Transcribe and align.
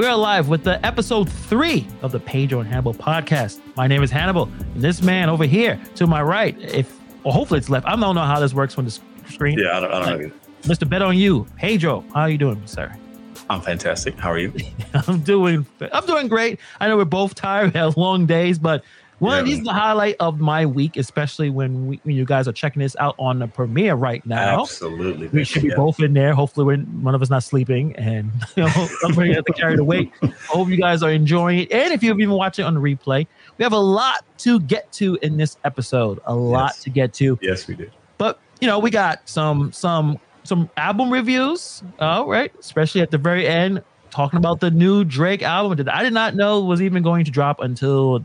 We're 0.00 0.14
live 0.14 0.48
with 0.48 0.64
the 0.64 0.84
episode 0.86 1.30
three 1.30 1.86
of 2.00 2.10
the 2.10 2.20
Pedro 2.20 2.60
and 2.60 2.66
Hannibal 2.66 2.94
podcast. 2.94 3.60
My 3.76 3.86
name 3.86 4.02
is 4.02 4.10
Hannibal, 4.10 4.44
and 4.44 4.80
this 4.80 5.02
man 5.02 5.28
over 5.28 5.44
here 5.44 5.78
to 5.96 6.06
my 6.06 6.22
right, 6.22 6.58
if 6.58 6.98
or 7.22 7.34
hopefully 7.34 7.58
it's 7.58 7.68
left. 7.68 7.86
I 7.86 7.96
don't 7.96 8.14
know 8.14 8.22
how 8.22 8.40
this 8.40 8.54
works 8.54 8.78
on 8.78 8.86
the 8.86 8.98
screen. 9.28 9.58
Yeah, 9.58 9.76
I 9.76 9.80
don't, 9.80 9.92
I 9.92 10.10
don't 10.10 10.22
know. 10.22 10.32
Mr. 10.62 10.88
Bet 10.88 11.02
on 11.02 11.18
you, 11.18 11.46
Pedro. 11.58 12.02
How 12.14 12.22
are 12.22 12.30
you 12.30 12.38
doing, 12.38 12.66
sir? 12.66 12.96
I'm 13.50 13.60
fantastic. 13.60 14.18
How 14.18 14.32
are 14.32 14.38
you? 14.38 14.54
I'm 15.06 15.20
doing. 15.20 15.66
I'm 15.92 16.06
doing 16.06 16.28
great. 16.28 16.60
I 16.80 16.88
know 16.88 16.96
we're 16.96 17.04
both 17.04 17.34
tired. 17.34 17.74
We 17.74 17.78
have 17.78 17.98
long 17.98 18.24
days, 18.24 18.58
but 18.58 18.82
one 19.20 19.38
of 19.38 19.46
Yeah. 19.46 19.50
these 19.50 19.58
is 19.60 19.64
the 19.64 19.72
highlight 19.72 20.16
of 20.18 20.40
my 20.40 20.66
week, 20.66 20.96
especially 20.96 21.48
when 21.50 21.86
we, 21.86 22.00
when 22.02 22.16
you 22.16 22.24
guys 22.24 22.48
are 22.48 22.52
checking 22.52 22.80
this 22.82 22.96
out 22.98 23.14
on 23.18 23.38
the 23.38 23.46
premiere 23.46 23.94
right 23.94 24.24
now. 24.26 24.62
Absolutely. 24.62 25.28
We 25.28 25.44
should 25.44 25.62
be 25.62 25.68
Yeah. 25.68 25.76
both 25.76 26.00
in 26.00 26.12
there. 26.14 26.34
Hopefully, 26.34 26.64
we're, 26.66 26.82
one 26.84 27.14
of 27.14 27.22
us 27.22 27.30
not 27.30 27.42
sleeping, 27.44 27.94
and 27.96 28.30
you 28.56 28.64
know, 28.64 28.88
somebody 29.00 29.32
has 29.34 29.44
to 29.44 29.52
carry 29.52 29.76
the 29.76 29.84
weight. 29.84 30.10
I 30.22 30.26
hope 30.48 30.68
you 30.68 30.76
guys 30.76 31.02
are 31.04 31.10
enjoying 31.12 31.60
it. 31.60 31.72
And 31.72 31.92
if 31.92 32.02
you've 32.02 32.16
been 32.16 32.30
watching 32.30 32.64
on 32.64 32.74
the 32.74 32.80
replay, 32.80 33.26
we 33.58 33.62
have 33.62 33.72
a 33.72 33.78
lot 33.78 34.24
to 34.38 34.58
get 34.60 34.90
to 34.92 35.16
in 35.22 35.36
this 35.36 35.56
episode. 35.64 36.18
A 36.24 36.34
lot 36.34 36.70
Yes. 36.74 36.82
to 36.82 36.90
get 36.90 37.12
to. 37.14 37.38
Yes, 37.40 37.68
we 37.68 37.76
did. 37.76 37.92
But 38.18 38.38
you 38.60 38.66
know, 38.66 38.78
we 38.78 38.90
got 38.90 39.20
some 39.28 39.72
some 39.72 40.18
some 40.44 40.68
album 40.76 41.12
reviews. 41.12 41.82
All 41.98 42.26
right, 42.26 42.50
especially 42.58 43.02
at 43.02 43.10
the 43.10 43.18
very 43.18 43.46
end, 43.46 43.82
talking 44.10 44.38
about 44.38 44.60
the 44.60 44.70
new 44.70 45.04
Drake 45.04 45.42
album 45.42 45.76
that 45.76 45.94
I 45.94 46.02
did 46.02 46.12
not 46.14 46.34
know 46.34 46.60
was 46.60 46.80
even 46.82 47.02
going 47.02 47.24
to 47.26 47.30
drop 47.30 47.60
until 47.60 48.24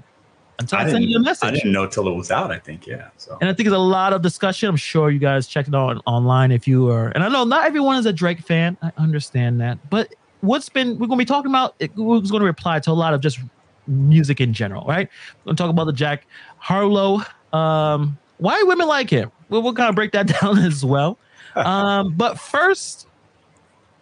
until 0.60 0.80
I, 0.80 0.84
I 0.84 0.90
sent 0.92 1.04
you 1.04 1.10
a 1.10 1.12
didn't, 1.14 1.26
message. 1.26 1.48
I 1.48 1.52
didn't 1.52 1.72
know 1.72 1.88
till 1.88 2.08
it 2.08 2.14
was 2.14 2.32
out. 2.32 2.52
I 2.52 2.60
think. 2.60 2.88
Yeah. 2.88 3.10
So. 3.18 3.38
And 3.42 3.50
I 3.50 3.54
think 3.54 3.66
there's 3.68 3.74
a 3.78 3.80
lot 3.80 4.14
of 4.14 4.22
discussion. 4.22 4.70
I'm 4.70 4.76
sure 4.78 5.10
you 5.10 5.20
guys 5.20 5.48
checked 5.48 5.68
it 5.68 5.76
out 5.76 6.02
online 6.06 6.52
if 6.52 6.68
you 6.68 6.90
are. 6.90 7.10
And 7.10 7.24
I 7.24 7.30
know 7.30 7.44
not 7.44 7.66
everyone 7.66 7.98
is 7.98 8.06
a 8.06 8.14
Drake 8.14 8.40
fan. 8.40 8.78
I 8.82 8.92
understand 8.98 9.60
that. 9.62 9.78
But 9.90 10.14
what's 10.42 10.70
been, 10.70 10.92
we're 11.00 11.08
going 11.08 11.18
to 11.20 11.26
be 11.26 11.26
talking 11.26 11.52
about, 11.52 11.76
it- 11.80 11.96
we're 11.96 12.20
going 12.22 12.40
to 12.40 12.46
reply 12.46 12.80
to 12.80 12.92
a 12.92 12.94
lot 12.94 13.14
of 13.14 13.22
just 13.22 13.40
music 13.88 14.40
in 14.42 14.54
general, 14.54 14.86
right? 14.88 15.10
We're 15.40 15.50
going 15.50 15.56
to 15.58 15.62
talk 15.64 15.70
about 15.70 15.86
the 15.86 15.94
Jack 15.94 16.26
Harlow. 16.58 17.22
Um, 17.54 18.18
why 18.38 18.62
women 18.64 18.88
like 18.88 19.10
him? 19.10 19.32
We'll, 19.50 19.62
we'll 19.62 19.74
kind 19.74 19.90
of 19.90 19.96
break 19.96 20.12
that 20.14 20.28
down 20.42 20.58
as 20.60 20.84
well. 20.86 21.18
Um, 21.56 22.14
but 22.16 22.40
first, 22.40 23.08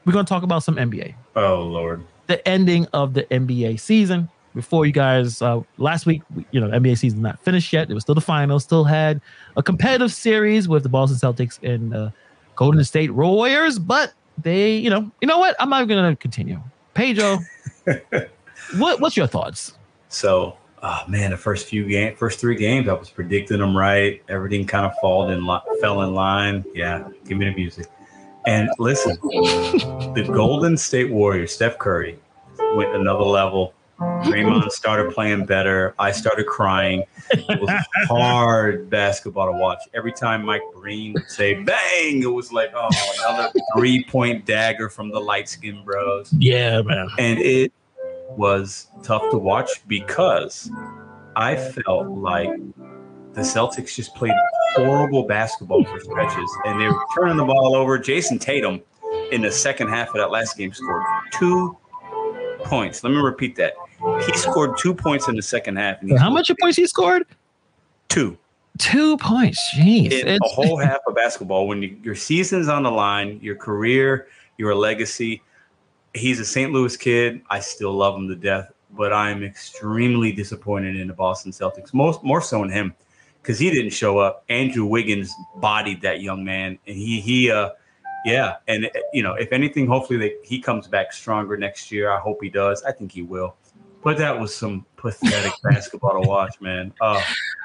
we're 0.05 0.13
going 0.13 0.25
to 0.25 0.29
talk 0.29 0.43
about 0.43 0.63
some 0.63 0.75
NBA 0.75 1.15
oh 1.35 1.61
Lord. 1.61 2.03
the 2.27 2.45
ending 2.47 2.87
of 2.93 3.13
the 3.13 3.23
NBA 3.23 3.79
season. 3.79 4.29
Before 4.55 4.85
you 4.85 4.91
guys, 4.91 5.41
uh, 5.41 5.61
last 5.77 6.05
week, 6.05 6.21
you 6.51 6.59
know, 6.59 6.67
NBA 6.67 6.97
season 6.97 7.21
not 7.21 7.39
finished 7.39 7.73
yet. 7.73 7.89
It 7.89 7.93
was 7.93 8.03
still 8.03 8.15
the 8.15 8.21
finals. 8.21 8.63
Still 8.63 8.83
had 8.83 9.19
a 9.57 9.63
competitive 9.63 10.11
series 10.13 10.67
with 10.67 10.83
the 10.83 10.89
Boston 10.89 11.17
Celtics 11.17 11.61
and 11.63 11.93
uh, 11.93 12.09
Golden 12.55 12.83
State 12.83 13.11
Warriors, 13.11 13.79
but 13.79 14.13
they, 14.37 14.75
you 14.75 14.89
know, 14.89 15.11
you 15.21 15.27
know 15.27 15.39
what? 15.39 15.55
I'm 15.59 15.69
not 15.69 15.87
going 15.87 16.11
to 16.11 16.15
continue. 16.15 16.59
Pedro, 16.93 17.39
what 18.77 18.99
what's 18.99 19.17
your 19.17 19.27
thoughts? 19.27 19.77
So, 20.09 20.57
oh 20.83 21.01
man, 21.07 21.31
the 21.31 21.37
first 21.37 21.67
few 21.67 21.87
game, 21.87 22.15
first 22.15 22.39
three 22.39 22.55
games, 22.55 22.87
I 22.87 22.93
was 22.93 23.09
predicting 23.09 23.59
them 23.59 23.75
right. 23.75 24.21
Everything 24.29 24.65
kind 24.67 24.85
of 24.85 24.93
fall 25.01 25.29
in 25.29 25.45
li- 25.45 25.61
fell 25.81 26.01
in 26.03 26.13
line. 26.13 26.63
Yeah, 26.73 27.07
give 27.25 27.37
me 27.37 27.45
the 27.45 27.55
music. 27.55 27.87
And 28.45 28.69
listen, 28.77 29.17
the 29.21 30.29
Golden 30.31 30.77
State 30.77 31.09
Warriors, 31.09 31.53
Steph 31.53 31.77
Curry, 31.79 32.19
went 32.75 32.93
another 32.95 33.23
level. 33.23 33.73
Draymond 33.99 34.69
started 34.71 35.13
playing 35.13 35.45
better. 35.45 35.93
I 35.99 36.11
started 36.11 36.45
crying. 36.47 37.03
It 37.31 37.59
was 37.61 37.69
hard 38.07 38.89
basketball 38.89 39.45
to 39.51 39.57
watch. 39.57 39.79
Every 39.93 40.11
time 40.11 40.45
Mike 40.45 40.61
Breen 40.73 41.13
would 41.13 41.29
say 41.29 41.53
"bang," 41.55 42.21
it 42.23 42.31
was 42.31 42.51
like, 42.51 42.71
oh, 42.75 42.89
another 43.27 43.51
three-point 43.75 44.45
dagger 44.45 44.89
from 44.89 45.09
the 45.09 45.19
light 45.19 45.47
skinned 45.47 45.85
bros 45.85 46.33
Yeah, 46.37 46.81
man. 46.81 47.07
and 47.19 47.39
it 47.39 47.71
was 48.29 48.87
tough 49.03 49.29
to 49.31 49.37
watch 49.37 49.69
because 49.87 50.71
I 51.35 51.55
felt 51.55 52.07
like 52.07 52.49
the 53.33 53.41
Celtics 53.41 53.95
just 53.95 54.13
played 54.15 54.33
horrible 54.75 55.23
basketball 55.23 55.83
for 55.85 55.99
stretches, 55.99 56.49
and 56.65 56.79
they 56.81 56.87
were 56.87 57.03
turning 57.15 57.37
the 57.37 57.45
ball 57.45 57.75
over. 57.75 57.97
Jayson 57.99 58.39
Tatum 58.39 58.81
in 59.31 59.41
the 59.41 59.51
second 59.51 59.87
half 59.89 60.09
of 60.09 60.15
that 60.15 60.31
last 60.31 60.57
game 60.57 60.73
scored 60.73 61.03
two 61.31 61.77
points. 62.63 63.03
Let 63.03 63.11
me 63.11 63.17
repeat 63.17 63.55
that. 63.57 63.73
He 64.25 64.33
scored 64.37 64.77
two 64.77 64.93
points 64.93 65.27
in 65.27 65.35
the 65.35 65.41
second 65.41 65.77
half. 65.77 65.97
How 66.17 66.29
much 66.29 66.51
points 66.59 66.77
he 66.77 66.85
scored? 66.87 67.23
Two 68.09 68.37
Two 68.79 69.17
points. 69.17 69.59
Jeez. 69.75 70.11
in 70.11 70.27
It's- 70.27 70.39
a 70.41 70.47
whole 70.47 70.77
half 70.83 70.99
of 71.07 71.15
basketball. 71.15 71.67
When 71.67 71.81
you, 71.83 71.97
your 72.01 72.15
season's 72.15 72.67
on 72.67 72.83
the 72.83 72.91
line, 72.91 73.39
your 73.41 73.55
career, 73.55 74.27
your 74.57 74.73
legacy. 74.75 75.41
He's 76.15 76.39
a 76.39 76.45
St. 76.45 76.71
Louis 76.71 76.95
kid. 76.97 77.41
I 77.49 77.59
still 77.59 77.93
love 77.93 78.15
him 78.15 78.27
to 78.29 78.35
death, 78.35 78.71
but 78.91 79.13
I'm 79.13 79.43
extremely 79.43 80.31
disappointed 80.31 80.95
in 80.95 81.07
the 81.07 81.13
Boston 81.13 81.51
Celtics. 81.51 81.93
Most 81.93 82.23
more 82.23 82.41
so 82.41 82.63
in 82.63 82.69
him 82.69 82.93
because 83.41 83.57
he 83.59 83.69
didn't 83.69 83.91
show 83.91 84.17
up. 84.19 84.43
Andrew 84.49 84.85
Wiggins 84.85 85.33
bodied 85.57 86.01
that 86.01 86.21
young 86.21 86.43
man, 86.43 86.77
and 86.87 86.95
he 86.97 87.19
he 87.21 87.51
uh 87.51 87.69
yeah, 88.25 88.55
and 88.67 88.89
you 89.11 89.21
know 89.23 89.33
if 89.33 89.51
anything, 89.51 89.85
hopefully 89.87 90.17
they, 90.19 90.35
he 90.43 90.59
comes 90.59 90.87
back 90.87 91.13
stronger 91.13 91.57
next 91.57 91.91
year. 91.91 92.11
I 92.11 92.19
hope 92.19 92.39
he 92.41 92.49
does. 92.49 92.83
I 92.83 92.91
think 92.91 93.11
he 93.11 93.21
will. 93.23 93.55
But 94.03 94.17
that 94.17 94.39
was 94.39 94.53
some 94.53 94.85
pathetic 94.97 95.53
basketball 95.63 96.21
to 96.21 96.27
watch, 96.27 96.59
man. 96.61 96.93
Oh, 97.01 97.21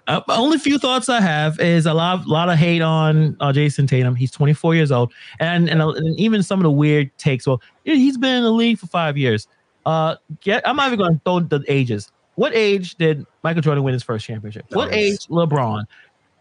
Uh, 0.06 0.22
only 0.28 0.56
few 0.58 0.78
thoughts 0.78 1.08
I 1.10 1.20
have 1.20 1.60
is 1.60 1.84
a 1.84 1.92
lot, 1.92 2.26
lot 2.26 2.48
of 2.48 2.56
hate 2.58 2.80
on 2.80 3.36
uh, 3.40 3.52
Jayson 3.52 3.86
Tatum. 3.86 4.14
He's 4.14 4.30
24 4.30 4.74
years 4.74 4.90
old, 4.90 5.12
and 5.40 5.68
and, 5.68 5.82
uh, 5.82 5.90
and 5.90 6.18
even 6.18 6.42
some 6.42 6.58
of 6.60 6.62
the 6.62 6.70
weird 6.70 7.10
takes. 7.18 7.46
Well, 7.46 7.60
he's 7.84 8.16
been 8.16 8.36
in 8.36 8.42
the 8.44 8.50
league 8.52 8.78
for 8.78 8.86
five 8.86 9.18
years. 9.18 9.46
Uh, 9.84 10.16
get, 10.40 10.66
I'm 10.66 10.76
not 10.76 10.86
even 10.86 10.98
going 10.98 11.14
to 11.14 11.20
throw 11.24 11.40
the 11.40 11.62
ages. 11.68 12.10
What 12.36 12.54
age 12.54 12.94
did 12.94 13.26
Michael 13.42 13.60
Jordan 13.62 13.82
win 13.84 13.92
his 13.92 14.02
first 14.02 14.24
championship? 14.24 14.64
What 14.70 14.92
age 14.94 15.26
LeBron? 15.26 15.84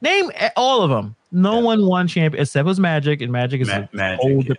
Name 0.02 0.32
all 0.56 0.82
of 0.84 0.90
them. 0.92 1.16
No 1.32 1.56
Yeah. 1.58 1.64
one 1.64 1.86
won 1.88 2.08
champion 2.08 2.42
except 2.44 2.62
it 2.66 2.68
was 2.68 2.80
Magic, 2.80 3.22
and 3.22 3.32
Magic 3.32 3.62
is 3.62 3.68
Ma- 3.68 3.88
magic. 3.94 4.24
old- 4.24 4.48
yeah. 4.48 4.54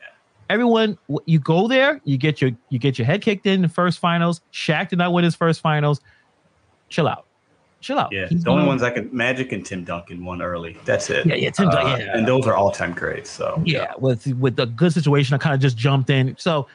Everyone 0.51 0.97
you 1.27 1.39
go 1.39 1.69
there 1.69 2.01
you 2.05 2.17
get 2.17 2.41
your 2.41 2.51
you 2.71 2.79
get 2.79 2.99
your 2.99 3.07
head 3.07 3.23
kicked 3.23 3.47
in 3.47 3.63
the 3.63 3.69
first 3.69 3.99
finals 3.99 4.41
Shaq 4.53 4.89
did 4.89 4.99
not 4.99 5.13
win 5.13 5.25
his 5.25 5.35
first 5.35 5.61
finals 5.61 6.01
chill 6.89 7.07
out 7.09 7.27
chill 7.81 7.99
out 7.99 8.11
Yeah, 8.13 8.27
He's 8.29 8.43
the 8.45 8.51
only 8.51 8.67
ones 8.67 8.83
I 8.83 8.91
can 8.91 9.09
Magic 9.15 9.53
and 9.53 9.65
Tim 9.65 9.85
Duncan 9.85 10.25
won 10.25 10.43
early. 10.43 10.77
That's 10.85 11.11
it. 11.11 11.27
yeah 11.27 11.35
yeah 11.37 11.51
Tim 11.51 11.69
Duncan, 11.71 11.93
Uh, 11.93 11.97
yeah. 12.05 12.17
and 12.19 12.27
those 12.27 12.47
are 12.47 12.55
all 12.55 12.71
time 12.71 12.93
greats. 12.93 13.31
So 13.31 13.61
yeah 13.65 13.93
with 13.99 14.27
with 14.39 14.57
the 14.57 14.67
good 14.67 14.93
situation 14.93 15.35
i 15.35 15.39
kind 15.39 15.55
of 15.55 15.61
just 15.61 15.77
jumped 15.77 16.11
in 16.11 16.35
so 16.39 16.67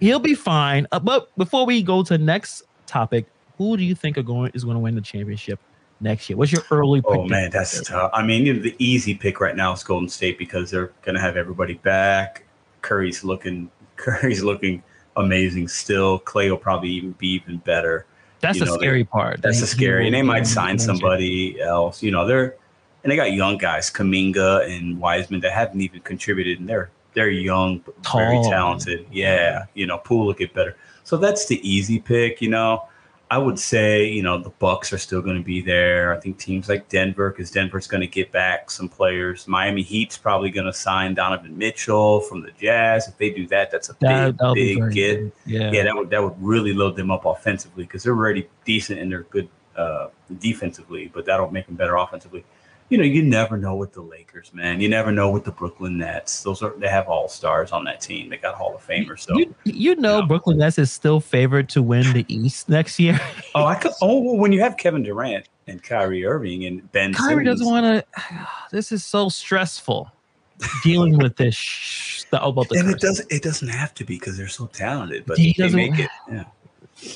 he'll 0.00 0.18
be 0.18 0.34
fine 0.34 0.86
uh, 0.92 0.98
but 1.00 1.28
before 1.36 1.64
we 1.66 1.82
go 1.82 2.02
to 2.02 2.16
the 2.18 2.24
next 2.24 2.62
topic 2.86 3.26
who 3.58 3.76
do 3.76 3.82
you 3.84 3.94
think 3.94 4.18
are 4.18 4.22
going 4.22 4.50
is 4.54 4.64
going 4.64 4.74
to 4.74 4.80
win 4.80 4.94
the 4.94 5.00
championship 5.00 5.58
next 6.00 6.28
year 6.28 6.36
what's 6.36 6.50
your 6.52 6.62
early 6.70 7.00
Oh 7.04 7.22
pick? 7.22 7.30
man, 7.30 7.50
that's 7.50 7.80
tough. 7.88 8.10
I 8.12 8.22
mean, 8.24 8.44
you 8.44 8.54
know, 8.54 8.60
the 8.62 8.74
easy 8.78 9.14
pick 9.14 9.40
right 9.40 9.54
now 9.54 9.72
is 9.72 9.84
Golden 9.84 10.08
State 10.08 10.36
because 10.36 10.70
they're 10.70 10.90
going 11.02 11.14
to 11.14 11.20
have 11.20 11.36
everybody 11.36 11.74
back. 11.74 12.44
Curry's 12.82 13.24
looking, 13.24 13.70
Curry's 13.96 14.42
looking 14.42 14.82
amazing 15.16 15.68
still. 15.68 16.18
Clay 16.18 16.50
will 16.50 16.58
probably 16.58 16.90
even 16.90 17.12
be 17.12 17.28
even 17.28 17.58
better. 17.58 18.06
that's 18.40 18.58
you 18.58 18.64
the 18.64 18.70
know, 18.70 18.76
scary 18.76 19.04
part 19.04 19.40
That's 19.42 19.60
the 19.60 19.66
scary. 19.66 20.06
And 20.06 20.14
they 20.14 20.22
might 20.22 20.46
sign 20.46 20.78
somebody 20.78 21.60
else. 21.60 22.02
You 22.02 22.10
know, 22.10 22.26
they're 22.26 22.56
and 23.02 23.10
they 23.10 23.16
got 23.16 23.32
young 23.32 23.58
guys, 23.58 23.90
Kuminga 23.90 24.68
and 24.70 25.00
Wiseman, 25.00 25.40
that 25.40 25.52
haven't 25.52 25.80
even 25.80 26.00
contributed, 26.00 26.60
and 26.60 26.68
they're 26.68 26.90
they're 27.14 27.28
young, 27.28 27.78
but 27.78 27.94
very 28.12 28.42
talented. 28.42 29.06
Yeah, 29.10 29.64
you 29.74 29.86
know, 29.86 29.98
Poole 29.98 30.26
will 30.26 30.34
get 30.34 30.54
better. 30.54 30.76
So 31.04 31.16
that's 31.16 31.46
the 31.46 31.60
easy 31.68 31.98
pick. 31.98 32.40
You 32.40 32.50
know, 32.50 32.88
I 33.32 33.38
would 33.38 33.58
say 33.58 34.06
you 34.06 34.22
know 34.22 34.36
the 34.36 34.50
Bucks 34.50 34.92
are 34.92 34.98
still 34.98 35.22
going 35.22 35.38
to 35.38 35.42
be 35.42 35.62
there. 35.62 36.12
I 36.12 36.20
think 36.20 36.36
teams 36.36 36.68
like 36.68 36.90
Denver, 36.90 37.30
because 37.30 37.50
Denver's 37.50 37.86
going 37.86 38.02
to 38.02 38.06
get 38.06 38.30
back 38.30 38.70
some 38.70 38.90
players. 38.90 39.48
Miami 39.48 39.82
Heat's 39.82 40.18
probably 40.18 40.50
going 40.50 40.66
to 40.66 40.72
sign 40.74 41.14
Donovan 41.14 41.56
Mitchell 41.56 42.20
from 42.20 42.42
the 42.42 42.50
Jazz. 42.60 43.08
If 43.08 43.16
they 43.16 43.30
do 43.30 43.46
that, 43.46 43.70
that's 43.70 43.88
a 43.88 43.96
that, 44.00 44.36
big, 44.52 44.80
big 44.80 44.92
get 44.92 45.16
good. 45.16 45.32
yeah 45.46 45.70
yeah, 45.72 45.82
that 45.84 45.96
would 45.96 46.10
that 46.10 46.22
would 46.22 46.34
really 46.42 46.74
load 46.74 46.94
them 46.94 47.10
up 47.10 47.24
offensively 47.24 47.84
because 47.84 48.02
they're 48.02 48.12
already 48.12 48.46
decent 48.66 49.00
and 49.00 49.10
they're 49.10 49.22
good 49.22 49.48
uh, 49.76 50.08
defensively, 50.38 51.10
but 51.14 51.24
that'll 51.24 51.50
make 51.50 51.64
them 51.64 51.76
better 51.76 51.96
offensively. 51.96 52.44
You 52.92 52.98
know, 52.98 53.04
you 53.04 53.22
never 53.22 53.56
know 53.56 53.74
with 53.74 53.94
the 53.94 54.02
Lakers, 54.02 54.52
man. 54.52 54.78
You 54.78 54.86
never 54.90 55.10
know 55.10 55.30
with 55.30 55.44
the 55.44 55.50
Brooklyn 55.50 55.96
Nets. 55.96 56.42
Those 56.42 56.62
are 56.62 56.74
they 56.76 56.88
have 56.88 57.08
all 57.08 57.26
stars 57.26 57.72
on 57.72 57.84
that 57.84 58.02
team. 58.02 58.28
They 58.28 58.36
got 58.36 58.54
Hall 58.54 58.74
of 58.74 58.86
Famers. 58.86 59.20
So, 59.20 59.38
you, 59.38 59.54
you 59.64 59.96
know 59.96 60.18
Yeah. 60.18 60.26
Brooklyn 60.26 60.58
Nets 60.58 60.78
is 60.78 60.92
still 60.92 61.18
favored 61.18 61.70
to 61.70 61.80
win 61.82 62.12
the 62.12 62.26
East 62.28 62.68
next 62.68 63.00
year. 63.00 63.18
oh, 63.54 63.64
I 63.64 63.76
could. 63.76 63.92
Oh, 64.02 64.18
well, 64.18 64.36
when 64.36 64.52
you 64.52 64.60
have 64.60 64.76
Kevin 64.76 65.02
Durant 65.02 65.48
and 65.68 65.82
Kyrie 65.82 66.26
Irving 66.26 66.66
and 66.66 66.92
Ben 66.92 67.14
Kyrie 67.14 67.46
Simmons, 67.46 67.60
doesn't 67.60 67.66
want 67.72 67.86
to. 67.86 68.04
This 68.72 68.92
is 68.92 69.02
so 69.02 69.30
stressful 69.30 70.10
dealing 70.84 71.16
with 71.16 71.36
this 71.36 71.54
sh- 71.54 72.24
about 72.30 72.68
the 72.68 72.78
and 72.78 72.88
it 72.90 72.92
curse. 73.00 73.00
does. 73.00 73.26
It 73.30 73.42
doesn't 73.42 73.68
have 73.68 73.94
to 73.94 74.04
be 74.04 74.16
because 74.18 74.36
they're 74.36 74.48
so 74.48 74.66
talented, 74.66 75.24
but 75.26 75.38
He 75.38 75.54
they 75.56 75.62
doesn't- 75.64 75.76
make 75.78 75.98
it. 75.98 76.10
Yeah. 76.30 76.44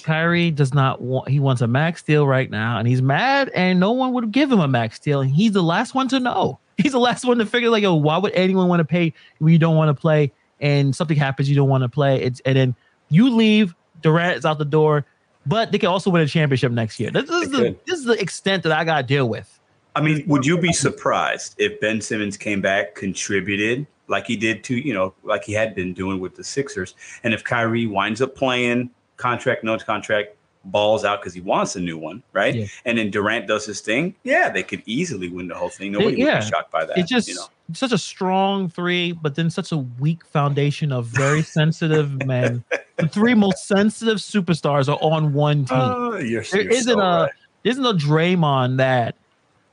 Kyrie 0.02 0.50
does 0.50 0.74
not 0.74 1.00
want. 1.00 1.28
He 1.28 1.40
wants 1.40 1.62
a 1.62 1.66
max 1.66 2.02
deal 2.02 2.26
right 2.26 2.50
now, 2.50 2.78
and 2.78 2.88
he's 2.88 3.02
mad, 3.02 3.50
and 3.54 3.78
no 3.80 3.92
one 3.92 4.12
would 4.12 4.32
give 4.32 4.50
him 4.50 4.60
a 4.60 4.68
max 4.68 4.98
deal, 4.98 5.20
and 5.20 5.30
he's 5.30 5.52
the 5.52 5.62
last 5.62 5.94
one 5.94 6.08
to 6.08 6.20
know. 6.20 6.58
He's 6.78 6.92
the 6.92 6.98
last 6.98 7.24
one 7.24 7.38
to 7.38 7.46
figure 7.46 7.70
like, 7.70 7.84
oh, 7.84 7.94
why 7.94 8.18
would 8.18 8.32
anyone 8.32 8.68
want 8.68 8.80
to 8.80 8.84
pay 8.84 9.14
when 9.38 9.50
you 9.50 9.58
don't 9.58 9.76
want 9.76 9.88
to 9.88 9.98
play, 9.98 10.30
and 10.60 10.94
something 10.94 11.16
happens 11.16 11.48
you 11.48 11.56
don't 11.56 11.70
want 11.70 11.84
to 11.84 11.88
play? 11.88 12.20
It's 12.20 12.40
and 12.40 12.54
then 12.54 12.74
You 13.08 13.30
leave, 13.30 13.74
Durant 14.02 14.36
is 14.36 14.44
out 14.44 14.58
the 14.58 14.66
door, 14.66 15.06
but 15.46 15.72
they 15.72 15.78
can 15.78 15.88
also 15.88 16.10
win 16.10 16.20
a 16.20 16.26
championship 16.26 16.72
next 16.72 17.00
year. 17.00 17.10
This, 17.10 17.30
is 17.30 17.50
the 17.50 17.74
this 17.86 17.98
is 17.98 18.04
the 18.04 18.20
extent 18.20 18.62
that 18.64 18.72
I 18.72 18.84
got 18.84 18.98
to 18.98 19.02
deal 19.04 19.26
with. 19.26 19.58
I 19.94 20.02
mean, 20.02 20.22
would 20.26 20.44
you 20.44 20.58
be 20.58 20.74
surprised 20.74 21.54
if 21.56 21.80
Ben 21.80 22.02
Simmons 22.02 22.36
came 22.36 22.60
back, 22.60 22.94
contributed 22.94 23.86
like 24.08 24.26
he 24.26 24.36
did 24.36 24.62
to, 24.64 24.76
you 24.76 24.92
know, 24.92 25.14
like 25.22 25.44
he 25.44 25.52
had 25.52 25.74
been 25.74 25.92
doing 25.92 26.20
with 26.20 26.36
the 26.36 26.44
Sixers, 26.44 26.94
and 27.24 27.32
if 27.32 27.42
Kyrie 27.42 27.86
winds 27.86 28.20
up 28.20 28.34
playing 28.34 28.90
contract, 29.16 29.64
no 29.64 29.76
contract, 29.78 30.36
balls 30.64 31.04
out 31.04 31.20
because 31.20 31.34
he 31.34 31.40
wants 31.40 31.76
a 31.76 31.80
new 31.80 31.98
one, 31.98 32.22
right? 32.32 32.54
Yeah. 32.54 32.66
And 32.84 32.98
then 32.98 33.10
Durant 33.10 33.46
does 33.46 33.64
his 33.66 33.80
thing, 33.80 34.14
yeah, 34.24 34.48
they 34.50 34.62
could 34.62 34.82
easily 34.86 35.28
win 35.28 35.48
the 35.48 35.54
whole 35.54 35.68
thing. 35.68 35.92
Nobody 35.92 36.16
would 36.16 36.18
yeah. 36.18 36.40
be 36.40 36.46
shocked 36.46 36.70
by 36.70 36.84
that. 36.84 36.98
It's 36.98 37.08
just 37.08 37.28
you 37.28 37.34
know? 37.34 37.46
such 37.72 37.92
a 37.92 37.98
strong 37.98 38.68
three, 38.68 39.12
but 39.12 39.34
then 39.34 39.50
such 39.50 39.72
a 39.72 39.78
weak 39.78 40.24
foundation 40.26 40.92
of 40.92 41.06
very 41.06 41.42
sensitive 41.58 42.24
men. 42.26 42.64
The 42.96 43.08
three 43.08 43.34
most 43.34 43.66
sensitive 43.66 44.18
superstars 44.18 44.88
are 44.88 44.98
on 45.00 45.32
one 45.32 45.66
ah, 45.70 45.74
team. 45.74 45.94
Oh, 45.96 46.16
you're, 46.18 46.42
There 46.42 46.62
you're 46.62 46.72
isn't 46.72 46.94
so 46.94 47.00
a 47.00 47.22
right. 47.22 47.32
there 47.62 47.70
isn't 47.72 47.86
a 47.86 47.94
Draymond 47.94 48.78
that 48.78 49.16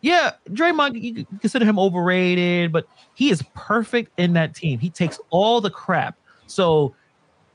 yeah, 0.04 0.32
Draymond 0.50 1.02
you 1.02 1.26
consider 1.40 1.64
him 1.64 1.80
overrated, 1.80 2.74
but 2.74 2.86
he 3.16 3.30
is 3.30 3.42
perfect 3.56 4.12
in 4.20 4.34
that 4.34 4.54
team. 4.54 4.78
He 4.78 4.90
takes 4.90 5.18
all 5.30 5.62
the 5.62 5.70
crap. 5.70 6.18
So, 6.46 6.94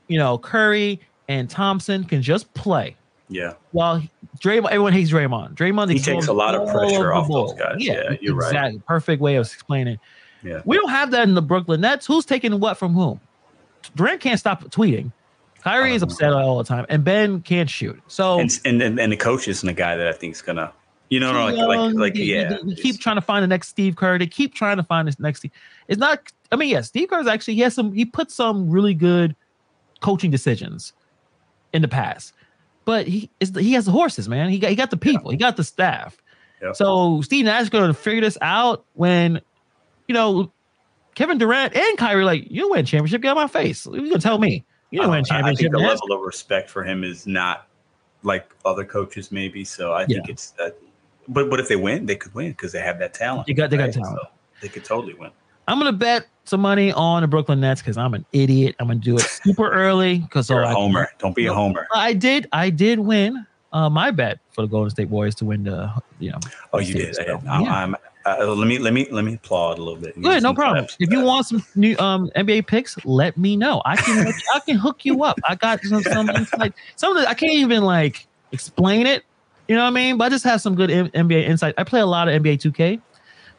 you 0.07 0.17
know, 0.17 0.39
Curry 0.39 0.99
and 1.29 1.49
Thompson 1.49 2.03
can 2.03 2.21
just 2.21 2.53
play. 2.53 2.97
yeah. 3.29 3.53
While 3.71 4.03
Draymond, 4.39 4.65
everyone 4.65 4.91
hates 4.91 5.11
Draymond. 5.11 5.53
Draymond 5.53 5.91
He 5.93 5.99
takes 5.99 6.27
a 6.27 6.33
lot 6.33 6.55
of 6.55 6.67
pressure 6.67 7.03
the 7.03 7.13
off 7.13 7.29
those 7.29 7.53
guys. 7.53 7.75
Yeah, 7.77 8.15
you're 8.19 8.35
right. 8.35 8.47
exactly. 8.47 8.81
Perfect 8.85 9.21
way 9.21 9.35
of 9.35 9.45
explaining. 9.45 9.99
Yeah. 10.43 10.61
We 10.65 10.75
don't 10.75 10.89
have 10.89 11.11
that 11.11 11.27
in 11.27 11.35
the 11.35 11.41
Brooklyn 11.41 11.81
Nets. 11.81 12.05
Who's 12.05 12.25
taking 12.25 12.59
what 12.59 12.77
from 12.77 12.93
whom? 12.93 13.21
Durant 13.95 14.21
can't 14.21 14.39
stop 14.39 14.63
tweeting. 14.65 15.11
Kyrie 15.61 15.93
is 15.93 16.01
upset 16.01 16.33
all 16.33 16.57
the 16.57 16.63
time, 16.63 16.85
and 16.89 17.03
Ben 17.03 17.41
can't 17.41 17.69
shoot. 17.69 18.01
So 18.07 18.39
And, 18.39 18.49
and 18.65 18.81
and 18.81 18.99
and 18.99 19.11
the 19.11 19.17
coach 19.17 19.47
isn't 19.47 19.67
a 19.67 19.73
guy 19.73 19.97
that 19.97 20.07
I 20.07 20.13
think 20.13 20.33
is 20.33 20.41
gonna, 20.41 20.71
you 21.09 21.19
know, 21.19 21.33
no, 21.33 21.45
like 21.45 21.57
like 21.57 21.93
like 21.95 22.15
yeah. 22.15 22.57
keep 22.77 22.99
trying 22.99 23.17
to 23.17 23.21
find 23.21 23.43
the 23.43 23.47
next 23.47 23.67
Steve 23.67 23.97
Kerr. 23.97 24.17
They 24.17 24.25
keep 24.25 24.55
trying 24.55 24.77
to 24.77 24.83
find 24.83 25.07
this 25.07 25.19
next. 25.19 25.45
It's 25.89 25.99
not. 25.99 26.31
I 26.51 26.55
mean, 26.55 26.69
yes, 26.69 26.87
Steve 26.87 27.09
Kerr's 27.09 27.27
actually 27.27 27.55
he 27.55 27.61
has 27.61 27.75
some. 27.75 27.91
He 27.91 28.05
put 28.05 28.31
some 28.31 28.69
really 28.69 28.93
good 28.93 29.35
coaching 29.99 30.31
decisions 30.31 30.93
in 31.73 31.81
the 31.81 31.87
past, 31.87 32.33
but 32.85 33.07
he 33.07 33.29
is 33.39 33.51
he 33.55 33.73
has 33.73 33.85
the 33.85 33.91
horses, 33.91 34.27
man. 34.29 34.49
He 34.49 34.59
got 34.59 34.69
he 34.69 34.75
got 34.75 34.89
the 34.91 34.97
people. 34.97 35.31
He 35.31 35.37
got 35.37 35.57
the 35.57 35.63
staff. 35.63 36.17
Yeah. 36.61 36.73
So 36.73 37.21
Steve 37.21 37.45
Nash 37.45 37.63
is 37.63 37.69
going 37.69 37.87
to 37.87 37.93
figure 37.93 38.21
this 38.21 38.37
out 38.41 38.83
when, 38.93 39.39
you 40.07 40.13
know, 40.13 40.51
Kevin 41.15 41.37
Durant 41.37 41.73
and 41.75 41.97
Kyrie 41.97 42.23
like 42.25 42.47
you 42.49 42.71
win 42.71 42.85
championship. 42.85 43.21
Get 43.21 43.29
out 43.31 43.35
my 43.37 43.47
face. 43.47 43.85
You 43.85 44.09
gonna 44.09 44.19
tell 44.19 44.37
me 44.37 44.65
you 44.91 44.99
didn't 44.99 45.11
win 45.11 45.17
I- 45.17 45.19
I 45.19 45.23
championship? 45.23 45.59
think 45.61 45.71
the 45.73 45.79
Nash. 45.81 45.99
level 46.01 46.13
of 46.17 46.21
respect 46.21 46.69
for 46.69 46.83
him 46.83 47.03
is 47.03 47.25
not 47.27 47.67
like 48.23 48.53
other 48.65 48.83
coaches, 48.83 49.31
maybe. 49.31 49.63
So 49.63 49.93
I 49.93 50.05
think 50.05 50.27
it's 50.29 50.51
that. 50.51 50.75
But 51.27 51.49
but 51.49 51.59
if 51.59 51.67
they 51.69 51.75
win, 51.77 52.05
they 52.07 52.15
could 52.15 52.33
win 52.33 52.49
because 52.51 52.71
they 52.71 52.79
have 52.81 52.99
that 52.99 53.13
talent. 53.13 53.47
They 53.47 53.53
got- 53.53 53.69
they 53.69 53.77
got 53.77 53.91
talent. 53.93 54.17
So 54.21 54.27
they 54.61 54.67
could 54.67 54.83
totally 54.83 55.13
win. 55.13 55.31
I'm 55.69 55.77
gonna 55.77 55.93
bet 55.93 56.27
some 56.45 56.61
money 56.61 56.91
on 56.91 57.21
the 57.21 57.27
Brooklyn 57.27 57.59
Nets 57.61 57.81
because 57.81 57.97
I'm 57.97 58.13
an 58.13 58.25
idiot. 58.33 58.75
I'm 58.79 58.87
gonna 58.87 58.99
do 58.99 59.15
it 59.15 59.21
super 59.21 59.71
early 59.71 60.19
because 60.19 60.49
You're 60.49 60.65
I, 60.65 60.71
a 60.71 60.73
homer. 60.73 61.09
Don't 61.19 61.35
be 61.35 61.45
a 61.45 61.53
homer. 61.53 61.87
I 61.93 62.13
did 62.13 62.47
I 62.51 62.69
did 62.69 62.99
win 62.99 63.45
uh, 63.71 63.89
my 63.89 64.09
bet 64.09 64.39
for 64.51 64.61
the 64.61 64.67
Golden 64.67 64.89
State 64.89 65.09
Warriors 65.09 65.35
to 65.35 65.45
win 65.45 65.63
the 65.63 65.91
you 66.19 66.31
know. 66.31 66.39
Oh, 66.73 66.79
you 66.79 66.93
did. 66.95 67.15
so, 67.15 67.41
I'm, 67.47 67.63
yeah. 67.63 67.73
I'm- 67.73 67.95
uh, 68.25 68.45
let 68.45 68.67
me 68.67 68.77
let 68.77 68.93
me 68.93 69.07
let 69.11 69.23
me 69.23 69.35
applaud 69.35 69.79
a 69.79 69.81
little 69.81 69.99
bit. 69.99 70.13
Good, 70.21 70.43
no 70.43 70.53
problem. 70.53 70.85
claps. 70.85 70.97
If 70.99 71.09
you 71.09 71.21
want 71.21 71.45
some 71.45 71.63
new 71.75 71.97
um 71.99 72.29
NBA 72.35 72.67
picks, 72.67 72.97
let 73.05 73.37
me 73.37 73.55
know. 73.55 73.81
I 73.85 73.95
can 73.95 74.27
I 74.53 74.59
can 74.59 74.75
hook 74.75 75.05
you 75.05 75.23
up. 75.23 75.39
I 75.47 75.55
got 75.55 75.81
some 75.83 76.03
some 76.03 76.29
insight. 76.29 76.73
Some 76.97 77.15
of 77.15 77.23
the, 77.23 77.29
I 77.29 77.33
can't 77.33 77.53
even 77.53 77.83
like 77.83 78.27
explain 78.51 79.07
it. 79.07 79.23
You 79.67 79.75
know 79.75 79.83
what 79.83 79.89
I 79.89 79.91
mean? 79.91 80.17
But 80.17 80.25
I 80.25 80.29
just 80.29 80.43
have 80.43 80.61
some 80.61 80.75
good 80.75 80.91
M- 80.91 81.09
NBA 81.09 81.47
insight. 81.47 81.75
I 81.77 81.83
play 81.83 82.01
a 82.01 82.05
lot 82.05 82.27
of 82.27 82.41
NBA 82.41 82.55
2K, 82.55 83.01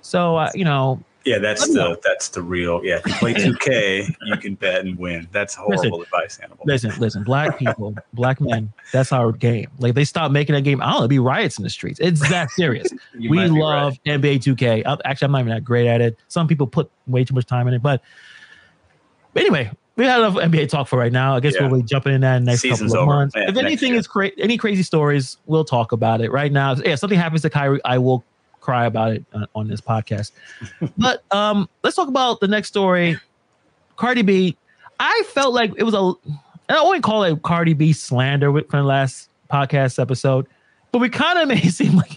so 0.03 0.37
uh, 0.37 0.51
you 0.55 0.65
know 0.65 1.03
yeah, 1.25 1.39
that's 1.39 1.67
the 1.69 1.75
know. 1.75 1.97
that's 2.05 2.29
the 2.29 2.43
real. 2.43 2.81
Yeah, 2.85 2.97
if 2.99 3.07
you 3.07 3.13
play 3.15 3.35
2K, 3.35 4.15
you 4.27 4.37
can 4.39 4.55
bet 4.55 4.85
and 4.85 4.99
win. 4.99 5.29
That's 5.33 5.55
horrible 5.55 6.03
advice, 6.03 6.39
Hannibal. 6.39 6.65
Listen, 6.67 6.93
listen, 6.99 7.25
black 7.25 7.59
people, 7.59 7.95
black 8.15 8.41
men, 8.41 8.73
that's 8.93 9.13
our 9.13 9.33
game. 9.33 9.69
Like 9.79 9.95
they 9.95 10.05
stop 10.05 10.31
making 10.33 10.55
that 10.55 10.63
game, 10.63 10.81
I 10.81 10.93
don't 10.93 11.03
know, 11.03 11.09
be 11.09 11.19
riots 11.19 11.59
in 11.59 11.65
the 11.65 11.71
streets. 11.71 12.01
It's 12.01 12.27
that 12.31 12.51
serious. 12.53 12.89
We 13.19 13.47
love 13.49 13.99
NBA 14.07 14.37
2K. 14.43 14.83
I, 14.87 14.97
actually, 15.05 15.27
I'm 15.27 15.33
not 15.33 15.41
even 15.41 15.51
that 15.53 15.65
great 15.65 15.87
at 15.87 16.01
it. 16.01 16.17
Some 16.29 16.49
people 16.49 16.67
put 16.67 16.91
way 17.07 17.25
too 17.25 17.35
much 17.35 17.47
time 17.47 17.69
in 17.69 17.75
it, 17.75 17.83
but 17.83 18.03
anyway, 19.37 19.71
we 19.97 20.05
had 20.07 20.19
enough 20.21 20.35
NBA 20.35 20.69
talk 20.69 20.89
for 20.89 20.99
right 20.99 21.13
now. 21.13 21.37
I 21.37 21.41
guess 21.41 21.55
Yeah. 21.55 21.69
we'll 21.69 21.81
be 21.83 21.87
jumping 21.87 22.15
in 22.15 22.23
that 22.23 22.43
next 22.43 22.61
Season's 22.63 22.93
couple 22.93 23.03
of 23.05 23.09
over. 23.09 23.17
months. 23.19 23.35
Yeah, 23.37 23.51
if 23.51 23.57
anything 23.57 23.95
is 23.95 24.07
crazy, 24.07 24.35
any 24.41 24.57
crazy 24.57 24.83
stories, 24.83 25.37
we'll 25.47 25.65
talk 25.65 25.93
about 25.93 26.21
it 26.23 26.31
right 26.33 26.51
now. 26.51 26.75
Yeah, 26.77 26.93
if 26.93 26.99
something 26.99 27.19
happens 27.19 27.43
to 27.43 27.51
Kyrie, 27.51 27.81
I 27.85 27.99
will 27.99 28.25
cry 28.71 28.87
about 28.87 29.13
it 29.13 29.25
uh, 29.35 29.47
on 29.57 29.67
this 29.67 29.81
podcast. 29.81 30.31
but 30.97 31.25
um, 31.33 31.69
let's 31.83 31.97
talk 31.97 32.07
about 32.09 32.39
the 32.41 32.47
next 32.47 32.69
story. 32.69 33.19
Cardi 33.97 34.23
B. 34.23 34.57
I 35.01 35.23
felt 35.27 35.53
like 35.55 35.73
it 35.77 35.83
was 35.83 35.95
a. 35.95 36.13
and 36.69 36.79
I 36.79 36.83
wouldn't 36.85 37.03
call 37.03 37.25
it 37.25 37.43
Cardi 37.43 37.73
B 37.75 37.93
slander 37.93 38.53
with- 38.53 38.69
from 38.71 38.81
the 38.81 38.87
last 38.87 39.29
podcast 39.51 39.99
episode, 40.01 40.47
but 40.93 41.01
we 41.01 41.09
kind 41.09 41.39
of 41.41 41.49
made 41.49 41.65
it 41.65 41.73
seem 41.73 41.97
like 41.97 42.17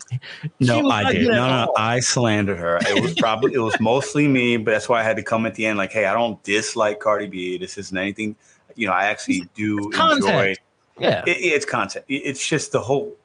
No, 0.59 0.88
I 0.89 1.11
did. 1.13 1.27
No, 1.27 1.33
no, 1.33 1.65
all. 1.69 1.73
I 1.75 2.00
slandered 2.01 2.59
her. 2.59 2.77
It 2.81 3.01
was 3.01 3.15
probably 3.15 3.53
it 3.56 3.59
was 3.59 3.79
mostly 3.79 4.27
me, 4.27 4.57
but 4.57 4.71
that's 4.71 4.88
why 4.88 4.99
I 4.99 5.03
had 5.03 5.17
to 5.17 5.23
come 5.23 5.45
at 5.47 5.56
the 5.56 5.65
end. 5.65 5.77
Like, 5.79 5.91
hey, 5.91 6.06
I 6.06 6.13
don't 6.13 6.41
dislike 6.44 6.99
Cardi 6.99 7.27
B. 7.27 7.57
This 7.57 7.77
isn't 7.79 7.97
anything. 7.97 8.35
You 8.75 8.88
know, 8.88 8.94
I 8.94 9.06
actually 9.06 9.49
do 9.56 9.89
enjoy. 10.11 10.56
Yeah, 10.99 11.23
It, 11.25 11.31
it's 11.31 11.65
content. 11.65 12.06
It- 12.07 12.21
it's 12.25 12.45
just 12.47 12.71
the 12.73 12.79
whole. 12.81 13.15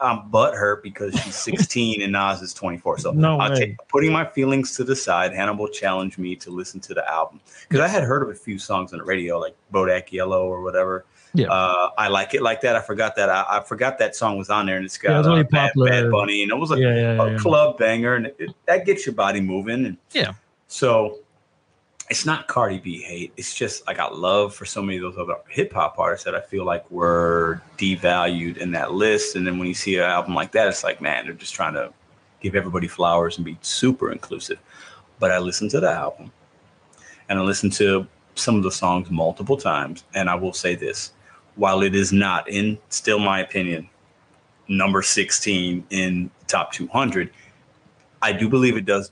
I'm 0.00 0.30
butthurt 0.30 0.82
because 0.82 1.14
she's 1.20 1.36
16 1.42 2.02
and 2.02 2.12
Nas 2.12 2.42
is 2.42 2.52
24. 2.52 2.98
So 2.98 3.12
No 3.12 3.38
I'll 3.38 3.50
way. 3.52 3.58
take, 3.58 3.88
putting 3.88 4.12
my 4.12 4.24
feelings 4.24 4.76
to 4.76 4.84
the 4.84 4.96
side, 4.96 5.32
Hannibal 5.32 5.68
challenged 5.68 6.18
me 6.18 6.36
to 6.36 6.50
listen 6.50 6.80
to 6.80 6.94
the 6.94 7.08
album 7.10 7.40
because 7.68 7.80
I 7.80 7.88
had 7.88 8.02
heard 8.02 8.22
of 8.22 8.28
a 8.28 8.34
few 8.34 8.58
songs 8.58 8.92
on 8.92 8.98
the 8.98 9.04
radio, 9.04 9.38
like 9.38 9.54
Bodak 9.72 10.12
Yellow 10.12 10.46
or 10.46 10.62
whatever. 10.62 11.04
Yeah. 11.34 11.48
Uh, 11.48 11.90
I 11.98 12.08
like 12.08 12.34
it 12.34 12.42
like 12.42 12.60
that. 12.60 12.76
I 12.76 12.80
forgot 12.80 13.16
that. 13.16 13.28
I, 13.28 13.44
I 13.48 13.60
forgot 13.60 13.98
that 13.98 14.14
song 14.14 14.38
was 14.38 14.50
on 14.50 14.66
there, 14.66 14.76
and 14.76 14.84
it's 14.84 14.96
got 14.96 15.10
Yeah, 15.10 15.14
it 15.16 15.18
was 15.18 15.26
really 15.26 15.40
uh, 15.40 15.48
Bad. 15.50 15.72
Bad 15.76 16.10
Bunny, 16.10 16.42
and 16.44 16.52
it 16.52 16.54
was 16.54 16.70
like 16.70 16.78
yeah, 16.78 16.94
yeah, 17.16 17.26
a 17.26 17.38
club 17.38 17.76
banger, 17.76 18.14
and 18.14 18.26
it, 18.38 18.50
that 18.66 18.86
gets 18.86 19.04
your 19.04 19.16
body 19.16 19.40
moving. 19.40 19.84
And 19.84 19.96
Yeah. 20.12 20.34
So 20.68 21.18
it's 22.10 22.26
not 22.26 22.48
Cardi 22.48 22.78
B 22.78 23.00
hate. 23.00 23.32
It's 23.36 23.54
just 23.54 23.82
I 23.88 23.94
got 23.94 24.18
love 24.18 24.54
for 24.54 24.66
so 24.66 24.82
many 24.82 24.98
of 24.98 25.02
those 25.02 25.18
other 25.18 25.36
hip 25.48 25.72
hop 25.72 25.98
artists 25.98 26.24
that 26.24 26.34
I 26.34 26.40
feel 26.40 26.64
like 26.64 26.88
were 26.90 27.62
devalued 27.78 28.58
in 28.58 28.72
that 28.72 28.92
list. 28.92 29.36
And 29.36 29.46
then 29.46 29.58
when 29.58 29.68
you 29.68 29.74
see 29.74 29.96
an 29.96 30.02
album 30.02 30.34
like 30.34 30.52
that, 30.52 30.68
it's 30.68 30.84
like, 30.84 31.00
man, 31.00 31.24
they're 31.24 31.34
just 31.34 31.54
trying 31.54 31.74
to 31.74 31.92
give 32.40 32.54
everybody 32.54 32.88
flowers 32.88 33.38
and 33.38 33.44
be 33.44 33.56
super 33.62 34.12
inclusive. 34.12 34.58
But 35.18 35.30
I 35.30 35.38
listened 35.38 35.70
to 35.70 35.80
the 35.80 35.90
album 35.90 36.30
and 37.28 37.38
I 37.38 37.42
listened 37.42 37.72
to 37.74 38.06
some 38.34 38.56
of 38.56 38.62
the 38.62 38.70
songs 38.70 39.10
multiple 39.10 39.56
times. 39.56 40.04
And 40.14 40.28
I 40.28 40.34
will 40.34 40.52
say 40.52 40.74
this 40.74 41.12
while 41.56 41.82
it 41.82 41.94
is 41.94 42.12
not, 42.12 42.48
in 42.48 42.78
still 42.90 43.18
my 43.18 43.40
opinion, 43.40 43.88
number 44.68 45.00
16 45.00 45.86
in 45.90 46.30
top 46.48 46.72
200, 46.72 47.30
I 48.20 48.32
do 48.32 48.48
believe 48.48 48.76
it 48.76 48.84
does. 48.84 49.10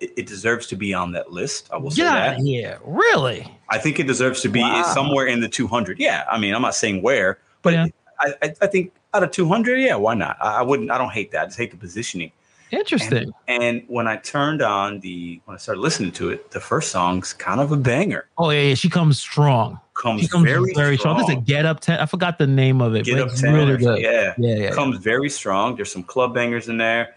It, 0.00 0.12
it 0.16 0.26
deserves 0.26 0.66
to 0.68 0.76
be 0.76 0.94
on 0.94 1.12
that 1.12 1.32
list. 1.32 1.68
I 1.72 1.76
will 1.76 1.90
say 1.90 2.02
Get 2.02 2.12
that. 2.12 2.38
of. 2.76 2.80
Really? 2.84 3.52
I 3.68 3.78
think 3.78 3.98
it 3.98 4.06
deserves 4.06 4.40
to 4.42 4.48
be 4.48 4.60
Wow. 4.60 4.82
somewhere 4.94 5.26
in 5.26 5.40
the 5.40 5.48
200. 5.48 5.98
Yeah, 5.98 6.24
I 6.30 6.38
mean, 6.38 6.54
I'm 6.54 6.62
not 6.62 6.74
saying 6.74 7.02
where, 7.02 7.38
but 7.62 7.72
Yeah. 7.74 7.86
I, 8.20 8.34
I, 8.42 8.54
I 8.62 8.66
think 8.66 8.92
out 9.14 9.22
of 9.22 9.30
200, 9.30 9.76
yeah, 9.76 9.94
why 9.96 10.14
not? 10.14 10.36
I, 10.40 10.58
I 10.58 10.62
wouldn't. 10.62 10.90
I 10.90 10.98
don't 10.98 11.10
hate 11.12 11.30
that. 11.32 11.42
I 11.42 11.44
just 11.46 11.58
hate 11.58 11.70
the 11.70 11.76
positioning. 11.76 12.30
Interesting. 12.70 13.32
And 13.46 13.82
when 13.88 14.06
I 14.06 14.16
turned 14.16 14.60
on 14.60 15.00
the, 15.00 15.40
when 15.46 15.54
I 15.54 15.58
started 15.58 15.80
listening 15.80 16.12
to 16.12 16.28
it, 16.30 16.50
the 16.50 16.60
first 16.60 16.90
song's 16.92 17.32
kind 17.32 17.60
of 17.60 17.72
a 17.72 17.76
banger. 17.76 18.26
oh 18.36 18.50
yeah, 18.50 18.60
yeah, 18.60 18.74
she 18.74 18.90
comes 18.90 19.18
strong. 19.18 19.80
Comes, 19.94 20.20
She 20.20 20.28
comes 20.28 20.44
very, 20.44 20.74
very, 20.74 20.96
strong. 20.98 21.16
This 21.18 21.28
is 21.28 21.34
a 21.36 21.40
Get 21.40 21.64
Up 21.64 21.80
Ten. 21.80 21.98
I 21.98 22.06
forgot 22.06 22.38
the 22.38 22.46
name 22.46 22.80
of 22.82 22.94
it. 22.94 23.04
Get 23.04 23.14
but 23.14 23.22
up 23.22 23.28
it's 23.30 23.40
10. 23.40 23.54
really 23.54 23.76
good. 23.78 24.00
Yeah, 24.00 24.34
Yeah, 24.38 24.54
yeah. 24.56 24.70
comes 24.70 24.98
very 24.98 25.28
strong. 25.30 25.74
There's 25.76 25.90
some 25.90 26.04
club 26.04 26.34
bangers 26.34 26.68
in 26.68 26.76
there. 26.76 27.16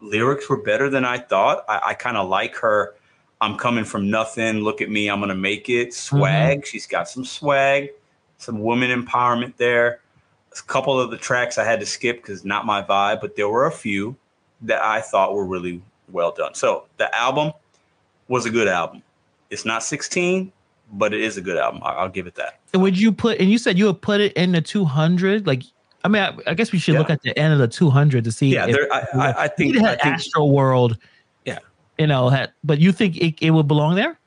Lyrics 0.00 0.48
were 0.48 0.62
better 0.62 0.88
than 0.88 1.04
I 1.04 1.18
thought. 1.18 1.64
I, 1.68 1.80
I 1.88 1.94
kind 1.94 2.16
of 2.16 2.28
like 2.28 2.56
her. 2.56 2.94
I'm 3.40 3.56
coming 3.56 3.84
from 3.84 4.10
nothing. 4.10 4.60
Look 4.60 4.80
at 4.80 4.90
me. 4.90 5.08
I'm 5.08 5.20
gonna 5.20 5.34
make 5.34 5.68
it. 5.68 5.94
Swag. 5.94 6.58
Mm-hmm. 6.58 6.64
She's 6.66 6.86
got 6.86 7.08
some 7.08 7.24
swag. 7.24 7.90
Some 8.38 8.62
woman 8.62 8.90
empowerment 8.90 9.56
there. 9.56 10.00
A 10.52 10.62
couple 10.62 10.98
of 10.98 11.10
the 11.10 11.16
tracks 11.16 11.58
I 11.58 11.64
had 11.64 11.80
to 11.80 11.86
skip 11.86 12.16
because 12.16 12.44
not 12.44 12.66
my 12.66 12.82
vibe, 12.82 13.20
but 13.20 13.36
there 13.36 13.48
were 13.48 13.66
a 13.66 13.72
few 13.72 14.16
that 14.62 14.82
I 14.82 15.00
thought 15.00 15.34
were 15.34 15.44
really 15.44 15.80
well 16.10 16.32
done. 16.32 16.54
So 16.54 16.84
the 16.96 17.14
album 17.14 17.52
was 18.28 18.46
a 18.46 18.50
good 18.50 18.68
album. 18.68 19.02
It's 19.50 19.64
not 19.64 19.82
16, 19.82 20.52
but 20.92 21.14
it 21.14 21.20
is 21.20 21.36
a 21.36 21.40
good 21.40 21.56
album. 21.56 21.82
I- 21.84 21.94
I'll 21.94 22.08
give 22.08 22.26
it 22.26 22.34
that. 22.36 22.58
And 22.72 22.82
would 22.82 22.98
you 22.98 23.12
put? 23.12 23.38
And 23.40 23.50
you 23.50 23.58
said 23.58 23.78
you 23.78 23.86
would 23.86 24.00
put 24.02 24.20
it 24.20 24.32
in 24.34 24.52
the 24.52 24.60
200. 24.60 25.46
Like, 25.46 25.62
I 26.04 26.08
mean, 26.08 26.22
I, 26.22 26.36
I 26.46 26.54
guess 26.54 26.72
we 26.72 26.78
should 26.78 26.94
Yeah. 26.94 27.00
look 27.00 27.10
at 27.10 27.22
the 27.22 27.36
end 27.38 27.52
of 27.52 27.58
the 27.58 27.68
200 27.68 28.24
to 28.24 28.32
see. 28.32 28.48
Yeah, 28.54 28.66
if, 28.66 28.74
there, 28.74 28.92
I, 28.92 29.06
I, 29.14 29.44
I 29.44 29.48
think. 29.48 29.76
it 29.76 29.82
I 29.82 29.90
had 29.90 30.00
think 30.00 30.16
Astroworld. 30.16 30.96
Yeah. 31.44 31.58
You 31.98 32.06
know, 32.06 32.28
had, 32.28 32.52
but 32.64 32.78
you 32.78 32.92
think 32.92 33.16
it, 33.18 33.34
it 33.40 33.50
would 33.50 33.68
belong 33.68 33.94
there? 33.96 34.18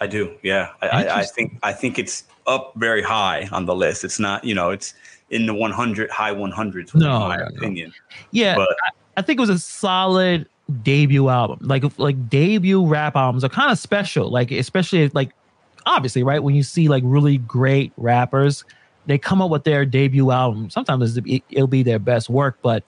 I 0.00 0.06
do. 0.06 0.34
Yeah, 0.42 0.70
I, 0.80 0.88
I, 0.88 1.18
I 1.20 1.24
think 1.24 1.58
I 1.62 1.72
think 1.72 1.98
it's 1.98 2.24
up 2.46 2.72
very 2.76 3.02
high 3.02 3.48
on 3.52 3.66
the 3.66 3.74
list. 3.74 4.02
It's 4.02 4.18
not, 4.18 4.44
you 4.44 4.54
know, 4.54 4.70
it's 4.70 4.94
in 5.30 5.46
the 5.46 5.52
100 5.54 6.10
high 6.10 6.32
100s. 6.32 6.94
No, 6.94 7.18
my 7.20 7.36
opinion. 7.36 7.92
Yeah, 8.30 8.54
But- 8.56 8.68
I, 8.70 8.90
I 9.18 9.22
think 9.22 9.38
it 9.38 9.40
was 9.42 9.50
a 9.50 9.58
solid 9.58 10.48
debut 10.82 11.28
album. 11.28 11.58
Like 11.62 11.82
like 11.98 12.28
debut 12.30 12.86
rap 12.86 13.16
albums 13.16 13.42
are 13.44 13.48
kind 13.50 13.70
of 13.72 13.78
special. 13.78 14.30
Like 14.30 14.50
especially 14.52 15.08
like 15.10 15.32
obviously 15.84 16.22
right 16.22 16.42
when 16.42 16.54
you 16.54 16.62
see 16.62 16.88
like 16.88 17.02
really 17.04 17.38
great 17.38 17.92
rappers, 17.96 18.64
they 19.06 19.18
come 19.18 19.40
up 19.42 19.50
with 19.50 19.64
their 19.64 19.84
debut 19.84 20.30
album. 20.30 20.70
Sometimes 20.70 21.16
it'll 21.16 21.66
be 21.66 21.82
their 21.82 21.98
best 21.98 22.28
work, 22.30 22.58
but 22.62 22.84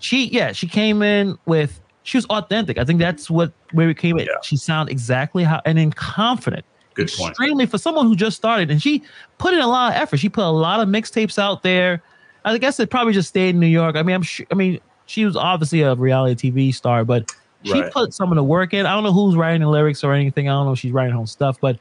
she 0.00 0.26
yeah 0.28 0.52
she 0.52 0.66
came 0.66 1.02
in 1.02 1.38
with 1.46 1.80
she 2.02 2.16
was 2.18 2.24
authentic. 2.26 2.78
I 2.78 2.84
think 2.84 2.98
that's 2.98 3.30
what 3.30 3.52
where 3.72 3.86
we 3.86 3.94
came 3.94 4.18
in. 4.18 4.26
Yeah. 4.26 4.32
She 4.42 4.56
sounded 4.56 4.90
exactly 4.90 5.44
how 5.44 5.60
and 5.64 5.78
then 5.78 5.92
confident 5.92 6.64
Good 6.94 7.10
point. 7.16 7.30
extremely 7.30 7.66
for 7.66 7.78
someone 7.78 8.06
who 8.06 8.16
just 8.16 8.36
started 8.36 8.70
and 8.70 8.82
she 8.82 9.02
put 9.38 9.54
in 9.54 9.60
a 9.60 9.66
lot 9.66 9.92
of 9.94 10.02
effort 10.02 10.18
she 10.18 10.28
put 10.28 10.44
a 10.44 10.50
lot 10.50 10.80
of 10.80 10.88
mixtapes 10.90 11.38
out 11.38 11.62
there 11.62 12.02
i 12.44 12.58
guess 12.58 12.78
it 12.78 12.90
probably 12.90 13.14
just 13.14 13.30
stayed 13.30 13.50
in 13.54 13.60
new 13.60 13.66
york 13.66 13.96
i 13.96 14.02
mean 14.02 14.14
i'm 14.14 14.20
sure 14.20 14.44
i 14.50 14.54
mean 14.54 14.78
she 15.06 15.24
was 15.24 15.34
obviously 15.34 15.80
a 15.80 15.94
reality 15.94 16.50
tv 16.52 16.74
star 16.74 17.02
but 17.02 17.34
she 17.62 17.80
Right. 17.80 17.90
put 17.90 18.12
some 18.12 18.30
of 18.30 18.36
the 18.36 18.44
work 18.44 18.74
in 18.74 18.84
i 18.84 18.92
don't 18.92 19.04
know 19.04 19.12
who's 19.12 19.36
writing 19.36 19.62
the 19.62 19.68
lyrics 19.70 20.04
or 20.04 20.12
anything 20.12 20.50
i 20.50 20.52
don't 20.52 20.66
know 20.66 20.72
if 20.72 20.80
she's 20.80 20.92
writing 20.92 21.14
her 21.14 21.18
own 21.18 21.26
stuff 21.26 21.56
but 21.62 21.78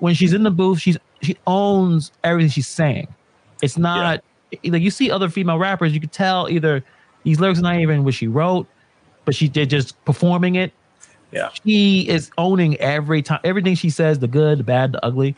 when 0.00 0.14
she's 0.14 0.32
in 0.32 0.42
the 0.42 0.50
booth 0.50 0.78
she's 0.80 0.96
she 1.22 1.36
owns 1.46 2.12
everything 2.24 2.50
she's 2.50 2.68
saying 2.68 3.06
it's 3.62 3.76
not 3.76 4.22
like 4.64 4.82
you 4.82 4.90
see 4.90 5.10
other 5.10 5.28
female 5.28 5.58
rappers 5.58 5.92
you 5.92 6.00
could 6.00 6.12
tell 6.12 6.48
either 6.48 6.82
these 7.24 7.40
lyrics 7.40 7.58
are 7.58 7.62
not 7.62 7.76
even 7.76 8.04
what 8.04 8.14
she 8.14 8.26
wrote 8.28 8.66
but 9.24 9.34
she 9.34 9.48
did 9.48 9.68
just 9.68 10.02
performing 10.04 10.54
it 10.54 10.72
Yeah. 11.32 11.50
she 11.64 12.08
is 12.08 12.30
owning 12.38 12.76
every 12.76 13.20
time 13.22 13.40
everything 13.44 13.74
she 13.74 13.90
says 13.90 14.18
the 14.20 14.28
good 14.28 14.58
the 14.58 14.64
bad 14.64 14.92
the 14.92 15.04
ugly 15.04 15.34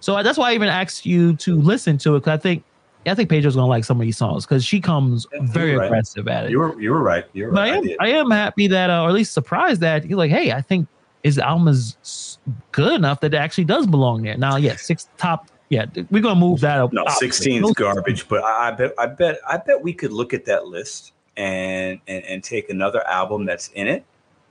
so 0.00 0.22
that's 0.22 0.38
why 0.38 0.50
i 0.50 0.54
even 0.54 0.68
asked 0.68 1.04
you 1.04 1.34
to 1.36 1.56
listen 1.56 1.98
to 1.98 2.14
it 2.16 2.20
because 2.20 2.32
i 2.38 2.40
think 2.40 2.62
i 3.06 3.14
think 3.14 3.28
pedro's 3.28 3.54
gonna 3.56 3.66
like 3.66 3.84
some 3.84 4.00
of 4.00 4.04
these 4.06 4.16
songs 4.16 4.46
because 4.46 4.64
she 4.64 4.80
comes 4.80 5.26
Yeah, 5.32 5.40
very 5.42 5.76
right. 5.76 5.86
aggressive 5.86 6.26
at 6.28 6.44
it 6.46 6.50
You 6.52 6.60
were 6.60 6.80
you 6.80 6.90
were 6.92 7.02
right. 7.02 7.24
You 7.34 7.46
were 7.46 7.50
but 7.52 7.68
right. 7.68 7.72
I 7.72 7.74
I 7.74 7.76
am, 7.76 7.82
did. 7.84 7.96
I 8.00 8.08
am 8.08 8.30
happy 8.30 8.66
that 8.68 8.88
uh, 8.88 9.02
or 9.02 9.08
at 9.08 9.14
least 9.14 9.34
surprised 9.34 9.80
that 9.82 10.06
you're 10.06 10.16
like 10.18 10.30
hey 10.30 10.52
i 10.52 10.62
think 10.62 10.86
his 11.24 11.38
album 11.38 11.66
is 11.68 12.38
good 12.70 12.92
enough 12.92 13.18
that 13.20 13.34
it 13.34 13.36
actually 13.36 13.64
does 13.64 13.86
belong 13.86 14.22
there 14.22 14.36
now 14.36 14.56
yeah 14.56 14.76
six 14.76 15.08
top 15.16 15.48
yeah 15.70 15.86
we're 16.10 16.22
gonna 16.22 16.38
move 16.38 16.60
that 16.60 16.78
up 16.78 16.92
No. 16.92 17.04
16 17.08 17.64
is 17.64 17.72
garbage, 17.72 18.28
but 18.28 18.44
I, 18.44 18.68
I 18.68 18.70
bet 18.70 18.92
I 18.98 19.06
bet 19.06 19.38
I 19.48 19.56
bet 19.56 19.82
we 19.82 19.92
could 19.92 20.12
look 20.12 20.32
at 20.34 20.44
that 20.44 20.66
list 20.66 21.12
and 21.36 21.98
and, 22.06 22.22
and 22.24 22.44
take 22.44 22.70
another 22.70 23.04
album 23.08 23.44
that's 23.46 23.68
in 23.74 23.88
it 23.88 24.04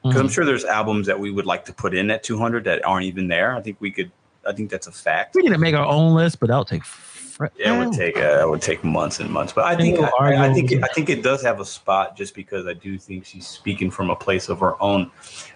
because 0.04 0.20
I'm 0.20 0.28
Mhm. 0.28 0.34
sure 0.34 0.44
there's 0.46 0.66
albums 0.66 1.08
that 1.08 1.18
we 1.18 1.32
would 1.32 1.46
like 1.46 1.64
to 1.66 1.74
put 1.74 1.94
in 1.94 2.12
at 2.12 2.24
200 2.24 2.66
that 2.66 2.84
aren't 2.86 3.06
even 3.06 3.30
there. 3.30 3.56
I 3.56 3.62
think 3.62 3.78
we 3.80 3.90
could. 3.90 4.12
I 4.46 4.52
think 4.52 4.70
that's 4.70 4.88
a 4.88 4.92
fact. 4.92 5.34
we 5.36 5.44
need 5.44 5.52
to 5.52 5.58
make 5.58 5.76
our 5.76 5.86
own 5.86 6.14
list 6.16 6.42
but 6.42 6.48
that'll 6.48 6.66
take 6.66 6.84
fr- 6.84 7.46
Yeah, 7.58 7.76
it 7.82 7.86
would 7.86 7.94
take 7.96 8.18
uh, 8.18 8.42
it 8.42 8.50
would 8.50 8.62
take 8.62 8.84
months 8.84 9.20
and 9.22 9.30
months, 9.30 9.54
but 9.54 9.64
I 9.66 9.76
think 9.78 9.98
we'll 10.00 10.10
I, 10.20 10.50
I 10.50 10.54
think 10.54 10.72
it, 10.74 10.84
I 10.84 10.88
think 10.88 11.10
it 11.10 11.24
does 11.24 11.42
have 11.44 11.62
a 11.62 11.66
spot 11.66 12.18
just 12.18 12.36
because 12.36 12.68
I 12.68 12.74
do 12.74 12.98
think 12.98 13.24
she's 13.26 13.48
speaking 13.48 13.90
from 13.90 14.10
a 14.10 14.16
place 14.16 14.50
of 14.50 14.60
her 14.60 14.82
own. 14.82 15.10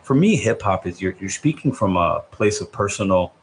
For 0.08 0.16
me, 0.16 0.38
hip 0.38 0.62
hop 0.62 0.88
is 0.88 1.02
you're 1.02 1.16
you're 1.20 1.30
speaking 1.30 1.74
from 1.74 1.98
a 1.98 2.22
place 2.32 2.62
of 2.62 2.72
personal 2.72 3.34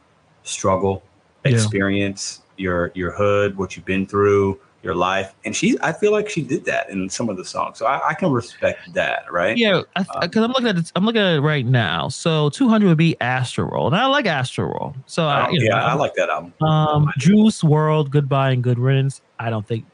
struggle, 0.41 1.03
Yeah. 1.45 1.51
experience, 1.51 2.41
your 2.57 2.91
your 2.95 3.11
hood, 3.11 3.55
what 3.55 3.75
you've 3.75 3.85
been 3.85 4.07
through, 4.07 4.59
your 4.81 4.95
life, 4.95 5.35
and 5.45 5.55
she 5.55 5.77
I 5.83 5.93
feel 5.93 6.11
like 6.11 6.27
she 6.27 6.41
did 6.41 6.65
that 6.65 6.89
in 6.89 7.07
some 7.07 7.29
of 7.29 7.37
the 7.37 7.45
songs, 7.45 7.77
so 7.77 7.85
I, 7.85 8.09
I 8.09 8.13
can 8.15 8.31
respect 8.31 8.91
that, 8.93 9.31
right? 9.31 9.55
Yeah, 9.55 9.81
Um, 9.95 10.05
because 10.21 10.41
I'm 10.43 10.49
looking 10.53 10.67
at 10.67 10.77
it. 10.79 10.91
I'm 10.95 11.05
looking 11.05 11.21
at 11.21 11.35
it 11.35 11.41
right 11.41 11.67
now. 11.67 12.07
So 12.09 12.49
200 12.49 12.87
would 12.87 12.97
be 12.97 13.15
Astroworld, 13.21 13.85
and 13.87 13.95
I 13.97 14.07
like 14.07 14.25
Astroworld. 14.25 14.95
So 15.05 15.27
I, 15.27 15.47
Oh, 15.47 15.51
you 15.53 15.69
know, 15.69 15.77
yeah, 15.77 15.85
I 15.85 15.93
like 15.93 16.15
that 16.15 16.31
album. 16.31 16.51
um, 16.61 17.11
Juice 17.19 17.61
WRLD, 17.61 18.09
Goodbye 18.09 18.49
and 18.53 18.63
Good 18.63 18.79
Riddance. 18.79 19.21
I 19.37 19.51
don't 19.51 19.67
think 19.67 19.85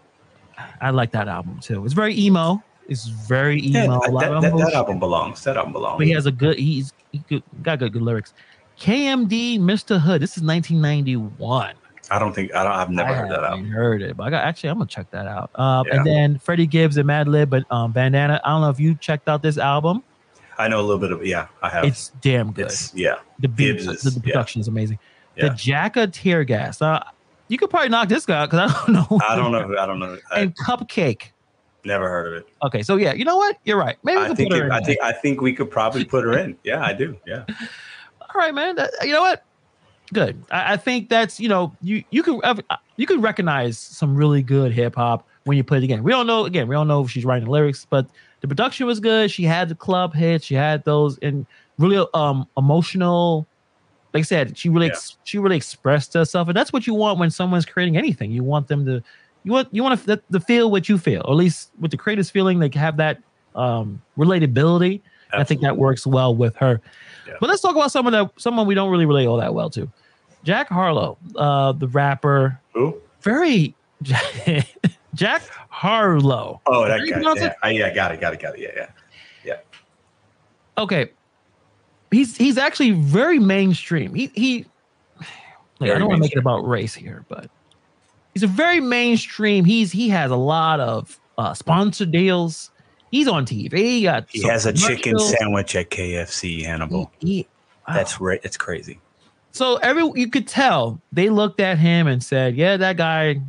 I 0.79 0.91
like 0.91 1.11
that 1.11 1.27
album 1.27 1.59
too. 1.61 1.83
It's 1.83 1.93
very 1.93 2.17
emo. 2.17 2.63
It's 2.87 3.05
very 3.07 3.59
Yeah, 3.61 3.85
emo. 3.85 3.99
lot 4.09 4.41
that, 4.41 4.41
that, 4.41 4.57
that 4.57 4.73
album 4.73 4.99
belongs. 4.99 5.43
That 5.43 5.57
album 5.57 5.73
belongs. 5.73 5.97
but 5.97 6.07
he 6.07 6.13
has 6.13 6.25
a 6.25 6.31
good. 6.31 6.57
He's 6.57 6.93
he 7.11 7.19
good, 7.29 7.43
got 7.61 7.79
good, 7.79 7.93
good 7.93 8.01
lyrics. 8.01 8.33
KMD, 8.79 9.59
Mr. 9.59 9.99
Hood. 9.99 10.21
This 10.21 10.37
is 10.37 10.43
1991. 10.43 11.75
I 12.09 12.19
don't 12.19 12.33
think 12.33 12.53
I 12.53 12.63
don't. 12.63 12.73
I've 12.73 12.89
never 12.89 13.09
I 13.11 13.13
heard 13.13 13.31
that 13.31 13.43
album. 13.43 13.69
Heard 13.69 14.01
it, 14.01 14.17
but 14.17 14.23
I 14.23 14.29
got 14.31 14.43
actually. 14.43 14.69
I'm 14.69 14.77
gonna 14.79 14.87
check 14.87 15.09
that 15.11 15.27
out. 15.27 15.49
Uh, 15.55 15.83
Yeah. 15.87 15.95
And 15.97 16.05
then 16.05 16.39
Freddie 16.39 16.67
Gibbs 16.67 16.97
and 16.97 17.07
Madlib, 17.07 17.49
but 17.49 17.63
um, 17.71 17.91
Bandana. 17.91 18.41
I 18.43 18.49
don't 18.49 18.61
know 18.61 18.69
if 18.69 18.79
you 18.79 18.95
checked 18.95 19.29
out 19.29 19.41
this 19.41 19.57
album. 19.57 20.03
I 20.57 20.67
know 20.67 20.79
a 20.79 20.83
little 20.83 20.99
bit 20.99 21.11
of 21.11 21.25
yeah. 21.25 21.47
I 21.61 21.69
have. 21.69 21.85
It's 21.85 22.09
damn 22.21 22.51
good. 22.51 22.65
It's 22.65 22.93
yeah. 22.93 23.15
the 23.39 23.47
beat, 23.47 23.77
Gibbs 23.77 23.87
is- 23.87 24.01
the, 24.01 24.09
the 24.19 24.27
yeah. 24.27 24.33
production 24.33 24.59
is 24.61 24.67
amazing. 24.67 24.99
Yeah. 25.37 25.49
The 25.49 25.55
Jacka 25.55 26.07
tear 26.07 26.43
gas. 26.43 26.81
Uh, 26.81 27.01
you 27.47 27.57
could 27.57 27.69
probably 27.69 27.89
knock 27.89 28.09
this 28.09 28.25
guy 28.25 28.41
out 28.41 28.49
because 28.49 28.69
I 28.71 28.85
don't 28.85 28.93
know. 29.11 29.19
I 29.27 29.35
don't 29.35 29.51
know. 29.51 29.77
I 29.77 29.85
don't 29.85 29.99
know. 29.99 30.17
I 30.31 30.39
And 30.41 30.55
Cupcake. 30.57 31.31
Never 31.85 32.09
heard 32.09 32.27
of 32.27 32.33
it. 32.33 32.47
Okay, 32.63 32.83
so 32.83 32.95
yeah, 32.95 33.13
you 33.13 33.25
know 33.25 33.37
what? 33.37 33.57
You're 33.63 33.77
right. 33.77 33.97
Maybe 34.03 34.19
we 34.19 34.25
I 34.25 34.33
think. 34.33 34.53
It, 34.53 34.71
I 34.71 34.79
think. 34.81 35.01
I 35.01 35.11
think 35.11 35.41
we 35.41 35.53
could 35.53 35.69
probably 35.71 36.05
put 36.05 36.23
her 36.23 36.37
in. 36.37 36.57
Yeah, 36.63 36.83
I 36.83 36.93
do. 36.93 37.17
Yeah. 37.25 37.45
All 38.21 38.39
right, 38.39 38.53
man. 38.53 38.75
That- 38.75 38.91
you 39.03 39.11
know 39.11 39.21
what? 39.21 39.43
Good. 40.13 40.43
I, 40.51 40.73
I 40.73 40.77
think 40.77 41.09
that's 41.09 41.39
you 41.39 41.49
know 41.49 41.73
you 41.81 42.03
you 42.09 42.21
can 42.23 42.39
uh, 42.43 42.55
you 42.97 43.05
can 43.05 43.21
recognize 43.21 43.77
some 43.77 44.15
really 44.15 44.43
good 44.43 44.71
hip 44.73 44.95
hop 44.95 45.27
when 45.45 45.57
you 45.57 45.63
play 45.63 45.77
it 45.77 45.83
again. 45.83 46.03
We 46.03 46.11
don't 46.11 46.27
know 46.27 46.45
again. 46.45 46.67
We 46.67 46.75
don't 46.75 46.87
know 46.87 47.03
if 47.03 47.11
she's 47.11 47.25
writing 47.25 47.47
lyrics, 47.47 47.85
but 47.89 48.07
the 48.41 48.47
production 48.47 48.87
was 48.87 48.99
good. 48.99 49.31
She 49.31 49.43
had 49.43 49.69
the 49.69 49.75
club 49.75 50.13
hits. 50.13 50.45
She 50.45 50.55
had 50.55 50.83
those 50.83 51.17
and 51.19 51.45
really 51.77 52.05
um 52.13 52.47
emotional. 52.57 53.47
Like 54.13 54.21
I 54.21 54.23
said, 54.23 54.57
she 54.57 54.67
really 54.67 54.87
ex- 54.87 55.15
she 55.23 55.37
really 55.37 55.55
expressed 55.55 56.13
herself, 56.13 56.49
and 56.49 56.57
that's 56.57 56.73
what 56.73 56.85
you 56.85 56.93
want 56.93 57.17
when 57.17 57.31
someone's 57.31 57.65
creating 57.65 57.95
anything. 57.95 58.31
You 58.31 58.43
want 58.43 58.67
them 58.67 58.85
to 58.85 59.01
you 59.43 59.51
want 59.51 59.69
you 59.71 59.83
want 59.83 60.03
to, 60.05 60.21
to 60.31 60.39
feel 60.39 60.71
what 60.71 60.87
you 60.89 60.97
feel, 60.97 61.21
or 61.25 61.31
at 61.31 61.37
least 61.37 61.71
with 61.79 61.91
the 61.91 61.97
creators 61.97 62.29
feeling 62.29 62.59
they 62.59 62.69
have 62.73 62.97
that 62.97 63.19
um 63.55 64.01
relatability. 64.17 65.01
I 65.33 65.43
think 65.45 65.61
that 65.61 65.77
works 65.77 66.05
well 66.05 66.35
with 66.35 66.55
her. 66.57 66.81
Yeah. 67.25 67.35
But 67.39 67.49
let's 67.49 67.61
talk 67.61 67.75
about 67.75 67.91
someone 67.91 68.11
that 68.11 68.31
someone 68.37 68.67
we 68.67 68.75
don't 68.75 68.91
really 68.91 69.05
relate 69.05 69.27
all 69.27 69.37
that 69.37 69.53
well 69.53 69.69
to. 69.71 69.89
Jack 70.43 70.67
Harlow, 70.67 71.17
uh, 71.35 71.71
the 71.71 71.87
rapper, 71.87 72.59
Who? 72.73 72.99
very 73.21 73.75
Jack 75.13 75.43
Harlow. 75.69 76.61
Oh, 76.65 76.87
that 76.87 76.99
guy. 76.99 77.21
Yeah. 77.21 77.45
it? 77.45 77.53
I, 77.61 77.69
yeah. 77.71 77.93
Got 77.93 78.13
it. 78.13 78.21
Got 78.21 78.33
it. 78.33 78.41
Got 78.41 78.55
it. 78.55 78.61
Yeah. 78.61 78.69
Yeah. 78.75 78.89
Yeah. 79.43 79.57
Okay, 80.77 81.11
he's 82.11 82.35
he's 82.35 82.57
actually 82.57 82.91
very 82.91 83.39
mainstream. 83.39 84.13
He 84.13 84.31
he. 84.33 84.65
Like, 85.79 85.93
I 85.93 85.97
don't 85.97 86.09
want 86.09 86.19
to 86.19 86.21
make 86.21 86.33
it 86.33 86.37
about 86.37 86.59
race 86.67 86.93
here, 86.93 87.25
but 87.27 87.49
he's 88.33 88.43
a 88.43 88.47
very 88.47 88.79
mainstream. 88.79 89.65
He's 89.65 89.91
he 89.91 90.09
has 90.09 90.31
a 90.31 90.35
lot 90.35 90.79
of 90.79 91.19
uh, 91.37 91.53
sponsor 91.53 92.05
deals. 92.05 92.71
He's 93.11 93.27
on 93.27 93.45
TV. 93.45 93.73
He, 93.77 94.03
got 94.03 94.25
He 94.29 94.43
has 94.47 94.65
a 94.65 94.71
chicken 94.73 95.19
sandwich 95.19 95.75
at 95.75 95.89
KFC. 95.89 96.63
Hannibal. 96.63 97.11
He- 97.19 97.27
he- 97.27 97.47
wow. 97.87 97.95
That's 97.95 98.21
right. 98.21 98.39
It's 98.43 98.57
crazy. 98.57 98.99
So 99.51 99.75
every 99.77 100.09
you 100.15 100.29
could 100.29 100.47
tell 100.47 101.01
they 101.11 101.29
looked 101.29 101.59
at 101.59 101.77
him 101.77 102.07
and 102.07 102.23
said, 102.23 102.55
"Yeah, 102.55 102.77
that 102.77 102.95
guy 102.97 103.41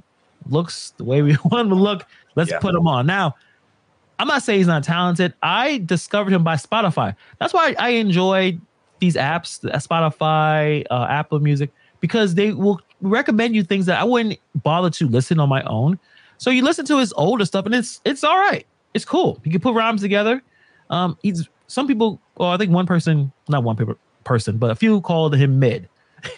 looks 0.48 0.90
the 0.96 1.04
way 1.04 1.22
we 1.22 1.36
want 1.44 1.66
him 1.66 1.68
to 1.68 1.74
look. 1.76 2.04
Let's 2.34 2.50
Yeah. 2.50 2.58
put 2.58 2.74
him 2.74 2.88
on." 2.88 3.06
Now, 3.06 3.36
I'm 4.18 4.26
not 4.26 4.42
saying 4.42 4.58
he's 4.60 4.66
not 4.66 4.82
talented. 4.82 5.34
I 5.42 5.78
discovered 5.78 6.32
him 6.32 6.42
by 6.42 6.54
Spotify. 6.56 7.14
That's 7.38 7.52
why 7.54 7.76
I 7.78 7.90
enjoy 7.90 8.58
these 8.98 9.14
apps, 9.16 9.60
Spotify, 9.86 10.84
uh, 10.90 11.06
Apple 11.08 11.38
Music, 11.40 11.70
because 12.00 12.34
they 12.34 12.52
will 12.52 12.80
recommend 13.02 13.54
you 13.54 13.62
things 13.62 13.86
that 13.86 14.00
I 14.00 14.04
wouldn't 14.04 14.38
bother 14.62 14.90
to 14.90 15.08
listen 15.08 15.38
on 15.40 15.48
my 15.48 15.62
own. 15.64 15.98
So 16.38 16.50
you 16.50 16.62
listen 16.62 16.86
to 16.86 16.98
his 16.98 17.12
older 17.12 17.44
stuff, 17.44 17.66
and 17.66 17.74
it's 17.74 18.00
it's 18.04 18.24
all 18.24 18.38
right. 18.38 18.66
It's 18.94 19.04
cool. 19.04 19.40
You 19.44 19.50
can 19.50 19.60
put 19.60 19.74
rhymes 19.74 20.00
together. 20.00 20.42
Um, 20.90 21.18
he's 21.22 21.48
some 21.66 21.86
people. 21.86 22.20
Well, 22.36 22.50
I 22.50 22.56
think 22.56 22.72
one 22.72 22.86
person, 22.86 23.32
not 23.48 23.62
one 23.64 23.96
person, 24.24 24.58
but 24.58 24.70
a 24.70 24.74
few 24.74 25.00
called 25.00 25.36
him 25.36 25.58
mid. 25.58 25.88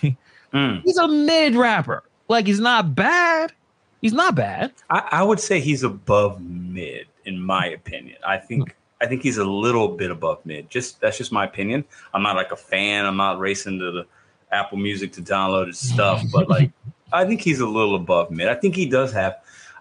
Mm. 0.54 0.82
He's 0.84 0.96
a 0.96 1.08
mid 1.08 1.56
rapper. 1.56 2.04
Like 2.28 2.46
he's 2.46 2.60
not 2.60 2.94
bad. 2.94 3.52
He's 4.00 4.12
not 4.12 4.34
bad. 4.34 4.72
I, 4.88 5.08
I 5.10 5.22
would 5.22 5.40
say 5.40 5.60
he's 5.60 5.82
above 5.82 6.40
mid, 6.40 7.06
in 7.24 7.40
my 7.40 7.66
opinion. 7.66 8.18
I 8.26 8.38
think 8.38 8.76
I 9.00 9.06
think 9.06 9.22
he's 9.22 9.38
a 9.38 9.44
little 9.44 9.88
bit 9.88 10.10
above 10.10 10.44
mid. 10.46 10.70
Just 10.70 11.00
that's 11.00 11.18
just 11.18 11.32
my 11.32 11.44
opinion. 11.44 11.84
I'm 12.14 12.22
not 12.22 12.36
like 12.36 12.52
a 12.52 12.56
fan. 12.56 13.04
I'm 13.04 13.16
not 13.16 13.38
racing 13.40 13.78
to 13.80 13.90
the 13.90 14.06
Apple 14.54 14.78
Music 14.78 15.12
to 15.12 15.22
download 15.22 15.66
his 15.66 15.78
stuff, 15.92 16.22
but 16.32 16.48
like 16.48 16.70
I 17.12 17.24
think 17.24 17.40
he's 17.40 17.60
a 17.60 17.66
little 17.66 17.96
above 17.96 18.30
mid. 18.30 18.48
I 18.48 18.54
think 18.54 18.74
he 18.74 18.86
does 18.86 19.12
have. 19.12 19.36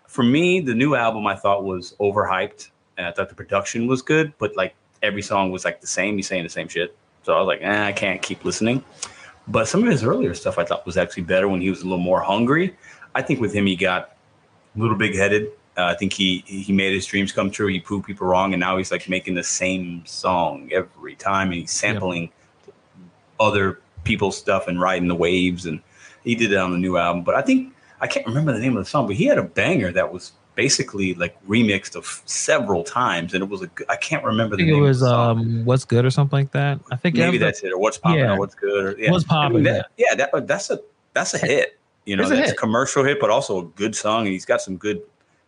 For 0.07 0.23
me, 0.23 0.59
the 0.59 0.75
new 0.75 0.95
album 0.95 1.25
I 1.25 1.35
thought 1.35 1.63
was 1.63 1.95
overhyped, 1.99 2.69
and 2.97 3.07
I 3.07 3.11
thought 3.11 3.29
the 3.29 3.35
production 3.35 3.87
was 3.87 4.01
good, 4.01 4.33
but 4.37 4.55
like 4.55 4.75
every 5.01 5.21
song 5.21 5.51
was 5.51 5.65
like 5.65 5.81
the 5.81 5.87
same. 5.87 6.15
He's 6.15 6.27
saying 6.27 6.43
the 6.43 6.49
same 6.49 6.67
shit, 6.67 6.95
so 7.23 7.33
I 7.33 7.39
was 7.39 7.47
like, 7.47 7.61
eh, 7.61 7.87
I 7.87 7.91
can't 7.91 8.21
keep 8.21 8.45
listening. 8.45 8.83
But 9.47 9.67
some 9.67 9.83
of 9.83 9.89
his 9.89 10.03
earlier 10.03 10.33
stuff 10.33 10.57
I 10.57 10.63
thought 10.63 10.85
was 10.85 10.95
actually 10.97 11.23
better 11.23 11.47
when 11.49 11.59
he 11.59 11.69
was 11.69 11.81
a 11.81 11.83
little 11.83 11.97
more 11.97 12.21
hungry. 12.21 12.75
I 13.15 13.21
think 13.21 13.41
with 13.41 13.53
him 13.53 13.65
he 13.65 13.75
got 13.75 14.15
a 14.75 14.79
little 14.79 14.95
big 14.95 15.15
headed. 15.15 15.51
Uh, 15.75 15.85
I 15.85 15.95
think 15.95 16.13
he 16.13 16.43
he 16.45 16.71
made 16.71 16.93
his 16.93 17.05
dreams 17.05 17.31
come 17.31 17.49
true. 17.49 17.67
He 17.67 17.79
proved 17.79 18.05
people 18.05 18.27
wrong, 18.27 18.53
and 18.53 18.59
now 18.59 18.77
he's 18.77 18.91
like 18.91 19.09
making 19.09 19.33
the 19.33 19.43
same 19.43 20.05
song 20.05 20.69
every 20.71 21.15
time, 21.15 21.47
and 21.47 21.61
he's 21.61 21.71
sampling 21.71 22.31
other 23.39 23.79
people's 24.03 24.37
stuff 24.37 24.67
and 24.67 24.79
riding 24.81 25.07
the 25.07 25.15
waves, 25.15 25.65
and 25.65 25.81
he 26.23 26.35
did 26.35 26.51
it 26.51 26.57
on 26.57 26.71
the 26.71 26.77
new 26.77 26.97
album. 26.97 27.23
But 27.23 27.35
I 27.35 27.41
think 27.41 27.73
I 28.01 28.07
can't 28.07 28.25
remember 28.25 28.51
the 28.53 28.59
name 28.59 28.75
of 28.77 28.83
the 28.83 28.89
song, 28.89 29.07
but 29.07 29.15
he 29.15 29.25
had 29.25 29.37
a 29.37 29.43
banger 29.43 29.91
that 29.91 30.11
was 30.11 30.31
basically 30.55 31.13
like 31.15 31.35
remixed 31.47 31.95
of 31.95 32.21
several 32.25 32.83
times, 32.83 33.33
and 33.33 33.41
it 33.43 33.49
was 33.49 33.61
a 33.61 33.67
good- 33.67 33.89
I 33.89 33.95
can't 33.95 34.23
remember 34.23 34.55
the 34.55 34.65
name. 34.65 34.75
it 34.75 34.79
was 34.81 34.99
the 34.99 35.07
um, 35.13 35.65
"What's 35.65 35.83
Good" 35.85 36.05
or 36.05 36.11
something 36.11 36.37
like 36.37 36.51
that. 36.51 36.79
I 36.91 36.95
think 36.95 37.15
maybe 37.15 37.37
that- 37.39 37.45
that's 37.45 37.63
it, 37.63 37.71
or 37.73 37.79
what's 37.79 37.97
popping, 37.97 38.19
yeah. 38.19 38.33
or 38.33 38.39
what's 38.39 38.55
good, 38.55 38.85
or 38.85 39.01
yeah. 39.01 39.11
What's 39.11 39.25
I 39.31 39.49
mean, 39.49 39.63
that- 39.63 39.87
yeah, 39.97 40.15
that, 40.15 40.47
that's 40.47 40.69
a 40.69 40.79
that's 41.13 41.33
a 41.33 41.37
hit. 41.39 41.79
You 42.05 42.17
know, 42.17 42.23
It's 42.23 42.31
that's 42.31 42.49
hit. 42.49 42.53
a 42.57 42.59
commercial 42.59 43.03
hit, 43.03 43.19
but 43.21 43.29
also 43.29 43.59
a 43.59 43.63
good 43.63 43.95
song, 43.95 44.25
and 44.25 44.33
he's 44.33 44.45
got 44.45 44.61
some 44.61 44.75
good. 44.77 45.01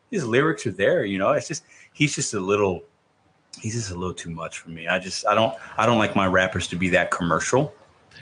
His 0.10 0.26
lyrics 0.26 0.66
are 0.66 0.72
there. 0.72 1.04
You 1.04 1.18
know, 1.20 1.32
it's 1.32 1.48
just 1.48 1.64
he's 1.94 2.16
just 2.16 2.34
a 2.34 2.40
little. 2.40 2.84
He's 3.62 3.74
just 3.74 3.92
a 3.92 3.96
little 3.96 4.14
too 4.14 4.30
much 4.30 4.60
for 4.60 4.70
me. 4.70 4.88
I 4.88 4.98
just 5.00 5.26
I 5.28 5.36
don't 5.36 5.54
I 5.78 5.86
don't 5.86 5.98
like 6.00 6.16
my 6.16 6.28
rappers 6.28 6.68
to 6.70 6.76
be 6.76 6.90
that 6.90 7.12
commercial. 7.12 7.74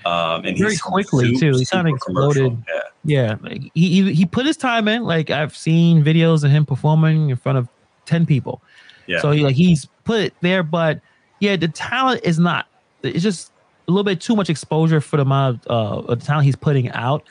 Um, 0.06 0.46
and 0.46 0.58
Very 0.58 0.72
he's 0.72 0.82
quickly, 0.82 1.36
too. 1.38 1.54
He 1.58 1.66
kinda 1.66 1.92
exploded. 1.92 2.64
Yeah. 2.68 2.82
Yeah, 3.06 3.36
he, 3.74 3.90
he 3.90 4.14
he 4.14 4.26
put 4.26 4.46
his 4.46 4.56
time 4.56 4.88
in. 4.88 5.04
Like 5.04 5.30
I've 5.30 5.56
seen 5.58 6.04
videos 6.04 6.46
of 6.46 6.52
him 6.52 6.66
performing 6.66 7.32
in 7.32 7.36
front 7.36 7.58
of 7.58 7.68
ten 8.06 8.26
people. 8.26 8.62
Yeah. 9.08 9.20
So 9.20 9.32
he 9.32 9.44
like 9.44 9.56
he's 9.56 9.90
put 10.06 10.22
it 10.22 10.34
there, 10.40 10.64
but 10.64 11.02
yeah, 11.40 11.58
the 11.58 11.68
talent 11.68 12.22
is 12.24 12.40
not. 12.40 12.68
It's 13.02 13.22
just 13.22 13.52
a 13.90 13.92
little 13.92 14.06
bit 14.06 14.22
too 14.22 14.38
much 14.38 14.50
exposure 14.50 15.02
for 15.02 15.18
the 15.18 15.24
amount 15.24 15.68
of, 15.68 16.06
uh, 16.08 16.12
of 16.12 16.20
the 16.20 16.26
talent 16.26 16.46
he's 16.46 16.56
putting 16.56 16.90
out. 16.92 17.24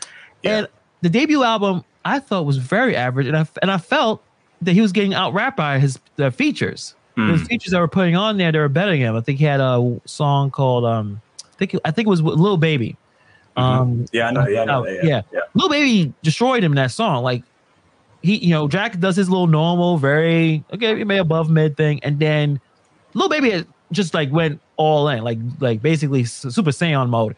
Yeah. 0.42 0.58
And 0.58 0.68
the 1.00 1.08
debut 1.08 1.42
album 1.42 1.84
I 2.04 2.18
thought 2.18 2.44
was 2.44 2.58
very 2.58 2.94
average, 2.94 3.26
and 3.26 3.36
I 3.36 3.46
and 3.62 3.70
I 3.70 3.78
felt 3.78 4.22
that 4.60 4.72
he 4.72 4.82
was 4.82 4.92
getting 4.92 5.14
out 5.14 5.32
rapped 5.32 5.56
by 5.56 5.78
his 5.78 5.98
the 6.16 6.30
features. 6.30 6.94
Mm. 7.16 7.38
The 7.38 7.44
features 7.46 7.72
that 7.72 7.80
were 7.80 7.88
putting 7.88 8.16
on 8.16 8.36
there, 8.36 8.52
they 8.52 8.58
were 8.58 8.68
better 8.68 8.90
than 8.90 9.00
him. 9.00 9.16
I 9.16 9.22
think 9.22 9.38
he 9.38 9.44
had 9.46 9.60
a 9.60 10.00
song 10.04 10.50
called 10.50 10.84
um, 10.84 11.20
think 11.66 11.80
I 11.84 11.90
think 11.90 12.06
it 12.06 12.10
was 12.10 12.22
Lil 12.22 12.56
Baby. 12.56 12.96
Um, 13.56 14.06
Yeah, 14.12 14.28
I 14.28 14.30
know. 14.32 14.46
Yeah, 14.48 14.62
I 14.62 14.64
know. 14.64 14.84
Oh, 14.86 14.88
Yeah, 14.90 15.00
yeah. 15.02 15.22
yeah. 15.32 15.40
Lil 15.54 15.68
Baby 15.68 16.12
destroyed 16.22 16.64
him 16.64 16.72
in 16.72 16.76
that 16.76 16.90
song. 16.90 17.22
Like 17.22 17.42
he, 18.22 18.36
you 18.36 18.50
know, 18.50 18.68
Jack 18.68 18.98
does 19.00 19.16
his 19.16 19.28
little 19.28 19.46
normal, 19.46 19.98
very 19.98 20.64
okay, 20.72 20.94
maybe 21.04 21.18
above 21.18 21.50
mid 21.50 21.76
thing, 21.76 22.00
and 22.02 22.18
then 22.18 22.60
Lil 23.14 23.28
Baby 23.28 23.64
just 23.92 24.14
like 24.14 24.30
went 24.32 24.60
all 24.76 25.08
in, 25.08 25.22
like 25.22 25.38
like 25.60 25.82
basically 25.82 26.24
Super 26.24 26.70
Saiyan 26.70 27.08
mode, 27.10 27.34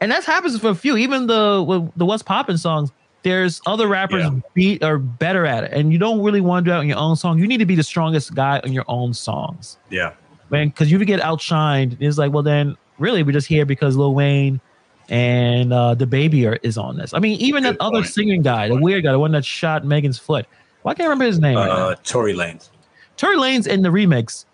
and 0.00 0.10
that 0.10 0.24
happens 0.24 0.58
for 0.58 0.70
a 0.70 0.74
few. 0.74 0.96
Even 0.96 1.26
the 1.26 1.90
the 1.96 2.04
What's 2.04 2.22
Poppin' 2.22 2.58
songs. 2.58 2.90
There's 3.24 3.60
other 3.66 3.88
rappers 3.88 4.22
Yeah. 4.22 4.38
beat 4.54 4.82
are 4.84 4.96
better 4.96 5.44
at 5.44 5.64
it, 5.64 5.72
and 5.72 5.92
you 5.92 5.98
don't 5.98 6.22
really 6.22 6.40
want 6.40 6.64
to 6.64 6.70
do 6.70 6.74
it 6.74 6.78
on 6.78 6.86
your 6.86 6.98
own 6.98 7.16
song. 7.16 7.40
You 7.40 7.48
need 7.48 7.58
to 7.58 7.66
be 7.66 7.74
the 7.74 7.82
strongest 7.82 8.32
guy 8.32 8.60
on 8.64 8.72
your 8.72 8.84
own 8.86 9.12
songs 9.12 9.76
Yeah. 9.90 10.12
man, 10.50 10.68
because 10.68 10.88
you 10.90 10.98
would 10.98 11.08
get 11.08 11.20
outshined. 11.20 11.96
It's 11.98 12.16
like, 12.16 12.32
well, 12.32 12.44
then 12.44 12.76
really 12.98 13.22
we're 13.22 13.32
just 13.32 13.46
here 13.48 13.64
because 13.66 13.96
Lil 13.96 14.14
Wayne 14.14 14.60
and 15.08 15.72
uh 15.72 15.94
DaBaby 15.96 16.46
are, 16.50 16.58
is 16.62 16.76
on 16.76 16.96
this. 16.96 17.14
I 17.14 17.18
mean, 17.18 17.38
even 17.40 17.62
Good 17.62 17.74
that 17.78 17.80
other 17.80 18.04
singing 18.04 18.42
guy, 18.42 18.68
the 18.68 18.74
point. 18.74 18.84
weird 18.84 19.04
guy, 19.04 19.12
the 19.12 19.18
one 19.18 19.32
that 19.32 19.44
shot 19.44 19.84
Megan's 19.84 20.18
foot. 20.18 20.46
Well, 20.82 20.92
I 20.92 20.94
can't 20.94 21.06
remember 21.08 21.24
his 21.24 21.38
name. 21.38 21.56
right. 21.56 21.68
Uh, 21.68 21.94
Tory 22.04 22.34
Lanez. 22.34 22.70
Tory 23.16 23.36
Lanez 23.36 23.66
in 23.66 23.82
the 23.82 23.88
remix. 23.88 24.44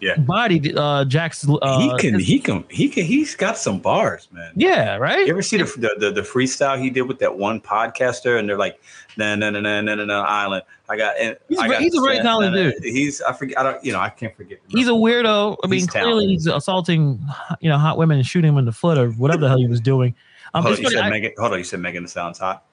Yeah. 0.00 0.16
Bodied 0.18 0.76
uh 0.76 1.04
Jack's 1.06 1.48
uh 1.48 1.78
he 1.78 1.96
can. 1.98 2.18
He 2.18 2.38
can. 2.38 2.64
He 2.68 2.88
can. 2.88 3.04
He's 3.04 3.34
got 3.34 3.56
some 3.56 3.78
bars, 3.78 4.28
man. 4.32 4.52
Yeah, 4.54 4.96
right? 4.96 5.26
You 5.26 5.32
ever 5.32 5.40
see 5.42 5.56
the, 5.56 5.64
the 5.64 5.94
the 5.98 6.10
the 6.10 6.20
freestyle 6.20 6.78
he 6.80 6.90
did 6.90 7.02
with 7.02 7.18
that 7.20 7.38
one 7.38 7.60
podcaster? 7.60 8.38
And 8.38 8.48
they're 8.48 8.58
like, 8.58 8.80
no, 9.16 9.34
no, 9.34 9.48
no, 9.50 9.60
no, 9.60 9.80
no, 9.80 9.94
no, 9.94 10.04
no, 10.04 10.20
island. 10.20 10.62
I 10.90 10.96
got. 10.96 11.16
And 11.18 11.36
He's 11.48 11.58
a 11.58 11.62
I 11.62 11.68
got 11.68 11.80
he's 11.80 11.96
a 11.96 12.00
very 12.02 12.18
nah, 12.18 12.22
talented 12.22 12.74
dude. 12.74 12.84
He's. 12.84 13.22
I 13.22 13.32
forget. 13.32 13.58
I 13.58 13.62
don't. 13.62 13.84
You 13.84 13.92
know. 13.92 14.00
I 14.00 14.10
can't 14.10 14.36
forget. 14.36 14.58
He's 14.68 14.88
a 14.88 14.92
weirdo. 14.92 15.56
I 15.64 15.66
mean, 15.66 15.80
He's 15.80 15.86
clearly 15.88 16.10
talented. 16.10 16.30
he's 16.30 16.46
assaulting, 16.46 17.18
you 17.60 17.70
know, 17.70 17.78
hot 17.78 17.96
women 17.96 18.18
and 18.18 18.26
shooting 18.26 18.50
them 18.50 18.58
in 18.58 18.66
the 18.66 18.72
foot 18.72 18.98
or 18.98 19.10
whatever 19.12 19.40
the 19.40 19.48
hell 19.48 19.58
he 19.58 19.66
was 19.68 19.80
doing. 19.80 20.14
Um, 20.54 20.64
Hold 20.64 20.76
on, 20.76 20.82
you 20.82 20.90
said 20.90 20.98
I- 21.00 21.08
Megan. 21.10 21.32
Hold 21.38 21.52
on. 21.52 21.58
You 21.58 21.64
said 21.64 21.80
Megan 21.80 22.02
the 22.02 22.08
sounds 22.10 22.38
hot. 22.38 22.64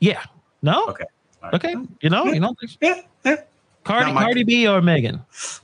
yeah. 0.00 0.22
No? 0.62 0.86
Okay. 0.88 1.04
Right. 1.42 1.54
Okay. 1.54 1.74
You 2.00 2.10
know, 2.10 2.24
you 2.26 2.40
know, 2.40 2.54
Yeah. 2.80 3.00
Yeah. 3.24 3.36
Cardi, 3.86 4.12
my- 4.12 4.22
Cardi 4.24 4.42
B 4.44 4.66
or 4.68 4.80
Megan? 4.82 5.22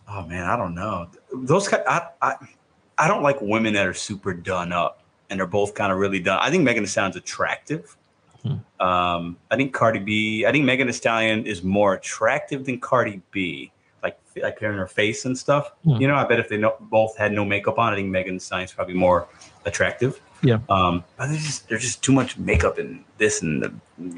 Oh 0.08 0.24
man, 0.26 0.44
I 0.48 0.56
don't 0.56 0.74
know. 0.74 1.08
Those. 1.32 1.72
I. 1.72 2.08
I. 2.20 2.34
I 2.98 3.08
don't 3.08 3.22
like 3.22 3.40
women 3.40 3.72
that 3.74 3.86
are 3.86 3.94
super 3.94 4.32
done 4.34 4.70
up, 4.70 5.02
and 5.30 5.40
they're 5.40 5.46
both 5.46 5.74
kind 5.74 5.90
of 5.90 5.98
really 5.98 6.20
done. 6.20 6.38
I 6.42 6.50
think 6.50 6.62
Megan 6.62 6.82
Thee 6.84 6.88
Stallion's 6.88 7.16
attractive. 7.16 7.96
Hmm. 8.42 8.56
Um, 8.84 9.36
I 9.50 9.56
think 9.56 9.72
Cardi 9.72 9.98
B. 9.98 10.44
I 10.46 10.52
think 10.52 10.64
Megan 10.66 10.86
Thee 10.86 10.92
Stallion 10.92 11.46
is 11.46 11.62
more 11.62 11.94
attractive 11.94 12.64
than 12.66 12.78
Cardi 12.78 13.20
B. 13.30 13.72
Like 14.02 14.18
like 14.40 14.58
her 14.60 14.70
in 14.70 14.76
her 14.78 14.86
face 14.86 15.24
and 15.24 15.36
stuff. 15.36 15.72
Hmm. 15.84 15.96
You 15.96 16.06
know, 16.06 16.14
I 16.16 16.24
bet 16.24 16.38
if 16.38 16.48
they 16.48 16.58
no, 16.58 16.76
both 16.80 17.16
had 17.16 17.32
no 17.32 17.44
makeup 17.44 17.78
on, 17.78 17.92
I 17.92 17.96
think 17.96 18.08
Megan 18.08 18.34
Thee 18.34 18.40
Stallion's 18.40 18.72
probably 18.72 18.94
more 18.94 19.26
attractive. 19.64 20.20
Yeah. 20.42 20.58
Um, 20.68 21.02
but 21.16 21.28
there's 21.28 21.44
just 21.44 21.68
there's 21.68 21.82
just 21.82 22.02
too 22.02 22.12
much 22.12 22.36
makeup 22.36 22.78
in 22.78 23.04
this 23.18 23.42
and 23.42 23.62
the, 23.62 23.72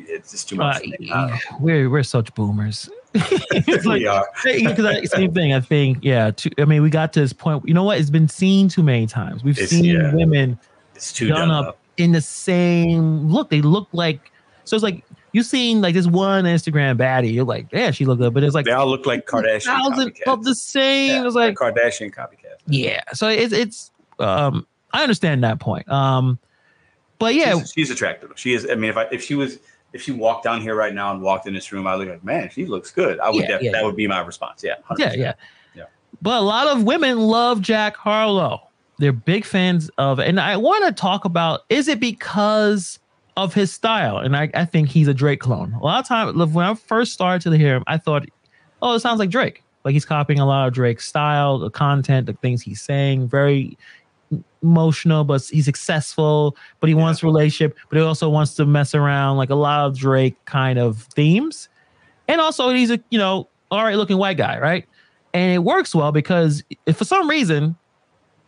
it's 0.08 0.32
just 0.32 0.48
too 0.48 0.56
Uh, 0.56 0.64
much. 0.66 0.82
Don't 1.06 1.60
we're 1.60 1.88
we're 1.88 2.02
such 2.02 2.34
boomers. 2.34 2.88
it's 3.50 3.87
like 3.87 4.00
we 4.00 4.07
are. 4.07 4.27
because 4.44 5.11
same 5.11 5.33
thing. 5.33 5.53
I 5.53 5.61
think 5.61 5.98
yeah. 6.03 6.31
To, 6.33 6.50
I 6.59 6.64
mean, 6.64 6.83
we 6.83 6.90
got 6.90 7.12
to 7.14 7.20
this 7.20 7.33
point. 7.33 7.66
You 7.66 7.74
know 7.74 7.85
what? 7.85 7.98
It's 7.98 8.11
been 8.11 8.29
seen 8.29 8.68
too 8.68 8.83
many 8.83 9.07
times. 9.07 9.44
We've 9.44 9.57
It's- 9.57 9.70
seen 9.70 9.85
yeah. 9.85 10.12
women 10.14 10.59
It's 10.94 11.12
too 11.12 11.29
done 11.29 11.48
done 11.48 11.50
up, 11.50 11.66
up. 11.68 11.79
in 11.96 12.12
the 12.12 12.20
same 12.20 13.29
look. 13.29 13.50
They 13.50 13.61
look 13.62 13.88
like 13.92 14.33
so. 14.64 14.77
It's 14.77 14.83
like 14.83 15.05
you 15.33 15.42
seen 15.42 15.81
like 15.81 15.94
this 15.94 16.07
one 16.07 16.44
Instagram 16.44 16.96
baddie. 16.98 17.33
You're 17.33 17.44
like, 17.44 17.66
yeah, 17.72 17.90
she 17.92 18.05
looked 18.05 18.20
good, 18.20 18.35
but 18.35 18.42
it's 18.42 18.55
like 18.55 18.66
They 18.66 18.72
all 18.72 18.88
look 18.88 19.07
like 19.07 19.27
Kardashian 19.27 19.62
thousand 19.64 20.14
copycats. 20.14 20.33
of 20.33 20.44
the 20.44 20.55
same. 20.55 21.11
Yeah, 21.22 21.27
it's 21.27 21.35
like 21.37 21.55
Kardashian 21.55 22.12
copycats. 22.14 22.59
yeah. 22.66 23.03
So 23.12 23.29
it's 23.29 23.53
it's 23.53 23.90
um 24.18 24.66
I 24.92 25.03
understand 25.03 25.42
that 25.44 25.61
point. 25.61 25.88
Um, 25.88 26.38
but 27.20 27.35
yeah, 27.35 27.59
she's, 27.59 27.72
she's 27.72 27.90
attractive. 27.90 28.33
She 28.37 28.55
is. 28.55 28.66
I 28.68 28.74
mean, 28.74 28.90
if 28.90 28.96
I 28.96 29.05
if 29.12 29.22
she 29.22 29.35
was 29.35 29.59
if 29.94 30.02
she 30.02 30.11
walked 30.11 30.42
down 30.42 30.61
here 30.61 30.74
right 30.74 30.92
now 30.92 31.12
and 31.12 31.22
walked 31.22 31.46
in 31.46 31.54
this 31.54 31.72
room, 31.72 31.87
I 31.87 31.94
look 31.94 32.09
like, 32.09 32.24
man, 32.24 32.50
she 32.50 32.66
looks 32.66 32.90
good. 32.90 33.20
I 33.20 33.30
would. 33.30 33.42
Yeah, 33.42 33.46
def- 33.46 33.62
yeah, 33.62 33.70
that 33.70 33.78
yeah. 33.78 33.87
would 33.87 33.96
be 33.96 34.09
my 34.09 34.20
response. 34.20 34.62
Yeah. 34.62 34.74
100%. 34.90 34.98
Yeah, 34.98 35.12
yeah, 35.14 35.35
Yeah. 35.74 35.85
But 36.20 36.38
a 36.38 36.44
lot 36.44 36.66
of 36.66 36.83
women 36.83 37.18
love 37.18 37.61
Jack 37.61 37.96
Harlow. 37.96 38.68
They're 38.98 39.12
big 39.12 39.44
fans 39.44 39.90
of, 39.96 40.18
and 40.18 40.40
I 40.40 40.57
want 40.57 40.85
to 40.85 40.92
talk 40.92 41.24
about: 41.24 41.61
is 41.68 41.88
it 41.88 42.00
because 42.00 42.98
of 43.37 43.54
his 43.54 43.72
style? 43.72 44.18
And 44.18 44.37
I, 44.37 44.50
I 44.54 44.64
think 44.64 44.88
he's 44.88 45.09
a 45.09 45.14
Drake 45.14 45.40
clone. 45.40 45.72
A 45.74 45.85
lot 45.85 46.00
of 46.00 46.09
time 46.09 46.37
when 46.52 46.66
I 46.66 46.74
first 46.74 47.12
started 47.12 47.48
to 47.50 47.57
hear 47.57 47.76
him, 47.76 47.85
I 47.87 47.96
thought, 47.96 48.26
oh, 48.83 48.94
it 48.94 49.00
sounds 49.00 49.20
like 49.20 49.30
Drake. 49.30 49.62
Like 49.85 49.92
he's 49.92 50.04
copying 50.04 50.40
a 50.40 50.46
lot 50.46 50.66
of 50.66 50.74
Drake's 50.74 51.07
style, 51.07 51.59
the 51.59 51.70
content, 51.70 52.26
the 52.26 52.33
things 52.35 52.62
he's 52.62 52.83
saying. 52.83 53.28
Very 53.28 53.78
emotional, 54.62 55.24
but 55.24 55.42
he's 55.42 55.64
successful. 55.64 56.56
But 56.80 56.88
he 56.88 56.94
wants 56.94 57.22
relationship, 57.22 57.76
but 57.88 57.98
he 57.98 58.04
also 58.04 58.28
wants 58.28 58.54
to 58.54 58.66
mess 58.66 58.94
around, 58.94 59.37
like 59.37 59.50
a 59.50 59.54
lot 59.54 59.87
of 59.87 59.96
Drake 59.96 60.37
kind 60.44 60.78
of 60.78 61.02
themes. 61.14 61.68
And 62.28 62.40
also, 62.40 62.70
he's 62.70 62.90
a 62.90 63.00
you 63.10 63.18
know 63.18 63.48
all 63.70 63.84
right 63.84 63.96
looking 63.96 64.16
white 64.16 64.37
guy, 64.37 64.58
right? 64.58 64.87
And 65.32 65.52
it 65.52 65.58
works 65.58 65.94
well 65.94 66.12
because 66.12 66.62
if 66.87 66.96
for 66.96 67.04
some 67.04 67.28
reason 67.28 67.76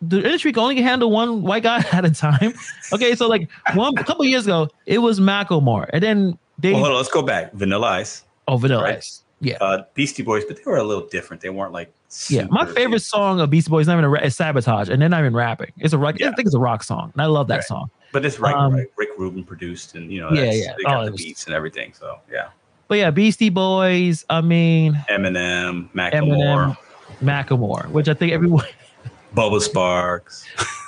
the 0.03 0.19
industry 0.19 0.53
can 0.53 0.63
only 0.63 0.81
handle 0.81 1.11
one 1.11 1.43
white 1.43 1.63
guy 1.63 1.79
at 1.93 2.05
a 2.05 2.11
time. 2.11 2.55
Okay, 2.93 3.15
so 3.15 3.29
like 3.29 3.51
one 3.75 3.97
a 3.99 4.05
couple 4.05 4.25
years 4.25 4.47
ago, 4.47 4.69
it 4.87 4.99
was 4.99 5.21
Macklemore, 5.21 5.89
and 5.93 6.03
then 6.03 6.39
they 6.59 6.73
Well, 6.73 6.81
hold 6.81 6.93
on. 6.93 6.97
Let's 6.97 7.09
go 7.09 7.23
back. 7.23 7.53
Vanilla 7.55 7.89
Ice, 7.89 8.25
oh 8.49 8.57
Vanilla 8.57 8.83
right. 8.83 8.97
Ice. 8.99 9.23
Yeah, 9.41 9.57
uh, 9.61 9.85
Beastie 9.95 10.23
Boys, 10.23 10.45
but 10.47 10.57
they 10.57 10.63
were 10.65 10.79
a 10.79 10.85
little 10.85 11.07
different. 11.09 11.43
They 11.43 11.51
weren't 11.51 11.73
like. 11.73 11.93
Yeah. 12.29 12.47
My 12.51 12.67
favorite 12.67 13.01
song 13.03 13.41
of 13.41 13.51
Beastie 13.51 13.71
Boys 13.71 13.83
is 13.83 13.87
not 13.89 13.95
even 13.95 14.05
a 14.05 14.09
ra- 14.09 14.21
is 14.21 14.37
Sabotage, 14.37 14.89
and 14.89 15.01
they're 15.03 15.09
not 15.09 15.21
even 15.21 15.35
rapping. 15.35 15.73
It's 15.79 15.93
a 15.93 15.99
rock. 15.99 16.17
Yeah. 16.19 16.31
I 16.31 16.35
think 16.35 16.47
it's 16.47 16.55
a 16.55 16.59
rock 16.61 16.83
song, 16.83 17.11
and 17.13 17.23
I 17.23 17.27
love 17.27 17.49
that 17.49 17.57
Right. 17.57 17.65
song. 17.65 17.91
But 18.13 18.25
it's 18.25 18.39
Rick, 18.39 18.55
um, 18.55 18.75
Rick, 18.75 18.93
Rick 18.97 19.11
Rubin 19.19 19.45
produced, 19.45 19.95
and 19.95 20.11
you 20.11 20.21
know, 20.21 20.31
Yeah, 20.33 20.53
yeah. 20.53 20.75
they 20.79 20.85
Oh, 20.87 20.91
got 20.91 21.03
it 21.03 21.07
the 21.07 21.13
was- 21.13 21.23
beats 21.23 21.45
and 21.47 21.55
everything. 21.55 21.93
So 21.99 22.19
yeah, 22.33 22.49
But 22.89 22.99
yeah, 22.99 23.11
Beastie 23.11 23.51
Boys. 23.51 24.25
I 24.31 24.41
mean, 24.41 24.95
Eminem, 25.11 25.91
Macklemore, 25.93 26.77
Eminem, 26.77 26.79
Macklemore, 27.23 27.91
which 27.91 28.09
I 28.09 28.15
think 28.15 28.33
everyone. 28.33 28.65
Bubba 29.35 29.61
Sparxxx. 29.61 30.45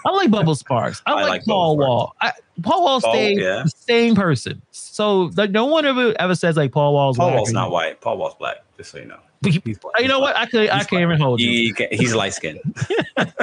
I 0.07 0.11
like 0.11 0.31
Bubba 0.31 0.57
Sparxxx. 0.59 1.03
I, 1.05 1.13
I 1.13 1.15
like, 1.17 1.29
like 1.29 1.45
Paul 1.45 1.77
Bubble 1.77 1.89
Wall. 1.89 2.15
I, 2.23 2.33
Paul 2.63 2.83
Wall 2.85 3.01
Paul, 3.01 3.13
stayed 3.13 3.39
yeah. 3.41 3.63
the 3.65 3.71
same 3.71 4.15
person. 4.15 4.63
So 4.71 5.31
like, 5.37 5.51
no 5.51 5.67
one 5.67 5.85
ever 5.85 6.15
ever 6.19 6.35
says 6.35 6.57
like 6.57 6.73
Paul 6.73 6.95
Wall's 6.95 7.19
Paul 7.19 7.35
Wall's 7.35 7.53
not 7.53 7.71
white. 7.71 8.01
Paul 8.01 8.17
Wall's 8.17 8.35
black. 8.37 8.59
Just 8.79 8.93
so 8.93 8.99
you 8.99 9.05
know. 9.05 9.19
You 9.45 10.09
know 10.09 10.19
what? 10.21 10.37
I 10.37 10.47
could 10.47 10.69
I 10.71 10.83
can't 10.85 11.03
even 11.03 11.21
hold 11.21 11.41
you. 11.41 11.75
He, 11.75 11.87
he's 11.93 12.15
light 12.15 12.35
skinned. 12.35 12.61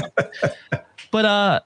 But 1.12 1.24
uh, 1.26 1.60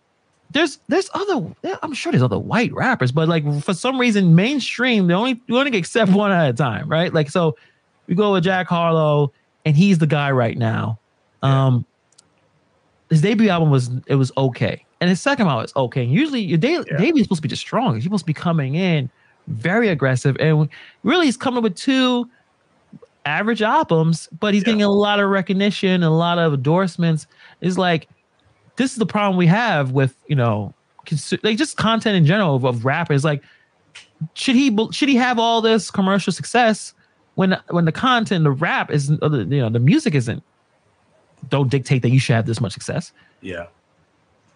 there's 0.52 0.78
there's 0.90 1.10
other. 1.14 1.56
I'm 1.82 1.94
sure 1.94 2.12
there's 2.12 2.22
other 2.22 2.38
white 2.38 2.72
rappers, 2.74 3.12
but 3.12 3.28
like 3.28 3.44
for 3.64 3.74
some 3.74 4.00
reason, 4.00 4.36
mainstream 4.36 5.08
they 5.08 5.14
only 5.16 5.42
we 5.48 5.58
only 5.58 5.76
accept 5.76 6.12
one 6.12 6.32
at 6.32 6.50
a 6.50 6.54
time, 6.54 6.88
right? 6.88 7.12
Like 7.12 7.32
so, 7.32 7.56
we 8.06 8.14
go 8.14 8.34
with 8.34 8.44
Jack 8.44 8.68
Harlow, 8.68 9.32
and 9.66 9.76
he's 9.76 9.98
the 9.98 10.06
guy 10.06 10.30
right 10.30 10.56
now. 10.56 11.00
Yeah. 11.42 11.66
Um, 11.68 11.86
his 13.10 13.22
debut 13.22 13.50
album 13.50 13.72
was 13.72 13.90
it 14.06 14.16
was 14.16 14.32
okay, 14.38 14.86
and 15.02 15.10
his 15.10 15.20
second 15.20 15.48
album 15.48 15.64
was 15.64 15.74
okay. 15.76 16.04
And 16.04 16.12
usually 16.12 16.42
your 16.42 16.60
de- 16.60 16.74
Yeah. 16.74 16.98
debut 16.98 17.16
is 17.22 17.24
supposed 17.24 17.40
to 17.40 17.48
be 17.48 17.50
the 17.50 17.56
strongest. 17.56 18.04
You're 18.04 18.10
supposed 18.10 18.24
to 18.24 18.28
be 18.28 18.34
coming 18.34 18.76
in 18.76 19.10
very 19.48 19.88
aggressive, 19.88 20.38
and 20.40 20.70
really 21.02 21.26
he's 21.26 21.38
coming 21.38 21.64
with 21.64 21.76
two 21.76 22.30
average 23.30 23.62
albums, 23.62 24.28
but 24.40 24.54
he's 24.54 24.64
Yeah. 24.64 24.68
getting 24.68 24.84
a 24.84 24.90
lot 24.90 25.20
of 25.20 25.30
recognition, 25.30 26.04
a 26.04 26.10
lot 26.10 26.40
of 26.40 26.54
endorsements. 26.54 27.28
It's 27.62 27.78
like 27.78 28.08
this 28.76 28.92
is 28.92 28.98
the 28.98 29.06
problem 29.06 29.38
we 29.38 29.48
have 29.48 29.92
with 29.92 30.16
you 30.28 30.36
know 30.36 30.74
consu- 31.06 31.40
like 31.44 31.58
just 31.58 31.78
content 31.78 32.16
in 32.16 32.26
general 32.26 32.56
of, 32.56 32.66
of 32.66 32.86
rap 32.86 33.12
is 33.12 33.24
like, 33.24 33.44
should 34.34 34.56
he 34.56 34.76
should 34.92 35.10
he 35.10 35.16
have 35.16 35.40
all 35.40 35.62
this 35.62 35.92
commercial 35.92 36.34
success 36.34 36.94
when 37.36 37.58
when 37.70 37.86
the 37.86 37.92
content, 37.92 38.44
the 38.44 38.52
rap 38.52 38.92
is, 38.92 39.12
uh, 39.22 39.30
you 39.32 39.62
know, 39.62 39.70
the 39.70 39.80
music 39.80 40.14
isn't. 40.16 40.44
Don't 41.50 41.70
dictate 41.70 42.02
that 42.02 42.10
you 42.10 42.20
should 42.20 42.36
have 42.36 42.46
this 42.46 42.60
much 42.60 42.74
success. 42.74 43.14
Yeah. 43.42 43.68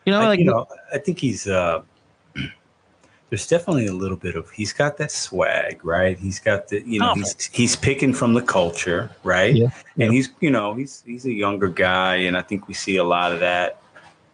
You 0.05 0.11
know, 0.11 0.19
I, 0.19 0.27
like 0.27 0.39
you 0.39 0.45
know, 0.45 0.67
I 0.93 0.97
think 0.97 1.19
he's 1.19 1.47
uh 1.47 1.81
there's 3.33 3.47
definitely 3.47 3.87
a 3.87 3.93
little 3.93 4.15
bit 4.15 4.35
of 4.35 4.47
he's 4.51 4.71
got 4.71 4.95
that 4.97 5.09
swag, 5.09 5.83
right? 5.83 6.19
He's 6.19 6.39
got 6.39 6.67
the 6.67 6.83
you 6.87 6.99
know, 6.99 7.13
oh. 7.13 7.15
he's 7.15 7.49
he's 7.51 7.75
picking 7.75 8.13
from 8.13 8.35
the 8.35 8.43
culture, 8.43 9.09
right? 9.23 9.55
Yeah, 9.55 9.69
yeah. 9.95 10.05
And 10.05 10.13
he's 10.13 10.29
you 10.39 10.51
know, 10.51 10.75
he's 10.75 11.01
he's 11.03 11.25
a 11.25 11.33
younger 11.33 11.67
guy 11.67 12.17
and 12.17 12.37
I 12.37 12.43
think 12.43 12.67
we 12.67 12.75
see 12.75 12.97
a 12.97 13.03
lot 13.03 13.31
of 13.31 13.39
that 13.39 13.81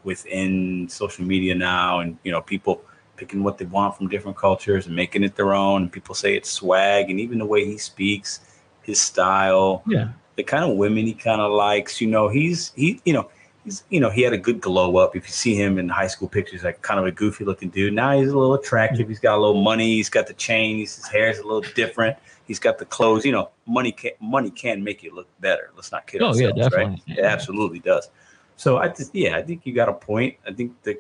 within 0.04 0.90
social 0.90 1.24
media 1.24 1.56
now 1.56 2.02
and 2.02 2.18
you 2.24 2.34
know, 2.34 2.42
people 2.42 2.82
picking 3.16 3.42
what 3.42 3.58
they 3.58 3.64
want 3.64 3.96
from 3.96 4.10
different 4.10 4.36
cultures 4.36 4.86
and 4.88 4.94
making 4.94 5.24
it 5.24 5.34
their 5.38 5.54
own. 5.54 5.84
And 5.84 5.92
people 5.94 6.14
say 6.14 6.36
it's 6.36 6.50
swag 6.50 7.10
and 7.10 7.22
even 7.22 7.40
the 7.40 7.46
way 7.46 7.64
he 7.64 7.78
speaks, 7.78 8.42
his 8.82 9.00
style, 9.00 9.82
yeah, 9.88 10.10
the 10.36 10.44
kind 10.44 10.70
of 10.70 10.76
women 10.76 11.06
he 11.06 11.14
kind 11.14 11.40
of 11.40 11.54
likes. 11.54 12.02
You 12.02 12.08
know, 12.08 12.28
he's 12.28 12.74
he, 12.76 13.00
you 13.06 13.14
know, 13.14 13.30
he's 13.64 13.84
you 13.90 14.00
know 14.00 14.10
he 14.10 14.22
had 14.22 14.34
a 14.34 14.38
good 14.38 14.62
glow 14.62 14.98
up. 14.98 15.16
If 15.16 15.28
you 15.28 15.34
see 15.34 15.56
him 15.56 15.78
in 15.80 15.90
high 15.90 16.08
school 16.08 16.28
pictures, 16.28 16.64
like 16.64 16.82
kind 16.82 17.00
of 17.00 17.06
a 17.06 17.12
goofy 17.12 17.46
looking 17.46 17.70
dude. 17.70 17.94
Now 17.94 18.18
he's 18.18 18.30
a 18.30 18.38
little 18.38 18.54
attractive. 18.56 19.08
He's 19.08 19.20
got 19.20 19.38
a 19.38 19.42
little 19.42 19.62
money. 19.62 19.96
He's 19.96 20.10
got 20.10 20.28
the 20.28 20.34
chain. 20.34 20.78
He's, 20.78 20.96
his 20.96 21.08
hair's 21.08 21.40
a 21.40 21.44
little 21.44 21.64
different. 21.76 22.18
He's 22.46 22.60
got 22.60 22.78
the 22.80 22.86
clothes. 22.86 23.26
You 23.26 23.32
know, 23.32 23.50
money 23.66 23.92
can 23.92 24.12
money 24.20 24.50
can 24.52 24.84
make 24.84 25.04
you 25.04 25.14
look 25.14 25.28
better. 25.40 25.72
Let's 25.76 25.92
not 25.92 26.08
kid 26.08 26.22
Oh, 26.22 26.34
yeah, 26.34 26.48
ourselves, 26.48 26.76
right? 26.76 26.96
definitely. 26.96 27.14
It 27.16 27.26
absolutely 27.26 27.80
does. 27.80 28.10
So 28.58 28.78
I 28.78 28.90
just 28.90 29.14
yeah, 29.14 29.38
I 29.38 29.42
think 29.42 29.66
you 29.66 29.74
got 29.74 29.90
a 29.90 29.94
point. 29.94 30.36
I 30.48 30.52
think 30.52 30.74
the 30.84 30.98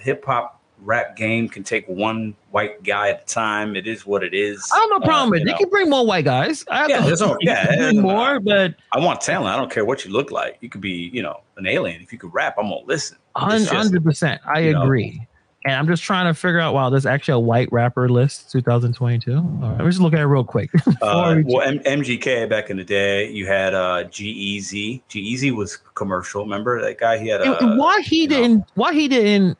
hip 0.00 0.24
hop 0.24 0.59
rap 0.82 1.16
game 1.16 1.48
can 1.48 1.62
take 1.62 1.86
one 1.88 2.34
white 2.50 2.82
guy 2.82 3.10
at 3.10 3.22
a 3.22 3.24
time. 3.26 3.76
It 3.76 3.86
is 3.86 4.06
what 4.06 4.22
it 4.24 4.34
is. 4.34 4.68
I 4.74 4.78
have 4.80 4.88
no 4.90 4.96
Uh, 4.96 5.00
problem 5.00 5.30
with 5.30 5.40
you 5.40 5.46
it. 5.48 5.52
They 5.52 5.58
can 5.58 5.68
bring 5.68 5.90
more 5.90 6.06
white 6.06 6.24
guys. 6.24 6.64
I 6.70 6.78
have 6.78 6.90
Yeah, 6.90 7.00
there's 7.02 7.20
no- 7.20 7.36
yeah, 7.40 7.64
can 7.66 7.74
it 7.74 7.76
bring 7.76 7.80
doesn't 7.96 8.02
more, 8.02 8.40
but 8.40 8.74
I 8.92 8.98
want 9.00 9.20
talent. 9.20 9.54
I 9.54 9.56
don't 9.56 9.70
care 9.70 9.84
what 9.84 10.04
you 10.04 10.10
look 10.12 10.30
like. 10.30 10.58
You 10.60 10.68
could 10.68 10.80
be, 10.80 11.10
you 11.12 11.22
know, 11.22 11.40
an 11.56 11.66
alien. 11.66 12.00
If 12.02 12.12
you 12.12 12.18
could 12.18 12.32
rap, 12.34 12.56
I'm 12.58 12.64
gonna 12.70 12.80
listen. 12.86 13.18
Hundred 13.36 14.02
percent, 14.04 14.40
I 14.46 14.60
you 14.60 14.72
know. 14.72 14.82
agree. 14.82 15.26
And 15.66 15.74
I'm 15.74 15.86
just 15.86 16.02
trying 16.02 16.24
to 16.26 16.32
figure 16.32 16.58
out. 16.58 16.72
Wow, 16.72 16.88
there's 16.88 17.04
actually 17.04 17.34
a 17.34 17.38
white 17.40 17.68
rapper 17.70 18.08
list, 18.08 18.50
2022. 18.50 19.34
All 19.36 19.42
right, 19.42 19.70
let 19.72 19.78
me 19.80 19.84
just 19.90 20.00
look 20.00 20.14
at 20.14 20.20
it 20.20 20.24
real 20.24 20.42
quick. 20.42 20.70
Uh, 21.02 21.36
well, 21.44 21.60
M- 21.66 21.80
MGK 21.80 22.48
back 22.48 22.70
in 22.70 22.76
the 22.78 22.84
day, 22.84 23.30
you 23.30 23.46
had 23.46 23.74
uh, 23.74 24.04
G-Eazy. 24.04 25.02
G-Eazy 25.08 25.54
was 25.54 25.76
commercial. 25.94 26.42
Remember 26.44 26.80
that 26.82 26.98
guy? 26.98 27.18
He 27.18 27.28
had 27.28 27.40
a 27.42 27.58
and 27.62 27.78
why 27.78 28.00
he 28.00 28.26
didn't? 28.26 28.64
Why 28.74 28.92
he 28.94 29.06
didn't? 29.08 29.58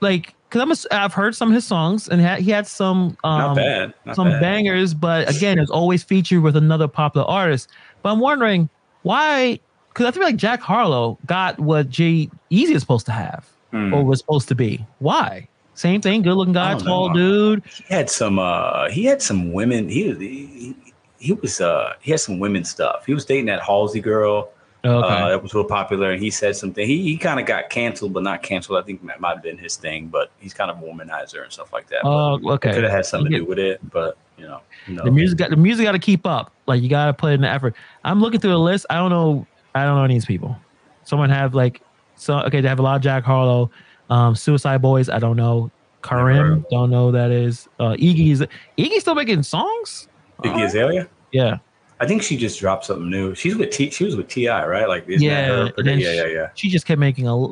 Like, 0.00 0.34
because 0.56 0.88
I'm. 0.90 0.98
A, 0.98 1.02
I've 1.04 1.12
heard 1.12 1.34
some 1.34 1.48
of 1.48 1.54
his 1.54 1.66
songs, 1.66 2.08
and 2.08 2.20
ha- 2.20 2.36
he 2.36 2.50
had 2.50 2.66
some. 2.66 3.16
Um, 3.24 3.38
not 3.38 3.56
bad. 3.56 3.94
Not 4.04 4.16
some 4.16 4.28
bad. 4.28 4.40
bangers, 4.40 4.94
but 4.94 5.28
again, 5.34 5.58
it's 5.58 5.70
always 5.70 6.02
featured 6.02 6.42
with 6.42 6.56
another 6.56 6.88
popular 6.88 7.26
artist. 7.26 7.68
But 8.02 8.12
I'm 8.12 8.20
wondering 8.20 8.68
why, 9.02 9.60
because 9.88 10.06
I 10.06 10.10
feel 10.12 10.22
like 10.22 10.36
Jack 10.36 10.60
Harlow 10.60 11.18
got 11.26 11.58
what 11.58 11.88
G 11.90 12.30
Easy 12.50 12.74
is 12.74 12.80
supposed 12.82 13.06
to 13.06 13.12
have 13.12 13.46
Hmm. 13.72 13.92
or 13.92 14.04
was 14.04 14.20
supposed 14.20 14.48
to 14.48 14.54
be. 14.54 14.84
Why? 15.00 15.48
Same 15.74 16.00
thing, 16.00 16.22
good 16.22 16.34
looking 16.34 16.54
guy, 16.54 16.78
tall 16.78 17.08
know. 17.08 17.56
dude. 17.56 17.64
He 17.66 17.84
had 17.94 18.08
some. 18.08 18.38
Uh, 18.38 18.88
he 18.90 19.04
had 19.04 19.20
some 19.20 19.52
women. 19.52 19.88
He 19.88 20.12
he, 20.14 20.76
he 21.18 21.32
was. 21.34 21.60
Uh, 21.60 21.92
he 22.00 22.12
had 22.12 22.20
some 22.20 22.38
women 22.38 22.64
stuff. 22.64 23.04
He 23.04 23.12
was 23.12 23.24
dating 23.26 23.46
that 23.46 23.60
Halsey 23.62 24.00
girl. 24.00 24.50
Okay. 24.86 25.08
Uh, 25.08 25.28
that 25.30 25.42
was 25.42 25.52
real 25.52 25.64
popular, 25.64 26.12
and 26.12 26.22
he 26.22 26.30
said 26.30 26.54
something. 26.54 26.86
He 26.86 27.02
he 27.02 27.16
kind 27.16 27.40
of 27.40 27.46
got 27.46 27.70
canceled, 27.70 28.12
but 28.12 28.22
not 28.22 28.42
canceled. 28.42 28.78
I 28.78 28.82
think 28.82 29.04
that 29.06 29.20
might 29.20 29.34
have 29.34 29.42
been 29.42 29.58
his 29.58 29.76
thing. 29.76 30.06
But 30.08 30.30
he's 30.38 30.54
kind 30.54 30.70
of 30.70 30.78
a 30.78 30.82
womanizer 30.82 31.42
and 31.42 31.52
stuff 31.52 31.72
like 31.72 31.88
that. 31.88 32.00
Oh, 32.04 32.38
Could 32.38 32.52
okay. 32.52 32.80
have 32.80 32.90
had 32.90 33.06
something 33.06 33.32
to 33.32 33.38
do 33.38 33.44
with 33.44 33.58
it, 33.58 33.80
but 33.90 34.16
you 34.38 34.46
know, 34.46 34.60
know. 34.88 35.04
The 35.04 35.10
music 35.10 35.38
got 35.38 35.50
the 35.50 35.56
music 35.56 35.84
got 35.84 35.92
to 35.92 35.98
keep 35.98 36.26
up. 36.26 36.52
Like 36.66 36.82
you 36.82 36.88
got 36.88 37.06
to 37.06 37.14
put 37.14 37.32
in 37.32 37.40
the 37.40 37.48
effort. 37.48 37.74
I'm 38.04 38.20
looking 38.20 38.40
through 38.40 38.52
the 38.52 38.58
list. 38.58 38.86
I 38.90 38.96
don't 38.96 39.10
know. 39.10 39.46
I 39.74 39.84
don't 39.84 39.96
know 39.96 40.04
any 40.04 40.14
of 40.14 40.22
these 40.22 40.26
people. 40.26 40.56
Someone 41.04 41.30
have 41.30 41.54
like 41.54 41.80
so. 42.14 42.38
Okay, 42.40 42.60
they 42.60 42.68
have 42.68 42.78
a 42.78 42.82
lot 42.82 42.96
of 42.96 43.02
Jack 43.02 43.24
Harlow, 43.24 43.70
um, 44.10 44.34
Suicide 44.34 44.82
Boys. 44.82 45.08
I 45.08 45.18
don't 45.18 45.36
know. 45.36 45.70
Karim. 46.02 46.64
Don't 46.70 46.90
know 46.90 47.06
who 47.06 47.12
that 47.12 47.30
is. 47.30 47.68
Uh, 47.80 47.94
Iggy's 47.94 48.40
Iggy 48.78 49.00
still 49.00 49.14
making 49.14 49.42
songs. 49.42 50.08
Iggy 50.44 50.66
Azalea. 50.66 51.08
Yeah. 51.32 51.58
I 52.00 52.06
think 52.06 52.22
she 52.22 52.36
just 52.36 52.60
dropped 52.60 52.84
something 52.84 53.08
new. 53.10 53.34
She's 53.34 53.56
with 53.56 53.70
T. 53.70 53.90
She 53.90 54.04
was 54.04 54.16
with 54.16 54.28
T.I., 54.28 54.66
right? 54.66 54.86
Like, 54.88 55.04
Yeah, 55.08 55.70
yeah, 55.78 55.96
she- 55.96 56.02
yeah, 56.04 56.26
yeah. 56.26 56.48
she 56.54 56.68
just 56.68 56.86
kept 56.86 56.98
making 56.98 57.26
a. 57.26 57.46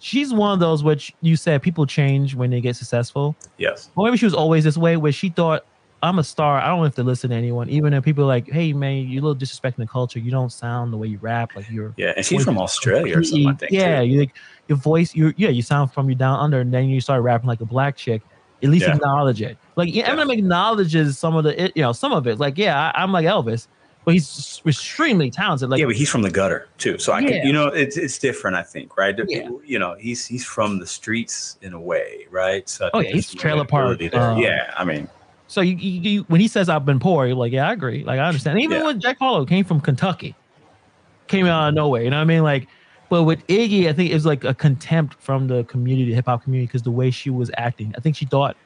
She's 0.00 0.32
one 0.34 0.52
of 0.52 0.60
those 0.60 0.82
which 0.84 1.14
you 1.22 1.36
said 1.36 1.62
people 1.62 1.86
change 1.86 2.34
when 2.34 2.50
they 2.50 2.60
get 2.60 2.76
successful. 2.76 3.36
Yes. 3.58 3.90
Or 3.96 4.04
maybe 4.06 4.16
she 4.18 4.26
was 4.26 4.34
always 4.34 4.64
this 4.64 4.76
way, 4.76 4.96
where 4.96 5.12
she 5.12 5.28
thought 5.30 5.64
I'm 6.02 6.18
a 6.18 6.24
star. 6.24 6.58
I 6.60 6.66
don't 6.68 6.84
have 6.84 6.94
to 6.96 7.02
listen 7.02 7.30
to 7.30 7.36
anyone, 7.36 7.70
even 7.70 7.94
if 7.94 8.04
people 8.04 8.24
are 8.24 8.26
like, 8.26 8.46
"Hey, 8.50 8.74
man, 8.74 9.08
you're 9.08 9.22
a 9.22 9.26
little 9.26 9.36
disrespecting 9.40 9.76
the 9.76 9.86
culture. 9.86 10.18
You 10.18 10.30
don't 10.30 10.52
sound 10.52 10.92
the 10.92 10.98
way 10.98 11.08
you 11.08 11.18
rap. 11.22 11.52
Like 11.56 11.70
you're 11.70 11.94
Yeah, 11.96 12.12
and 12.16 12.24
she's 12.26 12.44
from 12.44 12.58
Australia 12.58 13.18
or 13.18 13.22
something. 13.24 13.48
I 13.48 13.54
think. 13.54 13.72
yeah, 13.72 14.00
you 14.02 14.18
like 14.20 14.34
your 14.68 14.76
voice. 14.76 15.14
You 15.14 15.32
yeah, 15.38 15.48
you 15.48 15.62
sound 15.62 15.92
from 15.92 16.08
you 16.10 16.14
down 16.14 16.38
under, 16.38 16.60
and 16.60 16.72
then 16.72 16.90
you 16.90 17.00
start 17.00 17.22
rapping 17.22 17.48
like 17.48 17.60
a 17.62 17.66
black 17.66 17.96
chick. 17.96 18.20
At 18.62 18.70
least 18.70 18.86
Yeah. 18.86 18.94
acknowledge 18.94 19.42
it. 19.42 19.58
Like 19.76 19.94
yeah, 19.94 20.10
Eminem 20.10 20.32
acknowledges 20.38 21.18
some 21.18 21.36
of 21.36 21.44
the 21.44 21.64
it, 21.64 21.72
you 21.74 21.82
know 21.82 21.92
some 21.92 22.12
of 22.12 22.26
it. 22.26 22.38
Like 22.38 22.56
yeah, 22.56 22.90
I, 22.94 23.02
I'm 23.02 23.12
like 23.12 23.26
Elvis, 23.26 23.66
but 24.04 24.14
he's 24.14 24.60
extremely 24.66 25.30
talented. 25.30 25.68
Like 25.70 25.80
yeah, 25.80 25.86
but 25.86 25.96
he's 25.96 26.08
from 26.08 26.22
the 26.22 26.30
gutter 26.30 26.68
too. 26.78 26.98
So 26.98 27.12
I 27.12 27.20
Yeah. 27.20 27.28
can, 27.28 27.46
you 27.46 27.52
know, 27.52 27.66
it's 27.66 27.96
it's 27.96 28.18
different. 28.18 28.56
I 28.56 28.62
think, 28.62 28.96
right? 28.96 29.18
Yeah. 29.28 29.48
You 29.64 29.78
know, 29.78 29.94
he's 29.98 30.26
he's 30.26 30.44
from 30.44 30.78
the 30.78 30.86
streets 30.86 31.58
in 31.62 31.72
a 31.74 31.80
way, 31.80 32.26
right? 32.30 32.68
So 32.68 32.90
Oh, 32.94 33.00
yeah, 33.00 33.10
he's 33.10 33.34
trailer 33.34 33.64
park, 33.64 34.00
uh, 34.14 34.36
yeah, 34.38 34.72
I 34.76 34.84
mean, 34.84 35.08
So 35.46 35.60
you, 35.60 35.76
you, 35.76 36.00
you 36.10 36.22
when 36.28 36.40
he 36.40 36.48
says 36.48 36.68
I've 36.68 36.84
been 36.86 37.00
poor, 37.00 37.26
you're 37.26 37.36
like, 37.36 37.52
yeah, 37.52 37.68
I 37.68 37.72
agree. 37.72 38.04
Like 38.04 38.18
I 38.18 38.26
understand. 38.26 38.60
Even 38.60 38.78
Yeah. 38.78 38.84
when 38.84 39.00
Jack 39.00 39.18
Harlow 39.18 39.44
came 39.44 39.64
from 39.64 39.80
Kentucky, 39.80 40.34
came 41.28 41.46
out 41.46 41.68
of 41.68 41.74
nowhere. 41.74 42.02
You 42.02 42.10
know 42.10 42.16
what 42.16 42.22
I 42.22 42.26
mean? 42.26 42.42
Like, 42.42 42.68
but 43.14 43.22
with 43.22 43.46
Iggy, 43.46 43.86
I 43.88 43.92
think 43.92 44.10
it 44.10 44.14
was 44.14 44.26
like 44.26 44.42
a 44.42 44.52
contempt 44.52 45.14
from 45.22 45.46
the 45.46 45.62
community, 45.62 46.10
the 46.10 46.16
hip 46.16 46.26
hop 46.26 46.42
community, 46.42 46.66
because 46.66 46.82
the 46.82 46.90
way 46.90 47.12
she 47.12 47.30
was 47.30 47.48
acting. 47.56 47.94
I 47.96 48.00
think 48.00 48.16
she 48.16 48.24
thought 48.24 48.56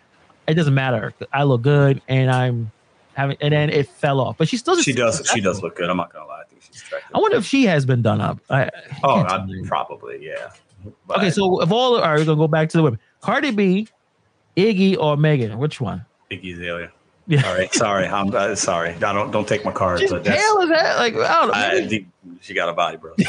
it 0.46 0.54
doesn't 0.54 0.72
matter. 0.72 1.12
I 1.34 1.42
look 1.42 1.60
good, 1.60 2.00
and 2.08 2.30
I'm 2.30 2.72
having, 3.12 3.36
and 3.42 3.52
then 3.52 3.68
it 3.68 3.86
fell 3.86 4.20
off. 4.20 4.38
But 4.38 4.48
she 4.48 4.56
still 4.56 4.80
she 4.80 4.94
does 4.94 5.22
she 5.34 5.42
does 5.42 5.62
look 5.62 5.76
good. 5.76 5.90
I'm 5.90 5.98
not 5.98 6.14
gonna 6.14 6.24
lie. 6.24 6.40
I 6.40 6.44
think 6.44 6.62
she's 6.62 6.80
attractive. 6.80 7.14
I 7.14 7.18
wonder 7.18 7.36
if 7.36 7.44
she 7.44 7.66
has 7.66 7.84
been 7.84 8.00
done 8.00 8.22
up. 8.22 8.38
I, 8.48 8.62
I 8.62 8.70
Oh, 9.04 9.20
I, 9.20 9.46
probably 9.66 10.24
yeah. 10.24 10.48
But 11.06 11.18
okay. 11.18 11.30
So 11.30 11.60
of 11.60 11.70
all, 11.70 11.96
all 11.96 12.00
right, 12.00 12.18
we're 12.18 12.24
gonna 12.24 12.38
go 12.38 12.48
back 12.48 12.70
to 12.70 12.78
the 12.78 12.82
women: 12.82 12.98
Cardi 13.20 13.50
B, 13.50 13.86
Iggy, 14.56 14.96
or 14.96 15.18
Megan. 15.18 15.58
Which 15.58 15.78
one? 15.78 16.06
Iggy 16.30 16.54
Azalea. 16.54 16.90
Yeah. 17.28 17.46
All 17.46 17.54
right, 17.54 17.72
sorry. 17.74 18.06
I'm 18.06 18.34
uh, 18.34 18.54
sorry. 18.54 18.94
I 18.94 18.98
don't 18.98 19.30
don't 19.30 19.46
take 19.46 19.62
my 19.62 19.70
card, 19.70 20.00
She's 20.00 20.10
but 20.10 20.24
that's 20.24 20.42
pale 20.42 20.62
as 20.62 20.68
that. 20.70 20.96
Like 20.96 21.14
I 21.14 21.18
don't 21.18 21.48
know. 21.48 21.52
I 21.54 22.06
she 22.40 22.54
got 22.54 22.70
a 22.70 22.72
body, 22.72 22.96
bro. 22.96 23.12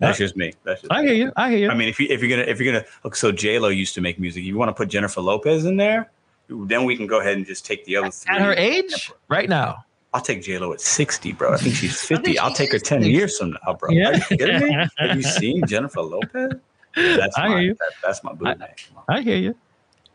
That's 0.00 0.18
just 0.18 0.36
me. 0.36 0.52
That's 0.64 0.80
just 0.80 0.92
I 0.92 1.02
me. 1.02 1.08
hear 1.08 1.16
you. 1.16 1.32
I 1.36 1.50
hear 1.50 1.58
you. 1.58 1.70
I 1.70 1.74
mean, 1.74 1.88
if 1.88 2.00
you 2.00 2.08
if 2.10 2.20
you're 2.20 2.30
gonna 2.30 2.50
if 2.50 2.60
you're 2.60 2.72
gonna 2.72 2.84
look, 3.04 3.14
so 3.14 3.30
J 3.30 3.58
Lo 3.60 3.68
used 3.68 3.94
to 3.94 4.00
make 4.00 4.18
music. 4.18 4.42
You 4.42 4.56
want 4.56 4.68
to 4.68 4.72
put 4.72 4.88
Jennifer 4.88 5.20
Lopez 5.20 5.64
in 5.64 5.76
there, 5.76 6.10
then 6.48 6.84
we 6.84 6.96
can 6.96 7.06
go 7.06 7.20
ahead 7.20 7.36
and 7.36 7.46
just 7.46 7.64
take 7.64 7.84
the 7.84 7.96
other 7.96 8.10
three. 8.10 8.34
At 8.34 8.42
her 8.42 8.54
age, 8.54 9.12
right 9.28 9.48
now. 9.48 9.84
I'll 10.12 10.20
take 10.22 10.42
J 10.42 10.58
Lo 10.58 10.72
at 10.72 10.80
sixty, 10.80 11.32
bro. 11.32 11.52
I 11.52 11.56
think 11.58 11.76
she's 11.76 12.00
fifty. 12.00 12.32
think 12.32 12.38
I'll 12.40 12.54
take 12.54 12.72
her 12.72 12.78
ten 12.78 13.02
60. 13.02 13.12
years 13.12 13.38
from 13.38 13.56
now, 13.64 13.74
bro. 13.74 13.90
Yeah. 13.90 14.08
Are 14.10 14.14
you 14.14 14.20
kidding 14.38 14.60
me? 14.60 14.86
Have 14.98 15.16
you 15.16 15.22
seen 15.38 15.64
Jennifer 15.66 16.02
Lopez? 16.02 16.52
That's 16.96 17.36
I 17.38 17.42
my, 17.42 17.48
hear 17.50 17.58
you. 17.60 17.74
That, 17.74 17.92
that's 18.02 18.24
my 18.24 18.32
boo 18.32 18.46
I- 18.46 18.54
name. 18.54 18.68
I 19.08 19.20
hear 19.20 19.36
you. 19.36 19.54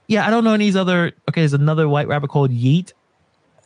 Yeah, 0.09 0.25
I 0.25 0.31
don't 0.31 0.43
know 0.43 0.53
any 0.53 0.75
other. 0.75 1.11
Okay, 1.29 1.41
there's 1.41 1.53
another 1.53 1.87
white 1.87 2.07
rapper 2.07 2.27
called 2.27 2.49
Yeet. 2.49 2.93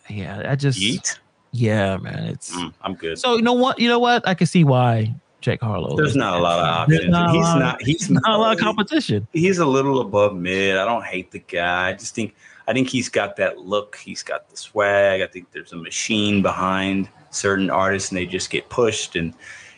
Yeah, 0.10 0.44
I 0.46 0.56
just. 0.58 0.78
Yeet. 0.78 1.18
Yeah, 1.54 1.96
man, 1.98 2.26
it's. 2.26 2.54
Mm, 2.54 2.74
I'm 2.82 2.96
good. 2.96 3.18
So 3.18 3.38
you 3.38 3.42
know 3.42 3.54
what? 3.54 3.80
You 3.80 3.88
know 3.88 4.00
what? 4.00 4.28
I 4.28 4.34
can 4.34 4.46
see 4.46 4.66
why 4.66 5.16
Jake 5.40 5.62
Harlow. 5.62 5.96
There's 5.96 6.18
not 6.18 6.38
a 6.38 6.42
lot 6.44 6.60
of 6.60 6.66
options. 6.66 7.10
not 7.10 7.32
he's 7.32 7.44
lot 7.44 7.60
not. 7.60 7.82
He's 7.82 8.10
Not 8.10 8.24
a 8.28 8.38
lot 8.38 8.54
of 8.54 8.60
competition. 8.60 9.26
he's 9.32 9.60
a 9.60 9.66
little 9.66 10.02
above 10.02 10.36
mid. 10.36 10.76
I 10.76 10.84
don't 10.84 11.06
hate 11.06 11.32
the 11.32 11.40
guy. 11.40 11.90
I 11.90 11.94
just 11.94 12.14
think 12.14 12.36
I 12.68 12.74
think 12.74 12.90
he's 12.90 13.08
got 13.08 13.38
that 13.38 13.60
look. 13.60 13.96
He's 13.96 14.22
got 14.22 14.50
the 14.50 14.58
swag. 14.58 15.22
I 15.22 15.28
think 15.28 15.50
there's 15.54 15.72
a 15.72 15.78
machine 15.78 16.42
behind 16.42 17.08
certain 17.30 17.70
artists, 17.70 18.12
and 18.12 18.18
they 18.18 18.26
just 18.26 18.50
get 18.50 18.68
pushed. 18.68 19.16
And 19.16 19.34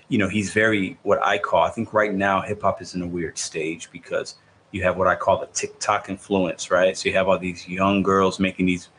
you 0.09 0.17
know, 0.17 0.29
he's 0.29 0.51
very 0.51 0.97
what 1.03 1.21
I 1.21 1.37
call. 1.37 1.63
I 1.63 1.69
think 1.69 1.93
right 1.93 2.13
now 2.13 2.41
hip 2.41 2.63
hop 2.63 2.81
is 2.81 2.95
in 2.95 3.03
a 3.03 3.07
weird 3.07 3.37
stage 3.37 3.91
because 3.91 4.33
you 4.75 4.83
have 4.83 4.97
what 4.97 5.07
I 5.07 5.15
call 5.15 5.39
the 5.39 5.45
TikTok 5.47 6.09
influence, 6.09 6.69
right? 6.69 6.97
So 6.97 7.07
you 7.07 7.15
have 7.15 7.29
all 7.29 7.39
these 7.39 7.65
young 7.65 8.03
girls 8.03 8.41
making 8.41 8.65
these 8.65 8.89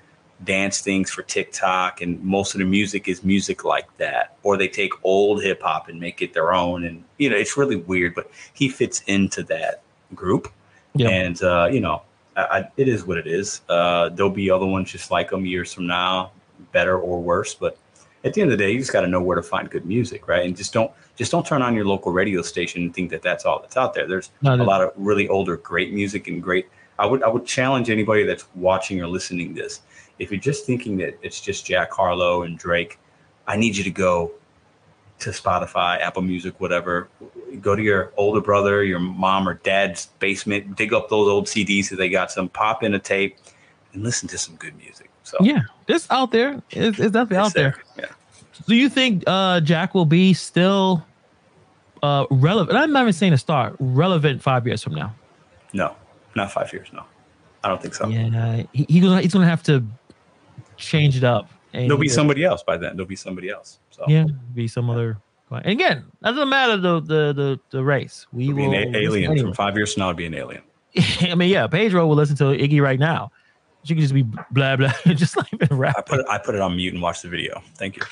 dance 0.43 0.81
things 0.81 1.11
for 1.11 1.23
TikTok, 1.23 2.01
and 2.01 2.19
most 2.25 2.55
of 2.55 2.61
the 2.61 2.65
music 2.65 3.09
is 3.09 3.23
music 3.23 3.63
like 3.63 3.95
that, 3.99 4.37
or 4.43 4.57
they 4.57 4.69
take 4.69 4.93
old 5.05 5.43
hip 5.43 5.61
hop 5.61 5.91
and 5.91 6.01
make 6.01 6.23
it 6.23 6.33
their 6.33 6.55
own, 6.55 6.85
and 6.85 7.05
you 7.19 7.29
know, 7.29 7.37
it's 7.37 7.59
really 7.59 7.77
weird. 7.77 8.15
But 8.15 8.31
he 8.55 8.71
fits 8.71 9.03
into 9.07 9.43
that 9.45 9.83
group, 10.15 10.51
Yeah. 10.95 11.11
and 11.11 11.43
uh, 11.43 11.69
you 11.71 11.81
know, 11.81 12.01
I, 12.37 12.43
I, 12.43 12.69
it 12.79 12.89
is 12.89 13.05
what 13.05 13.19
it 13.19 13.27
is. 13.27 13.61
Uh, 13.69 14.09
there'll 14.09 14.31
be 14.31 14.51
other 14.51 14.67
ones 14.67 14.91
just 14.91 15.11
like 15.11 15.31
him 15.31 15.45
years 15.45 15.75
from 15.75 15.87
now, 15.87 16.33
better 16.73 16.99
or 16.99 17.21
worse, 17.21 17.53
but 17.55 17.77
at 18.25 18.33
the 18.33 18.41
end 18.41 18.51
of 18.51 18.57
the 18.57 18.65
day, 18.65 18.73
you 18.73 18.79
just 18.79 18.95
got 18.95 19.03
to 19.03 19.09
know 19.09 19.21
where 19.21 19.37
to 19.37 19.43
find 19.43 19.69
good 19.71 19.85
music, 19.85 20.27
right? 20.27 20.47
And 20.47 20.57
just 20.57 20.73
don't 20.73 20.91
just 21.17 21.33
don't 21.33 21.45
turn 21.45 21.63
on 21.63 21.75
your 21.75 21.87
local 21.87 22.13
radio 22.13 22.43
station 22.43 22.83
and 22.83 22.95
think 22.95 23.11
that 23.11 23.23
that's 23.23 23.45
all 23.45 23.61
that's 23.61 23.77
out 23.77 23.95
there. 23.95 24.07
There's 24.07 24.31
No, 24.43 24.55
a 24.55 24.63
lot 24.63 24.83
of 24.83 24.93
really 24.97 25.29
older, 25.29 25.57
great 25.57 25.93
music 25.93 26.29
and 26.29 26.43
great. 26.43 26.69
I 26.99 27.07
would 27.07 27.23
I 27.23 27.29
would 27.29 27.47
challenge 27.47 27.91
anybody 27.91 28.25
that's 28.25 28.47
watching 28.55 29.01
or 29.03 29.07
listening 29.07 29.55
this. 29.55 29.81
If 30.19 30.31
you're 30.31 30.41
just 30.41 30.65
thinking 30.65 30.97
that 30.99 31.19
it's 31.23 31.41
just 31.41 31.67
Jack 31.67 31.93
Harlow 31.93 32.43
and 32.43 32.59
Drake, 32.59 32.99
I 33.47 33.57
need 33.57 33.77
you 33.77 33.85
to 33.85 33.91
go 33.91 34.33
to 35.19 35.31
Spotify, 35.31 36.01
Apple 36.01 36.23
Music, 36.23 36.59
whatever. 36.61 37.09
Go 37.61 37.75
to 37.75 37.83
your 37.83 38.13
older 38.17 38.41
brother, 38.41 38.85
your 38.85 38.99
mom 38.99 39.49
or 39.49 39.55
dad's 39.55 40.07
basement, 40.19 40.77
dig 40.77 40.93
up 40.93 41.09
those 41.09 41.29
old 41.29 41.47
CDs 41.47 41.89
that 41.91 41.97
they 41.97 42.09
got 42.09 42.31
some, 42.31 42.49
pop 42.49 42.83
in 42.83 42.95
a 42.95 42.99
tape, 42.99 43.37
and 43.93 44.03
listen 44.03 44.29
to 44.29 44.39
some 44.39 44.57
good 44.57 44.77
music. 44.77 45.11
So 45.23 45.39
Yeah, 45.41 45.63
this 45.87 46.07
out 46.11 46.33
there. 46.33 46.63
It's, 46.71 46.99
it's 46.99 47.13
definitely 47.13 47.37
out 47.39 47.47
it's 47.47 47.55
there. 47.55 47.77
Yeah. 47.99 48.05
Do 48.67 48.75
you 48.75 48.89
think 48.89 49.25
uh, 49.27 49.61
Jack 49.61 49.95
will 49.95 50.05
be 50.07 50.33
still 50.35 51.05
uh, 52.03 52.27
relevant? 52.31 52.77
I'm 52.79 52.93
not 52.93 53.03
even 53.03 53.13
saying 53.13 53.33
a 53.33 53.39
star. 53.39 53.75
Relevant 53.79 54.43
five 54.43 54.67
years 54.67 54.83
from 54.83 54.95
now. 54.95 55.15
No, 55.73 55.95
not 56.35 56.53
five 56.53 56.73
years. 56.73 56.89
No, 56.93 57.05
I 57.63 57.69
don't 57.69 57.81
think 57.83 57.95
so. 57.95 58.09
Yeah, 58.09 58.63
he, 58.73 58.87
he 58.89 59.01
gonna, 59.01 59.21
he's 59.21 59.33
gonna 59.33 59.47
have 59.47 59.63
to 59.65 59.85
change 60.77 61.17
it 61.17 61.25
up. 61.25 61.51
There'll 61.73 61.99
be 61.99 62.09
somebody 62.09 62.43
else 62.45 62.63
by 62.63 62.77
then. 62.77 62.97
There'll 62.97 63.09
be 63.09 63.17
somebody 63.17 63.51
else. 63.51 63.81
So 63.91 64.05
Yeah, 64.09 64.25
be 64.55 64.67
some 64.69 64.89
other. 64.89 65.19
And 65.51 65.67
again, 65.67 66.05
that 66.23 66.31
doesn't 66.33 66.49
matter 66.49 66.77
the 66.77 67.01
the 67.01 67.33
the, 67.33 67.61
the 67.71 67.85
race. 67.85 68.27
We 68.33 68.45
It'll 68.45 68.57
be 68.57 68.67
will 68.67 68.75
an 68.75 68.95
a- 68.95 68.99
alien 68.99 69.31
anyway. 69.33 69.47
from 69.47 69.55
five 69.55 69.77
years 69.77 69.95
from 69.95 70.01
now. 70.03 70.09
It'll 70.11 70.17
be 70.17 70.27
an 70.27 70.35
alien. 70.35 70.63
I 71.21 71.35
mean, 71.35 71.51
yeah, 71.51 71.67
Pedro 71.67 72.07
will 72.07 72.17
listen 72.17 72.37
to 72.37 72.45
Iggy 72.45 72.81
right 72.81 72.99
now. 72.99 73.31
She 73.87 73.95
could 73.95 74.01
just 74.03 74.15
be 74.15 74.23
blah 74.51 74.77
blah, 74.77 74.93
just 75.15 75.37
like 75.37 75.51
been 75.51 75.83
I 75.85 75.93
put 76.03 76.21
it, 76.21 76.27
I 76.29 76.39
put 76.39 76.55
it 76.55 76.61
on 76.61 76.77
mute 76.77 76.93
and 76.93 77.03
watch 77.03 77.23
the 77.23 77.29
video. 77.29 77.63
Thank 77.77 77.97
you. 77.97 78.03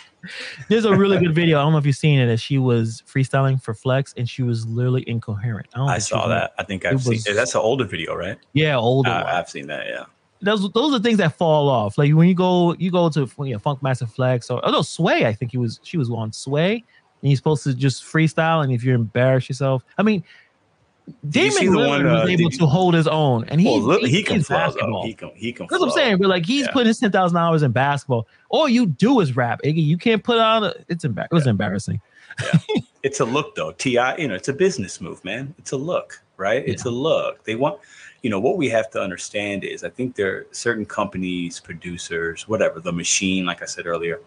There's 0.68 0.84
a 0.84 0.94
really 0.96 1.18
good 1.18 1.34
video. 1.42 1.58
I 1.58 1.62
don't 1.62 1.72
know 1.72 1.78
if 1.78 1.86
you've 1.86 1.96
seen 1.96 2.18
it. 2.20 2.26
That 2.26 2.38
she 2.38 2.58
was 2.58 3.02
freestyling 3.06 3.60
for 3.62 3.74
Flex, 3.74 4.14
and 4.16 4.28
she 4.28 4.42
was 4.42 4.66
literally 4.66 5.04
incoherent. 5.08 5.66
don't 5.74 5.88
I 5.88 5.98
saw 5.98 6.20
was- 6.22 6.28
that. 6.30 6.52
I 6.58 6.62
think 6.64 6.84
I've 6.86 7.04
was- 7.06 7.24
seen. 7.24 7.34
That's 7.36 7.54
an 7.54 7.60
older 7.60 7.84
video, 7.84 8.14
right? 8.14 8.38
Yeah, 8.52 8.76
older. 8.78 9.10
Uh. 9.10 9.24
I've 9.38 9.48
seen 9.50 9.66
that. 9.66 9.86
Yeah. 9.88 10.04
those 10.40 10.70
those 10.72 10.94
are 10.94 11.02
things 11.02 11.18
that 11.18 11.36
fall 11.36 11.68
off. 11.68 11.98
Like 11.98 12.12
when 12.14 12.28
you 12.28 12.34
go 12.34 12.74
you 12.74 12.90
go 12.90 13.08
to 13.10 13.20
you 13.38 13.52
know, 13.52 13.58
Funkmaster 13.58 14.08
Flex 14.08 14.50
or 14.50 14.60
oh 14.64 14.70
no 14.70 14.82
Sway. 14.82 15.26
I 15.26 15.32
think 15.32 15.50
he 15.50 15.58
was 15.58 15.80
she 15.82 15.96
was 15.98 16.08
on 16.10 16.32
Sway, 16.32 16.74
and 17.22 17.30
you're 17.30 17.36
supposed 17.36 17.64
to 17.64 17.74
just 17.74 18.04
freestyle. 18.04 18.62
And 18.62 18.72
if 18.72 18.84
you're 18.84 18.94
embarrassed 18.94 19.48
yourself, 19.48 19.82
I 19.98 20.02
mean, 20.02 20.22
Damon 21.28 21.54
the 21.58 21.64
Lillard 21.66 21.88
one, 21.88 22.04
was 22.04 22.22
uh, 22.22 22.26
able 22.28 22.42
you- 22.42 22.50
to 22.50 22.66
hold 22.66 22.94
his 22.94 23.06
own, 23.06 23.44
and 23.48 23.60
he 23.60 23.66
Well, 23.66 23.80
look, 23.80 24.00
he, 24.02 24.08
he 24.08 24.22
can 24.22 24.40
basketball. 24.40 25.04
He 25.04 25.12
can. 25.12 25.30
He 25.34 25.52
can. 25.52 25.66
That's 25.68 25.80
what 25.80 25.88
I'm 25.90 25.94
saying. 25.94 26.16
But 26.18 26.28
like 26.28 26.46
he's 26.46 26.64
Yeah. 26.66 26.72
putting 26.72 26.86
his 26.88 26.98
ten 26.98 27.12
thousand 27.12 27.36
hours 27.36 27.62
in 27.62 27.72
basketball. 27.72 28.26
All 28.48 28.68
you 28.68 28.86
do 28.86 29.20
is 29.20 29.36
rap, 29.36 29.60
Iggy. 29.64 29.84
You 29.84 29.98
can't 29.98 30.24
put 30.24 30.38
on. 30.38 30.64
A, 30.64 30.72
it's 30.88 31.04
embar- 31.04 31.26
It 31.26 31.32
was 31.32 31.46
embarrassing. 31.46 32.00
It's 33.02 33.20
a 33.20 33.24
look 33.24 33.54
though. 33.54 33.72
T.I., 33.72 34.16
you 34.16 34.28
know, 34.28 34.34
it's 34.34 34.48
a 34.48 34.52
business 34.54 34.98
move, 35.00 35.22
man. 35.24 35.54
It's 35.58 35.72
a 35.72 35.76
look, 35.76 36.22
right? 36.38 36.66
It's 36.66 36.86
a 36.86 36.90
look. 36.90 37.44
They 37.44 37.54
want, 37.54 37.78
you 38.22 38.30
know, 38.30 38.40
what 38.40 38.56
we 38.56 38.68
have 38.70 38.90
to 38.92 39.00
understand 39.00 39.62
is, 39.62 39.84
I 39.84 39.90
think 39.90 40.16
there 40.16 40.34
are 40.34 40.46
certain 40.52 40.86
companies, 40.86 41.60
producers, 41.60 42.48
whatever, 42.48 42.80
the 42.80 42.92
machine, 42.92 43.44
like 43.44 43.60
I 43.62 43.66
said 43.66 43.84
earlier, 43.86 44.20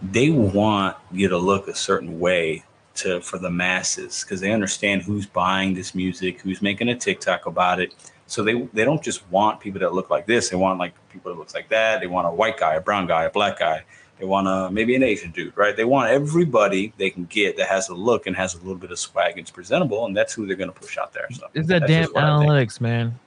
they 0.00 0.30
want 0.30 0.96
you 1.10 1.28
to 1.28 1.36
look 1.38 1.66
a 1.68 1.74
certain 1.74 2.20
way 2.20 2.62
to 2.94 3.20
for 3.20 3.38
the 3.38 3.50
masses 3.50 4.22
because 4.22 4.40
they 4.40 4.52
understand 4.52 5.02
who's 5.02 5.26
buying 5.26 5.74
this 5.74 5.94
music, 5.94 6.40
who's 6.40 6.62
making 6.62 6.88
a 6.88 6.96
TikTok 6.96 7.46
about 7.46 7.80
it. 7.80 7.94
So 8.26 8.42
they 8.42 8.62
they 8.72 8.84
don't 8.84 9.02
just 9.02 9.28
want 9.30 9.60
people 9.60 9.80
that 9.80 9.92
look 9.92 10.10
like 10.10 10.26
this. 10.26 10.48
They 10.48 10.56
want 10.56 10.78
like 10.78 10.94
people 11.10 11.32
that 11.32 11.38
looks 11.38 11.54
like 11.54 11.68
that. 11.68 12.00
They 12.00 12.06
want 12.06 12.26
a 12.26 12.30
white 12.30 12.58
guy, 12.58 12.74
a 12.74 12.80
brown 12.80 13.06
guy, 13.06 13.24
a 13.24 13.30
black 13.30 13.58
guy. 13.58 13.84
They 14.18 14.24
want 14.26 14.46
a 14.46 14.70
maybe 14.70 14.94
an 14.94 15.02
Asian 15.02 15.32
dude, 15.32 15.56
right? 15.56 15.76
They 15.76 15.84
want 15.84 16.10
everybody 16.10 16.92
they 16.96 17.10
can 17.10 17.24
get 17.24 17.56
that 17.56 17.68
has 17.68 17.88
a 17.88 17.94
look 17.94 18.26
and 18.26 18.36
has 18.36 18.54
a 18.54 18.58
little 18.58 18.76
bit 18.76 18.90
of 18.90 18.98
swag 18.98 19.36
and 19.36 19.46
is 19.46 19.50
presentable, 19.50 20.06
and 20.06 20.16
that's 20.16 20.32
who 20.32 20.46
they're 20.46 20.56
going 20.56 20.72
to 20.72 20.80
push 20.80 20.96
out 20.96 21.12
there. 21.12 21.26
So 21.32 21.48
It's 21.54 21.68
that 21.68 21.86
damn 21.86 22.08
analytics, 22.08 22.80
man. 22.80 23.18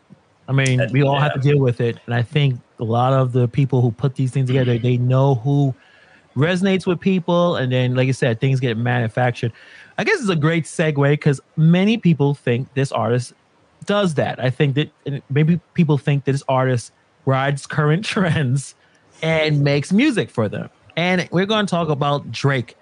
I 0.47 0.53
mean, 0.53 0.77
That- 0.77 0.91
we 0.91 1.03
all 1.03 1.19
have 1.19 1.33
to 1.33 1.39
deal 1.39 1.59
with 1.59 1.81
it, 1.81 1.99
and 2.05 2.15
I 2.15 2.21
think 2.21 2.59
a 2.79 2.83
lot 2.83 3.13
of 3.13 3.31
the 3.31 3.47
people 3.47 3.81
who 3.81 3.91
put 3.91 4.15
these 4.15 4.31
things 4.31 4.47
together, 4.47 4.77
they 4.77 4.97
know 4.97 5.35
who 5.35 5.73
resonates 6.35 6.85
with 6.85 6.99
people, 6.99 7.55
and 7.55 7.71
then, 7.71 7.95
like 7.95 8.07
I 8.07 8.11
said, 8.11 8.39
things 8.39 8.59
get 8.59 8.77
manufactured. 8.77 9.53
I 9.97 10.03
guess 10.03 10.19
it's 10.19 10.29
a 10.29 10.35
great 10.35 10.65
segue 10.65 11.11
because 11.11 11.39
many 11.55 11.97
people 11.97 12.33
think 12.33 12.73
this 12.73 12.91
artist 12.91 13.33
does 13.85 14.15
that. 14.15 14.43
I 14.43 14.49
think 14.49 14.75
that 14.75 14.89
maybe 15.29 15.59
people 15.73 15.97
think 15.97 16.25
that 16.25 16.31
this 16.33 16.43
artist 16.47 16.91
rides 17.25 17.65
current 17.65 18.03
trends 18.13 18.75
and 19.21 19.63
makes 19.63 19.91
music 19.91 20.29
for 20.29 20.49
them. 20.49 20.69
And 20.97 21.27
we're 21.31 21.45
going 21.45 21.65
to 21.65 21.69
talk 21.69 21.89
about 21.89 22.31
Drake. 22.31 22.77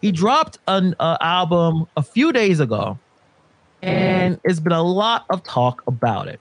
He 0.00 0.12
dropped 0.12 0.58
an 0.68 0.94
uh, 1.00 1.16
album 1.20 1.86
a 1.96 2.02
few 2.02 2.32
days 2.32 2.60
ago, 2.60 2.98
and 3.82 4.38
it's 4.44 4.60
been 4.60 4.72
a 4.72 4.82
lot 4.82 5.24
of 5.30 5.42
talk 5.42 5.82
about 5.86 6.28
it. 6.28 6.40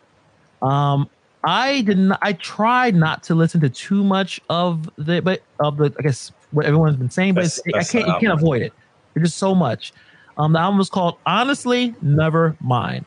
Um, 0.62 1.10
I 1.44 1.82
didn't. 1.82 2.14
I 2.22 2.34
tried 2.34 2.96
not 2.96 3.24
to 3.24 3.36
listen 3.36 3.62
to 3.62 3.70
too 3.70 4.04
much 4.04 4.42
of 4.50 4.90
the, 4.98 5.22
but 5.22 5.42
of 5.60 5.78
the, 5.78 5.94
I 5.98 6.02
guess 6.02 6.32
what 6.56 6.66
everyone's 6.66 6.96
been 6.96 7.10
saying, 7.10 7.36
but 7.36 7.46
it's, 7.46 7.62
I 7.74 7.84
can't. 7.84 8.08
You 8.08 8.16
can't 8.20 8.34
avoid 8.34 8.62
it. 8.62 8.74
There's 9.14 9.30
just 9.30 9.38
so 9.38 9.54
much. 9.54 9.94
Um, 10.38 10.54
the 10.54 10.60
album 10.60 10.78
was 10.78 10.90
called 10.90 11.18
"Honestly, 11.26 11.94
Never 12.02 12.56
Mind," 12.62 13.06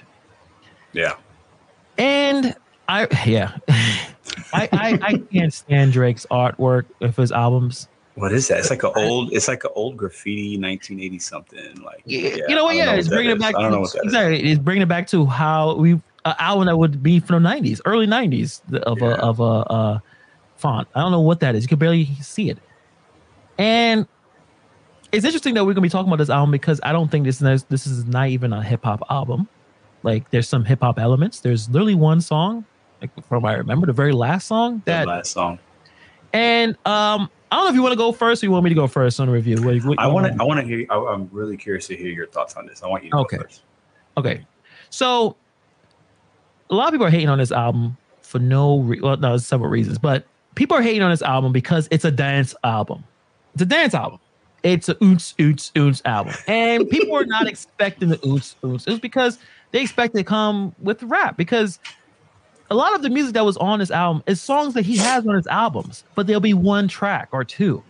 Yeah, 0.93 1.15
and 1.99 2.55
I, 2.89 3.07
yeah, 3.27 3.57
I, 4.53 4.69
I, 4.73 4.99
I 5.03 5.19
can't 5.33 5.53
stand 5.53 5.93
Drake's 5.93 6.27
artwork 6.31 6.87
of 7.01 7.17
his 7.17 7.33
albums. 7.33 7.89
what 8.15 8.33
is 8.33 8.49
that? 8.49 8.59
It's 8.61 8.71
like 8.71 8.83
an 8.83 8.93
old. 8.97 9.33
It's 9.33 9.49
like 9.49 9.65
an 9.65 9.71
old 9.75 9.97
graffiti, 9.97 10.59
1980 10.59 11.19
something. 11.19 11.83
Like 11.83 12.03
Yeah, 12.07 12.21
yeah, 12.21 12.45
you 12.49 12.55
know 12.55 12.65
what? 12.65 12.77
Yeah, 12.77 12.95
it's 12.95 13.09
bringing 13.09 13.33
it 13.33 13.39
back. 13.39 13.55
I 13.57 13.63
don't 13.63 13.73
know 13.73 13.77
to, 13.79 13.81
what 13.83 13.93
that 13.93 13.99
is. 13.99 14.13
exactly, 14.13 14.51
it's 14.51 14.61
bringing 14.61 14.83
it 14.83 14.89
back 14.89 15.07
to 15.09 15.27
how 15.27 15.75
we 15.75 16.01
an 16.25 16.35
album 16.39 16.67
that 16.67 16.77
would 16.77 17.03
be 17.03 17.21
from 17.21 17.43
the 17.43 17.49
'90s, 17.49 17.81
early 17.85 18.07
'90s 18.07 18.61
of 18.85 19.03
a 19.03 19.17
of 19.17 19.41
a 19.41 19.43
uh, 19.45 19.99
font. 20.57 20.89
I 20.95 21.01
don't 21.01 21.13
know 21.13 21.21
what 21.21 21.41
that 21.41 21.55
is. 21.55 21.65
You 21.65 21.69
can 21.69 21.79
barely 21.79 22.07
see 22.21 22.51
it, 22.51 22.59
and 23.59 24.07
it's 25.13 25.25
interesting 25.25 25.55
that 25.55 25.65
we're 25.65 25.73
gonna 25.75 25.83
be 25.83 25.89
talking 25.89 26.09
about 26.09 26.19
this 26.19 26.31
album 26.31 26.51
because 26.51 26.81
I 26.83 26.93
don't 26.93 27.11
think 27.11 27.25
this 27.25 27.41
is 27.43 27.65
this 27.65 27.87
is 27.87 28.05
not 28.07 28.29
even 28.29 28.53
a 28.53 28.63
hip 28.63 28.85
hop 28.85 29.03
album. 29.11 29.49
Like, 30.03 30.31
there's 30.31 30.49
some 30.49 30.65
hip 30.65 30.81
hop 30.83 30.99
elements. 30.99 31.41
There's 31.41 31.69
literally 31.69 31.95
one 31.97 32.21
song, 32.21 32.65
like 33.01 33.11
from 33.27 33.45
I 33.45 33.55
remember, 33.55 33.87
the 33.87 33.93
very 33.93 34.13
last 34.13 34.47
song 34.47 34.83
The 34.85 34.93
that, 34.93 35.07
last 35.09 35.33
song. 35.33 35.59
and 36.33 36.73
um, 36.87 37.29
I 37.51 37.57
don't 37.57 37.65
know 37.65 37.69
if 37.71 37.75
you 37.75 37.83
want 37.83 37.93
to 37.95 37.97
go 37.99 38.13
first 38.13 38.43
or 38.43 38.47
you 38.47 38.53
want 38.53 38.65
me 38.65 38.71
to 38.71 38.77
go 38.77 38.87
first 38.87 39.19
on 39.19 39.27
the 39.27 39.33
review. 39.33 39.63
What, 39.63 39.83
what, 39.85 39.99
I 39.99 40.07
want 40.07 40.27
to. 40.27 40.41
I 40.41 40.45
want 40.45 40.61
to 40.61 40.67
hear. 40.67 40.87
I, 40.91 40.97
I'm 40.97 41.29
really 41.33 41.57
curious 41.57 41.87
to 41.89 41.97
hear 41.97 42.09
your 42.11 42.27
thoughts 42.27 42.55
on 42.55 42.67
this. 42.67 42.83
I 42.83 42.87
want 42.89 43.05
you 43.05 43.11
to 43.11 43.17
Okay. 43.19 43.39
go 43.39 43.43
first. 43.45 43.63
Okay, 44.19 44.47
so 44.91 45.37
a 46.71 46.75
lot 46.75 46.89
of 46.89 46.93
people 46.93 47.07
are 47.07 47.11
hating 47.11 47.29
on 47.29 47.39
this 47.39 47.53
album 47.53 47.97
for 48.23 48.39
no 48.39 48.81
re- 48.81 49.01
well, 49.01 49.17
no, 49.17 49.31
there's 49.31 49.47
several 49.47 49.71
reasons, 49.71 49.99
but 49.99 50.27
people 50.55 50.77
are 50.77 50.83
hating 50.83 51.03
on 51.03 51.11
this 51.11 51.23
album 51.23 51.53
because 51.53 51.89
it's 51.91 52.05
a 52.05 52.11
dance 52.11 52.55
album. 52.63 53.05
It's 53.59 53.65
a 53.65 53.67
dance 53.67 53.93
album. 53.93 54.21
It's 54.63 54.89
a 54.89 54.95
oots 54.97 55.35
oots 55.35 55.73
oots 55.73 56.01
album, 56.05 56.33
and 56.47 56.89
people 56.89 57.11
were 57.11 57.27
not 57.27 57.49
expecting 57.49 58.09
the 58.09 58.19
oots 58.19 58.55
oots. 58.63 58.87
was 58.87 59.01
because 59.01 59.37
they 59.73 59.83
expect 59.83 60.15
to 60.15 60.23
come 60.23 60.77
with 60.81 61.03
rap 61.03 61.37
because 61.37 61.81
a 62.71 62.77
lot 62.77 62.95
of 62.95 63.03
the 63.03 63.11
music 63.11 63.35
that 63.35 63.45
was 63.45 63.57
on 63.57 63.81
this 63.81 63.91
album 63.91 64.23
is 64.29 64.41
songs 64.41 64.75
that 64.75 64.87
he 64.87 64.97
has 64.99 65.27
on 65.27 65.35
his 65.35 65.49
albums, 65.49 66.05
but 66.15 66.29
there'll 66.29 66.41
be 66.41 66.55
one 66.55 66.87
track 66.87 67.31
or 67.33 67.43
two. 67.43 67.83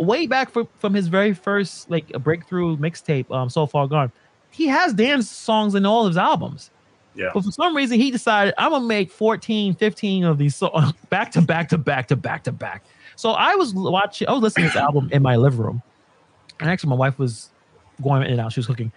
Way 0.00 0.26
back 0.26 0.50
from, 0.50 0.66
from 0.80 0.94
his 0.94 1.06
very 1.06 1.32
first 1.32 1.88
like 1.88 2.10
a 2.12 2.18
breakthrough 2.18 2.76
mixtape, 2.78 3.30
um, 3.30 3.48
so 3.48 3.66
far 3.66 3.86
gone, 3.86 4.10
he 4.50 4.66
has 4.66 4.94
dance 4.94 5.30
songs 5.30 5.76
in 5.76 5.86
all 5.86 6.06
of 6.06 6.10
his 6.10 6.16
albums. 6.16 6.72
Yeah. 7.14 7.30
But 7.32 7.44
for 7.44 7.52
some 7.52 7.76
reason, 7.76 8.00
he 8.00 8.10
decided 8.10 8.54
I'm 8.58 8.72
gonna 8.72 8.84
make 8.84 9.12
14, 9.12 9.76
15 9.76 10.24
of 10.24 10.38
these 10.38 10.56
songs 10.56 10.92
back 11.08 11.30
to 11.32 11.40
back 11.40 11.68
to 11.68 11.78
back 11.78 12.08
to 12.08 12.16
back 12.16 12.42
to 12.44 12.50
back. 12.50 12.82
So 13.22 13.30
I 13.30 13.54
was 13.54 13.72
watching, 13.72 14.26
I 14.26 14.32
was 14.32 14.42
listening 14.42 14.66
to 14.66 14.72
this 14.72 14.82
album 14.82 15.08
in 15.12 15.22
my 15.22 15.36
living 15.36 15.60
room, 15.60 15.80
and 16.58 16.68
actually 16.68 16.90
my 16.90 16.96
wife 16.96 17.20
was 17.20 17.50
going 18.02 18.22
in 18.24 18.32
and 18.32 18.40
out. 18.40 18.52
She 18.52 18.58
was 18.58 18.66
cooking, 18.66 18.90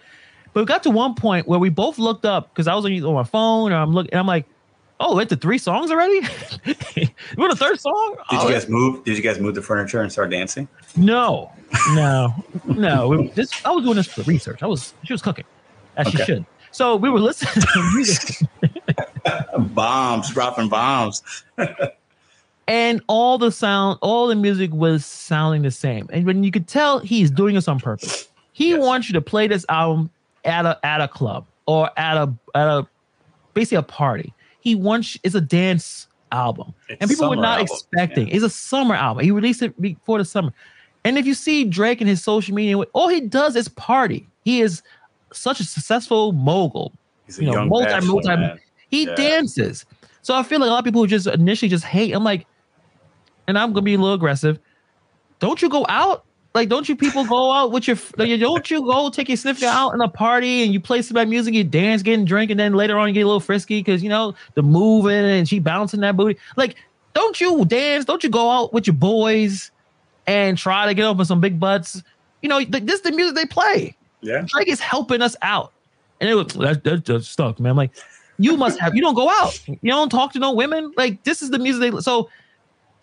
but 0.52 0.62
we 0.62 0.66
got 0.66 0.82
to 0.82 0.90
one 0.90 1.14
point 1.14 1.46
where 1.46 1.60
we 1.60 1.68
both 1.68 1.96
looked 1.96 2.24
up 2.24 2.52
because 2.52 2.66
I 2.66 2.74
was 2.74 2.84
on 2.84 2.92
on 3.04 3.14
my 3.14 3.22
phone, 3.22 3.70
and 3.70 3.80
I'm 3.80 3.92
looking, 3.92 4.10
and 4.10 4.18
I'm 4.18 4.26
like, 4.26 4.46
"Oh, 4.98 5.20
it's 5.20 5.30
the 5.30 5.36
three 5.36 5.58
songs 5.58 5.92
already? 5.92 6.22
We're 7.38 7.50
the 7.50 7.54
third 7.54 7.78
song? 7.78 8.16
Did 8.28 8.40
Oh, 8.40 8.48
you 8.48 8.54
guys 8.54 8.68
move? 8.68 9.04
Did 9.04 9.16
you 9.16 9.22
guys 9.22 9.38
move 9.38 9.54
the 9.54 9.62
furniture 9.62 10.02
and 10.02 10.10
start 10.10 10.30
dancing? 10.30 10.66
no, 10.96 11.52
no, 11.92 12.34
no. 12.64 13.06
We- 13.06 13.28
This 13.28 13.52
I 13.64 13.70
was 13.70 13.84
doing 13.84 13.94
this 13.94 14.08
for 14.08 14.22
research. 14.22 14.60
I 14.60 14.66
was 14.66 14.92
she 15.04 15.12
was 15.12 15.22
cooking, 15.22 15.44
as 15.96 16.08
she 16.08 16.16
should. 16.24 16.44
So 16.72 16.96
we 16.96 17.10
were 17.10 17.20
listening 17.20 17.62
to 17.64 17.90
music. 17.94 18.38
Bombs, 19.72 20.30
dropping 20.32 20.68
bombs. 20.68 21.22
And 22.68 23.00
all 23.08 23.38
the 23.38 23.50
sound, 23.52 23.98
all 24.02 24.26
the 24.26 24.34
music 24.34 24.72
was 24.72 25.04
sounding 25.04 25.62
the 25.62 25.70
same. 25.70 26.08
And 26.12 26.26
when 26.26 26.42
you 26.44 26.50
could 26.50 26.66
tell 26.66 26.98
he's 26.98 27.30
doing 27.30 27.54
this 27.54 27.68
on 27.68 27.78
purpose. 27.78 28.28
He 28.52 28.70
Yes. 28.70 28.80
wants 28.84 29.08
you 29.08 29.12
to 29.14 29.20
play 29.20 29.46
this 29.48 29.66
album 29.68 30.10
at 30.44 30.64
a 30.64 30.78
at 30.84 31.00
a 31.00 31.08
club 31.08 31.44
or 31.66 31.90
at 31.98 32.16
a 32.16 32.32
at 32.54 32.66
a 32.68 32.86
basically 33.54 33.76
a 33.78 33.82
party. 33.82 34.32
He 34.60 34.74
wants 34.74 35.18
it's 35.22 35.34
a 35.34 35.40
dance 35.40 36.08
album. 36.32 36.72
It's 36.88 37.00
and 37.02 37.10
people 37.10 37.28
were 37.28 37.36
not 37.36 37.58
album. 37.60 37.64
expecting. 37.70 38.28
It's 38.28 38.42
a 38.44 38.50
summer 38.50 38.94
album. 38.94 39.24
He 39.24 39.30
released 39.30 39.62
it 39.62 39.80
before 39.80 40.18
the 40.18 40.24
summer. 40.24 40.52
And 41.04 41.18
if 41.18 41.26
you 41.26 41.34
see 41.34 41.64
Drake 41.64 42.00
in 42.00 42.06
his 42.08 42.22
social 42.24 42.54
media, 42.54 42.76
all 42.94 43.08
he 43.08 43.20
does 43.20 43.54
is 43.54 43.68
party. 43.68 44.26
He 44.44 44.60
is 44.60 44.82
such 45.32 45.60
a 45.60 45.64
successful 45.64 46.32
mogul. 46.32 46.92
He's 47.26 47.38
a 47.38 47.42
You 47.42 47.46
know, 47.48 47.52
young 47.54 47.68
multi- 47.68 48.06
multi- 48.06 48.28
man. 48.28 48.58
He 48.88 49.04
Yeah. 49.04 49.14
dances. 49.14 49.84
So 50.22 50.34
I 50.34 50.42
feel 50.42 50.58
like 50.60 50.68
a 50.68 50.70
lot 50.72 50.78
of 50.80 50.84
people 50.84 51.02
who 51.02 51.06
just 51.06 51.26
initially 51.28 51.68
just 51.68 51.84
hate. 51.84 52.12
I'm 52.12 52.24
like, 52.24 52.46
and 53.46 53.58
I'm 53.58 53.72
gonna 53.72 53.82
be 53.82 53.94
a 53.94 53.98
little 53.98 54.14
aggressive. 54.14 54.58
Don't 55.38 55.60
you 55.60 55.68
go 55.68 55.84
out? 55.88 56.24
Like, 56.54 56.70
don't 56.70 56.88
you 56.88 56.96
people 56.96 57.24
go 57.26 57.52
out 57.52 57.70
with 57.70 57.86
your? 57.86 57.98
Like, 58.16 58.40
don't 58.40 58.70
you 58.70 58.80
go 58.80 59.10
take 59.10 59.28
your 59.28 59.36
significant 59.36 59.72
out 59.72 59.90
in 59.90 60.00
a 60.00 60.08
party 60.08 60.62
and 60.62 60.72
you 60.72 60.80
play 60.80 61.02
some 61.02 61.14
bad 61.14 61.28
music, 61.28 61.52
you 61.52 61.64
dance, 61.64 62.02
getting 62.02 62.24
drink, 62.24 62.50
and 62.50 62.58
then 62.58 62.72
later 62.72 62.98
on 62.98 63.08
you 63.08 63.14
get 63.14 63.22
a 63.22 63.26
little 63.26 63.40
frisky 63.40 63.80
because 63.80 64.02
you 64.02 64.08
know 64.08 64.34
the 64.54 64.62
moving 64.62 65.12
and 65.12 65.46
she 65.48 65.58
bouncing 65.58 66.00
that 66.00 66.16
booty. 66.16 66.38
Like, 66.56 66.76
don't 67.12 67.38
you 67.40 67.64
dance? 67.66 68.06
Don't 68.06 68.24
you 68.24 68.30
go 68.30 68.50
out 68.50 68.72
with 68.72 68.86
your 68.86 68.96
boys 68.96 69.70
and 70.26 70.56
try 70.56 70.86
to 70.86 70.94
get 70.94 71.04
up 71.04 71.18
with 71.18 71.28
some 71.28 71.40
big 71.40 71.60
butts? 71.60 72.02
You 72.40 72.48
know, 72.48 72.56
like, 72.56 72.86
this 72.86 72.96
is 72.96 73.02
the 73.02 73.12
music 73.12 73.34
they 73.34 73.46
play. 73.46 73.94
Yeah. 74.22 74.42
Drake 74.46 74.68
is 74.68 74.80
helping 74.80 75.20
us 75.20 75.36
out. 75.42 75.72
And 76.20 76.30
it 76.30 76.34
was 76.34 76.54
that, 76.54 76.84
that 76.84 77.04
just 77.04 77.30
stuck, 77.32 77.60
man. 77.60 77.76
Like, 77.76 77.90
you 78.38 78.56
must 78.56 78.78
have 78.80 78.94
you 78.94 79.02
don't 79.02 79.14
go 79.14 79.28
out. 79.28 79.60
You 79.66 79.90
don't 79.90 80.10
talk 80.10 80.32
to 80.32 80.38
no 80.38 80.52
women. 80.52 80.92
Like 80.96 81.22
this 81.24 81.42
is 81.42 81.50
the 81.50 81.58
music 81.58 81.92
they 81.92 82.00
so 82.00 82.28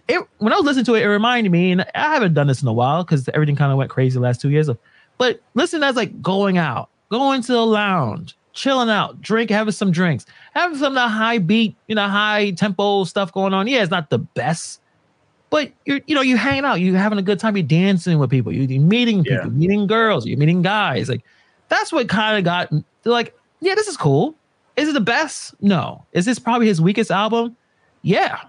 it 0.07 0.21
when 0.39 0.51
I 0.53 0.55
was 0.57 0.65
listening 0.65 0.85
to 0.85 0.95
it, 0.95 1.03
it 1.03 1.07
reminded 1.07 1.51
me, 1.51 1.71
and 1.71 1.81
I 1.95 2.13
haven't 2.13 2.33
done 2.33 2.47
this 2.47 2.61
in 2.61 2.67
a 2.67 2.73
while 2.73 3.03
because 3.03 3.27
everything 3.33 3.55
kind 3.55 3.71
of 3.71 3.77
went 3.77 3.89
crazy 3.89 4.15
the 4.15 4.19
last 4.21 4.41
two 4.41 4.49
years. 4.49 4.69
But 5.17 5.41
listen, 5.53 5.79
that's 5.79 5.95
like 5.97 6.21
going 6.21 6.57
out, 6.57 6.89
going 7.09 7.41
to 7.43 7.51
the 7.51 7.65
lounge, 7.65 8.35
chilling 8.53 8.89
out, 8.89 9.21
drink, 9.21 9.49
having 9.49 9.71
some 9.71 9.91
drinks, 9.91 10.25
having 10.53 10.77
some 10.77 10.87
of 10.87 10.95
the 10.95 11.07
high 11.07 11.37
beat, 11.37 11.75
you 11.87 11.95
know, 11.95 12.07
high 12.07 12.51
tempo 12.51 13.03
stuff 13.05 13.31
going 13.31 13.53
on. 13.53 13.67
Yeah, 13.67 13.81
it's 13.81 13.91
not 13.91 14.09
the 14.09 14.19
best, 14.19 14.81
but 15.49 15.71
you're, 15.85 16.01
you 16.07 16.15
know, 16.15 16.21
you're 16.21 16.37
hanging 16.37 16.65
out, 16.65 16.81
you're 16.81 16.97
having 16.97 17.19
a 17.19 17.23
good 17.23 17.39
time, 17.39 17.55
you're 17.55 17.65
dancing 17.65 18.19
with 18.19 18.29
people, 18.29 18.51
you're 18.51 18.81
meeting 18.81 19.23
people, 19.23 19.45
Yeah. 19.45 19.49
meeting 19.49 19.87
girls, 19.87 20.25
you're 20.25 20.37
meeting 20.37 20.61
guys. 20.63 21.07
Like 21.09 21.23
that's 21.69 21.93
what 21.93 22.09
kind 22.09 22.37
of 22.37 22.43
got 22.43 22.71
like, 23.05 23.33
yeah, 23.61 23.75
this 23.75 23.87
is 23.87 23.95
cool. 23.97 24.35
Is 24.75 24.89
it 24.89 24.93
the 24.93 24.99
best? 25.01 25.53
No. 25.61 26.03
Is 26.13 26.25
this 26.25 26.39
probably 26.39 26.67
his 26.67 26.81
weakest 26.81 27.11
album? 27.11 27.55
Yeah. 28.01 28.39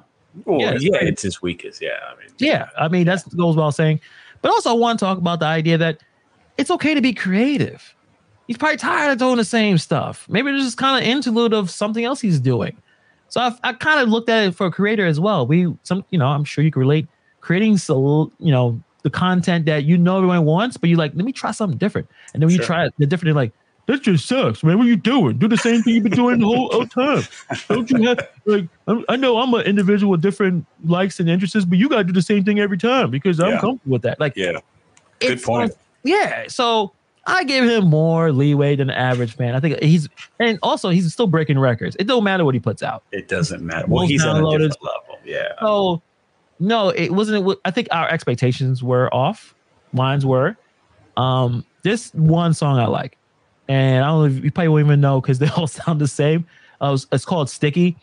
Well, 0.45 0.61
Yeah, 0.61 0.71
yeah, 0.71 0.75
it's 0.75 0.89
great. 0.89 1.09
it's 1.09 1.23
his 1.23 1.43
weakest. 1.43 1.81
Yeah. 1.83 1.91
I 2.11 2.19
mean, 2.19 2.29
Yeah. 2.39 2.69
I 2.79 2.89
mean, 2.89 3.07
that 3.07 3.23
goes 3.37 3.57
without 3.57 3.71
saying. 3.71 4.01
But 4.43 4.51
also, 4.51 4.71
I 4.71 4.75
want 4.75 4.99
to 4.99 5.05
talk 5.05 5.19
about 5.19 5.41
the 5.41 5.47
idea 5.47 5.79
that 5.79 6.03
it's 6.59 6.71
okay 6.71 6.95
to 6.95 7.01
be 7.01 7.13
creative. 7.13 7.95
He's 8.47 8.59
probably 8.59 8.77
tired 8.77 9.13
of 9.13 9.19
doing 9.19 9.37
the 9.37 9.45
same 9.45 9.79
stuff. 9.79 10.27
Maybe 10.29 10.51
there's 10.51 10.65
just 10.65 10.77
kind 10.77 11.03
of 11.03 11.09
interlude 11.09 11.55
of 11.55 11.71
something 11.71 12.05
else 12.05 12.21
he's 12.21 12.39
doing. 12.41 12.77
So 13.29 13.41
I, 13.41 13.57
I 13.63 13.73
kind 13.73 14.01
of 14.01 14.09
looked 14.09 14.29
at 14.29 14.49
it 14.49 14.55
for 14.55 14.67
a 14.67 14.71
creator 14.71 15.07
as 15.07 15.19
well. 15.19 15.47
We 15.47 15.75
some, 15.83 16.05
you 16.11 16.19
know, 16.19 16.27
I'm 16.27 16.45
sure 16.45 16.63
you 16.63 16.71
can 16.71 16.81
relate. 16.81 17.09
Creating 17.41 17.77
so 17.79 18.31
you 18.39 18.53
know 18.53 18.81
the 19.03 19.11
content 19.11 19.67
that 19.67 19.85
you 19.85 19.99
know 19.99 20.17
everyone 20.17 20.45
wants, 20.45 20.77
but 20.77 20.89
you're 20.89 20.99
like, 20.99 21.13
let 21.15 21.25
me 21.25 21.33
try 21.33 21.51
something 21.51 21.79
different. 21.79 22.09
And 22.33 22.43
then 22.43 22.49
when 22.49 22.57
you 22.57 22.63
try 22.63 22.87
it, 22.87 22.95
the 22.99 23.07
different, 23.07 23.27
you're 23.29 23.35
like, 23.35 23.53
that 23.87 24.03
just 24.03 24.27
sucks, 24.27 24.63
man. 24.65 24.79
What 24.79 24.87
are 24.87 24.91
you 24.91 24.97
doing? 24.97 25.39
Do 25.39 25.49
the 25.49 25.57
same 25.57 25.83
thing 25.83 25.95
you've 25.95 26.05
been 26.05 26.13
doing 26.13 26.41
the 26.41 26.47
whole, 26.47 26.71
whole 26.73 26.87
time. 26.87 27.23
Don't 27.69 27.91
you 27.91 28.03
have 28.09 28.29
like? 28.47 28.67
I'm, 28.87 29.05
I 29.09 29.17
know 29.17 29.39
I'm 29.39 29.53
an 29.55 29.63
individual 29.63 30.13
with 30.13 30.23
different 30.23 30.67
likes 30.85 31.21
and 31.21 31.29
interests, 31.29 31.65
but 31.65 31.79
you 31.79 31.89
got 31.89 31.99
to 31.99 32.05
do 32.05 32.13
the 32.13 32.23
same 32.23 32.45
thing 32.45 32.61
every 32.61 32.79
time 32.79 33.11
because 33.11 33.41
I'm 33.41 33.53
Yeah. 33.53 33.61
comfortable 33.61 33.93
with 33.93 34.03
that. 34.03 34.19
Like, 34.21 34.35
yeah. 34.37 34.59
Good 35.21 35.43
point. 35.43 35.73
Yeah, 36.03 36.45
so 36.49 36.93
I 37.27 37.45
give 37.45 37.65
him 37.65 37.87
more 37.89 38.31
leeway 38.33 38.77
than 38.77 38.89
the 38.89 38.99
average 38.99 39.35
fan. 39.35 39.55
I 39.55 39.61
think 39.61 39.83
he's, 39.83 40.09
and 40.39 40.59
also 40.63 40.91
he's 40.91 41.11
still 41.13 41.27
breaking 41.27 41.59
records. 41.59 41.97
It 41.99 42.07
don't 42.07 42.25
matter 42.25 42.45
what 42.45 42.55
he 42.55 42.61
puts 42.61 42.83
out. 42.83 43.03
It 43.13 43.29
doesn't 43.29 43.63
matter. 43.65 43.87
Well, 43.89 44.03
Most 44.03 44.11
he's 44.11 44.25
on 44.25 44.37
a 44.45 44.51
different 44.51 44.77
level. 44.83 45.19
Yeah. 45.25 45.53
So, 45.61 46.03
no, 46.61 46.91
it 46.91 47.11
wasn't. 47.11 47.59
I 47.65 47.71
think 47.71 47.89
our 47.91 48.09
expectations 48.11 48.83
were 48.83 49.13
off. 49.15 49.55
Mines 49.95 50.27
were. 50.27 50.57
Um, 51.17 51.65
this 51.83 52.13
one 52.13 52.53
song 52.53 52.79
I 52.79 52.87
like, 52.87 53.17
and 53.69 54.05
I 54.05 54.09
don't 54.09 54.21
know 54.21 54.39
if 54.39 54.45
you 54.45 54.51
probably 54.51 54.69
won't 54.69 54.87
even 54.87 55.01
know 55.01 55.21
because 55.21 55.39
they 55.39 55.49
all 55.57 55.67
sound 55.67 56.01
the 56.01 56.09
same. 56.09 56.47
Uh, 56.81 56.93
it's, 56.95 57.07
it's 57.13 57.25
called 57.25 57.49
Sticky. 57.49 57.97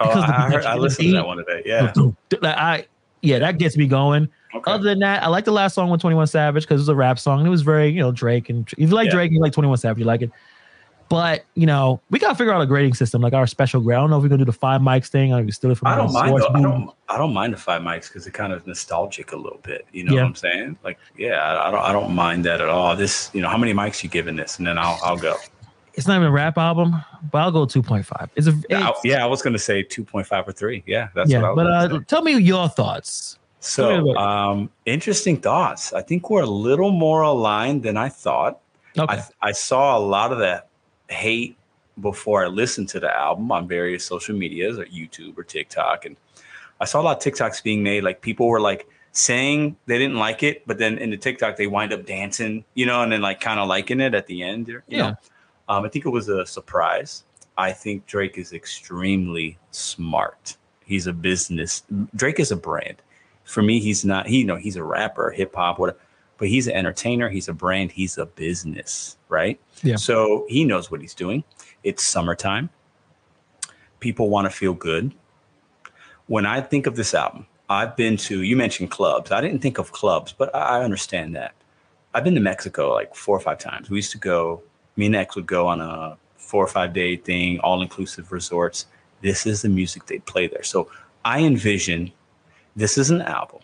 Oh, 0.00 0.10
I, 0.10 0.50
heard, 0.50 0.64
I 0.64 0.74
listened 0.76 1.08
to 1.08 1.14
that 1.14 1.26
one 1.26 1.38
today. 1.38 1.62
Yeah. 1.64 1.92
Like, 2.40 2.56
I 2.56 2.86
yeah, 3.20 3.38
that 3.38 3.58
gets 3.58 3.76
me 3.76 3.86
going. 3.86 4.28
Okay. 4.54 4.70
Other 4.70 4.82
than 4.82 4.98
that, 4.98 5.22
I 5.22 5.28
like 5.28 5.44
the 5.44 5.52
last 5.52 5.74
song 5.74 5.90
with 5.90 6.00
Twenty 6.00 6.16
One 6.16 6.26
Savage 6.26 6.64
because 6.64 6.80
it 6.80 6.82
was 6.82 6.88
a 6.88 6.94
rap 6.94 7.18
song. 7.18 7.38
And 7.38 7.46
it 7.46 7.50
was 7.50 7.62
very 7.62 7.88
you 7.88 8.00
know 8.00 8.10
Drake 8.10 8.48
and 8.50 8.68
if 8.72 8.78
you 8.78 8.86
like 8.88 9.06
Yeah. 9.06 9.12
Drake, 9.12 9.32
you 9.32 9.40
like 9.40 9.52
Twenty 9.52 9.68
One 9.68 9.78
Savage, 9.78 9.98
you 9.98 10.04
like 10.04 10.22
it. 10.22 10.30
But 11.12 11.44
you 11.56 11.66
know, 11.66 12.00
we 12.08 12.18
gotta 12.18 12.34
figure 12.34 12.54
out 12.54 12.62
a 12.62 12.66
grading 12.66 12.94
system, 12.94 13.20
like 13.20 13.34
our 13.34 13.46
special 13.46 13.82
grade. 13.82 13.98
I 13.98 14.00
don't 14.00 14.08
know 14.08 14.16
if 14.16 14.22
we're 14.22 14.30
gonna 14.30 14.38
do 14.38 14.44
the 14.46 14.52
five 14.54 14.80
mics 14.80 15.08
thing. 15.08 15.34
or 15.34 15.42
we 15.42 15.52
steal 15.52 15.70
it 15.70 15.74
from 15.76 15.88
I 15.88 15.94
don't 15.94 16.10
mind. 16.10 16.38
Though. 16.38 16.48
I 16.54 16.62
don't. 16.62 16.90
I 17.10 17.18
don't 17.18 17.34
mind 17.34 17.52
the 17.52 17.58
five 17.58 17.82
mics 17.82 18.08
because 18.08 18.26
it 18.26 18.32
kind 18.32 18.50
of 18.50 18.66
nostalgic 18.66 19.32
a 19.32 19.36
little 19.36 19.60
bit. 19.62 19.84
You 19.92 20.04
know 20.04 20.14
Yeah. 20.14 20.22
what 20.22 20.28
I'm 20.28 20.34
saying? 20.36 20.78
Like, 20.82 20.98
yeah, 21.18 21.34
I, 21.34 21.68
I 21.68 21.70
don't. 21.70 21.80
I 21.82 21.92
don't 21.92 22.14
mind 22.14 22.46
that 22.46 22.62
at 22.62 22.70
all. 22.70 22.96
This, 22.96 23.28
you 23.34 23.42
know, 23.42 23.50
how 23.50 23.58
many 23.58 23.74
mics 23.74 24.02
you 24.02 24.08
giving 24.08 24.36
this, 24.36 24.56
and 24.56 24.66
then 24.66 24.78
I'll 24.78 24.98
I'll 25.04 25.18
go. 25.18 25.36
It's 25.92 26.06
not 26.06 26.14
even 26.16 26.28
a 26.28 26.30
rap 26.30 26.56
album, 26.56 26.94
but 27.30 27.40
I'll 27.42 27.52
go 27.52 27.66
two 27.66 27.82
point 27.82 28.06
five. 28.06 28.30
It's 28.34 28.46
a 28.46 28.54
Yeah, 28.70 28.78
I, 28.78 28.88
it's- 28.88 29.00
yeah, 29.04 29.22
I 29.22 29.26
was 29.26 29.42
gonna 29.42 29.58
say 29.58 29.82
two 29.82 30.04
point 30.04 30.26
five 30.26 30.48
or 30.48 30.52
three. 30.52 30.82
Yeah, 30.86 31.08
that's 31.14 31.28
yeah. 31.28 31.42
what 31.42 31.68
I 31.68 31.82
was 31.82 31.88
But 31.90 31.96
uh, 31.96 32.00
tell 32.08 32.22
me 32.22 32.38
your 32.38 32.70
thoughts. 32.70 33.38
So, 33.60 34.16
um, 34.16 34.70
interesting 34.86 35.36
thoughts. 35.36 35.92
I 35.92 36.00
think 36.00 36.30
we're 36.30 36.40
a 36.40 36.46
little 36.46 36.90
more 36.90 37.20
aligned 37.20 37.82
than 37.82 37.98
I 37.98 38.08
thought. 38.08 38.60
Okay. 38.98 39.14
I, 39.42 39.48
I 39.50 39.52
saw 39.52 39.98
a 39.98 40.00
lot 40.00 40.32
of 40.32 40.38
that 40.38 40.68
hate 41.12 41.56
before 42.00 42.44
I 42.44 42.48
listened 42.48 42.88
to 42.90 43.00
the 43.00 43.14
album 43.14 43.52
on 43.52 43.68
various 43.68 44.04
social 44.04 44.34
medias 44.34 44.78
or 44.78 44.86
YouTube 44.86 45.36
or 45.38 45.44
TikTok. 45.44 46.04
And 46.06 46.16
I 46.80 46.84
saw 46.86 47.00
a 47.00 47.02
lot 47.02 47.24
of 47.24 47.32
TikToks 47.32 47.62
being 47.62 47.82
made. 47.82 48.02
Like 48.02 48.20
people 48.22 48.48
were 48.48 48.60
like 48.60 48.88
saying 49.12 49.76
they 49.86 49.98
didn't 49.98 50.16
like 50.16 50.42
it, 50.42 50.66
but 50.66 50.78
then 50.78 50.98
in 50.98 51.10
the 51.10 51.16
TikTok 51.16 51.56
they 51.56 51.66
wind 51.66 51.92
up 51.92 52.06
dancing, 52.06 52.64
you 52.74 52.86
know, 52.86 53.02
and 53.02 53.12
then 53.12 53.20
like 53.20 53.40
kind 53.40 53.60
of 53.60 53.68
liking 53.68 54.00
it 54.00 54.14
at 54.14 54.26
the 54.26 54.42
end. 54.42 54.68
You 54.68 54.82
Yeah. 54.88 54.98
know? 55.02 55.16
Um, 55.68 55.84
I 55.84 55.88
think 55.88 56.06
it 56.06 56.10
was 56.10 56.28
a 56.28 56.44
surprise. 56.46 57.24
I 57.58 57.72
think 57.72 58.06
Drake 58.06 58.38
is 58.38 58.52
extremely 58.52 59.58
smart. 59.70 60.56
He's 60.84 61.06
a 61.06 61.12
business. 61.12 61.82
Drake 62.16 62.40
is 62.40 62.50
a 62.50 62.56
brand. 62.56 62.96
For 63.44 63.62
me, 63.62 63.80
he's 63.80 64.04
not. 64.04 64.26
He 64.26 64.38
you 64.38 64.44
know 64.44 64.56
he's 64.56 64.76
a 64.76 64.82
rapper, 64.84 65.30
hip 65.30 65.54
hop, 65.54 65.78
whatever. 65.78 65.98
But 66.42 66.48
he's 66.48 66.66
an 66.66 66.74
entertainer. 66.74 67.28
He's 67.28 67.46
a 67.46 67.52
brand. 67.52 67.92
He's 67.92 68.18
a 68.18 68.26
business, 68.26 69.16
right? 69.28 69.60
Yeah. 69.84 69.94
So 69.94 70.44
he 70.48 70.64
knows 70.64 70.90
what 70.90 71.00
he's 71.00 71.14
doing. 71.14 71.44
It's 71.84 72.02
summertime. 72.02 72.68
People 74.00 74.28
want 74.28 74.46
to 74.46 74.50
feel 74.50 74.74
good. 74.74 75.14
When 76.26 76.44
I 76.44 76.60
think 76.60 76.88
of 76.88 76.96
this 76.96 77.14
album, 77.14 77.46
I've 77.70 77.94
been 77.96 78.16
to. 78.26 78.42
You 78.42 78.56
mentioned 78.56 78.90
clubs. 78.90 79.30
I 79.30 79.40
didn't 79.40 79.60
think 79.60 79.78
of 79.78 79.92
clubs, 79.92 80.32
but 80.32 80.52
I 80.52 80.80
I 80.80 80.82
understand 80.82 81.36
that. 81.36 81.54
I've 82.12 82.24
been 82.24 82.34
to 82.34 82.40
Mexico 82.40 82.92
like 82.92 83.14
four 83.14 83.36
or 83.36 83.40
five 83.40 83.60
times. 83.60 83.88
We 83.88 83.98
used 83.98 84.10
to 84.10 84.18
go. 84.18 84.64
Me 84.96 85.06
and 85.06 85.14
X 85.14 85.36
would 85.36 85.46
go 85.46 85.68
on 85.68 85.80
a 85.80 86.18
four 86.34 86.64
or 86.64 86.66
five 86.66 86.92
day 86.92 87.18
thing, 87.18 87.60
all 87.60 87.82
inclusive 87.82 88.32
resorts. 88.32 88.86
This 89.20 89.46
is 89.46 89.62
the 89.62 89.68
music 89.68 90.06
they 90.06 90.18
play 90.18 90.48
there. 90.48 90.64
So 90.64 90.90
I 91.24 91.42
envision 91.42 92.10
this 92.74 92.98
is 92.98 93.12
an 93.12 93.22
album 93.22 93.60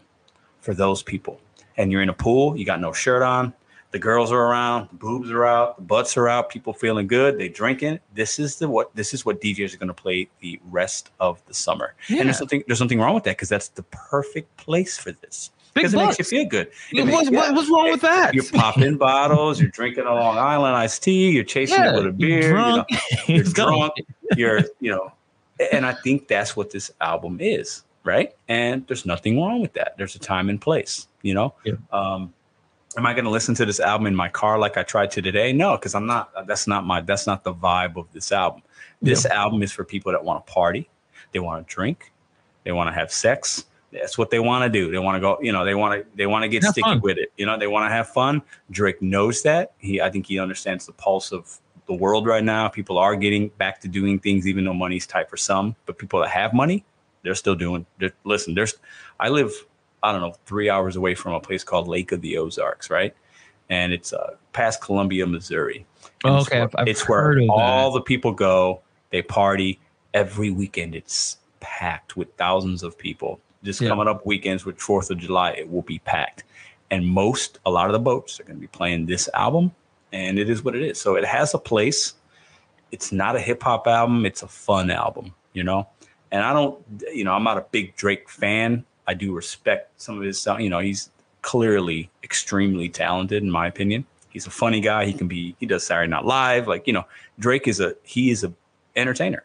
for 0.60 0.74
those 0.74 1.02
people. 1.02 1.40
And 1.78 1.90
you're 1.90 2.02
in 2.02 2.10
a 2.10 2.14
pool, 2.14 2.56
you 2.58 2.66
got 2.66 2.80
no 2.80 2.92
shirt 2.92 3.22
on, 3.22 3.54
the 3.90 3.98
girls 3.98 4.30
are 4.32 4.38
around, 4.40 4.88
the 4.90 4.96
boobs 4.96 5.30
are 5.30 5.46
out, 5.46 5.76
the 5.76 5.82
butts 5.82 6.16
are 6.18 6.28
out, 6.28 6.50
people 6.50 6.74
feeling 6.74 7.06
good, 7.06 7.38
they 7.38 7.48
drinking. 7.48 8.00
This 8.14 8.38
is 8.38 8.56
the 8.56 8.68
what 8.68 8.94
this 8.94 9.14
is 9.14 9.24
what 9.24 9.40
DJs 9.40 9.72
are 9.74 9.78
going 9.78 9.88
to 9.88 9.94
play 9.94 10.28
the 10.40 10.60
rest 10.70 11.10
of 11.20 11.42
the 11.46 11.54
summer. 11.54 11.94
Yeah. 12.08 12.18
And 12.18 12.26
there's 12.28 12.36
something 12.38 12.62
there's 12.66 12.78
something 12.78 13.00
wrong 13.00 13.14
with 13.14 13.24
that 13.24 13.36
because 13.36 13.48
that's 13.48 13.68
the 13.68 13.84
perfect 13.84 14.54
place 14.58 14.98
for 14.98 15.12
this. 15.12 15.50
Because 15.74 15.94
it 15.94 15.98
makes 15.98 16.18
you 16.18 16.24
feel 16.24 16.44
good. 16.44 16.68
It 16.92 17.04
makes- 17.04 17.12
what's, 17.12 17.30
what- 17.30 17.54
what's 17.54 17.70
wrong 17.70 17.90
with 17.92 18.00
that? 18.00 18.34
You're 18.34 18.44
popping 18.52 18.96
bottles, 18.98 19.60
you're 19.60 19.70
drinking 19.70 20.04
a 20.06 20.14
Long 20.14 20.36
Island 20.36 20.74
iced 20.74 21.02
tea, 21.04 21.30
you're 21.30 21.44
chasing 21.44 21.78
yeah, 21.78 21.92
it 21.92 21.94
with 21.94 22.06
a 22.06 22.12
beer, 22.12 22.48
you 22.48 22.52
know, 22.54 22.54
drunk. 22.54 22.88
you're 23.28 23.40
It's 23.42 23.52
drunk, 23.52 23.92
you're, 24.36 24.62
you 24.80 24.90
know, 24.90 25.12
and 25.72 25.86
I 25.86 25.92
think 25.92 26.26
that's 26.26 26.56
what 26.56 26.70
this 26.72 26.90
album 27.00 27.38
is, 27.40 27.84
right? 28.02 28.34
And 28.48 28.86
there's 28.88 29.06
nothing 29.06 29.40
wrong 29.40 29.60
with 29.62 29.74
that. 29.74 29.94
There's 29.98 30.16
a 30.16 30.18
time 30.18 30.48
and 30.48 30.60
place, 30.60 31.06
you 31.22 31.34
know. 31.34 31.54
Yeah. 31.64 31.74
Um, 31.92 32.32
am 32.96 33.06
I 33.06 33.12
going 33.12 33.24
to 33.24 33.30
listen 33.30 33.54
to 33.56 33.66
this 33.66 33.80
album 33.80 34.06
in 34.06 34.16
my 34.16 34.28
car 34.28 34.58
like 34.58 34.76
I 34.76 34.82
tried 34.82 35.10
to 35.12 35.22
today? 35.22 35.52
No, 35.52 35.76
because 35.76 35.94
I'm 35.94 36.06
not. 36.06 36.30
That's 36.46 36.66
not 36.66 36.84
my. 36.84 37.00
That's 37.00 37.26
not 37.26 37.44
the 37.44 37.54
vibe 37.54 37.96
of 37.96 38.06
this 38.12 38.32
album. 38.32 38.62
This 39.00 39.26
album 39.26 39.62
is 39.62 39.70
for 39.70 39.84
people 39.84 40.10
that 40.12 40.24
want 40.24 40.44
to 40.44 40.52
party, 40.52 40.88
they 41.32 41.38
want 41.38 41.66
to 41.66 41.74
drink, 41.74 42.12
they 42.64 42.72
want 42.72 42.88
to 42.88 42.92
have 42.92 43.12
sex. 43.12 43.64
That's 43.92 44.18
what 44.18 44.30
they 44.30 44.38
want 44.38 44.64
to 44.64 44.68
do. 44.68 44.90
They 44.90 44.98
want 44.98 45.16
to 45.16 45.20
go. 45.20 45.38
You 45.40 45.52
know, 45.52 45.64
they 45.64 45.74
want 45.74 46.00
to. 46.00 46.06
They 46.16 46.26
want 46.26 46.42
to 46.42 46.48
get 46.48 46.62
Have 46.62 46.72
sticky 46.72 46.90
fun. 46.90 47.00
with 47.00 47.16
it. 47.16 47.32
You 47.38 47.46
know, 47.46 47.58
they 47.58 47.66
want 47.66 47.88
to 47.88 47.94
have 47.94 48.08
fun. 48.08 48.42
Drake 48.70 49.00
knows 49.00 49.42
that. 49.42 49.72
He. 49.78 50.00
I 50.00 50.10
think 50.10 50.26
he 50.26 50.38
understands 50.38 50.84
the 50.84 50.92
pulse 50.92 51.32
of 51.32 51.58
the 51.86 51.94
world 51.94 52.26
right 52.26 52.44
now. 52.44 52.68
People 52.68 52.98
are 52.98 53.16
getting 53.16 53.48
back 53.56 53.80
to 53.80 53.88
doing 53.88 54.18
things, 54.18 54.46
even 54.46 54.64
though 54.64 54.74
money's 54.74 55.06
tight 55.06 55.30
for 55.30 55.38
some. 55.38 55.74
But 55.86 55.96
people 55.96 56.20
that 56.20 56.28
have 56.28 56.52
money, 56.52 56.84
they're 57.22 57.34
still 57.34 57.54
doing. 57.54 57.86
They're, 57.98 58.12
listen, 58.24 58.54
there's. 58.54 58.74
I 59.18 59.30
live. 59.30 59.52
I 60.02 60.12
don't 60.12 60.20
know, 60.20 60.34
three 60.46 60.70
hours 60.70 60.96
away 60.96 61.14
from 61.14 61.32
a 61.34 61.40
place 61.40 61.64
called 61.64 61.88
Lake 61.88 62.12
of 62.12 62.20
the 62.20 62.38
Ozarks, 62.38 62.90
right? 62.90 63.14
And 63.70 63.92
it's 63.92 64.12
uh, 64.12 64.34
past 64.52 64.80
Columbia, 64.80 65.26
Missouri. 65.26 65.86
Oh, 66.24 66.38
it's 66.38 66.46
okay, 66.48 66.60
where- 66.60 66.70
I've- 66.76 66.90
it's 66.90 67.08
where 67.08 67.32
of 67.32 67.38
that. 67.38 67.50
all 67.50 67.92
the 67.92 68.00
people 68.00 68.32
go. 68.32 68.80
They 69.10 69.22
party 69.22 69.80
every 70.14 70.50
weekend. 70.50 70.94
It's 70.94 71.38
packed 71.60 72.16
with 72.16 72.32
thousands 72.36 72.82
of 72.82 72.96
people. 72.96 73.40
Just 73.64 73.80
Yeah. 73.80 73.88
coming 73.88 74.06
up 74.08 74.24
weekends 74.24 74.64
with 74.64 74.80
Fourth 74.80 75.10
of 75.10 75.18
July, 75.18 75.50
it 75.52 75.70
will 75.70 75.82
be 75.82 75.98
packed. 76.00 76.44
and 76.90 77.04
most 77.06 77.58
a 77.66 77.70
lot 77.70 77.84
of 77.84 77.92
the 77.92 77.98
boats 77.98 78.40
are 78.40 78.44
going 78.44 78.56
to 78.56 78.60
be 78.62 78.66
playing 78.66 79.04
this 79.04 79.28
album, 79.34 79.70
and 80.10 80.38
it 80.38 80.48
is 80.48 80.64
what 80.64 80.74
it 80.74 80.80
is. 80.80 80.98
So 80.98 81.16
it 81.16 81.24
has 81.26 81.52
a 81.52 81.58
place. 81.58 82.14
It's 82.92 83.12
not 83.12 83.36
a 83.36 83.40
hip 83.40 83.62
hop 83.62 83.86
album. 83.86 84.24
It's 84.24 84.42
a 84.42 84.48
fun 84.48 84.90
album, 84.90 85.34
you 85.52 85.62
know. 85.64 85.86
And 86.32 86.42
I 86.42 86.54
don't, 86.54 86.82
you 87.12 87.24
know, 87.24 87.32
I'm 87.34 87.44
not 87.44 87.58
a 87.58 87.66
big 87.72 87.94
Drake 87.96 88.30
fan. 88.30 88.86
I 89.08 89.14
do 89.14 89.32
respect 89.32 89.90
some 90.00 90.16
of 90.18 90.22
his 90.22 90.38
sound. 90.38 90.62
You 90.62 90.70
know, 90.70 90.78
he's 90.78 91.10
clearly 91.42 92.10
extremely 92.22 92.88
talented, 92.88 93.42
in 93.42 93.50
my 93.50 93.66
opinion. 93.66 94.06
He's 94.28 94.46
a 94.46 94.50
funny 94.50 94.80
guy. 94.80 95.06
He 95.06 95.14
can 95.14 95.26
be. 95.26 95.56
He 95.58 95.66
does 95.66 95.84
Saturday 95.84 96.10
Night 96.10 96.24
Live. 96.24 96.68
Like 96.68 96.86
you 96.86 96.92
know, 96.92 97.04
Drake 97.38 97.66
is 97.66 97.80
a 97.80 97.96
he 98.04 98.30
is 98.30 98.44
a 98.44 98.52
entertainer, 98.94 99.44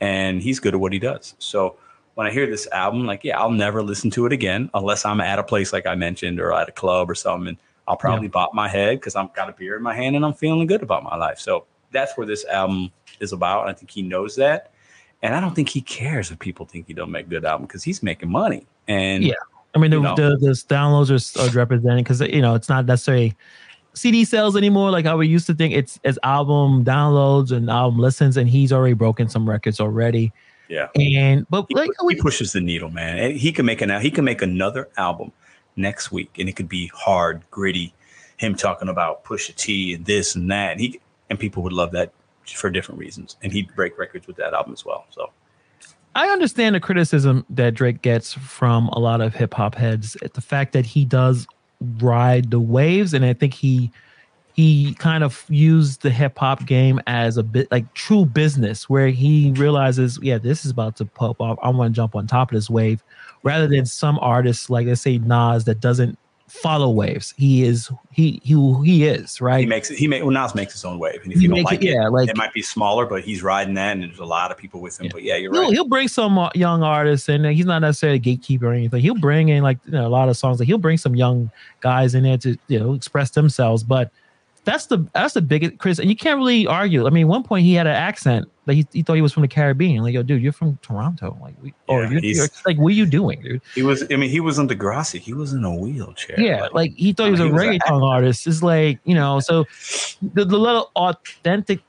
and 0.00 0.42
he's 0.42 0.58
good 0.58 0.74
at 0.74 0.80
what 0.80 0.92
he 0.92 0.98
does. 0.98 1.34
So 1.38 1.76
when 2.14 2.26
I 2.26 2.30
hear 2.30 2.46
this 2.46 2.66
album, 2.72 3.06
like 3.06 3.22
yeah, 3.24 3.40
I'll 3.40 3.50
never 3.50 3.82
listen 3.82 4.10
to 4.10 4.26
it 4.26 4.32
again 4.32 4.68
unless 4.74 5.04
I'm 5.04 5.20
at 5.20 5.38
a 5.38 5.44
place 5.44 5.72
like 5.72 5.86
I 5.86 5.94
mentioned 5.94 6.40
or 6.40 6.52
at 6.52 6.68
a 6.68 6.72
club 6.72 7.08
or 7.08 7.14
something. 7.14 7.48
And 7.48 7.56
I'll 7.86 7.96
probably 7.96 8.26
yeah. 8.26 8.32
bop 8.32 8.52
my 8.52 8.68
head 8.68 8.98
because 8.98 9.16
I've 9.16 9.32
got 9.32 9.48
a 9.48 9.52
beer 9.52 9.76
in 9.76 9.82
my 9.82 9.94
hand 9.94 10.16
and 10.16 10.24
I'm 10.24 10.34
feeling 10.34 10.66
good 10.66 10.82
about 10.82 11.04
my 11.04 11.16
life. 11.16 11.38
So 11.38 11.66
that's 11.92 12.16
where 12.16 12.26
this 12.26 12.44
album 12.46 12.90
is 13.20 13.32
about. 13.32 13.68
I 13.68 13.72
think 13.72 13.90
he 13.90 14.02
knows 14.02 14.36
that. 14.36 14.72
And 15.22 15.34
I 15.34 15.40
don't 15.40 15.54
think 15.54 15.68
he 15.68 15.80
cares 15.80 16.30
if 16.30 16.38
people 16.38 16.66
think 16.66 16.88
he 16.88 16.94
don't 16.94 17.10
make 17.10 17.28
good 17.28 17.44
album 17.44 17.66
because 17.66 17.84
he's 17.84 18.02
making 18.02 18.30
money. 18.30 18.66
And 18.88 19.22
yeah, 19.22 19.34
I 19.74 19.78
mean 19.78 19.92
the 19.92 20.00
the, 20.00 20.36
the, 20.40 20.50
downloads 20.68 21.10
are, 21.10 21.42
are 21.42 21.50
representing 21.54 22.02
because 22.02 22.20
you 22.20 22.42
know 22.42 22.54
it's 22.54 22.68
not 22.68 22.86
necessarily 22.86 23.36
CD 23.94 24.24
sales 24.24 24.56
anymore. 24.56 24.90
Like 24.90 25.04
how 25.04 25.16
we 25.16 25.28
used 25.28 25.46
to 25.46 25.54
think 25.54 25.74
it's 25.74 26.00
as 26.04 26.18
album 26.22 26.84
downloads 26.84 27.52
and 27.52 27.70
album 27.70 28.00
listens, 28.00 28.36
and 28.36 28.48
he's 28.48 28.72
already 28.72 28.94
broken 28.94 29.28
some 29.28 29.48
records 29.48 29.80
already. 29.80 30.32
Yeah, 30.68 30.88
and 30.96 31.46
but 31.50 31.66
he, 31.68 31.74
like 31.74 31.90
he 32.08 32.16
pushes 32.16 32.52
the 32.52 32.60
needle, 32.60 32.90
man. 32.90 33.36
He 33.36 33.52
can 33.52 33.66
make 33.66 33.80
an 33.80 34.00
he 34.00 34.10
can 34.10 34.24
make 34.24 34.42
another 34.42 34.88
album 34.96 35.32
next 35.76 36.10
week, 36.10 36.36
and 36.38 36.48
it 36.48 36.56
could 36.56 36.68
be 36.68 36.90
hard, 36.94 37.42
gritty. 37.50 37.94
Him 38.38 38.56
talking 38.56 38.88
about 38.88 39.24
Pusha 39.24 39.54
T 39.54 39.94
and 39.94 40.04
this 40.04 40.34
and 40.34 40.50
that, 40.50 40.72
and 40.72 40.80
he 40.80 41.00
and 41.30 41.38
people 41.38 41.62
would 41.62 41.72
love 41.72 41.92
that 41.92 42.12
for 42.46 42.70
different 42.70 42.98
reasons, 42.98 43.36
and 43.42 43.52
he'd 43.52 43.74
break 43.74 43.98
records 43.98 44.26
with 44.26 44.36
that 44.36 44.54
album 44.54 44.72
as 44.72 44.84
well. 44.84 45.06
So. 45.10 45.30
I 46.14 46.28
understand 46.28 46.74
the 46.74 46.80
criticism 46.80 47.46
that 47.48 47.74
Drake 47.74 48.02
gets 48.02 48.34
from 48.34 48.88
a 48.88 48.98
lot 48.98 49.20
of 49.20 49.34
hip 49.34 49.54
hop 49.54 49.74
heads. 49.74 50.16
at 50.22 50.34
The 50.34 50.42
fact 50.42 50.72
that 50.72 50.84
he 50.84 51.04
does 51.04 51.46
ride 51.98 52.50
the 52.50 52.60
waves, 52.60 53.14
and 53.14 53.24
I 53.24 53.32
think 53.32 53.54
he 53.54 53.90
he 54.54 54.92
kind 54.98 55.24
of 55.24 55.46
used 55.48 56.02
the 56.02 56.10
hip 56.10 56.38
hop 56.38 56.66
game 56.66 57.00
as 57.06 57.38
a 57.38 57.42
bit 57.42 57.70
like 57.70 57.92
true 57.94 58.26
business, 58.26 58.88
where 58.90 59.08
he 59.08 59.52
realizes, 59.52 60.18
yeah, 60.20 60.36
this 60.36 60.66
is 60.66 60.70
about 60.70 60.96
to 60.96 61.06
pop 61.06 61.40
off. 61.40 61.58
I 61.62 61.70
want 61.70 61.94
to 61.94 61.96
jump 61.96 62.14
on 62.14 62.26
top 62.26 62.50
of 62.50 62.56
this 62.56 62.68
wave, 62.68 63.02
rather 63.42 63.66
than 63.66 63.86
some 63.86 64.18
artists 64.20 64.68
like 64.68 64.86
let's 64.86 65.00
say 65.00 65.16
Nas 65.18 65.64
that 65.64 65.80
doesn't 65.80 66.18
follow 66.52 66.90
waves. 66.90 67.32
He 67.38 67.62
is 67.62 67.90
he 68.10 68.40
he 68.44 68.54
he 68.84 69.04
is 69.04 69.40
right. 69.40 69.60
He 69.60 69.66
makes 69.66 69.90
it. 69.90 69.98
He 69.98 70.06
make 70.06 70.22
well 70.22 70.30
Nas 70.30 70.54
makes 70.54 70.74
his 70.74 70.84
own 70.84 70.98
wave, 70.98 71.22
and 71.22 71.32
if 71.32 71.38
he 71.38 71.44
you 71.44 71.48
don't 71.48 71.62
like 71.62 71.82
it, 71.82 71.94
yeah, 71.94 72.08
like 72.08 72.28
it 72.28 72.36
might 72.36 72.52
be 72.52 72.60
smaller, 72.60 73.06
but 73.06 73.24
he's 73.24 73.42
riding 73.42 73.74
that, 73.74 73.92
and 73.92 74.02
there's 74.02 74.18
a 74.18 74.24
lot 74.24 74.50
of 74.50 74.58
people 74.58 74.80
with 74.80 75.00
him. 75.00 75.06
Yeah. 75.06 75.10
But 75.12 75.22
yeah, 75.22 75.36
you're 75.36 75.52
he'll, 75.52 75.62
right. 75.62 75.72
He'll 75.72 75.88
bring 75.88 76.08
some 76.08 76.38
uh, 76.38 76.50
young 76.54 76.82
artists, 76.82 77.28
and 77.28 77.46
he's 77.46 77.64
not 77.64 77.80
necessarily 77.80 78.16
a 78.16 78.20
gatekeeper 78.20 78.66
or 78.66 78.74
anything. 78.74 79.00
He'll 79.00 79.18
bring 79.18 79.48
in 79.48 79.62
like 79.62 79.78
you 79.86 79.92
know, 79.92 80.06
a 80.06 80.10
lot 80.10 80.28
of 80.28 80.36
songs. 80.36 80.58
Like 80.58 80.66
he'll 80.66 80.78
bring 80.78 80.98
some 80.98 81.16
young 81.16 81.50
guys 81.80 82.14
in 82.14 82.22
there 82.22 82.38
to 82.38 82.56
you 82.68 82.78
know 82.78 82.92
express 82.92 83.30
themselves, 83.30 83.82
but 83.82 84.10
that's 84.64 84.86
the 84.86 85.06
that's 85.12 85.34
the 85.34 85.42
biggest 85.42 85.78
Chris, 85.78 85.98
and 85.98 86.08
you 86.08 86.16
can't 86.16 86.38
really 86.38 86.66
argue. 86.66 87.06
I 87.06 87.10
mean, 87.10 87.26
one 87.26 87.42
point 87.42 87.64
he 87.64 87.74
had 87.74 87.86
an 87.86 87.94
accent 87.94 88.48
that 88.66 88.74
he, 88.74 88.86
he 88.92 89.02
thought 89.02 89.14
he 89.14 89.22
was 89.22 89.32
from 89.32 89.42
the 89.42 89.48
Caribbean. 89.48 90.02
Like, 90.04 90.14
yo, 90.14 90.22
dude, 90.22 90.40
you're 90.40 90.52
from 90.52 90.78
Toronto. 90.82 91.36
Like, 91.42 91.54
we, 91.60 91.74
oh, 91.88 91.98
yeah, 91.98 92.06
or 92.06 92.12
you're, 92.12 92.20
you're, 92.22 92.46
like, 92.64 92.78
what 92.78 92.88
are 92.88 92.94
you 92.94 93.06
doing, 93.06 93.42
dude? 93.42 93.60
He 93.74 93.82
was. 93.82 94.04
I 94.10 94.16
mean, 94.16 94.30
he 94.30 94.38
was 94.38 94.58
in 94.58 94.68
Degrassi. 94.68 95.18
He 95.18 95.34
was 95.34 95.52
in 95.52 95.64
a 95.64 95.74
wheelchair. 95.74 96.38
Yeah, 96.38 96.62
like, 96.62 96.74
like 96.74 96.92
he 96.94 97.12
thought 97.12 97.26
he 97.26 97.30
was 97.32 97.40
a 97.40 97.46
he 97.46 97.50
reggaeton 97.50 98.00
was 98.00 98.02
artist. 98.02 98.46
It's 98.46 98.62
like 98.62 99.00
you 99.04 99.14
know, 99.14 99.40
so 99.40 99.64
the, 100.22 100.44
the 100.44 100.58
little 100.58 100.90
authentic 100.94 101.80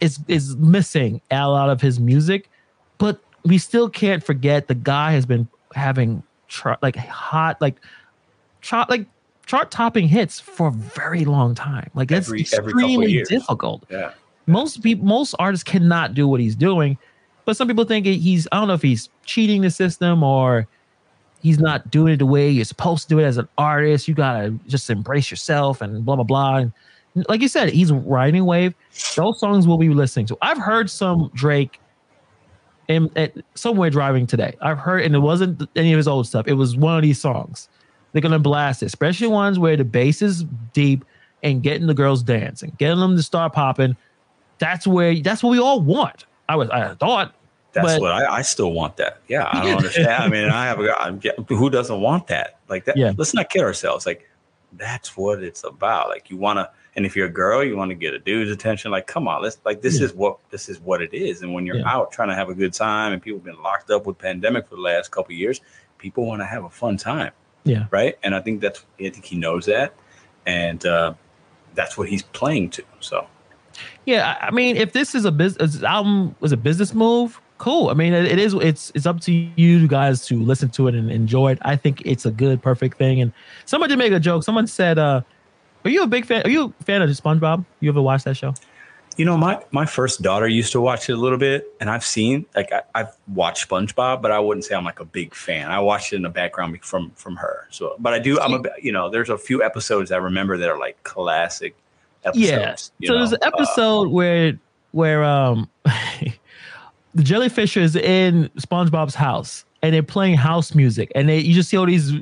is 0.00 0.18
is 0.28 0.56
missing 0.56 1.22
a 1.30 1.48
lot 1.48 1.70
of 1.70 1.80
his 1.80 1.98
music, 1.98 2.50
but 2.98 3.20
we 3.44 3.56
still 3.56 3.88
can't 3.88 4.22
forget 4.22 4.68
the 4.68 4.74
guy 4.74 5.12
has 5.12 5.24
been 5.24 5.48
having 5.74 6.22
tr- 6.48 6.72
like 6.82 6.96
hot 6.96 7.60
like. 7.60 7.76
Tr- 8.60 8.82
like 8.90 9.06
chart 9.50 9.72
topping 9.72 10.06
hits 10.06 10.38
for 10.38 10.68
a 10.68 10.70
very 10.70 11.24
long 11.24 11.56
time. 11.56 11.90
Like 11.94 12.08
that's 12.08 12.28
every, 12.28 12.42
extremely 12.42 13.20
every 13.20 13.24
difficult. 13.24 13.84
Yeah. 13.90 14.12
Most 14.46 14.80
people, 14.80 15.04
most 15.04 15.34
artists 15.40 15.64
cannot 15.64 16.14
do 16.14 16.28
what 16.28 16.38
he's 16.38 16.54
doing, 16.54 16.96
but 17.44 17.56
some 17.56 17.66
people 17.66 17.84
think 17.84 18.06
he's. 18.06 18.46
I 18.52 18.58
don't 18.58 18.68
know 18.68 18.74
if 18.74 18.82
he's 18.82 19.08
cheating 19.24 19.62
the 19.62 19.70
system 19.70 20.22
or 20.22 20.68
he's 21.42 21.58
not 21.58 21.90
doing 21.90 22.14
it 22.14 22.18
the 22.18 22.26
way 22.26 22.48
you're 22.48 22.64
supposed 22.64 23.08
to 23.08 23.14
do 23.14 23.18
it 23.18 23.24
as 23.24 23.38
an 23.38 23.48
artist. 23.58 24.06
You 24.06 24.14
gotta 24.14 24.54
just 24.68 24.88
embrace 24.88 25.32
yourself 25.32 25.80
and 25.80 26.04
blah 26.04 26.14
blah 26.14 26.24
blah. 26.24 26.56
And 26.58 26.72
like 27.28 27.40
you 27.40 27.48
said, 27.48 27.70
he's 27.70 27.90
riding 27.90 28.44
wave. 28.46 28.72
Those 29.16 29.40
songs 29.40 29.66
will 29.66 29.78
be 29.78 29.88
listening 29.88 30.26
to. 30.26 30.38
I've 30.42 30.58
heard 30.58 30.88
some 30.88 31.28
Drake 31.34 31.80
in, 32.86 33.10
at, 33.16 33.34
somewhere 33.56 33.90
driving 33.90 34.28
today. 34.28 34.54
I've 34.60 34.78
heard, 34.78 35.02
and 35.02 35.16
it 35.16 35.18
wasn't 35.18 35.68
any 35.74 35.92
of 35.92 35.96
his 35.96 36.06
old 36.06 36.28
stuff. 36.28 36.46
It 36.46 36.54
was 36.54 36.76
one 36.76 36.96
of 36.96 37.02
these 37.02 37.20
songs 37.20 37.68
they're 38.12 38.22
gonna 38.22 38.38
blast 38.38 38.82
it, 38.82 38.86
especially 38.86 39.28
ones 39.28 39.58
where 39.58 39.76
the 39.76 39.84
bass 39.84 40.22
is 40.22 40.44
deep 40.72 41.04
and 41.42 41.62
getting 41.62 41.86
the 41.86 41.94
girls 41.94 42.22
dancing, 42.22 42.72
getting 42.78 43.00
them 43.00 43.16
to 43.16 43.22
start 43.22 43.52
popping. 43.52 43.96
That's 44.58 44.86
where 44.86 45.18
that's 45.20 45.42
what 45.42 45.50
we 45.50 45.58
all 45.58 45.80
want. 45.80 46.26
I 46.48 46.56
was 46.56 46.68
I 46.70 46.94
thought. 46.94 47.34
That's 47.72 47.86
but, 47.86 48.00
what 48.00 48.10
I, 48.10 48.38
I 48.38 48.42
still 48.42 48.72
want. 48.72 48.96
That 48.96 49.20
yeah, 49.28 49.48
I 49.50 49.62
don't 49.62 49.76
understand. 49.76 50.08
I 50.08 50.28
mean, 50.28 50.48
I 50.48 50.66
have 50.66 50.80
a 50.80 51.00
I'm, 51.00 51.20
who 51.48 51.70
doesn't 51.70 52.00
want 52.00 52.26
that 52.26 52.58
like 52.68 52.84
that. 52.86 52.96
Yeah. 52.96 53.12
Let's 53.16 53.32
not 53.32 53.48
kid 53.48 53.62
ourselves. 53.62 54.06
Like 54.06 54.28
that's 54.72 55.16
what 55.16 55.42
it's 55.42 55.64
about. 55.64 56.08
Like 56.08 56.30
you 56.30 56.36
want 56.36 56.58
to, 56.58 56.70
and 56.96 57.06
if 57.06 57.14
you're 57.14 57.26
a 57.26 57.32
girl, 57.32 57.64
you 57.64 57.76
want 57.76 57.90
to 57.90 57.94
get 57.94 58.12
a 58.12 58.18
dude's 58.18 58.50
attention. 58.50 58.90
Like 58.90 59.06
come 59.06 59.28
on, 59.28 59.42
let's 59.42 59.58
like 59.64 59.82
this 59.82 60.00
yeah. 60.00 60.06
is 60.06 60.14
what 60.14 60.38
this 60.50 60.68
is 60.68 60.80
what 60.80 61.00
it 61.00 61.14
is. 61.14 61.42
And 61.42 61.54
when 61.54 61.64
you're 61.64 61.76
yeah. 61.76 61.88
out 61.88 62.12
trying 62.12 62.28
to 62.28 62.34
have 62.34 62.48
a 62.48 62.54
good 62.54 62.72
time, 62.72 63.12
and 63.12 63.22
people 63.22 63.38
have 63.38 63.44
been 63.44 63.62
locked 63.62 63.90
up 63.90 64.04
with 64.04 64.18
pandemic 64.18 64.68
for 64.68 64.74
the 64.74 64.82
last 64.82 65.10
couple 65.10 65.32
years, 65.32 65.60
people 65.98 66.26
want 66.26 66.40
to 66.40 66.46
have 66.46 66.64
a 66.64 66.70
fun 66.70 66.96
time. 66.96 67.32
Yeah. 67.64 67.86
Right. 67.90 68.18
And 68.22 68.34
I 68.34 68.40
think 68.40 68.60
that's 68.60 68.84
I 68.98 69.10
think 69.10 69.24
he 69.24 69.36
knows 69.36 69.66
that, 69.66 69.94
and 70.46 70.84
uh, 70.86 71.14
that's 71.74 71.98
what 71.98 72.08
he's 72.08 72.22
playing 72.22 72.70
to. 72.70 72.84
So. 73.00 73.26
Yeah, 74.04 74.36
I 74.40 74.50
mean, 74.50 74.76
if 74.76 74.92
this 74.92 75.14
is 75.14 75.24
a 75.24 75.30
business 75.30 75.82
album 75.82 76.34
was 76.40 76.52
a 76.52 76.56
business 76.56 76.92
move, 76.92 77.40
cool. 77.58 77.88
I 77.88 77.94
mean, 77.94 78.12
it, 78.12 78.38
is. 78.38 78.54
It's 78.54 78.90
it's 78.94 79.06
up 79.06 79.20
to 79.20 79.32
you 79.32 79.86
guys 79.86 80.26
to 80.26 80.42
listen 80.42 80.70
to 80.70 80.88
it 80.88 80.94
and 80.94 81.10
enjoy 81.10 81.52
it. 81.52 81.58
I 81.62 81.76
think 81.76 82.02
it's 82.04 82.26
a 82.26 82.30
good, 82.30 82.62
perfect 82.62 82.98
thing. 82.98 83.20
And 83.20 83.32
somebody 83.66 83.94
make 83.96 84.12
a 84.12 84.20
joke. 84.20 84.42
Someone 84.42 84.66
said, 84.66 84.98
uh, 84.98 85.22
"Are 85.84 85.90
you 85.90 86.02
a 86.02 86.06
big 86.06 86.26
fan? 86.26 86.42
Are 86.44 86.50
you 86.50 86.74
a 86.80 86.84
fan 86.84 87.02
of 87.02 87.10
SpongeBob? 87.10 87.64
You 87.78 87.90
ever 87.90 88.02
watched 88.02 88.24
that 88.24 88.36
show?" 88.36 88.54
You 89.20 89.26
know, 89.26 89.36
my 89.36 89.62
my 89.70 89.84
first 89.84 90.22
daughter 90.22 90.48
used 90.48 90.72
to 90.72 90.80
watch 90.80 91.10
it 91.10 91.12
a 91.12 91.16
little 91.18 91.36
bit, 91.36 91.70
and 91.78 91.90
I've 91.90 92.06
seen 92.06 92.46
like 92.56 92.72
I, 92.72 92.82
have 92.94 93.14
watched 93.28 93.68
SpongeBob, 93.68 94.22
but 94.22 94.30
I 94.30 94.40
wouldn't 94.40 94.64
say 94.64 94.74
I'm 94.74 94.86
like 94.86 94.98
a 94.98 95.04
big 95.04 95.34
fan. 95.34 95.70
I 95.70 95.78
watched 95.78 96.14
it 96.14 96.16
in 96.16 96.22
the 96.22 96.30
background 96.30 96.82
from 96.82 97.10
from 97.10 97.36
her. 97.36 97.66
So, 97.68 97.96
but 97.98 98.14
I 98.14 98.18
do. 98.18 98.40
I'm 98.40 98.54
a 98.54 98.62
you 98.80 98.92
know, 98.92 99.10
there's 99.10 99.28
a 99.28 99.36
few 99.36 99.62
episodes 99.62 100.10
I 100.10 100.16
remember 100.16 100.56
that 100.56 100.70
are 100.70 100.78
like 100.78 101.02
classic. 101.02 101.76
Episodes, 102.24 102.92
yeah. 102.98 103.08
So 103.08 103.12
know? 103.12 103.18
there's 103.18 103.32
an 103.32 103.40
episode 103.42 104.06
uh, 104.06 104.08
where 104.08 104.58
where 104.92 105.22
um 105.22 105.68
the 105.84 107.22
jellyfish 107.22 107.76
is 107.76 107.96
in 107.96 108.48
SpongeBob's 108.56 109.14
house 109.14 109.66
and 109.82 109.92
they're 109.92 110.02
playing 110.02 110.38
house 110.38 110.74
music 110.74 111.12
and 111.14 111.28
they 111.28 111.40
you 111.40 111.52
just 111.52 111.68
see 111.68 111.76
all 111.76 111.84
these 111.84 112.12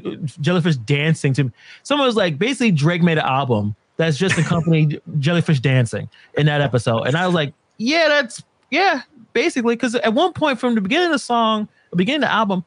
jellyfish 0.41 0.75
dancing 0.79 1.33
to 1.35 1.53
someone 1.85 2.09
was 2.09 2.17
like 2.17 2.41
basically 2.41 2.73
Drake 2.73 3.05
made 3.05 3.19
an 3.19 3.25
album 3.25 3.77
that's 3.99 4.17
just 4.17 4.39
accompanied 4.39 5.03
jellyfish 5.19 5.61
dancing 5.61 6.09
in 6.39 6.47
that 6.47 6.63
episode. 6.63 7.03
And 7.03 7.17
I 7.17 7.27
was 7.27 7.35
like, 7.35 7.53
yeah, 7.77 8.09
that's 8.09 8.43
yeah, 8.71 9.03
basically. 9.35 9.77
Because 9.77 9.95
at 9.97 10.15
one 10.15 10.33
point 10.33 10.59
from 10.59 10.75
the 10.75 10.81
beginning 10.81 11.07
of 11.07 11.13
the 11.13 11.19
song, 11.19 11.69
the 11.91 11.97
beginning 11.97 12.23
of 12.23 12.31
the 12.31 12.33
album, 12.33 12.65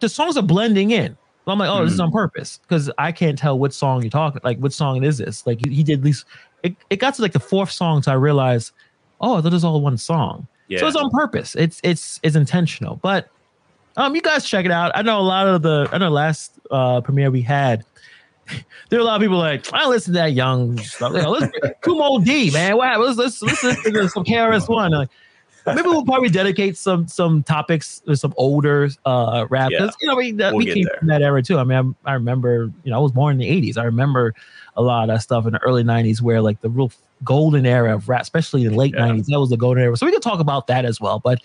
the 0.00 0.08
songs 0.08 0.36
are 0.38 0.42
blending 0.42 0.90
in. 0.90 1.16
I'm 1.46 1.58
like, 1.58 1.68
oh, 1.68 1.74
mm-hmm. 1.74 1.84
this 1.84 1.94
is 1.94 2.00
on 2.00 2.10
mm. 2.10 2.14
purpose 2.14 2.60
because 2.62 2.90
I 2.98 3.12
can't 3.12 3.36
tell 3.36 3.58
what 3.58 3.74
song 3.74 4.02
you're 4.02 4.10
talking. 4.10 4.40
Like, 4.44 4.58
what 4.58 4.72
song 4.72 5.02
is 5.02 5.18
this? 5.18 5.46
Like, 5.46 5.58
he, 5.64 5.74
he 5.74 5.82
did 5.82 5.98
at 5.98 6.04
least. 6.04 6.24
It, 6.62 6.76
it 6.90 6.96
got 6.96 7.14
to 7.14 7.22
like 7.22 7.32
the 7.32 7.40
fourth 7.40 7.70
song, 7.70 8.02
so 8.02 8.12
I 8.12 8.14
realized, 8.14 8.72
oh, 9.20 9.36
I 9.36 9.40
thought 9.40 9.48
it 9.48 9.54
was 9.54 9.64
all 9.64 9.80
one 9.80 9.96
song. 9.96 10.46
Yeah. 10.68 10.78
So 10.78 10.86
it's 10.86 10.96
on 10.96 11.10
purpose. 11.10 11.56
It's 11.56 11.80
it's 11.82 12.20
it's 12.22 12.36
intentional. 12.36 12.96
But 12.96 13.28
um, 13.96 14.14
you 14.14 14.22
guys 14.22 14.44
check 14.44 14.64
it 14.64 14.70
out. 14.70 14.92
I 14.94 15.02
know 15.02 15.18
a 15.18 15.22
lot 15.22 15.48
of 15.48 15.62
the. 15.62 15.88
I 15.90 15.98
know 15.98 16.10
last 16.10 16.60
uh 16.70 17.00
premiere 17.00 17.30
we 17.30 17.42
had 17.42 17.84
there 18.88 18.98
are 18.98 19.02
a 19.02 19.04
lot 19.04 19.16
of 19.16 19.22
people 19.22 19.38
like, 19.38 19.72
I 19.72 19.86
listen 19.86 20.14
to 20.14 20.18
that 20.20 20.32
young 20.32 20.78
stuff. 20.78 21.12
You 21.12 21.22
know, 21.22 21.30
let's 21.30 21.52
Moe 21.86 22.20
Dee, 22.20 22.50
man. 22.50 22.76
Wow, 22.76 22.98
let's 23.00 23.18
let's 23.18 23.42
listen 23.42 23.92
to 23.92 24.08
some 24.08 24.24
KRS 24.24 24.68
One. 24.68 24.92
Like, 25.66 25.76
maybe 25.76 25.88
we'll 25.88 26.06
probably 26.06 26.30
dedicate 26.30 26.76
some 26.76 27.06
some 27.06 27.42
topics 27.42 28.00
to 28.00 28.16
some 28.16 28.32
older 28.38 28.88
uh 29.04 29.46
rap. 29.50 29.70
Yeah, 29.70 29.90
you 30.00 30.08
know, 30.08 30.16
we, 30.16 30.32
we'll 30.32 30.56
we 30.56 30.64
came 30.64 30.84
there. 30.84 30.96
from 30.98 31.08
that 31.08 31.20
era 31.20 31.42
too. 31.42 31.58
I 31.58 31.64
mean, 31.64 31.94
I, 32.06 32.10
I, 32.10 32.14
remember, 32.14 32.70
you 32.82 32.90
know, 32.90 32.96
I 32.96 33.00
was 33.00 33.12
born 33.12 33.32
in 33.32 33.38
the 33.38 33.70
'80s. 33.70 33.76
I 33.76 33.84
remember 33.84 34.34
a 34.76 34.82
lot 34.82 35.02
of 35.02 35.14
that 35.14 35.20
stuff 35.20 35.46
in 35.46 35.52
the 35.52 35.58
early 35.58 35.84
'90s, 35.84 36.22
where 36.22 36.40
like 36.40 36.62
the 36.62 36.70
real 36.70 36.90
golden 37.22 37.66
era 37.66 37.94
of 37.94 38.08
rap, 38.08 38.22
especially 38.22 38.66
the 38.66 38.74
late 38.74 38.94
yeah. 38.94 39.08
'90s. 39.08 39.26
That 39.26 39.38
was 39.38 39.50
the 39.50 39.58
golden 39.58 39.82
era. 39.82 39.96
So 39.98 40.06
we 40.06 40.12
can 40.12 40.22
talk 40.22 40.40
about 40.40 40.66
that 40.68 40.86
as 40.86 40.98
well. 40.98 41.18
But 41.18 41.42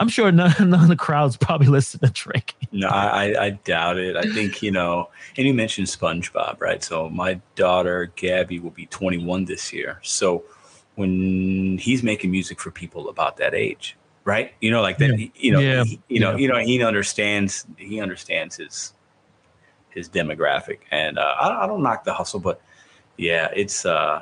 I'm 0.00 0.08
sure 0.08 0.30
none, 0.30 0.54
none 0.70 0.74
of 0.82 0.88
the 0.88 0.96
crowds 0.96 1.36
probably 1.36 1.66
listen 1.66 2.00
to 2.00 2.10
Drake. 2.10 2.54
No, 2.72 2.88
I, 2.88 3.46
I 3.46 3.50
doubt 3.50 3.98
it. 3.98 4.16
I 4.16 4.22
think 4.32 4.62
you 4.62 4.70
know, 4.70 5.10
and 5.36 5.46
you 5.46 5.54
mentioned 5.54 5.88
SpongeBob, 5.88 6.60
right? 6.60 6.82
So 6.82 7.08
my 7.08 7.40
daughter 7.56 8.12
Gabby 8.16 8.58
will 8.60 8.70
be 8.70 8.86
21 8.86 9.44
this 9.46 9.72
year. 9.72 9.98
So 10.02 10.44
when 10.94 11.78
he's 11.78 12.02
making 12.02 12.30
music 12.30 12.60
for 12.60 12.70
people 12.70 13.08
about 13.08 13.36
that 13.38 13.54
age, 13.54 13.96
right? 14.24 14.52
You 14.60 14.70
know, 14.70 14.82
like 14.82 14.98
that. 14.98 15.18
Yeah. 15.18 15.26
You 15.34 15.52
know, 15.52 15.58
Yeah. 15.60 15.84
he- 15.84 16.00
you 16.08 16.20
know, 16.20 16.30
Yeah. 16.32 16.36
you 16.36 16.48
know, 16.48 16.58
he 16.58 16.82
understands. 16.82 17.66
He 17.76 18.00
understands 18.00 18.56
his 18.56 18.92
his 19.90 20.08
demographic, 20.08 20.80
and 20.90 21.18
uh, 21.18 21.34
I, 21.40 21.64
I 21.64 21.66
don't 21.66 21.82
knock 21.82 22.04
the 22.04 22.12
hustle, 22.12 22.40
but 22.40 22.60
yeah, 23.16 23.48
it's 23.56 23.84
uh, 23.86 24.20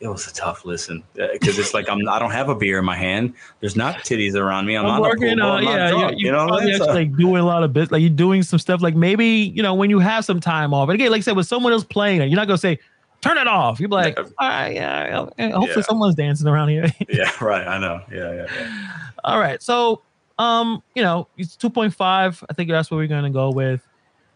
it 0.00 0.08
was 0.08 0.26
a 0.26 0.32
tough 0.32 0.64
listen 0.64 1.02
because 1.14 1.58
it's 1.58 1.74
like 1.74 1.88
I'm 1.88 2.08
I 2.08 2.18
don't 2.18 2.30
have 2.30 2.48
a 2.48 2.54
beer 2.54 2.78
in 2.78 2.84
my 2.84 2.96
hand. 2.96 3.34
There's 3.60 3.76
not 3.76 3.96
titties 3.96 4.34
around 4.34 4.66
me. 4.66 4.76
I'm, 4.76 4.86
I'm 4.86 4.92
not 4.92 5.02
working 5.02 5.28
pool, 5.28 5.36
not 5.36 5.62
yeah, 5.62 5.90
drunk, 5.90 6.18
you, 6.18 6.26
you 6.26 6.32
know 6.32 6.46
probably 6.46 6.72
actually 6.72 6.88
like 6.88 7.16
doing 7.16 7.36
a 7.42 7.44
lot 7.44 7.62
of 7.62 7.72
bits, 7.74 7.92
like 7.92 8.00
you're 8.00 8.08
doing 8.10 8.42
some 8.42 8.58
stuff. 8.58 8.80
Like 8.80 8.96
maybe 8.96 9.26
you 9.26 9.62
know 9.62 9.74
when 9.74 9.90
you 9.90 9.98
have 9.98 10.24
some 10.24 10.40
time 10.40 10.72
off. 10.72 10.88
And 10.88 10.94
again, 10.94 11.10
like 11.10 11.18
I 11.18 11.22
said, 11.22 11.36
with 11.36 11.46
someone 11.46 11.72
else 11.72 11.84
playing 11.84 12.20
you're 12.22 12.36
not 12.36 12.46
gonna 12.46 12.58
say 12.58 12.78
turn 13.20 13.36
it 13.36 13.46
off. 13.46 13.78
You're 13.78 13.88
like, 13.90 14.18
all 14.18 14.48
right, 14.48 14.74
yeah, 14.74 15.28
yeah, 15.38 15.50
hopefully 15.50 15.72
Yeah. 15.76 15.82
someone's 15.82 16.14
dancing 16.14 16.48
around 16.48 16.68
here. 16.68 16.86
yeah, 17.08 17.30
right. 17.40 17.66
I 17.66 17.78
know. 17.78 18.00
Yeah, 18.10 18.32
yeah, 18.32 18.46
yeah. 18.54 18.96
All 19.24 19.38
right. 19.38 19.62
So, 19.62 20.00
um, 20.38 20.82
you 20.94 21.02
know, 21.02 21.28
it's 21.36 21.56
2.5. 21.56 22.44
I 22.48 22.54
think 22.54 22.70
that's 22.70 22.90
what 22.90 22.96
we're 22.96 23.06
gonna 23.06 23.30
go 23.30 23.50
with. 23.50 23.86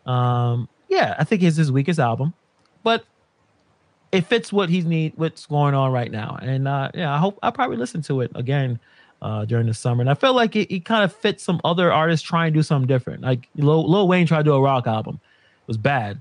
Um, 0.04 0.68
yeah, 0.88 1.14
I 1.18 1.24
think 1.24 1.42
it's 1.42 1.56
his 1.56 1.72
weakest 1.72 1.98
album, 1.98 2.34
but 2.82 3.04
it 4.14 4.26
fits 4.26 4.52
what 4.52 4.68
he's 4.68 4.84
need, 4.84 5.12
what's 5.16 5.46
going 5.46 5.74
on 5.74 5.92
right 5.92 6.10
now. 6.10 6.38
And 6.40 6.68
uh, 6.68 6.90
yeah, 6.94 7.12
I 7.12 7.18
hope 7.18 7.38
I 7.42 7.50
probably 7.50 7.76
listen 7.76 8.02
to 8.02 8.20
it 8.20 8.30
again 8.34 8.78
uh 9.22 9.44
during 9.44 9.66
the 9.66 9.74
summer. 9.74 10.00
And 10.00 10.10
I 10.10 10.14
felt 10.14 10.36
like 10.36 10.56
it, 10.56 10.74
it 10.74 10.84
kind 10.84 11.04
of 11.04 11.14
fits 11.14 11.42
some 11.42 11.60
other 11.64 11.92
artists 11.92 12.26
trying 12.26 12.52
to 12.52 12.58
do 12.58 12.62
something 12.62 12.86
different. 12.86 13.22
Like 13.22 13.48
Lil, 13.56 13.88
Lil 13.88 14.08
Wayne 14.08 14.26
tried 14.26 14.38
to 14.38 14.44
do 14.44 14.54
a 14.54 14.60
rock 14.60 14.86
album. 14.86 15.20
It 15.22 15.68
was 15.68 15.76
bad. 15.76 16.20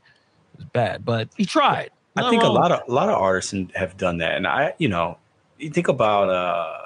It 0.53 0.59
was 0.59 0.65
bad, 0.65 1.03
but 1.03 1.29
he 1.35 1.45
tried. 1.45 1.91
I 2.15 2.29
think 2.29 2.43
a 2.43 2.47
lot 2.47 2.71
of 2.71 2.87
a 2.87 2.91
lot 2.91 3.09
of 3.09 3.15
artists 3.19 3.55
have 3.73 3.97
done 3.97 4.19
that, 4.19 4.35
and 4.37 4.45
I, 4.45 4.73
you 4.77 4.87
know, 4.87 5.17
you 5.57 5.71
think 5.71 5.87
about 5.87 6.29
uh 6.29 6.82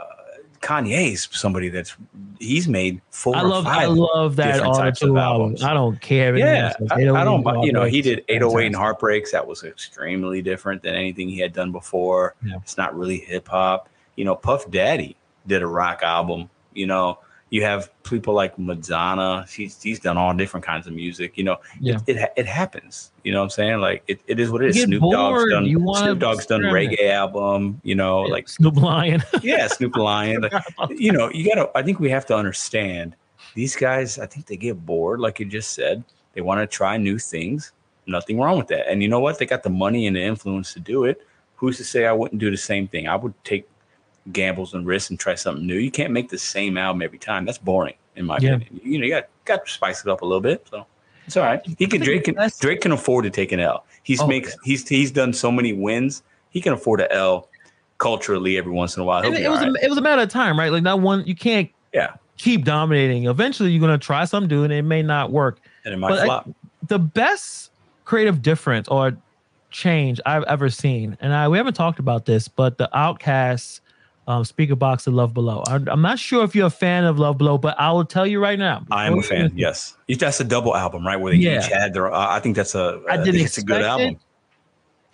Kanye's 0.62 1.30
somebody 1.32 1.70
that's 1.70 1.96
he's 2.40 2.68
made 2.68 3.02
four 3.10 3.36
I 3.36 3.42
love 3.42 3.68
I 3.68 3.86
love 3.86 4.36
that 4.38 4.58
the 4.58 4.72
types 4.72 5.02
of 5.02 5.10
two 5.10 5.18
albums. 5.18 5.62
albums. 5.62 5.64
I 5.64 5.74
don't 5.74 6.02
care. 6.02 6.36
yeah, 6.36 6.74
I, 6.92 6.96
I 6.96 7.24
don't. 7.24 7.64
You 7.64 7.72
know, 7.72 7.84
he 7.84 8.02
did 8.02 8.24
808 8.28 8.68
and 8.68 8.76
Heartbreaks. 8.76 9.32
That 9.32 9.46
was 9.46 9.64
extremely 9.64 10.42
different 10.42 10.82
than 10.82 10.96
anything 10.96 11.30
he 11.30 11.40
had 11.40 11.54
done 11.54 11.72
before. 11.72 12.36
Yeah. 12.46 12.56
It's 12.58 12.78
not 12.78 12.98
really 12.98 13.18
hip 13.18 13.48
hop. 13.48 13.90
You 14.16 14.26
know, 14.26 14.36
Puff 14.36 14.70
Daddy 14.70 15.16
did 15.46 15.62
a 15.62 15.68
rock 15.68 16.02
album. 16.04 16.50
You 16.74 16.88
know, 16.88 17.20
you 17.50 17.64
have 17.64 17.90
people 18.04 18.34
like 18.34 18.58
Madonna. 18.60 19.46
She's 19.48 19.82
he's 19.82 20.00
done 20.00 20.18
all 20.18 20.34
different 20.34 20.66
kinds 20.66 20.86
of 20.88 20.94
music. 20.94 21.38
You 21.38 21.46
know, 21.46 21.58
Yeah. 21.80 21.98
it, 22.08 22.18
it 22.18 22.34
it 22.36 22.46
happens. 22.46 23.12
You 23.24 23.32
know 23.32 23.40
what 23.40 23.46
I'm 23.46 23.50
saying? 23.52 23.80
Like 23.80 24.04
it, 24.08 24.20
it 24.28 24.40
is 24.40 24.52
what 24.52 24.64
it 24.64 24.76
is. 24.76 24.84
Snoop 24.84 25.02
bored, 25.02 25.16
Dogg's 25.16 25.50
done 25.52 25.66
you 25.66 25.80
Snoop 25.96 26.20
Dogg's 26.20 26.46
done 26.46 26.62
reggae 26.62 27.10
album. 27.10 27.80
You 27.84 27.96
know, 27.96 28.26
Yeah, 28.28 28.34
like 28.34 28.50
Snoop 28.50 28.76
Lion. 28.78 29.24
yeah, 29.42 29.68
Snoop 29.68 29.96
Lion. 29.96 30.46
You 30.90 31.12
know, 31.14 31.30
you 31.32 31.46
gotta. 31.48 31.70
I 31.76 31.84
think 31.84 32.00
we 32.00 32.10
have 32.10 32.26
to 32.28 32.36
understand 32.36 33.16
these 33.56 33.76
guys. 33.76 34.20
I 34.20 34.26
think 34.26 34.46
they 34.46 34.58
get 34.58 34.86
bored, 34.86 35.20
like 35.20 35.40
you 35.40 35.46
just 35.46 35.72
said. 35.72 36.04
They 36.34 36.42
want 36.42 36.60
to 36.60 36.68
try 36.68 36.98
new 36.98 37.18
things. 37.18 37.72
Nothing 38.06 38.40
wrong 38.40 38.58
with 38.58 38.68
that. 38.68 38.90
And 38.90 39.02
you 39.02 39.10
know 39.10 39.20
what? 39.20 39.40
They 39.40 39.46
got 39.46 39.64
the 39.64 39.70
money 39.70 40.06
and 40.08 40.16
the 40.16 40.22
influence 40.22 40.74
to 40.74 40.80
do 40.80 41.06
it. 41.06 41.26
Who's 41.56 41.78
to 41.78 41.84
say 41.84 42.06
I 42.06 42.12
wouldn't 42.14 42.40
do 42.40 42.52
the 42.52 42.58
same 42.58 42.88
thing? 42.88 43.08
I 43.08 43.16
would 43.16 43.34
take 43.44 43.68
gambles 44.32 44.74
and 44.74 44.86
risks 44.86 45.10
and 45.10 45.20
try 45.20 45.36
something 45.36 45.66
new. 45.66 45.76
You 45.78 45.92
can't 45.92 46.12
make 46.12 46.30
the 46.30 46.38
same 46.38 46.78
album 46.78 47.02
every 47.02 47.18
time. 47.20 47.46
That's 47.46 47.58
boring, 47.58 47.96
in 48.16 48.26
my 48.26 48.38
Yeah. 48.42 48.56
opinion. 48.56 48.82
You 48.84 49.00
know, 49.00 49.06
you 49.06 49.12
got 49.12 49.28
got 49.46 49.66
to 49.66 49.72
spice 49.72 50.02
it 50.04 50.10
up 50.10 50.22
a 50.22 50.26
little 50.26 50.42
bit. 50.42 50.68
So 50.70 50.86
it's 51.26 51.38
all 51.38 51.44
right. 51.44 51.62
He 51.66 51.76
can 51.88 52.02
think 52.02 52.04
Drake 52.04 52.24
can 52.26 52.36
Drake 52.60 52.82
can 52.82 52.92
afford 52.92 53.24
to 53.26 53.30
take 53.30 53.52
an 53.52 53.60
L. 53.60 53.86
He's 54.04 54.22
Oh, 54.22 54.28
makes 54.28 54.56
he's 54.64 54.88
he's 54.88 55.12
done 55.12 55.34
so 55.34 55.52
many 55.52 55.74
wins. 55.74 56.24
He 56.50 56.62
can 56.62 56.74
afford 56.74 57.02
an 57.02 57.08
L 57.12 57.48
culturally 57.98 58.58
every 58.58 58.72
once 58.72 58.96
in 58.96 59.02
a 59.02 59.06
while. 59.06 59.22
He'll 59.22 59.32
And 59.32 59.38
be 59.40 59.44
it 59.44 59.50
was 59.50 59.62
all 59.62 59.76
a, 59.76 59.80
it 59.82 59.90
was 59.90 59.98
a 59.98 60.02
matter 60.02 60.22
of 60.22 60.30
time, 60.30 60.58
right? 60.60 60.72
Like 60.72 60.84
that 60.84 61.00
one, 61.00 61.24
you 61.26 61.36
can't 61.36 61.70
Yeah. 61.94 62.14
keep 62.38 62.64
dominating. 62.66 63.26
Eventually, 63.26 63.72
you're 63.72 63.82
gonna 63.82 63.98
try 63.98 64.26
something 64.26 64.50
new, 64.56 64.64
and 64.64 64.72
it 64.74 64.84
may 64.84 65.02
not 65.02 65.32
work. 65.32 65.60
and 65.86 65.94
it 65.94 65.98
might 65.98 66.10
But 66.10 66.20
I- 66.20 66.26
flop. 66.26 66.50
The 66.88 67.00
best 67.00 67.72
creative 68.06 68.42
difference 68.42 68.88
or 68.90 69.16
change 69.72 70.20
I've 70.26 70.44
ever 70.44 70.70
seen, 70.70 71.18
and 71.22 71.34
I 71.34 71.48
we 71.48 71.58
haven't 71.58 71.74
talked 71.76 72.00
about 72.00 72.26
this, 72.26 72.48
but 72.48 72.78
the 72.78 72.90
OutKast 72.94 73.80
um, 74.28 74.44
speaker 74.44 74.76
box 74.76 75.08
of 75.08 75.14
Love 75.14 75.34
Below. 75.34 75.64
I'm, 75.68 75.88
I'm 75.88 76.02
not 76.02 76.20
sure 76.20 76.44
if 76.44 76.54
you're 76.56 76.68
a 76.68 76.70
fan 76.70 77.06
of 77.06 77.18
Love 77.18 77.38
Below, 77.38 77.58
but 77.58 77.80
I 77.80 77.92
will 77.92 78.06
tell 78.06 78.28
you 78.28 78.40
right 78.42 78.60
now. 78.60 78.86
I 78.92 79.08
am 79.08 79.18
a 79.18 79.22
fan. 79.22 79.52
Yes, 79.56 79.96
that's 80.20 80.40
a 80.40 80.44
double 80.44 80.76
album, 80.76 81.06
right? 81.08 81.16
Where 81.16 81.32
they 81.34 81.40
Yeah. 81.40 81.60
each 81.66 81.72
had 81.72 81.94
their. 81.94 82.12
Uh, 82.14 82.28
I 82.30 82.40
think 82.40 82.56
that's 82.56 82.76
a. 82.76 83.02
I 83.10 83.14
I 83.14 83.24
didn't 83.24 83.42
it's 83.42 83.58
a 83.58 83.64
good 83.64 83.78
expect 83.82 84.02
it. 84.02 84.04
album. 84.04 84.20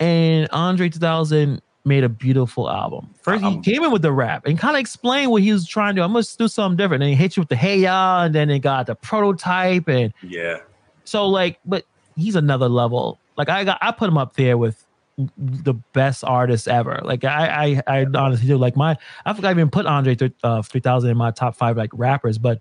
And 0.00 0.48
Andre 0.52 0.88
2000 0.88 1.62
made 1.84 2.02
a 2.02 2.08
beautiful 2.08 2.68
album. 2.70 3.10
First, 3.22 3.42
he 3.42 3.48
Um, 3.48 3.62
came 3.62 3.84
in 3.84 3.90
with 3.92 4.02
the 4.02 4.10
rap 4.12 4.46
and 4.46 4.58
kind 4.58 4.74
of 4.74 4.80
explained 4.80 5.30
what 5.30 5.42
he 5.42 5.52
was 5.52 5.66
trying 5.66 5.94
to 5.94 6.00
do. 6.00 6.04
I'm 6.04 6.12
gonna 6.12 6.24
do 6.38 6.48
something 6.48 6.76
different. 6.76 7.02
And 7.02 7.10
he 7.10 7.14
hit 7.16 7.36
you 7.36 7.42
with 7.42 7.50
the 7.50 7.56
hey 7.56 7.78
ya, 7.78 8.22
and 8.24 8.34
then 8.34 8.50
it 8.50 8.60
got 8.60 8.86
the 8.86 8.94
prototype, 8.94 9.88
and 9.88 10.12
Yeah, 10.22 10.58
so 11.04 11.28
like, 11.28 11.58
but 11.64 11.84
he's 12.16 12.34
another 12.36 12.68
level. 12.68 13.18
Like 13.36 13.48
I 13.48 13.64
got, 13.64 13.78
I 13.82 13.92
put 13.92 14.08
him 14.08 14.16
up 14.18 14.34
there 14.34 14.56
with 14.56 14.83
the 15.38 15.74
best 15.92 16.24
artists 16.24 16.66
ever. 16.66 17.00
Like 17.04 17.24
I, 17.24 17.82
I, 17.86 18.00
I 18.00 18.06
honestly 18.14 18.46
do. 18.48 18.56
Like 18.56 18.76
my, 18.76 18.96
I 19.24 19.32
forgot 19.32 19.48
I 19.48 19.50
even 19.52 19.70
put 19.70 19.86
Andre 19.86 20.14
th- 20.14 20.32
uh, 20.42 20.62
3000 20.62 21.10
in 21.10 21.16
my 21.16 21.30
top 21.30 21.56
five 21.56 21.76
like 21.76 21.90
rappers, 21.92 22.38
but 22.38 22.60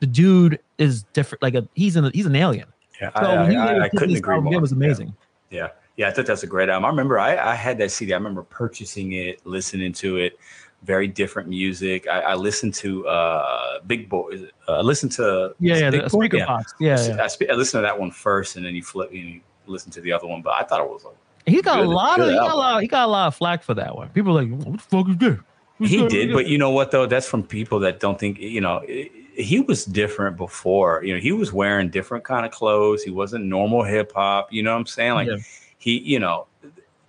the 0.00 0.06
dude 0.06 0.58
is 0.78 1.04
different. 1.12 1.42
Like 1.42 1.54
a, 1.54 1.66
he's 1.74 1.96
an, 1.96 2.10
he's 2.12 2.26
an 2.26 2.36
alien. 2.36 2.66
yeah. 3.00 3.10
So 3.18 3.26
I, 3.26 3.52
I, 3.52 3.54
I, 3.78 3.80
I 3.84 3.88
couldn't 3.88 4.16
agree 4.16 4.34
album 4.34 4.44
more. 4.52 4.54
it 4.54 4.60
was 4.60 4.72
Yeah. 4.72 4.76
amazing. 4.76 5.14
Yeah, 5.50 5.68
yeah. 5.96 6.08
I 6.08 6.10
thought 6.10 6.26
that's 6.26 6.42
a 6.42 6.46
great 6.48 6.68
album. 6.68 6.84
I 6.84 6.88
remember 6.88 7.18
I, 7.20 7.36
I 7.36 7.54
had 7.54 7.78
that 7.78 7.92
CD. 7.92 8.12
I 8.12 8.16
remember 8.16 8.42
purchasing 8.42 9.12
it, 9.12 9.46
listening 9.46 9.92
to 9.94 10.16
it. 10.16 10.38
Very 10.82 11.06
different 11.08 11.48
music. 11.48 12.06
I, 12.08 12.20
I 12.20 12.34
listened 12.34 12.74
to 12.74 13.06
uh 13.08 13.78
Big 13.86 14.08
Boi. 14.08 14.48
Uh, 14.68 14.72
I 14.78 14.80
listened 14.80 15.12
to 15.12 15.54
Yeah, 15.60 15.76
yeah, 15.76 15.90
Big 15.90 16.02
the 16.02 16.10
Boi? 16.10 16.18
speaker 16.24 16.36
Yeah. 16.38 16.46
box. 16.46 16.74
Yeah, 16.80 17.00
yeah. 17.06 17.14
I, 17.22 17.52
I 17.52 17.54
listened 17.54 17.78
to 17.78 17.82
that 17.82 17.98
one 17.98 18.10
first, 18.10 18.56
and 18.56 18.66
then 18.66 18.74
you 18.74 18.82
flip 18.82 19.10
and 19.10 19.18
you 19.18 19.40
listen 19.66 19.90
to 19.92 20.00
the 20.00 20.12
other 20.12 20.26
one. 20.26 20.42
But 20.42 20.54
I 20.54 20.64
thought 20.64 20.80
it 20.80 20.88
was 20.88 21.04
like 21.04 21.16
He 21.46 21.62
got 21.62 21.78
a 21.78 21.84
lot 21.84 22.20
of 22.20 22.28
he 22.28 22.34
got 22.34 22.50
a 22.50 22.56
lot 22.56 22.82
he 22.82 22.88
got 22.88 23.04
a 23.06 23.10
lot 23.10 23.28
of 23.28 23.34
flack 23.36 23.62
for 23.62 23.74
that 23.74 23.94
one. 23.96 24.08
People 24.08 24.36
are 24.36 24.44
like, 24.44 24.52
what 24.64 24.72
the 24.72 24.78
fuck 24.78 25.08
is 25.08 25.16
this? 25.16 25.38
What's 25.78 25.92
he 25.92 26.06
did 26.08 26.32
but 26.32 26.46
you 26.46 26.58
know 26.58 26.70
what 26.70 26.90
though? 26.90 27.06
That's 27.06 27.28
from 27.28 27.42
people 27.42 27.78
that 27.80 28.00
don't 28.00 28.18
think 28.18 28.38
you 28.40 28.60
know 28.60 28.82
he 28.86 29.60
was 29.60 29.84
different 29.84 30.36
before. 30.36 31.04
You 31.04 31.14
know 31.14 31.20
he 31.20 31.32
was 31.32 31.52
wearing 31.52 31.88
different 31.90 32.24
kind 32.24 32.44
of 32.44 32.52
clothes. 32.52 33.02
He 33.02 33.10
wasn't 33.10 33.44
normal 33.44 33.84
hip-hop 33.84 34.52
you 34.52 34.62
know 34.62 34.72
what 34.72 34.80
i'm 34.80 34.86
saying? 34.86 35.14
Like 35.14 35.28
Yeah. 35.28 35.36
he 35.78 35.98
you 35.98 36.18
know 36.18 36.46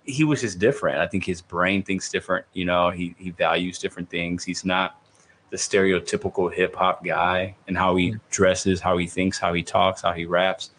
he 0.04 0.24
was 0.24 0.40
just 0.40 0.58
different. 0.58 0.98
I 0.98 1.06
think 1.06 1.24
his 1.24 1.42
brain 1.42 1.82
thinks 1.82 2.08
different 2.08 2.46
you 2.52 2.64
know? 2.64 2.90
He 2.90 3.16
he 3.18 3.30
values 3.30 3.78
different 3.78 4.08
things. 4.08 4.44
He's 4.44 4.64
not 4.64 5.02
the 5.50 5.56
stereotypical 5.56 6.52
hip-hop 6.52 7.02
guy 7.04 7.56
and 7.66 7.76
how 7.76 7.96
he 7.96 8.14
dresses 8.30 8.80
how 8.80 8.98
he 8.98 9.06
thinks 9.06 9.38
how 9.38 9.52
he 9.54 9.62
talks 9.62 10.02
how 10.02 10.12
he 10.12 10.26
raps 10.26 10.70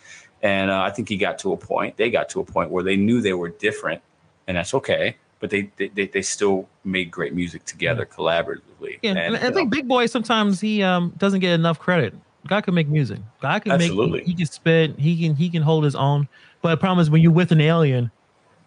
and 0.42 0.72
uh, 0.72 0.82
i 0.82 0.90
think 0.90 1.10
he 1.10 1.18
got 1.18 1.38
to 1.40 1.52
a 1.52 1.58
point 1.58 1.96
they 1.98 2.10
got 2.10 2.30
to 2.30 2.40
a 2.40 2.46
point 2.46 2.70
where 2.70 2.84
they 2.84 2.96
knew 2.96 3.22
they 3.22 3.34
were 3.34 3.50
different 3.50 4.02
and 4.48 4.58
that's 4.58 4.74
okay 4.74 5.16
but 5.40 5.50
they 5.50 5.70
they, 5.78 6.08
they, 6.08 6.22
still 6.22 6.68
made 6.84 7.10
great 7.10 7.34
music 7.34 7.66
together 7.66 8.06
collaboratively. 8.06 9.00
Yeah, 9.02 9.12
and, 9.12 9.20
And, 9.20 9.38
I 9.38 9.52
think 9.52 9.56
know, 9.56 9.66
Big 9.78 9.88
Boi 9.88 10.06
sometimes 10.06 10.60
he 10.60 10.84
um 10.84 11.14
doesn't 11.18 11.40
get 11.40 11.54
enough 11.54 11.80
credit. 11.80 12.14
God 12.48 12.62
can 12.62 12.74
make 12.74 12.88
music. 12.88 13.20
God 13.42 13.64
can 13.64 13.74
Absolutely. 13.74 14.20
make. 14.20 14.28
He 14.28 14.34
can 14.34 14.46
spit. 14.46 15.00
He 15.00 15.22
can 15.22 15.36
he 15.36 15.50
can 15.50 15.62
hold 15.62 15.84
his 15.84 15.96
own. 15.96 16.28
But 16.62 16.72
the 16.72 16.78
problem 16.78 17.00
is 17.00 17.10
when 17.10 17.22
you're 17.22 17.32
with 17.32 17.52
an 17.52 17.62
alien, 17.62 18.12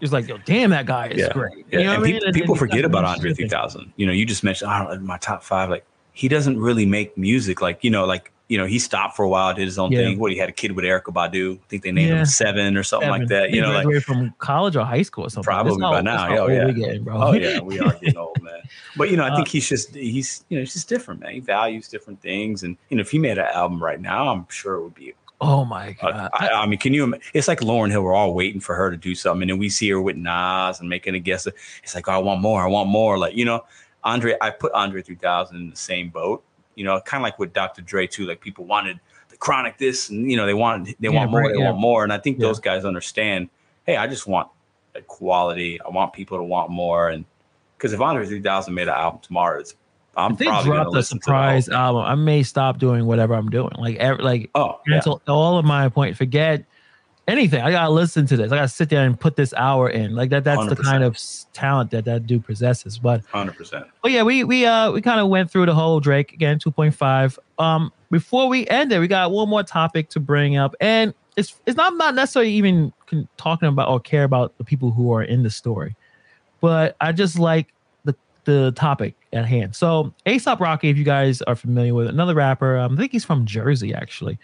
it's 0.01 0.13
like, 0.13 0.29
yo, 0.29 0.39
damn, 0.39 0.71
that 0.71 0.87
guy 0.87 1.09
is 1.09 1.21
Yeah, 1.21 1.33
great. 1.33 1.67
yeah, 1.71 1.79
You 1.79 1.85
know 1.85 1.93
and 1.93 2.03
what 2.03 2.09
I 2.09 2.13
people, 2.13 2.27
mean? 2.27 2.35
People 2.35 2.55
you 2.55 2.59
forget 2.59 2.85
about 2.85 3.05
Andre 3.05 3.33
3000. 3.35 3.93
You 3.97 4.07
know, 4.07 4.13
you 4.13 4.25
just 4.27 4.43
mentioned 4.43 4.71
I 4.71 4.97
my 4.99 5.19
top 5.19 5.43
five. 5.43 5.71
Like 5.71 5.85
he 6.13 6.29
doesn't 6.29 6.59
really 6.59 6.87
make 6.87 7.17
music. 7.17 7.61
Like 7.61 7.85
you 7.85 7.91
know, 7.91 8.05
like 8.05 8.33
you 8.53 8.59
know, 8.59 8.67
he 8.67 8.79
stopped 8.79 9.17
for 9.17 9.23
a 9.25 9.29
while, 9.31 9.55
did 9.55 9.65
his 9.65 9.79
own 9.79 9.91
Yeah. 9.91 10.01
thing. 10.01 10.19
What 10.19 10.31
he 10.31 10.37
had 10.37 10.51
a 10.51 10.53
kid 10.53 10.73
with 10.73 10.85
Erykah 10.85 11.05
Badu. 11.15 11.57
I 11.57 11.61
think 11.69 11.83
they 11.83 11.91
named 11.91 12.11
Yeah. 12.11 12.19
him 12.19 12.27
Seven 12.27 12.77
or 12.77 12.83
something 12.83 13.09
like 13.09 13.23
Seven. 13.23 13.29
that. 13.37 13.51
He 13.51 13.57
You 13.57 13.63
know, 13.63 13.73
like 13.73 14.03
from 14.03 14.35
college 14.39 14.77
or 14.77 14.85
high 14.85 15.01
school 15.01 15.25
or 15.25 15.31
something. 15.31 15.45
Probably 15.51 15.81
how- 15.83 15.93
by 15.93 16.03
now. 16.03 16.19
how 16.19 16.49
Yeah, 16.49 16.67
we 16.67 16.73
getting, 16.75 17.03
bro. 17.03 17.15
oh 17.29 17.33
yeah, 17.33 17.61
we 17.61 17.81
are 17.81 17.93
getting 17.95 18.19
old, 18.19 18.43
man. 18.43 18.61
But 18.97 19.11
you 19.11 19.17
know, 19.17 19.25
I 19.25 19.31
Uh, 19.31 19.37
think 19.37 19.49
he's 19.49 19.67
just 19.67 19.95
he's 19.95 20.45
you 20.51 20.59
know 20.59 20.63
he's 20.63 20.75
just 20.75 20.87
different, 20.89 21.21
man. 21.21 21.33
He 21.33 21.41
values 21.41 21.89
different 21.89 22.21
things, 22.21 22.63
and 22.63 22.77
you 22.91 22.97
know, 22.99 23.01
if 23.01 23.11
he 23.11 23.19
made 23.19 23.39
an 23.39 23.47
album 23.55 23.83
right 23.83 23.99
now, 24.01 24.29
I'm 24.29 24.47
sure 24.51 24.75
it 24.75 24.83
would 24.83 24.95
be 24.95 25.15
oh 25.41 25.65
my 25.65 25.97
Uh, 26.03 26.13
god. 26.13 26.31
I, 26.35 26.49
I 26.51 26.67
mean, 26.67 26.79
can 26.79 26.93
you? 26.93 27.15
It's 27.33 27.49
like 27.49 27.61
Lauryn 27.61 27.91
Hill. 27.91 28.03
We're 28.03 28.13
all 28.15 28.35
waiting 28.35 28.61
for 28.61 28.75
her 28.77 28.91
to 28.91 28.97
do 28.99 29.15
something, 29.15 29.43
and 29.43 29.51
then 29.51 29.59
we 29.59 29.71
see 29.71 29.89
her 29.91 30.01
with 30.01 30.17
Nas 30.17 30.79
and 30.81 30.89
making 30.91 31.15
a 31.15 31.19
guess. 31.19 31.47
It's 31.83 31.95
like, 31.95 32.07
oh, 32.09 32.13
I 32.13 32.19
want 32.19 32.41
more. 32.43 32.63
I 32.63 32.67
want 32.69 32.91
more. 32.91 33.17
Like 33.19 33.35
you 33.35 33.47
know, 33.47 33.65
Andre. 34.05 34.37
I 34.43 34.51
put 34.51 34.73
Andre 34.73 35.01
3000 35.01 35.57
in 35.57 35.71
the 35.71 35.77
same 35.77 36.11
boat. 36.11 36.45
You 36.75 36.85
know, 36.85 37.01
kind 37.01 37.21
of 37.21 37.25
like 37.25 37.39
with 37.39 37.53
Dr. 37.53 37.83
Dre 37.83 38.07
too. 38.07 38.27
Like 38.27 38.41
people 38.41 38.65
wanted 38.65 38.99
the 39.29 39.37
Chronic 39.37 39.79
this, 39.79 40.09
and 40.11 40.31
you 40.31 40.37
know, 40.37 40.47
they 40.47 40.55
want 40.55 40.87
they 41.01 41.09
Yeah, 41.09 41.11
want 41.11 41.31
more. 41.31 41.41
right, 41.41 41.53
they 41.53 41.59
yeah. 41.59 41.67
want 41.71 41.81
more. 41.81 42.05
And 42.05 42.13
I 42.13 42.19
think 42.19 42.39
Yeah. 42.39 42.47
those 42.47 42.61
guys 42.61 42.85
understand. 42.85 43.49
Hey, 43.85 43.97
I 43.97 44.07
just 44.07 44.27
want 44.27 44.49
a 44.95 45.01
quality. 45.03 45.81
I 45.81 45.89
want 45.89 46.13
people 46.13 46.39
to 46.39 46.45
want 46.45 46.71
more. 46.71 47.09
And 47.09 47.25
because 47.77 47.93
if 47.93 48.01
Andre 48.01 48.27
3000 48.27 48.73
made 48.75 48.89
an 48.89 48.95
album 48.95 49.21
tomorrow, 49.23 49.61
it's 49.61 49.75
I'm 50.17 50.33
if 50.33 50.39
they 50.39 50.45
dropped 50.45 50.91
a 50.91 50.99
the 50.99 51.03
surprise 51.03 51.69
album, 51.71 52.03
I 52.03 52.15
may 52.15 52.43
stop 52.43 52.79
doing 52.79 53.07
whatever 53.07 53.35
I'm 53.35 53.49
doing. 53.49 53.73
Like, 53.79 53.97
every, 53.97 54.23
like 54.23 54.51
Oh, 54.55 54.81
yeah. 54.87 55.01
all 55.27 55.57
of 55.59 55.65
my 55.65 55.87
appointments. 55.87 56.19
Forget 56.19 56.65
anything. 57.29 57.61
I 57.63 57.71
gotta 57.71 57.91
listen 57.91 58.27
to 58.27 58.37
this. 58.37 58.53
I 58.53 58.57
gotta 58.57 58.69
sit 58.69 58.89
there 58.89 59.05
and 59.05 59.19
put 59.19 59.37
this 59.37 59.55
hour 59.55 59.89
in. 59.89 60.15
Like 60.15 60.31
that. 60.31 60.45
That's 60.45 60.67
the 60.67 60.77
100%. 60.77 60.83
kind 60.83 61.05
of 61.05 61.19
talent 61.53 61.91
that 61.93 62.05
that 62.05 62.27
dude 62.27 62.45
possesses. 62.45 62.99
But 62.99 63.25
hundred 63.27 63.57
percent. 63.57 63.87
but 64.03 64.13
yeah, 64.13 64.23
we 64.23 64.45
we 64.45 64.67
uh 64.67 64.91
we 64.93 65.01
kind 65.01 65.21
of 65.21 65.29
went 65.29 65.51
through 65.51 65.67
the 65.67 65.75
whole 65.75 66.01
Drake 66.01 66.33
again, 66.33 66.59
two 66.59 66.71
point 66.71 66.95
five. 66.95 67.39
Um, 67.59 67.93
before 68.11 68.49
we 68.49 68.67
end 68.69 68.93
it, 68.93 68.99
we 68.99 69.09
got 69.09 69.31
one 69.31 69.49
more 69.49 69.63
topic 69.63 70.09
to 70.11 70.21
bring 70.21 70.57
up, 70.57 70.75
and 70.81 71.15
it's 71.37 71.61
it's 71.67 71.77
not 71.77 71.97
not 71.97 72.15
necessarily 72.15 72.53
even 72.53 72.93
con- 73.07 73.29
talking 73.37 73.69
about 73.69 73.89
or 73.89 74.01
care 74.01 74.25
about 74.25 74.57
the 74.59 74.65
people 74.65 74.91
who 74.91 75.13
are 75.13 75.23
in 75.23 75.43
the 75.43 75.51
story, 75.51 75.97
but 76.61 76.97
I 77.01 77.13
just 77.13 77.39
like 77.39 77.73
the 78.05 78.15
the 78.45 78.73
topic 78.73 79.15
at 79.33 79.47
hand. 79.47 79.75
So 79.75 80.13
A$AP 80.27 80.61
Rocky, 80.61 80.91
if 80.91 80.99
you 80.99 81.05
guys 81.05 81.41
are 81.43 81.57
familiar 81.57 81.95
with 81.95 82.09
another 82.09 82.35
rapper, 82.35 82.77
um, 82.77 82.95
I 82.95 82.97
think 82.97 83.13
he's 83.13 83.25
from 83.25 83.47
Jersey 83.47 83.95
actually. 83.95 84.39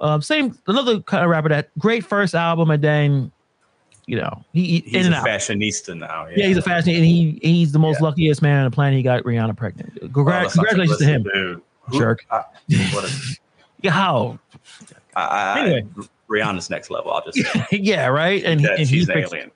Um, 0.00 0.20
same 0.22 0.56
another 0.66 1.00
kind 1.00 1.24
of 1.24 1.30
rapper 1.30 1.48
that 1.48 1.70
great 1.78 2.04
first 2.04 2.34
album, 2.34 2.70
and 2.70 2.82
then 2.84 3.32
you 4.06 4.16
know 4.16 4.44
he, 4.52 4.80
he 4.80 4.98
He's 4.98 5.08
a 5.08 5.14
out. 5.14 5.26
fashionista 5.26 5.96
now. 5.96 6.26
Yeah, 6.34 6.46
he's 6.46 6.56
a 6.58 6.62
fashionista 6.62 6.96
And 6.96 7.04
he 7.04 7.38
he's 7.42 7.72
the 7.72 7.78
most 7.78 8.00
Yeah. 8.00 8.04
luckiest 8.08 8.42
man 8.42 8.58
on 8.64 8.70
the 8.70 8.74
planet. 8.74 8.96
He 8.96 9.02
got 9.02 9.22
Rihanna 9.22 9.56
pregnant. 9.56 9.98
Oh, 10.02 10.08
Congra- 10.08 10.42
not 10.42 10.52
congratulations 10.52 10.98
to 10.98 11.04
him, 11.06 11.22
dude. 11.22 11.62
Jerk. 11.92 12.24
I, 12.30 12.42
what 12.92 13.04
a, 13.04 13.10
Yeah, 13.82 13.90
How? 13.92 14.38
I, 15.14 15.60
Anyway. 15.60 15.86
Rihanna's 16.28 16.68
next 16.70 16.90
level. 16.90 17.12
I'll 17.12 17.24
just 17.30 17.38
say 17.52 17.66
yeah, 17.70 18.06
right. 18.06 18.42
And, 18.44 18.60
he- 18.60 18.66
and 18.66 18.78
she's 18.88 19.06
he 19.06 19.12
an 19.12 19.18
alien. 19.18 19.50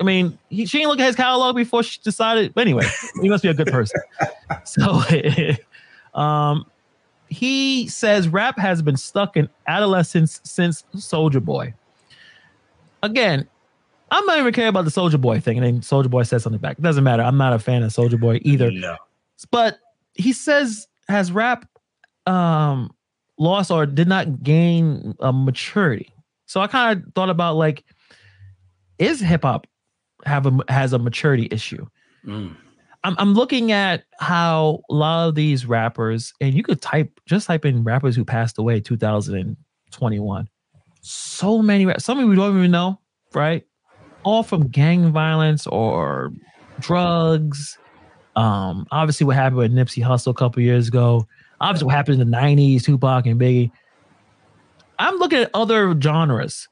I 0.00 0.04
mean, 0.04 0.38
he, 0.48 0.64
she 0.66 0.78
didn't 0.78 0.90
look 0.90 1.00
at 1.00 1.06
his 1.06 1.16
catalog 1.16 1.56
before 1.56 1.82
she 1.82 1.98
decided. 2.02 2.54
But 2.54 2.62
anyway, 2.62 2.84
he 3.22 3.28
must 3.28 3.42
be 3.42 3.48
a 3.48 3.54
good 3.54 3.66
person. 3.68 4.00
So, 4.64 5.02
um, 6.14 6.66
he 7.28 7.88
says 7.88 8.28
rap 8.28 8.58
has 8.58 8.82
been 8.82 8.96
stuck 8.96 9.36
in 9.36 9.48
adolescence 9.66 10.40
since 10.44 10.84
Soulja 10.96 11.44
Boy. 11.44 11.74
Again, 13.02 13.46
I'm 14.10 14.24
not 14.26 14.38
even 14.38 14.52
care 14.52 14.68
about 14.68 14.84
the 14.84 14.90
Soulja 14.90 15.20
Boy 15.20 15.38
thing. 15.40 15.58
And 15.58 15.66
then 15.66 15.80
Soulja 15.80 16.10
Boy 16.10 16.22
says 16.22 16.42
something 16.42 16.60
back. 16.60 16.78
It 16.78 16.82
doesn't 16.82 17.04
matter. 17.04 17.22
I'm 17.22 17.36
not 17.36 17.52
a 17.52 17.58
fan 17.58 17.82
of 17.82 17.92
Soulja 17.92 18.18
Boy 18.18 18.40
either. 18.42 18.70
No. 18.70 18.96
but 19.50 19.78
he 20.14 20.32
says 20.32 20.88
has 21.08 21.30
rap 21.32 21.68
um 22.26 22.90
lost 23.38 23.70
or 23.70 23.86
did 23.86 24.08
not 24.08 24.42
gain 24.42 25.14
a 25.20 25.32
maturity 25.32 26.12
so 26.46 26.60
i 26.60 26.66
kind 26.66 27.00
of 27.06 27.14
thought 27.14 27.30
about 27.30 27.54
like 27.56 27.84
is 28.98 29.20
hip-hop 29.20 29.66
have 30.26 30.44
a 30.44 30.58
has 30.68 30.92
a 30.92 30.98
maturity 30.98 31.46
issue 31.50 31.86
Mm. 32.26 32.56
I'm, 33.04 33.14
I'm 33.18 33.34
looking 33.34 33.72
at 33.72 34.04
how 34.18 34.80
a 34.90 34.94
lot 34.94 35.28
of 35.28 35.34
these 35.34 35.66
rappers 35.66 36.32
and 36.40 36.54
you 36.54 36.62
could 36.62 36.82
type 36.82 37.20
just 37.26 37.46
type 37.46 37.64
in 37.64 37.84
rappers 37.84 38.16
who 38.16 38.24
passed 38.24 38.58
away 38.58 38.80
2021 38.80 40.48
so 41.00 41.62
many 41.62 41.86
some 41.98 42.18
of 42.18 42.28
we 42.28 42.36
don't 42.36 42.56
even 42.56 42.70
know 42.70 42.98
right? 43.34 43.64
All 44.22 44.42
from 44.42 44.68
gang 44.68 45.12
violence 45.12 45.66
or 45.66 46.32
drugs. 46.80 47.78
Um 48.36 48.86
obviously 48.90 49.26
what 49.26 49.36
happened 49.36 49.58
with 49.58 49.72
nipsey 49.72 50.02
Hussle 50.02 50.28
a 50.28 50.34
couple 50.34 50.62
years 50.62 50.88
ago. 50.88 51.26
Obviously 51.60 51.86
what 51.86 51.94
happened 51.94 52.20
in 52.20 52.30
the 52.30 52.36
90s 52.36 52.84
tupac 52.84 53.26
and 53.26 53.40
biggie. 53.40 53.70
I'm 54.98 55.16
looking 55.16 55.40
at 55.40 55.50
other 55.54 55.98
genres. 56.00 56.68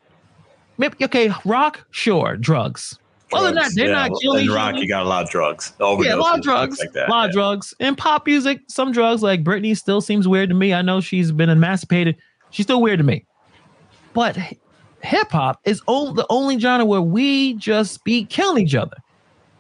Maybe 0.79 1.05
okay 1.05 1.33
rock 1.45 1.87
sure 1.91 2.37
drugs 2.37 2.99
other 3.33 3.47
than 3.47 3.55
that 3.57 3.73
they're 3.75 3.89
yeah. 3.89 4.07
not 4.09 4.13
killing 4.21 4.47
In 4.47 4.53
rock, 4.53 4.77
you 4.77 4.87
got 4.89 5.05
a 5.05 5.09
lot 5.09 5.25
of 5.25 5.31
drugs. 5.31 5.73
yeah, 5.81 6.15
a 6.15 6.17
lot 6.17 6.39
of 6.39 6.45
drugs, 6.45 6.79
like 6.79 6.93
that. 6.93 7.09
a 7.09 7.11
lot 7.11 7.23
yeah. 7.23 7.27
of 7.29 7.33
drugs. 7.33 7.75
In 7.81 7.97
pop 7.97 8.27
music, 8.27 8.61
some 8.69 8.93
drugs 8.93 9.23
like 9.23 9.43
Britney 9.43 9.77
still 9.77 10.01
seems 10.01 10.29
weird 10.29 10.49
to 10.51 10.55
me. 10.55 10.73
I 10.73 10.83
know 10.83 11.01
she's 11.01 11.33
been 11.33 11.51
emancipated. 11.51 12.17
She's 12.51 12.67
still 12.67 12.81
weird 12.81 12.99
to 12.99 13.05
me. 13.05 13.25
But 14.13 14.37
hip 15.03 15.31
hop 15.31 15.61
is 15.65 15.81
the 15.87 16.27
only 16.31 16.59
genre 16.59 16.85
where 16.85 17.03
we 17.03 17.55
just 17.55 18.03
be 18.05 18.25
killing 18.25 18.65
each 18.65 18.75
other. 18.75 18.97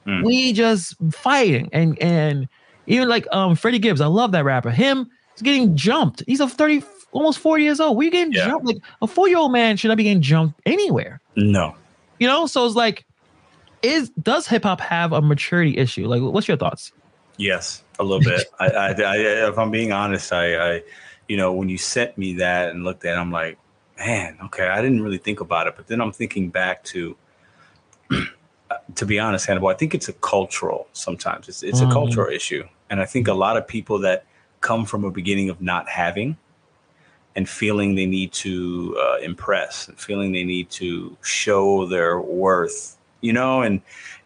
Mm. 0.06 0.24
We 0.24 0.52
just 0.52 0.94
fighting 1.12 1.68
and 1.72 1.98
and 2.00 2.48
even 2.86 3.08
like 3.08 3.26
um 3.32 3.56
Freddie 3.56 3.78
Gibbs, 3.80 4.00
I 4.00 4.06
love 4.06 4.32
that 4.32 4.44
rapper. 4.44 4.70
Him 4.70 5.10
is 5.34 5.42
getting 5.42 5.76
jumped. 5.76 6.22
He's 6.26 6.40
a 6.40 6.48
30, 6.48 6.82
almost 7.12 7.38
40 7.40 7.64
years 7.64 7.80
old. 7.80 7.96
We 7.96 8.10
getting 8.10 8.32
Yeah. 8.32 8.46
jumped. 8.46 8.66
Like 8.66 8.78
a 9.02 9.06
four-year-old 9.06 9.52
man 9.52 9.76
should 9.76 9.88
not 9.88 9.96
be 9.96 10.04
getting 10.04 10.22
jumped 10.22 10.60
anywhere. 10.66 11.20
No. 11.34 11.74
You 12.18 12.26
know, 12.26 12.46
so 12.46 12.64
it's 12.64 12.74
like, 12.76 13.04
is 13.82 14.10
does 14.10 14.46
hip 14.46 14.64
hop 14.64 14.80
have 14.80 15.12
a 15.12 15.22
maturity 15.22 15.76
issue? 15.76 16.06
Like, 16.06 16.22
what's 16.22 16.48
your 16.48 16.56
thoughts? 16.56 16.92
Yes, 17.36 17.82
a 17.98 18.04
little 18.04 18.20
bit. 18.20 18.46
I, 18.60 18.68
I, 18.70 18.88
I, 18.92 19.16
if 19.48 19.58
I'm 19.58 19.70
being 19.70 19.92
honest, 19.92 20.32
I, 20.32 20.76
I, 20.76 20.82
you 21.28 21.36
know, 21.36 21.52
when 21.52 21.68
you 21.68 21.78
sent 21.78 22.16
me 22.16 22.34
that 22.34 22.70
and 22.70 22.84
looked 22.84 23.04
at, 23.04 23.14
it, 23.16 23.20
I'm 23.20 23.30
like, 23.32 23.58
man, 23.98 24.38
okay, 24.44 24.68
I 24.68 24.80
didn't 24.82 25.02
really 25.02 25.18
think 25.18 25.40
about 25.40 25.66
it. 25.66 25.74
But 25.76 25.86
then 25.86 26.00
I'm 26.00 26.12
thinking 26.12 26.50
back 26.50 26.84
to, 26.84 27.16
to 28.94 29.06
be 29.06 29.18
honest, 29.18 29.46
Hannibal, 29.46 29.68
I 29.68 29.74
think 29.74 29.94
it's 29.94 30.08
a 30.08 30.12
cultural. 30.14 30.88
Sometimes 30.92 31.48
it's 31.48 31.62
it's 31.62 31.80
Mhm. 31.80 31.90
a 31.90 31.92
cultural 31.92 32.28
issue, 32.32 32.64
and 32.90 33.00
I 33.00 33.04
think 33.06 33.28
a 33.28 33.34
lot 33.34 33.56
of 33.56 33.66
people 33.66 33.98
that 34.00 34.24
come 34.60 34.84
from 34.84 35.04
a 35.04 35.10
beginning 35.10 35.50
of 35.50 35.60
not 35.60 35.88
having, 35.88 36.36
and 37.34 37.48
feeling 37.48 37.94
they 37.94 38.06
need 38.06 38.32
to 38.32 38.96
uh, 38.98 39.18
impress, 39.18 39.88
and 39.88 39.98
feeling 39.98 40.32
they 40.32 40.44
need 40.44 40.70
to 40.70 41.16
show 41.22 41.86
their 41.86 42.20
worth, 42.20 42.95
you 43.26 43.32
know, 43.32 43.62
and 43.62 43.80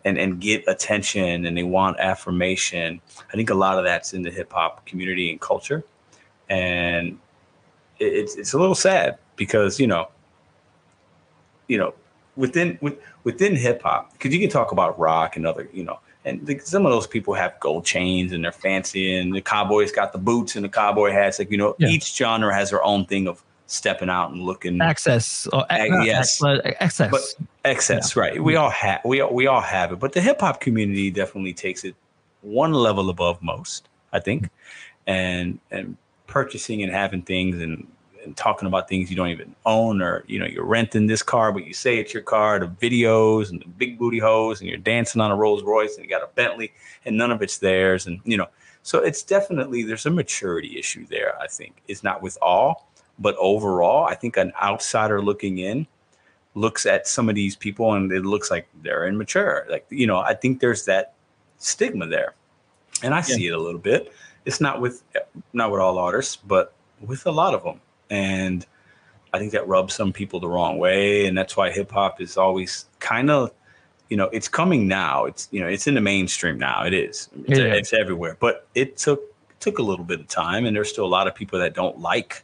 and 0.04 0.18
and 0.18 0.40
get 0.40 0.62
attention 0.68 1.46
and 1.46 1.56
they 1.56 1.62
want 1.62 1.98
affirmation. 2.00 3.00
I 3.30 3.36
think 3.36 3.50
a 3.50 3.54
lot 3.54 3.78
of 3.78 3.84
that's 3.84 4.12
in 4.14 4.22
the 4.22 4.30
hip 4.30 4.52
hop 4.52 4.86
community 4.86 5.30
and 5.30 5.40
culture, 5.40 5.82
and 6.48 7.18
it's 7.98 8.36
it's 8.36 8.52
a 8.52 8.58
little 8.58 8.74
sad 8.74 9.18
because 9.36 9.80
you 9.80 9.86
know, 9.86 10.08
you 11.68 11.78
know, 11.78 11.94
within 12.36 12.78
with, 12.80 12.98
within 13.24 13.56
hip 13.56 13.82
hop, 13.82 14.12
because 14.12 14.32
you 14.34 14.40
can 14.40 14.50
talk 14.50 14.72
about 14.72 14.98
rock 14.98 15.36
and 15.36 15.46
other, 15.46 15.68
you 15.72 15.84
know, 15.84 15.98
and 16.24 16.46
the, 16.46 16.58
some 16.58 16.84
of 16.86 16.92
those 16.92 17.06
people 17.06 17.34
have 17.34 17.58
gold 17.60 17.84
chains 17.84 18.32
and 18.32 18.44
they're 18.44 18.52
fancy, 18.52 19.16
and 19.16 19.34
the 19.34 19.40
cowboys 19.40 19.92
got 19.92 20.12
the 20.12 20.18
boots 20.18 20.56
and 20.56 20.64
the 20.64 20.68
cowboy 20.68 21.10
hats. 21.12 21.38
Like 21.38 21.50
you 21.50 21.58
know, 21.58 21.74
Yeah. 21.78 21.88
each 21.88 22.14
genre 22.14 22.54
has 22.54 22.70
their 22.70 22.82
own 22.84 23.06
thing 23.06 23.28
of 23.28 23.42
stepping 23.70 24.10
out 24.10 24.32
and 24.32 24.42
looking. 24.42 24.80
Access 24.80 25.46
or 25.52 25.64
Uh, 25.70 26.02
yes. 26.02 26.36
ac- 26.36 26.60
but 26.62 26.82
access. 26.82 27.10
But- 27.10 27.46
excess 27.64 28.16
right. 28.16 28.42
We 28.42 28.56
all 28.56 28.70
have 28.70 29.00
we 29.04 29.20
all, 29.20 29.32
we 29.32 29.46
all 29.46 29.60
have 29.60 29.92
it. 29.92 29.98
But 30.00 30.12
the 30.12 30.20
hip 30.20 30.40
hop 30.40 30.60
community 30.60 31.10
definitely 31.10 31.52
takes 31.54 31.84
it 31.84 31.94
one 32.42 32.72
level 32.72 33.10
above 33.10 33.40
most 33.42 33.88
i 34.12 34.18
think. 34.18 34.48
And 35.06 35.58
and 35.70 35.96
purchasing 36.26 36.82
and 36.82 36.90
having 36.92 37.22
things 37.22 37.60
and, 37.60 37.86
and 38.24 38.36
talking 38.36 38.66
about 38.68 38.88
things 38.88 39.10
you 39.10 39.16
don't 39.16 39.28
even 39.28 39.54
own 39.66 40.00
or 40.02 40.24
you 40.26 40.38
know 40.38 40.46
you're 40.46 40.64
renting 40.64 41.06
this 41.06 41.22
car 41.22 41.52
but 41.52 41.64
you 41.66 41.74
say 41.74 41.98
it's 41.98 42.12
your 42.14 42.22
car 42.22 42.58
the 42.60 42.66
videos 42.66 43.50
and 43.50 43.60
the 43.60 43.68
big 43.68 43.98
booty 43.98 44.18
hose 44.18 44.60
and 44.60 44.68
you're 44.68 44.78
dancing 44.78 45.20
on 45.20 45.30
a 45.30 45.36
rolls 45.36 45.62
royce 45.62 45.96
and 45.96 46.04
you 46.04 46.10
got 46.10 46.22
a 46.22 46.28
bentley 46.34 46.72
and 47.04 47.16
none 47.16 47.30
of 47.30 47.40
it's 47.42 47.58
theirs 47.58 48.06
and 48.06 48.20
you 48.24 48.36
know. 48.36 48.46
So 48.82 48.98
it's 49.00 49.22
definitely 49.22 49.82
there's 49.82 50.06
a 50.06 50.10
maturity 50.10 50.78
issue 50.78 51.04
there 51.06 51.38
i 51.40 51.46
think. 51.46 51.82
It's 51.88 52.02
not 52.02 52.22
with 52.22 52.38
all 52.40 52.89
but 53.20 53.36
overall 53.38 54.04
i 54.06 54.14
think 54.14 54.36
an 54.36 54.52
outsider 54.60 55.22
looking 55.22 55.58
in 55.58 55.86
looks 56.54 56.86
at 56.86 57.06
some 57.06 57.28
of 57.28 57.34
these 57.34 57.56
people 57.56 57.94
and 57.94 58.10
it 58.12 58.24
looks 58.24 58.50
like 58.50 58.66
they're 58.82 59.06
immature. 59.06 59.66
Like, 59.70 59.86
you 59.88 60.06
know, 60.06 60.18
I 60.18 60.34
think 60.34 60.60
there's 60.60 60.84
that 60.86 61.14
stigma 61.58 62.06
there. 62.06 62.34
And 63.02 63.14
I 63.14 63.20
see 63.20 63.46
it 63.46 63.52
a 63.52 63.58
little 63.58 63.80
bit. 63.80 64.12
It's 64.44 64.60
not 64.60 64.80
with 64.80 65.02
not 65.52 65.70
with 65.70 65.80
all 65.80 65.96
artists, 65.98 66.36
but 66.36 66.74
with 67.00 67.24
a 67.26 67.30
lot 67.30 67.54
of 67.54 67.62
them. 67.62 67.80
And 68.10 68.66
I 69.32 69.38
think 69.38 69.52
that 69.52 69.66
rubs 69.68 69.94
some 69.94 70.12
people 70.12 70.40
the 70.40 70.48
wrong 70.48 70.78
way. 70.78 71.26
And 71.26 71.38
that's 71.38 71.56
why 71.56 71.70
hip 71.70 71.90
hop 71.92 72.20
is 72.20 72.36
always 72.36 72.86
kind 72.98 73.30
of, 73.30 73.52
you 74.08 74.16
know, 74.16 74.28
it's 74.32 74.48
coming 74.48 74.88
now. 74.88 75.24
It's 75.24 75.48
you 75.52 75.60
know, 75.60 75.68
it's 75.68 75.86
in 75.86 75.94
the 75.94 76.00
mainstream 76.00 76.58
now. 76.58 76.84
It 76.84 76.92
is. 76.92 77.28
It's, 77.46 77.58
Yeah. 77.58 77.66
it's 77.66 77.92
everywhere. 77.92 78.36
But 78.40 78.66
it 78.74 78.96
took 78.96 79.22
took 79.60 79.78
a 79.78 79.82
little 79.82 80.04
bit 80.04 80.20
of 80.20 80.26
time 80.26 80.66
and 80.66 80.74
there's 80.74 80.90
still 80.90 81.06
a 81.06 81.14
lot 81.18 81.28
of 81.28 81.34
people 81.34 81.58
that 81.60 81.74
don't 81.74 82.00
like 82.00 82.42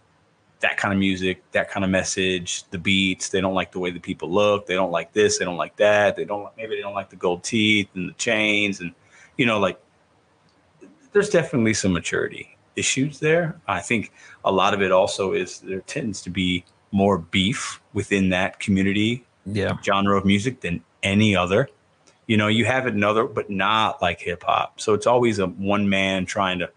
that 0.67 0.77
kind 0.79 0.93
of 0.93 0.99
music, 0.99 1.49
that 1.53 1.71
kind 1.71 1.85
of 1.85 1.91
message, 1.91 2.65
the 2.71 2.79
beats. 2.79 3.29
They 3.29 3.41
don't 3.41 3.55
like 3.55 3.71
the 3.71 3.79
way 3.79 3.93
the 3.93 4.01
people 4.01 4.29
look. 4.29 4.67
They 4.67 4.75
don't 4.75 4.91
like 4.91 5.13
this. 5.13 5.39
They 5.39 5.45
don't 5.45 5.57
like 5.57 5.77
that. 5.77 6.17
They 6.17 6.25
don't 6.25 6.49
maybe 6.57 6.75
they 6.75 6.83
don't 6.83 6.95
like 6.95 7.09
the 7.09 7.17
gold 7.17 7.45
teeth 7.45 7.89
and 7.95 8.09
the 8.09 8.15
chains 8.15 8.81
and 8.81 8.93
you 9.37 9.47
know 9.47 9.61
like 9.61 9.81
there's 11.13 11.31
definitely 11.31 11.73
some 11.73 11.93
maturity 11.93 12.57
issues 12.75 13.21
there. 13.21 13.61
I 13.69 13.81
think 13.81 14.13
a 14.45 14.51
lot 14.51 14.75
of 14.75 14.83
it 14.83 14.91
also 14.91 15.33
is 15.33 15.61
there 15.61 15.83
tends 15.83 16.21
to 16.23 16.31
be 16.31 16.65
more 16.91 17.19
beef 17.19 17.81
within 17.93 18.31
that 18.31 18.59
community 18.59 19.25
yeah, 19.47 19.77
genre 19.85 20.19
of 20.19 20.25
music 20.25 20.63
than 20.63 20.83
any 21.05 21.37
other. 21.37 21.69
You 22.27 22.37
know, 22.37 22.49
you 22.49 22.65
have 22.65 22.87
another, 22.87 23.25
but 23.25 23.51
not 23.51 24.03
like 24.03 24.21
hip 24.21 24.43
hop. 24.43 24.81
So 24.81 24.95
it's 24.95 25.07
always 25.07 25.39
a 25.39 25.47
one 25.47 25.89
man 25.89 26.27
trying 26.27 26.59
to 26.59 26.71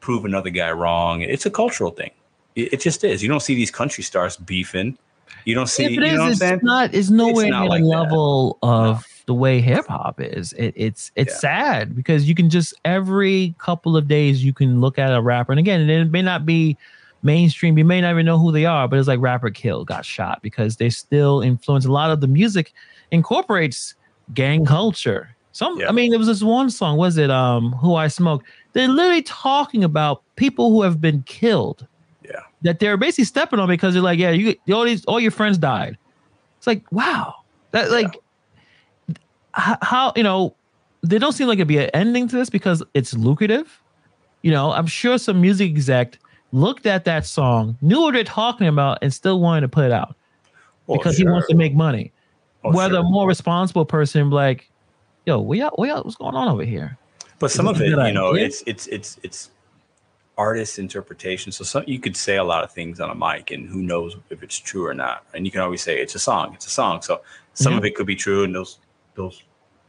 prove 0.00 0.24
another 0.24 0.50
guy 0.50 0.72
wrong. 0.72 1.22
It's 1.22 1.46
a 1.46 1.50
cultural 1.52 1.92
thing. 1.92 2.10
It, 2.58 2.80
just 2.80 3.04
is. 3.04 3.22
You 3.22 3.28
don't 3.28 3.40
see 3.40 3.54
these 3.54 3.70
country 3.70 4.02
stars 4.02 4.36
beefing. 4.36 4.98
You 5.44 5.54
don't 5.54 5.68
see. 5.68 5.84
if 5.84 5.90
it 5.90 5.94
you 5.94 6.00
know 6.00 6.26
is, 6.26 6.32
it's 6.32 6.40
saying? 6.40 6.60
not. 6.62 6.94
It's 6.94 7.10
nowhere 7.10 7.48
not 7.48 7.60
near 7.62 7.68
like 7.70 7.82
the 7.82 7.88
that. 7.88 7.96
level 7.96 8.58
of 8.62 9.06
the 9.26 9.34
way 9.34 9.60
hip 9.60 9.86
hop 9.86 10.20
is. 10.20 10.52
It, 10.54 10.72
it's 10.76 11.12
it's 11.14 11.34
yeah. 11.34 11.38
sad 11.38 11.96
because 11.96 12.28
you 12.28 12.34
can 12.34 12.50
just 12.50 12.74
every 12.84 13.54
couple 13.58 13.96
of 13.96 14.08
days 14.08 14.44
you 14.44 14.52
can 14.52 14.80
look 14.80 14.98
at 14.98 15.14
a 15.14 15.20
rapper, 15.22 15.52
and 15.52 15.58
again, 15.58 15.88
it 15.88 16.10
may 16.10 16.22
not 16.22 16.44
be 16.44 16.76
mainstream. 17.22 17.78
You 17.78 17.84
may 17.84 18.00
not 18.00 18.10
even 18.10 18.26
know 18.26 18.38
who 18.38 18.52
they 18.52 18.64
are, 18.64 18.88
but 18.88 18.98
it's 18.98 19.08
like 19.08 19.20
rapper 19.20 19.50
Kill 19.50 19.84
got 19.84 20.04
shot 20.04 20.42
because 20.42 20.76
they 20.76 20.90
still 20.90 21.40
influence 21.40 21.84
a 21.84 21.92
lot 21.92 22.10
of 22.10 22.20
the 22.20 22.26
music 22.26 22.72
incorporates 23.10 23.94
gang 24.34 24.64
culture. 24.64 25.34
Some, 25.52 25.80
yeah. 25.80 25.88
I 25.88 25.92
mean, 25.92 26.10
there 26.10 26.18
was 26.18 26.28
this 26.28 26.42
one 26.42 26.70
song. 26.70 26.98
Was 26.98 27.16
it 27.16 27.30
um 27.30 27.72
"Who 27.72 27.94
I 27.94 28.08
Smoke"? 28.08 28.44
They're 28.72 28.88
literally 28.88 29.22
talking 29.22 29.84
about 29.84 30.22
people 30.36 30.70
who 30.70 30.82
have 30.82 31.00
been 31.00 31.22
killed. 31.22 31.86
Yeah, 32.60 32.72
that 32.72 32.80
they're 32.80 32.96
basically 32.96 33.24
stepping 33.24 33.58
on 33.58 33.68
because 33.68 33.94
they're 33.94 34.02
like, 34.02 34.18
yeah, 34.18 34.30
you 34.30 34.56
all 34.72 34.84
these 34.84 35.04
all 35.04 35.20
your 35.20 35.30
friends 35.30 35.58
died. 35.58 35.96
It's 36.56 36.66
like, 36.66 36.90
wow, 36.90 37.34
that 37.70 37.90
like 37.90 38.16
how 39.52 40.12
you 40.16 40.22
know 40.22 40.54
they 41.02 41.18
don't 41.18 41.32
seem 41.32 41.48
like 41.48 41.58
it'd 41.58 41.68
be 41.68 41.78
an 41.78 41.90
ending 41.94 42.28
to 42.28 42.36
this 42.36 42.50
because 42.50 42.82
it's 42.94 43.14
lucrative. 43.14 43.80
You 44.42 44.50
know, 44.50 44.72
I'm 44.72 44.86
sure 44.86 45.18
some 45.18 45.40
music 45.40 45.70
exec 45.70 46.18
looked 46.52 46.86
at 46.86 47.04
that 47.04 47.26
song, 47.26 47.76
knew 47.80 48.00
what 48.00 48.14
they're 48.14 48.24
talking 48.24 48.66
about, 48.66 48.98
and 49.02 49.12
still 49.12 49.40
wanted 49.40 49.62
to 49.62 49.68
put 49.68 49.84
it 49.84 49.92
out 49.92 50.16
well, 50.86 50.98
because 50.98 51.16
sure. 51.16 51.28
he 51.28 51.32
wants 51.32 51.48
to 51.48 51.54
make 51.54 51.74
money. 51.74 52.12
Well, 52.62 52.72
Whether 52.72 52.94
sure. 52.96 53.04
a 53.04 53.08
more 53.08 53.28
responsible 53.28 53.84
person 53.84 54.30
like, 54.30 54.70
yo, 55.26 55.40
we 55.40 55.60
out, 55.62 55.78
we 55.78 55.90
out, 55.90 56.04
what's 56.04 56.16
going 56.16 56.34
on 56.34 56.48
over 56.48 56.64
here? 56.64 56.96
But 57.38 57.50
some 57.50 57.68
of 57.68 57.80
it, 57.80 57.88
you 57.88 58.12
know, 58.12 58.34
it's 58.34 58.64
it's 58.66 58.88
it's 58.88 59.18
it's 59.22 59.50
artist 60.38 60.78
interpretation. 60.78 61.52
So 61.52 61.64
some 61.64 61.84
you 61.86 61.98
could 61.98 62.16
say 62.16 62.36
a 62.36 62.44
lot 62.44 62.64
of 62.64 62.72
things 62.72 63.00
on 63.00 63.10
a 63.10 63.14
mic, 63.14 63.50
and 63.50 63.68
who 63.68 63.82
knows 63.82 64.16
if 64.30 64.42
it's 64.42 64.56
true 64.56 64.86
or 64.86 64.94
not. 64.94 65.24
And 65.34 65.44
you 65.44 65.50
can 65.50 65.60
always 65.60 65.82
say 65.82 66.00
it's 66.00 66.14
a 66.14 66.20
song, 66.20 66.54
it's 66.54 66.66
a 66.66 66.70
song. 66.70 67.02
So 67.02 67.20
some 67.52 67.72
yeah. 67.72 67.78
of 67.78 67.84
it 67.84 67.94
could 67.96 68.06
be 68.06 68.16
true, 68.16 68.44
and 68.44 68.54
those 68.54 68.78
those 69.14 69.42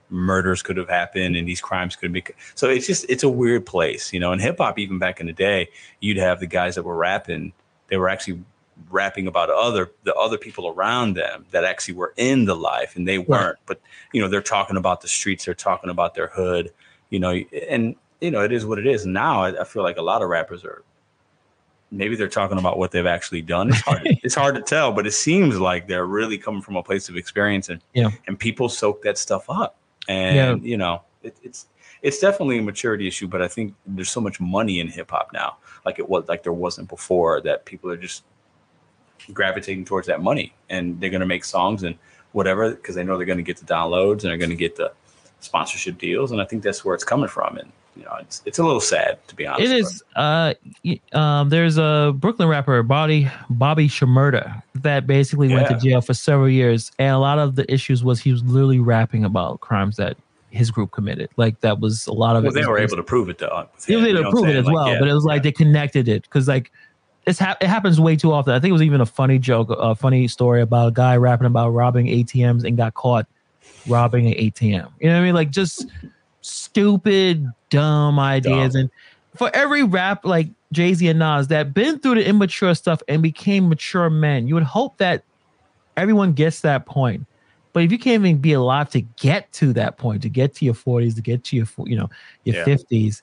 murders 0.10 0.64
could 0.64 0.76
have 0.76 0.90
happened 0.90 1.36
and 1.36 1.48
these 1.48 1.62
crimes 1.62 1.96
could 1.96 2.12
be 2.12 2.24
so 2.56 2.68
it's 2.68 2.88
just 2.88 3.06
it's 3.08 3.22
a 3.22 3.30
weird 3.30 3.64
place 3.64 4.12
you 4.12 4.20
know 4.20 4.34
in 4.34 4.40
hip-hop 4.40 4.80
even 4.80 4.98
back 4.98 5.20
in 5.20 5.28
the 5.28 5.34
day 5.34 5.70
you'd 6.00 6.18
have 6.18 6.40
the 6.40 6.48
guys 6.48 6.74
that 6.74 6.82
were 6.82 6.96
rapping 6.96 7.54
they 7.90 7.98
were 7.98 8.10
actually 8.10 8.42
rapping 8.90 9.28
about 9.28 9.52
other 9.52 9.92
the 10.06 10.16
other 10.16 10.40
people 10.40 10.68
around 10.68 11.16
them 11.16 11.46
that 11.52 11.64
actually 11.64 11.94
were 11.94 12.12
in 12.18 12.46
the 12.46 12.56
life 12.56 12.96
and 12.96 13.08
they 13.08 13.20
weren't 13.20 13.58
right. 13.60 13.66
but 13.68 13.82
you 14.12 14.20
know 14.20 14.28
they're 14.28 14.42
talking 14.42 14.78
about 14.78 15.02
the 15.02 15.08
streets 15.08 15.46
they're 15.46 15.54
talking 15.54 15.92
about 15.92 16.16
their 16.16 16.30
hood 16.30 16.74
you 17.12 17.20
know 17.20 17.30
and 17.70 17.96
you 18.22 18.32
know 18.32 18.44
it 18.44 18.52
is 18.52 18.66
what 18.66 18.80
it 18.80 18.88
is 18.88 19.06
now 19.06 19.44
i, 19.44 19.62
I 19.62 19.64
feel 19.64 19.84
like 19.84 19.98
a 19.98 20.02
lot 20.02 20.22
of 20.22 20.30
rappers 20.30 20.64
are 20.64 20.84
maybe 21.92 22.16
they're 22.16 22.28
talking 22.28 22.58
about 22.58 22.78
what 22.78 22.92
they've 22.92 23.06
actually 23.06 23.42
done. 23.42 23.70
It's 23.70 23.82
hard, 23.82 24.02
it's 24.24 24.36
hard 24.36 24.56
to 24.56 24.62
tell, 24.62 24.92
but 24.92 25.08
it 25.08 25.12
seems 25.12 25.60
like 25.60 25.88
they're 25.88 26.06
really 26.06 26.38
coming 26.38 26.62
from 26.62 26.76
a 26.76 26.84
place 26.84 27.10
of 27.10 27.18
experience 27.18 27.70
and 27.70 27.82
yeah. 27.94 28.10
and 28.28 28.38
people 28.38 28.70
soak 28.70 29.02
that 29.04 29.18
stuff 29.18 29.50
up. 29.50 29.78
And 30.08 30.64
yeah. 30.64 30.70
you 30.70 30.78
know, 30.78 31.04
it, 31.24 31.38
it's 31.44 31.68
it's 32.02 32.20
definitely 32.20 32.60
a 32.60 32.62
maturity 32.62 33.08
issue, 33.08 33.28
but 33.28 33.42
I 33.42 33.48
think 33.48 33.74
there's 33.86 34.10
so 34.10 34.22
much 34.22 34.40
money 34.40 34.80
in 34.80 34.88
hip 34.88 35.12
hop 35.12 35.32
now, 35.34 35.58
like 35.86 36.00
it 36.00 36.08
was 36.08 36.28
like 36.28 36.44
there 36.44 36.54
wasn't 36.54 36.90
before, 36.90 37.42
that 37.42 37.66
people 37.66 37.92
are 37.92 37.98
just 37.98 38.24
gravitating 39.34 39.84
towards 39.84 40.08
that 40.08 40.22
money 40.22 40.56
and 40.70 41.00
they're 41.00 41.10
gonna 41.10 41.26
make 41.26 41.44
songs 41.44 41.84
and 41.84 41.98
whatever 42.32 42.72
because 42.72 42.96
they 42.96 43.04
know 43.04 43.18
they're 43.18 43.26
gonna 43.26 43.42
get 43.42 43.58
the 43.58 43.66
downloads 43.66 44.22
and 44.22 44.32
they're 44.32 44.38
gonna 44.38 44.56
get 44.56 44.76
the 44.76 44.92
sponsorship 45.42 45.98
deals. 45.98 46.32
And 46.32 46.42
I 46.42 46.46
think 46.46 46.64
that's 46.64 46.86
where 46.86 46.96
it's 46.96 47.04
coming 47.04 47.28
from. 47.28 47.58
And 47.58 47.72
you 48.00 48.06
know, 48.06 48.16
it's 48.20 48.42
it's 48.46 48.60
a 48.60 48.64
little 48.64 48.80
sad 48.80 49.20
to 49.28 49.36
be 49.36 49.46
honest. 49.46 49.72
It 49.72 49.78
is. 49.78 50.04
Uh, 50.16 50.54
um, 51.12 51.50
there's 51.50 51.78
a 51.78 52.14
Brooklyn 52.16 52.48
rapper, 52.48 52.82
Bobby 52.82 53.30
Bobby 53.50 53.90
Shmurda, 53.90 54.64
that 54.76 55.06
basically 55.06 55.50
yeah. 55.50 55.56
went 55.56 55.68
to 55.68 55.78
jail 55.78 56.02
for 56.02 56.14
several 56.14 56.50
years, 56.50 56.92
and 56.98 57.14
a 57.14 57.20
lot 57.20 57.40
of 57.40 57.56
the 57.56 57.72
issues 57.72 58.04
was 58.04 58.22
he 58.22 58.32
was 58.32 58.44
literally 58.46 58.80
rapping 58.80 59.26
about 59.26 59.60
crimes 59.60 59.98
that 59.98 60.18
his 60.52 60.72
group 60.72 60.92
committed. 60.92 61.30
Like 61.36 61.60
that 61.60 61.80
was 61.80 62.08
a 62.08 62.14
lot 62.14 62.36
of 62.36 62.44
well, 62.44 62.52
it. 62.52 62.56
They 62.56 62.66
were 62.66 62.80
able 62.80 62.96
to 62.96 63.04
prove 63.04 63.28
it 63.30 63.38
though. 63.38 63.68
They 63.86 63.98
were 63.98 64.08
able 64.08 64.24
to 64.24 64.32
prove 64.32 64.48
it 64.48 64.56
as 64.56 64.66
like, 64.66 64.74
well, 64.74 64.88
yeah, 64.94 65.00
but 65.00 65.10
it 65.10 65.14
was 65.14 65.26
like 65.26 65.40
yeah. 65.40 65.44
they 65.44 65.52
connected 65.52 66.08
it 66.08 66.24
because 66.24 66.48
like 66.48 66.72
it's 67.28 67.40
ha- 67.40 67.58
it 67.60 67.68
happens 67.68 68.00
way 68.00 68.16
too 68.16 68.32
often. 68.32 68.54
I 68.54 68.60
think 68.60 68.70
it 68.70 68.74
was 68.74 68.82
even 68.82 69.02
a 69.02 69.06
funny 69.06 69.40
joke, 69.40 69.68
a 69.70 69.94
funny 69.94 70.28
story 70.30 70.62
about 70.62 70.88
a 70.88 70.92
guy 70.92 71.18
rapping 71.18 71.48
about 71.48 71.70
robbing 71.70 72.08
ATMs 72.08 72.64
and 72.64 72.78
got 72.78 72.94
caught 72.94 73.28
robbing 73.88 74.28
an 74.28 74.34
ATM. 74.34 74.90
You 75.00 75.10
know 75.10 75.16
what 75.16 75.22
I 75.22 75.22
mean? 75.22 75.36
Like 75.36 75.52
just 75.52 75.86
stupid, 76.42 77.46
dumb 77.70 78.20
ideas. 78.20 78.74
Dumb. 78.74 78.82
And 78.82 78.90
for 79.36 79.50
every 79.56 79.84
rap 79.84 80.26
like 80.26 80.50
Jay 80.72 80.94
Z 80.94 81.08
and 81.08 81.20
Nas 81.20 81.48
that 81.48 81.74
been 81.74 82.00
through 82.00 82.16
the 82.16 82.28
immature 82.28 82.74
stuff 82.76 83.02
and 83.08 83.22
became 83.22 83.70
mature 83.70 84.10
men, 84.10 84.48
you 84.48 84.54
would 84.56 84.64
hope 84.64 84.98
that 84.98 85.24
everyone 85.98 86.34
gets 86.34 86.62
that 86.62 86.86
point. 86.86 87.26
But 87.74 87.84
if 87.84 87.92
you 87.92 88.00
can't 88.00 88.26
even 88.26 88.38
be 88.40 88.54
alive 88.54 88.90
to 88.92 89.02
get 89.02 89.52
to 89.54 89.74
that 89.74 89.98
point, 89.98 90.24
to 90.24 90.30
get 90.30 90.56
to 90.56 90.66
your 90.66 90.74
40s, 90.74 91.16
to 91.16 91.22
get 91.22 91.44
to 91.46 91.56
your 91.56 91.68
you 91.86 91.96
know 91.96 92.10
your 92.44 92.56
yeah. 92.56 92.66
50s, 92.66 93.22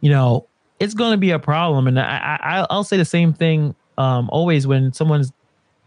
you 0.00 0.10
know 0.10 0.46
it's 0.80 0.94
going 0.94 1.12
to 1.12 1.18
be 1.18 1.30
a 1.30 1.38
problem. 1.38 1.86
And 1.86 2.00
I, 2.00 2.38
I 2.42 2.66
I'll 2.70 2.84
say 2.84 2.96
the 2.96 3.04
same 3.04 3.32
thing 3.32 3.74
um, 3.98 4.28
always 4.32 4.66
when 4.66 4.92
someone's 4.92 5.30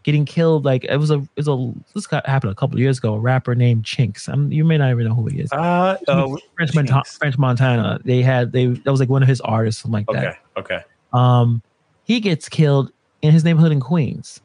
getting 0.04 0.24
killed. 0.24 0.64
Like 0.64 0.84
it 0.84 0.96
was 0.96 1.10
a 1.10 1.18
it 1.18 1.44
was 1.44 1.48
a 1.48 1.72
this 1.94 2.06
got 2.06 2.26
happened 2.26 2.52
a 2.52 2.54
couple 2.54 2.78
years 2.78 2.98
ago. 2.98 3.14
A 3.14 3.18
rapper 3.18 3.54
named 3.54 3.84
Chinx. 3.84 4.28
I'm, 4.28 4.52
you 4.52 4.64
may 4.64 4.78
not 4.78 4.90
even 4.90 5.08
know 5.08 5.14
who 5.14 5.26
he 5.26 5.40
is. 5.40 5.50
Uh, 5.52 5.96
uh 6.06 6.28
French, 6.56 6.74
Montana, 6.74 7.02
French 7.04 7.38
Montana. 7.38 7.98
They 8.04 8.22
had 8.22 8.52
they 8.52 8.66
that 8.66 8.90
was 8.90 9.00
like 9.00 9.08
one 9.08 9.22
of 9.22 9.28
his 9.28 9.40
artists, 9.40 9.82
something 9.82 10.04
like 10.06 10.08
okay, 10.08 10.20
that. 10.20 10.38
Okay. 10.56 10.74
Okay. 10.76 10.84
Um, 11.12 11.62
he 12.04 12.20
gets 12.20 12.48
killed 12.48 12.92
in 13.22 13.32
his 13.32 13.44
neighborhood 13.44 13.72
in 13.72 13.80
Queens. 13.80 14.40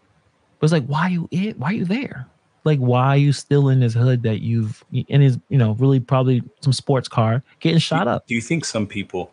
It 0.55 0.62
was 0.62 0.72
like, 0.72 0.86
why 0.86 1.03
are 1.03 1.10
you 1.10 1.28
it? 1.32 1.60
Why 1.60 1.70
are 1.70 1.74
you 1.74 1.86
there? 1.86 2.28
Like, 2.66 2.80
why 2.80 3.07
are 3.07 3.18
you 3.18 3.32
still 3.32 3.70
in 3.70 3.82
his 3.82 3.93
hood 3.93 4.24
that 4.24 4.41
you've 4.41 4.84
in 4.91 5.22
his 5.22 5.38
you 5.49 5.57
know 5.57 5.74
really 5.74 5.99
probably 5.99 6.43
some 6.62 6.74
sports 6.74 7.07
car 7.07 7.43
getting 7.60 7.80
shot 7.80 8.05
do, 8.05 8.12
up? 8.12 8.28
Do 8.28 8.36
you 8.36 8.41
think 8.41 8.66
some 8.66 8.88
people 8.88 9.32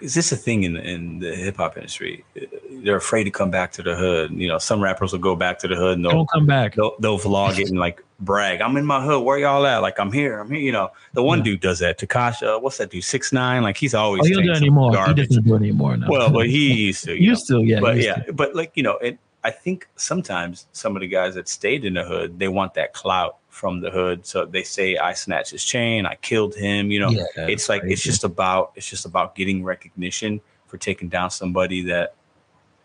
is 0.00 0.14
this 0.14 0.30
a 0.32 0.36
thing 0.36 0.64
in 0.64 0.74
the, 0.74 0.82
in 0.82 1.18
the 1.18 1.34
hip 1.34 1.56
hop 1.56 1.76
industry? 1.76 2.24
They're 2.70 2.96
afraid 2.96 3.24
to 3.24 3.30
come 3.30 3.50
back 3.50 3.72
to 3.72 3.82
the 3.82 3.96
hood. 3.96 4.32
You 4.32 4.48
know, 4.48 4.58
some 4.58 4.82
rappers 4.82 5.12
will 5.12 5.18
go 5.18 5.34
back 5.36 5.58
to 5.60 5.68
the 5.68 5.76
hood 5.76 5.96
and 5.96 6.04
they'll 6.04 6.12
Don't 6.12 6.30
come 6.30 6.46
back. 6.46 6.74
They'll, 6.74 6.96
they'll 6.98 7.18
vlog 7.18 7.58
it 7.58 7.70
and 7.70 7.78
like 7.78 8.02
brag. 8.20 8.60
I'm 8.60 8.76
in 8.76 8.84
my 8.84 9.02
hood. 9.02 9.24
Where 9.24 9.38
y'all 9.38 9.64
at? 9.66 9.78
Like 9.78 9.98
I'm 9.98 10.12
here. 10.12 10.38
I'm 10.38 10.50
here. 10.50 10.60
You 10.60 10.72
know, 10.72 10.90
the 11.14 11.22
one 11.22 11.38
yeah. 11.38 11.44
dude 11.44 11.60
does 11.60 11.78
that. 11.78 11.98
Tekashi, 11.98 12.60
what's 12.60 12.78
that 12.78 12.90
dude? 12.90 13.04
Six 13.04 13.32
nine. 13.32 13.62
Like 13.62 13.76
he's 13.76 13.94
always. 13.94 14.22
Oh, 14.22 14.24
he 14.24 14.34
don't 14.34 14.44
do 14.44 14.52
anymore. 14.52 14.92
Garbage. 14.92 15.16
He 15.16 15.26
doesn't 15.26 15.44
do 15.44 15.54
it 15.54 15.58
anymore. 15.58 15.96
Well, 16.08 16.30
but 16.30 16.46
he 16.46 16.74
used 16.74 17.04
to. 17.04 17.14
used 17.20 17.50
know. 17.50 17.60
to, 17.60 17.64
yeah. 17.64 17.80
But 17.80 17.96
yeah, 17.96 18.14
to. 18.16 18.32
but 18.32 18.54
like 18.54 18.72
you 18.74 18.82
know, 18.82 18.98
it, 18.98 19.18
I 19.44 19.50
think 19.50 19.88
sometimes 19.96 20.66
some 20.72 20.96
of 20.96 21.00
the 21.00 21.08
guys 21.08 21.34
that 21.36 21.48
stayed 21.48 21.84
in 21.84 21.94
the 21.94 22.04
hood, 22.04 22.38
they 22.38 22.48
want 22.48 22.74
that 22.74 22.92
clout 22.92 23.36
from 23.56 23.80
the 23.80 23.90
hood. 23.90 24.26
So 24.26 24.44
they 24.44 24.62
say 24.62 24.98
I 24.98 25.14
snatched 25.14 25.50
his 25.50 25.64
chain, 25.64 26.04
I 26.04 26.16
killed 26.16 26.54
him. 26.54 26.90
You 26.90 27.00
know, 27.00 27.08
yeah, 27.08 27.24
it's 27.36 27.70
like 27.70 27.80
crazy. 27.80 27.94
it's 27.94 28.02
just 28.02 28.22
about 28.22 28.72
it's 28.76 28.88
just 28.88 29.06
about 29.06 29.34
getting 29.34 29.64
recognition 29.64 30.42
for 30.66 30.76
taking 30.76 31.08
down 31.08 31.30
somebody 31.30 31.80
that 31.84 32.14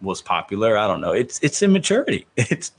was 0.01 0.21
popular. 0.21 0.77
I 0.77 0.87
don't 0.87 1.01
know. 1.01 1.11
It's 1.11 1.39
it's 1.43 1.61
immaturity. 1.61 2.25
It's 2.37 2.71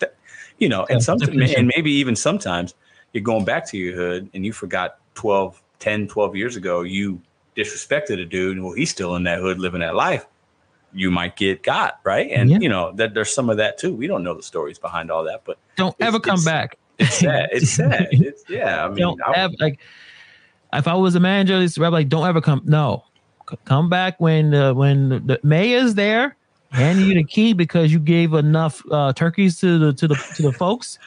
you 0.59 0.71
know, 0.71 0.87
and 0.89 1.03
sometimes 1.03 1.53
and 1.53 1.71
maybe 1.77 1.93
even 1.93 2.17
sometimes 2.17 2.75
you're 3.13 3.23
going 3.23 3.45
back 3.45 3.69
to 3.69 3.77
your 3.77 3.95
hood 3.95 4.31
and 4.33 4.47
you 4.47 4.53
forgot 4.55 4.99
12, 5.15 5.61
10, 5.81 6.09
12 6.09 6.37
years 6.37 6.57
ago 6.57 6.83
you 6.83 7.21
disrespected 7.57 8.21
a 8.23 8.25
dude. 8.25 8.59
Well, 8.63 8.73
he's 8.73 8.91
still 8.91 9.17
in 9.17 9.25
that 9.25 9.39
hood 9.39 9.59
living 9.59 9.81
that 9.81 9.95
life. 9.95 10.25
You 10.95 11.11
might 11.11 11.37
get 11.37 11.63
got 11.63 12.01
right, 12.05 12.31
and 12.31 12.51
yeah. 12.51 12.59
you 12.59 12.69
know 12.71 12.93
that 12.93 13.13
there's 13.13 13.35
some 13.35 13.51
of 13.51 13.59
that 13.59 13.77
too. 13.77 13.95
We 13.95 14.07
don't 14.07 14.23
know 14.23 14.35
the 14.35 14.43
stories 14.43 14.79
behind 14.79 15.11
all 15.11 15.25
that, 15.25 15.43
but 15.45 15.59
don't 15.77 15.97
ever 16.01 16.21
come 16.21 16.43
back. 16.45 16.79
It's 16.99 17.15
sad. 17.19 17.49
It's 17.53 17.71
sad. 17.71 18.09
It's, 18.11 18.45
yeah. 18.49 18.85
I 18.85 18.89
mean, 18.89 18.99
don't 18.99 19.21
I, 19.23 19.33
ever, 19.33 19.55
like 19.61 19.81
if 20.73 20.89
I 20.89 20.95
was 20.95 21.15
a 21.15 21.21
manager, 21.21 21.59
this 21.59 21.79
rap 21.79 21.93
like 21.93 22.09
don't 22.09 22.27
ever 22.27 22.41
come. 22.41 22.63
No, 22.65 23.05
come 23.65 23.89
back 23.89 24.21
when 24.21 24.55
uh, 24.55 24.75
when 24.75 25.09
the 25.27 25.41
mayor's 25.43 25.95
there, 25.95 26.37
hand 26.71 27.01
you 27.01 27.15
the 27.15 27.25
key 27.25 27.53
because 27.53 27.93
you 27.93 27.99
gave 27.99 28.35
enough 28.35 28.83
uh, 28.91 29.13
turkeys 29.13 29.59
to 29.61 29.79
the 29.79 29.93
to 29.95 30.09
the 30.09 30.15
to 30.37 30.43
the 30.43 30.53
folks. 30.53 30.99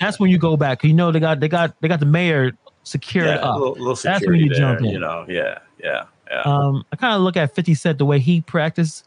That's 0.00 0.18
when 0.18 0.30
you 0.30 0.38
go 0.38 0.56
back. 0.56 0.82
You 0.84 0.94
know 0.94 1.12
they 1.12 1.20
got 1.20 1.40
they 1.40 1.48
got 1.48 1.80
they 1.80 1.88
got 1.88 2.00
the 2.00 2.06
mayor 2.06 2.52
secured 2.82 3.26
yeah, 3.26 3.34
up. 3.36 3.58
Little, 3.58 3.74
little 3.74 3.94
That's 3.94 4.26
when 4.26 4.36
you 4.36 4.48
there, 4.48 4.58
jump 4.58 4.80
in. 4.80 4.86
You 4.86 4.98
know, 4.98 5.24
yeah, 5.28 5.58
yeah, 5.82 6.04
yeah. 6.30 6.42
Um, 6.42 6.84
I 6.92 6.96
kind 6.96 7.14
of 7.14 7.22
look 7.22 7.36
at 7.36 7.54
Fifty 7.54 7.74
Cent 7.74 7.98
the 7.98 8.04
way 8.04 8.18
he 8.18 8.40
practiced. 8.40 9.06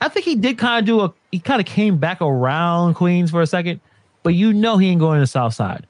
I 0.00 0.08
think 0.08 0.24
he 0.24 0.34
did 0.34 0.58
kind 0.58 0.80
of 0.80 0.86
do 0.86 1.00
a. 1.00 1.12
He 1.30 1.38
kind 1.38 1.60
of 1.60 1.66
came 1.66 1.98
back 1.98 2.20
around 2.20 2.94
Queens 2.94 3.30
for 3.30 3.42
a 3.42 3.46
second 3.46 3.80
but 4.24 4.34
you 4.34 4.52
know 4.52 4.78
he 4.78 4.88
ain't 4.88 4.98
going 4.98 5.18
to 5.18 5.20
the 5.20 5.26
South 5.28 5.54
Side. 5.54 5.86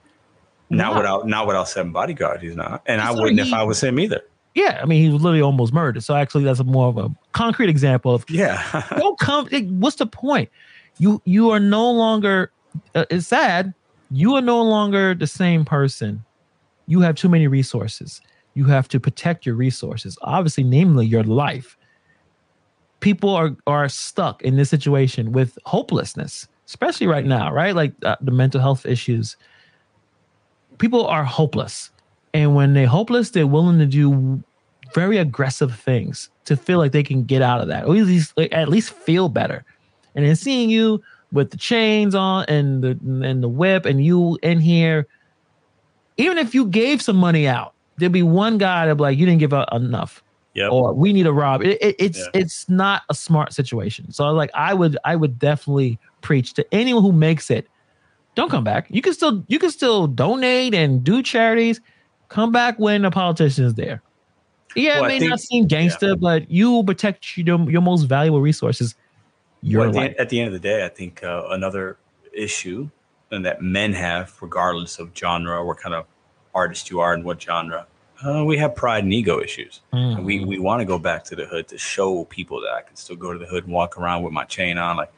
Not 0.68 0.92
wow. 0.92 0.98
without 0.98 1.28
not 1.28 1.46
without 1.46 1.68
seven 1.68 1.92
bodyguard, 1.92 2.42
he's 2.42 2.56
not, 2.56 2.82
and 2.84 3.00
I 3.00 3.12
wouldn't 3.12 3.40
he, 3.40 3.48
if 3.48 3.54
I 3.54 3.62
was 3.62 3.82
him 3.82 3.98
either. 3.98 4.20
Yeah, 4.54 4.80
I 4.82 4.86
mean 4.86 5.02
he 5.02 5.08
was 5.08 5.22
literally 5.22 5.40
almost 5.40 5.72
murdered. 5.72 6.02
So 6.02 6.14
actually, 6.14 6.44
that's 6.44 6.60
a 6.60 6.64
more 6.64 6.88
of 6.88 6.98
a 6.98 7.10
concrete 7.32 7.70
example 7.70 8.14
of 8.14 8.24
yeah. 8.28 8.84
don't 8.98 9.18
come. 9.18 9.48
What's 9.80 9.96
the 9.96 10.06
point? 10.06 10.50
You 10.98 11.22
you 11.24 11.50
are 11.50 11.60
no 11.60 11.90
longer. 11.90 12.50
Uh, 12.94 13.04
it's 13.08 13.28
sad. 13.28 13.72
You 14.10 14.34
are 14.34 14.42
no 14.42 14.62
longer 14.62 15.14
the 15.14 15.26
same 15.26 15.64
person. 15.64 16.24
You 16.86 17.00
have 17.00 17.14
too 17.14 17.28
many 17.28 17.46
resources. 17.46 18.20
You 18.54 18.64
have 18.64 18.88
to 18.88 19.00
protect 19.00 19.46
your 19.46 19.54
resources. 19.54 20.18
Obviously, 20.22 20.64
namely 20.64 21.06
your 21.06 21.24
life. 21.24 21.76
People 23.00 23.30
are 23.30 23.56
are 23.66 23.88
stuck 23.88 24.42
in 24.42 24.56
this 24.56 24.70
situation 24.70 25.32
with 25.32 25.58
hopelessness 25.66 26.48
especially 26.66 27.06
right 27.06 27.24
now, 27.26 27.52
right? 27.52 27.74
Like 27.74 27.92
uh, 28.04 28.16
the 28.20 28.30
mental 28.30 28.60
health 28.60 28.86
issues. 28.86 29.36
People 30.78 31.06
are 31.06 31.24
hopeless. 31.24 31.90
And 32.32 32.54
when 32.54 32.74
they're 32.74 32.86
hopeless, 32.86 33.30
they're 33.30 33.46
willing 33.46 33.78
to 33.78 33.86
do 33.86 34.42
very 34.92 35.18
aggressive 35.18 35.74
things 35.78 36.30
to 36.46 36.56
feel 36.56 36.78
like 36.78 36.92
they 36.92 37.02
can 37.02 37.24
get 37.24 37.42
out 37.42 37.60
of 37.60 37.68
that, 37.68 37.84
or 37.84 37.96
at 37.96 38.06
least 38.06 38.38
at 38.38 38.68
least 38.68 38.90
feel 38.90 39.28
better. 39.28 39.64
And 40.14 40.26
then 40.26 40.34
seeing 40.36 40.68
you 40.70 41.02
with 41.32 41.50
the 41.50 41.56
chains 41.56 42.14
on 42.14 42.44
and 42.48 42.82
the 42.82 42.90
and 43.26 43.42
the 43.42 43.48
whip, 43.48 43.86
and 43.86 44.04
you 44.04 44.38
in 44.42 44.58
here, 44.60 45.06
even 46.16 46.38
if 46.38 46.54
you 46.54 46.66
gave 46.66 47.02
some 47.02 47.16
money 47.16 47.46
out, 47.46 47.74
there'd 47.96 48.12
be 48.12 48.22
one 48.22 48.58
guy 48.58 48.86
that 48.86 48.94
be 48.96 49.02
like, 49.02 49.18
"You 49.18 49.26
didn't 49.26 49.40
give 49.40 49.52
out 49.52 49.72
enough." 49.72 50.22
Yep. 50.54 50.70
or 50.70 50.94
we 50.94 51.12
need 51.12 51.26
a 51.26 51.32
rob. 51.32 51.62
It, 51.62 51.78
it, 51.82 51.96
it's 51.98 52.18
Yeah. 52.18 52.26
it's 52.40 52.68
not 52.68 53.02
a 53.10 53.14
smart 53.14 53.52
situation. 53.52 54.12
So 54.12 54.30
like 54.30 54.50
I 54.54 54.72
would 54.72 54.96
I 55.04 55.16
would 55.16 55.36
definitely 55.36 55.98
preach 56.24 56.54
to 56.54 56.66
anyone 56.74 57.02
who 57.04 57.12
makes 57.12 57.50
it. 57.50 57.68
Don't 58.34 58.50
come 58.50 58.64
back. 58.64 58.86
You 58.90 59.00
can 59.00 59.12
still 59.14 59.44
you 59.46 59.60
can 59.60 59.70
still 59.70 60.08
donate 60.08 60.74
and 60.74 61.04
do 61.04 61.22
charities. 61.22 61.80
Come 62.28 62.50
back 62.50 62.76
when 62.80 63.02
the 63.02 63.10
politician 63.12 63.64
is 63.64 63.74
there. 63.74 64.02
Yeah, 64.74 64.96
Well, 65.00 65.04
it 65.04 65.08
may 65.08 65.18
think- 65.20 65.30
not 65.30 65.38
seem 65.40 65.66
gangster, 65.68 66.16
but 66.16 66.50
you 66.50 66.72
will 66.72 66.82
protect 66.82 67.36
your 67.38 67.70
your 67.70 67.82
most 67.82 68.02
valuable 68.04 68.40
resources. 68.40 68.96
Your 69.62 69.80
Well, 69.80 69.88
at, 69.88 69.92
the, 69.92 69.98
life. 70.00 70.08
end- 70.10 70.18
at 70.18 70.28
the 70.30 70.40
end 70.40 70.48
of 70.48 70.52
the 70.52 70.58
day, 70.68 70.84
I 70.84 70.88
think 70.88 71.22
uh, 71.22 71.44
another 71.50 71.96
issue 72.32 72.88
and 73.30 73.44
that 73.46 73.62
men 73.62 73.92
have, 73.92 74.36
regardless 74.42 74.98
of 74.98 75.10
genre 75.16 75.56
or 75.58 75.64
what 75.64 75.78
kind 75.78 75.94
of 75.94 76.06
artist 76.54 76.90
you 76.90 76.98
are 77.00 77.14
and 77.14 77.24
what 77.24 77.40
genre, 77.40 77.86
uh, 78.26 78.44
we 78.44 78.56
have 78.58 78.74
pride 78.74 79.04
and 79.04 79.12
ego 79.12 79.40
issues. 79.40 79.80
Mm. 79.92 80.16
And 80.16 80.24
we 80.24 80.44
we 80.44 80.58
want 80.58 80.80
to 80.80 80.84
go 80.84 80.98
back 80.98 81.22
to 81.24 81.36
the 81.36 81.46
hood 81.46 81.68
to 81.68 81.78
show 81.78 82.24
people 82.24 82.60
that 82.62 82.72
I 82.72 82.82
can 82.82 82.96
still 82.96 83.16
go 83.16 83.32
to 83.32 83.38
the 83.38 83.46
hood 83.46 83.64
and 83.64 83.72
walk 83.72 83.96
around 83.96 84.24
with 84.24 84.32
my 84.32 84.44
chain 84.44 84.76
on. 84.78 84.96
Like, 84.96 85.12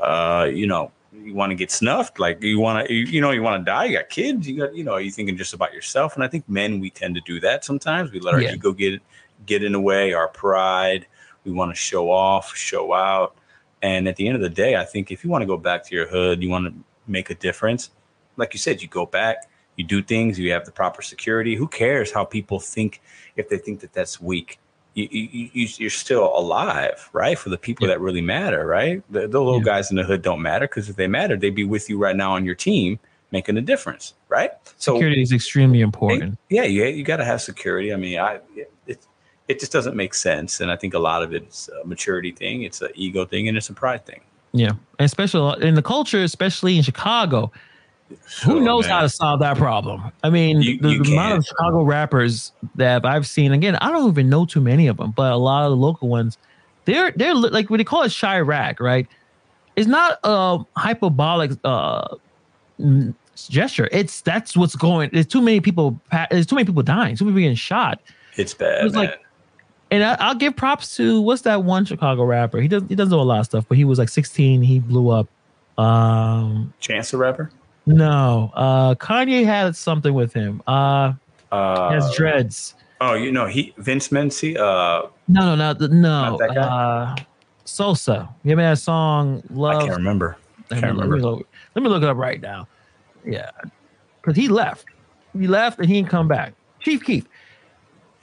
uh, 0.00 0.48
you 0.52 0.66
know, 0.66 0.90
you 1.12 1.34
want 1.34 1.50
to 1.50 1.54
get 1.54 1.70
snuffed, 1.70 2.18
like 2.18 2.42
you 2.42 2.58
want 2.58 2.86
to, 2.86 2.92
you, 2.92 3.04
you 3.06 3.20
know, 3.20 3.30
you 3.30 3.42
want 3.42 3.60
to 3.60 3.64
die. 3.64 3.84
You 3.84 3.98
got 3.98 4.08
kids. 4.08 4.48
You 4.48 4.58
got, 4.58 4.74
you 4.74 4.82
know, 4.84 4.96
you 4.96 5.10
thinking 5.10 5.36
just 5.36 5.54
about 5.54 5.72
yourself. 5.72 6.14
And 6.14 6.24
I 6.24 6.28
think 6.28 6.48
men, 6.48 6.80
we 6.80 6.90
tend 6.90 7.14
to 7.14 7.20
do 7.20 7.38
that 7.40 7.64
sometimes. 7.64 8.10
We 8.10 8.20
let 8.20 8.34
our 8.34 8.40
Yeah. 8.42 8.54
ego 8.54 8.72
get 8.72 9.00
get 9.46 9.62
in 9.62 9.72
the 9.72 9.80
way, 9.80 10.12
our 10.12 10.28
pride. 10.28 11.06
We 11.44 11.52
want 11.52 11.70
to 11.70 11.76
show 11.76 12.10
off, 12.10 12.54
show 12.56 12.92
out. 12.94 13.36
And 13.82 14.08
at 14.08 14.16
the 14.16 14.26
end 14.26 14.36
of 14.36 14.42
the 14.42 14.48
day, 14.48 14.76
I 14.76 14.84
think 14.84 15.10
if 15.10 15.22
you 15.22 15.30
want 15.30 15.42
to 15.42 15.46
go 15.46 15.58
back 15.58 15.84
to 15.84 15.94
your 15.94 16.06
hood, 16.06 16.42
you 16.42 16.48
want 16.48 16.66
to 16.66 16.74
make 17.06 17.30
a 17.30 17.34
difference. 17.34 17.90
Like 18.36 18.54
you 18.54 18.58
said, 18.58 18.80
you 18.80 18.88
go 18.88 19.04
back, 19.04 19.48
you 19.76 19.84
do 19.84 20.02
things, 20.02 20.38
you 20.38 20.50
have 20.52 20.64
the 20.64 20.72
proper 20.72 21.02
security. 21.02 21.54
Who 21.54 21.68
cares 21.68 22.10
how 22.10 22.24
people 22.24 22.58
think 22.58 23.02
if 23.36 23.48
they 23.48 23.58
think 23.58 23.80
that 23.80 23.92
that's 23.92 24.20
weak? 24.20 24.58
You, 24.94 25.08
you, 25.10 25.50
you, 25.52 25.68
you're 25.78 25.90
still 25.90 26.36
alive, 26.36 27.10
right? 27.12 27.36
For 27.38 27.48
the 27.48 27.58
people 27.58 27.86
Yeah. 27.86 27.94
that 27.94 28.00
really 28.00 28.20
matter, 28.20 28.64
right? 28.66 29.02
The, 29.10 29.20
the 29.26 29.40
little 29.42 29.58
Yeah. 29.58 29.64
guys 29.64 29.90
in 29.90 29.96
the 29.96 30.04
hood 30.04 30.22
don't 30.22 30.40
matter 30.40 30.66
because 30.68 30.88
if 30.88 30.96
they 30.96 31.08
matter, 31.08 31.36
they'd 31.36 31.54
be 31.54 31.64
with 31.64 31.90
you 31.90 31.98
right 31.98 32.14
now 32.14 32.32
on 32.32 32.44
your 32.44 32.54
team 32.54 32.98
making 33.32 33.56
a 33.56 33.60
difference, 33.60 34.14
right? 34.28 34.52
So 34.78 34.94
Security 34.94 35.20
is 35.22 35.32
extremely 35.32 35.80
important. 35.80 36.38
yeah, 36.48 36.62
you, 36.62 36.84
you 36.84 37.02
got 37.02 37.16
to 37.16 37.24
have 37.24 37.42
security. 37.42 37.92
I 37.92 37.96
mean, 37.96 38.18
I 38.20 38.38
it, 38.86 39.00
it 39.48 39.60
just 39.60 39.72
doesn't 39.72 39.96
make 39.96 40.14
sense, 40.14 40.60
and 40.60 40.70
I 40.70 40.76
think 40.76 40.94
a 40.94 40.98
lot 40.98 41.22
of 41.22 41.34
it's 41.34 41.68
a 41.68 41.84
maturity 41.86 42.30
thing, 42.32 42.62
it's 42.62 42.80
an 42.80 42.88
ego 42.94 43.24
thing, 43.26 43.48
and 43.48 43.56
it's 43.58 43.68
a 43.68 43.74
pride 43.74 44.06
thing. 44.06 44.20
Yeah, 44.52 44.72
especially 45.00 45.66
in 45.66 45.74
the 45.74 45.82
culture, 45.82 46.22
especially 46.22 46.76
in 46.76 46.82
Chicago. 46.84 47.50
Who 48.44 48.52
So, 48.52 48.58
knows 48.58 48.84
man, 48.84 48.90
how 48.92 49.00
to 49.02 49.08
solve 49.08 49.40
that 49.40 49.56
problem? 49.56 50.02
I 50.22 50.30
mean, 50.30 50.62
You- 50.62 50.78
the, 50.78 50.88
you 50.90 51.02
the 51.04 51.12
amount 51.12 51.38
of 51.38 51.44
Chicago 51.46 51.82
rappers 51.82 52.52
that 52.76 53.04
I've 53.04 53.26
seen. 53.26 53.52
Again, 53.52 53.76
I 53.76 53.90
don't 53.90 54.08
even 54.10 54.28
know 54.28 54.44
too 54.46 54.60
many 54.60 54.86
of 54.86 54.96
them, 54.96 55.12
but 55.12 55.32
a 55.32 55.36
lot 55.36 55.64
of 55.64 55.70
the 55.70 55.76
local 55.76 56.08
ones, 56.08 56.38
they're 56.84 57.12
they're 57.16 57.34
like 57.34 57.70
what 57.70 57.78
they 57.78 57.84
call 57.84 58.02
it 58.02 58.08
Chiraq, 58.08 58.80
right? 58.80 59.06
It's 59.76 59.88
not 59.88 60.18
a 60.24 60.58
hyperbolic 60.76 61.52
uh, 61.64 62.16
gesture. 63.48 63.88
It's 63.92 64.20
that's 64.20 64.56
what's 64.56 64.76
going. 64.76 65.10
There's 65.12 65.26
too 65.26 65.40
many 65.42 65.60
people. 65.60 66.00
There's 66.30 66.46
too 66.46 66.54
many 66.56 66.66
people 66.66 66.82
dying. 66.82 67.16
Too 67.16 67.24
many 67.24 67.32
people 67.34 67.42
getting 67.42 67.56
shot. 67.56 68.00
it's 68.36 68.54
bad, 68.54 68.80
It 68.80 68.84
was 68.84 68.92
man. 68.94 69.04
like- 69.06 69.20
And 69.90 70.02
I, 70.04 70.16
I'll 70.20 70.34
give 70.34 70.56
props 70.56 70.96
to 70.96 71.20
what's 71.20 71.42
that 71.42 71.62
one 71.64 71.84
Chicago 71.84 72.24
rapper? 72.24 72.60
He 72.60 72.68
does 72.68 72.82
he 72.88 72.94
doesn't 72.94 73.10
do 73.10 73.20
a 73.20 73.22
lot 73.22 73.40
of 73.40 73.46
stuff, 73.46 73.64
but 73.68 73.76
he 73.78 73.84
was 73.84 73.98
like 73.98 74.08
16. 74.08 74.62
He 74.62 74.78
blew 74.80 75.10
up. 75.10 75.28
Um, 75.78 76.72
Chance 76.80 77.10
the 77.12 77.16
rapper. 77.18 77.50
No, 77.86 78.50
uh, 78.54 78.94
Kanye 78.94 79.44
had 79.44 79.76
something 79.76 80.14
with 80.14 80.32
him. 80.32 80.62
Uh, 80.66 81.12
Uh, 81.52 81.88
he 81.90 81.94
has 81.94 82.14
dreads. 82.16 82.74
oh, 83.00 83.14
you 83.14 83.30
know, 83.30 83.46
he 83.46 83.72
Vic 83.78 84.10
Mensa. 84.10 84.58
Uh, 84.60 85.08
No, 85.28 85.40
no, 85.46 85.54
not 85.54 85.78
the, 85.78 85.88
no. 85.88 86.30
Not 86.30 86.38
that 86.38 86.54
guy? 86.54 86.60
Uh, 86.62 87.16
Sosa. 87.64 88.28
Give 88.44 88.58
me 88.58 88.64
a 88.64 88.74
song. 88.76 89.42
Love. 89.50 89.76
I 89.82 89.86
can't 89.86 89.96
remember. 89.96 90.36
Let 90.70 90.80
can't 90.80 90.94
me, 90.94 90.98
let, 91.00 91.04
remember. 91.08 91.16
me 91.16 91.22
look, 91.22 91.48
let 91.74 91.82
me 91.82 91.88
look 91.88 92.02
it 92.02 92.08
up 92.08 92.16
right 92.16 92.40
now. 92.40 92.66
Yeah, 93.24 93.50
because 94.20 94.36
he 94.36 94.48
left. 94.48 94.86
He 95.38 95.46
left 95.46 95.78
and 95.78 95.88
he 95.88 95.94
didn't 95.94 96.10
come 96.10 96.28
back. 96.28 96.54
Chief 96.80 97.02
Keef. 97.04 97.26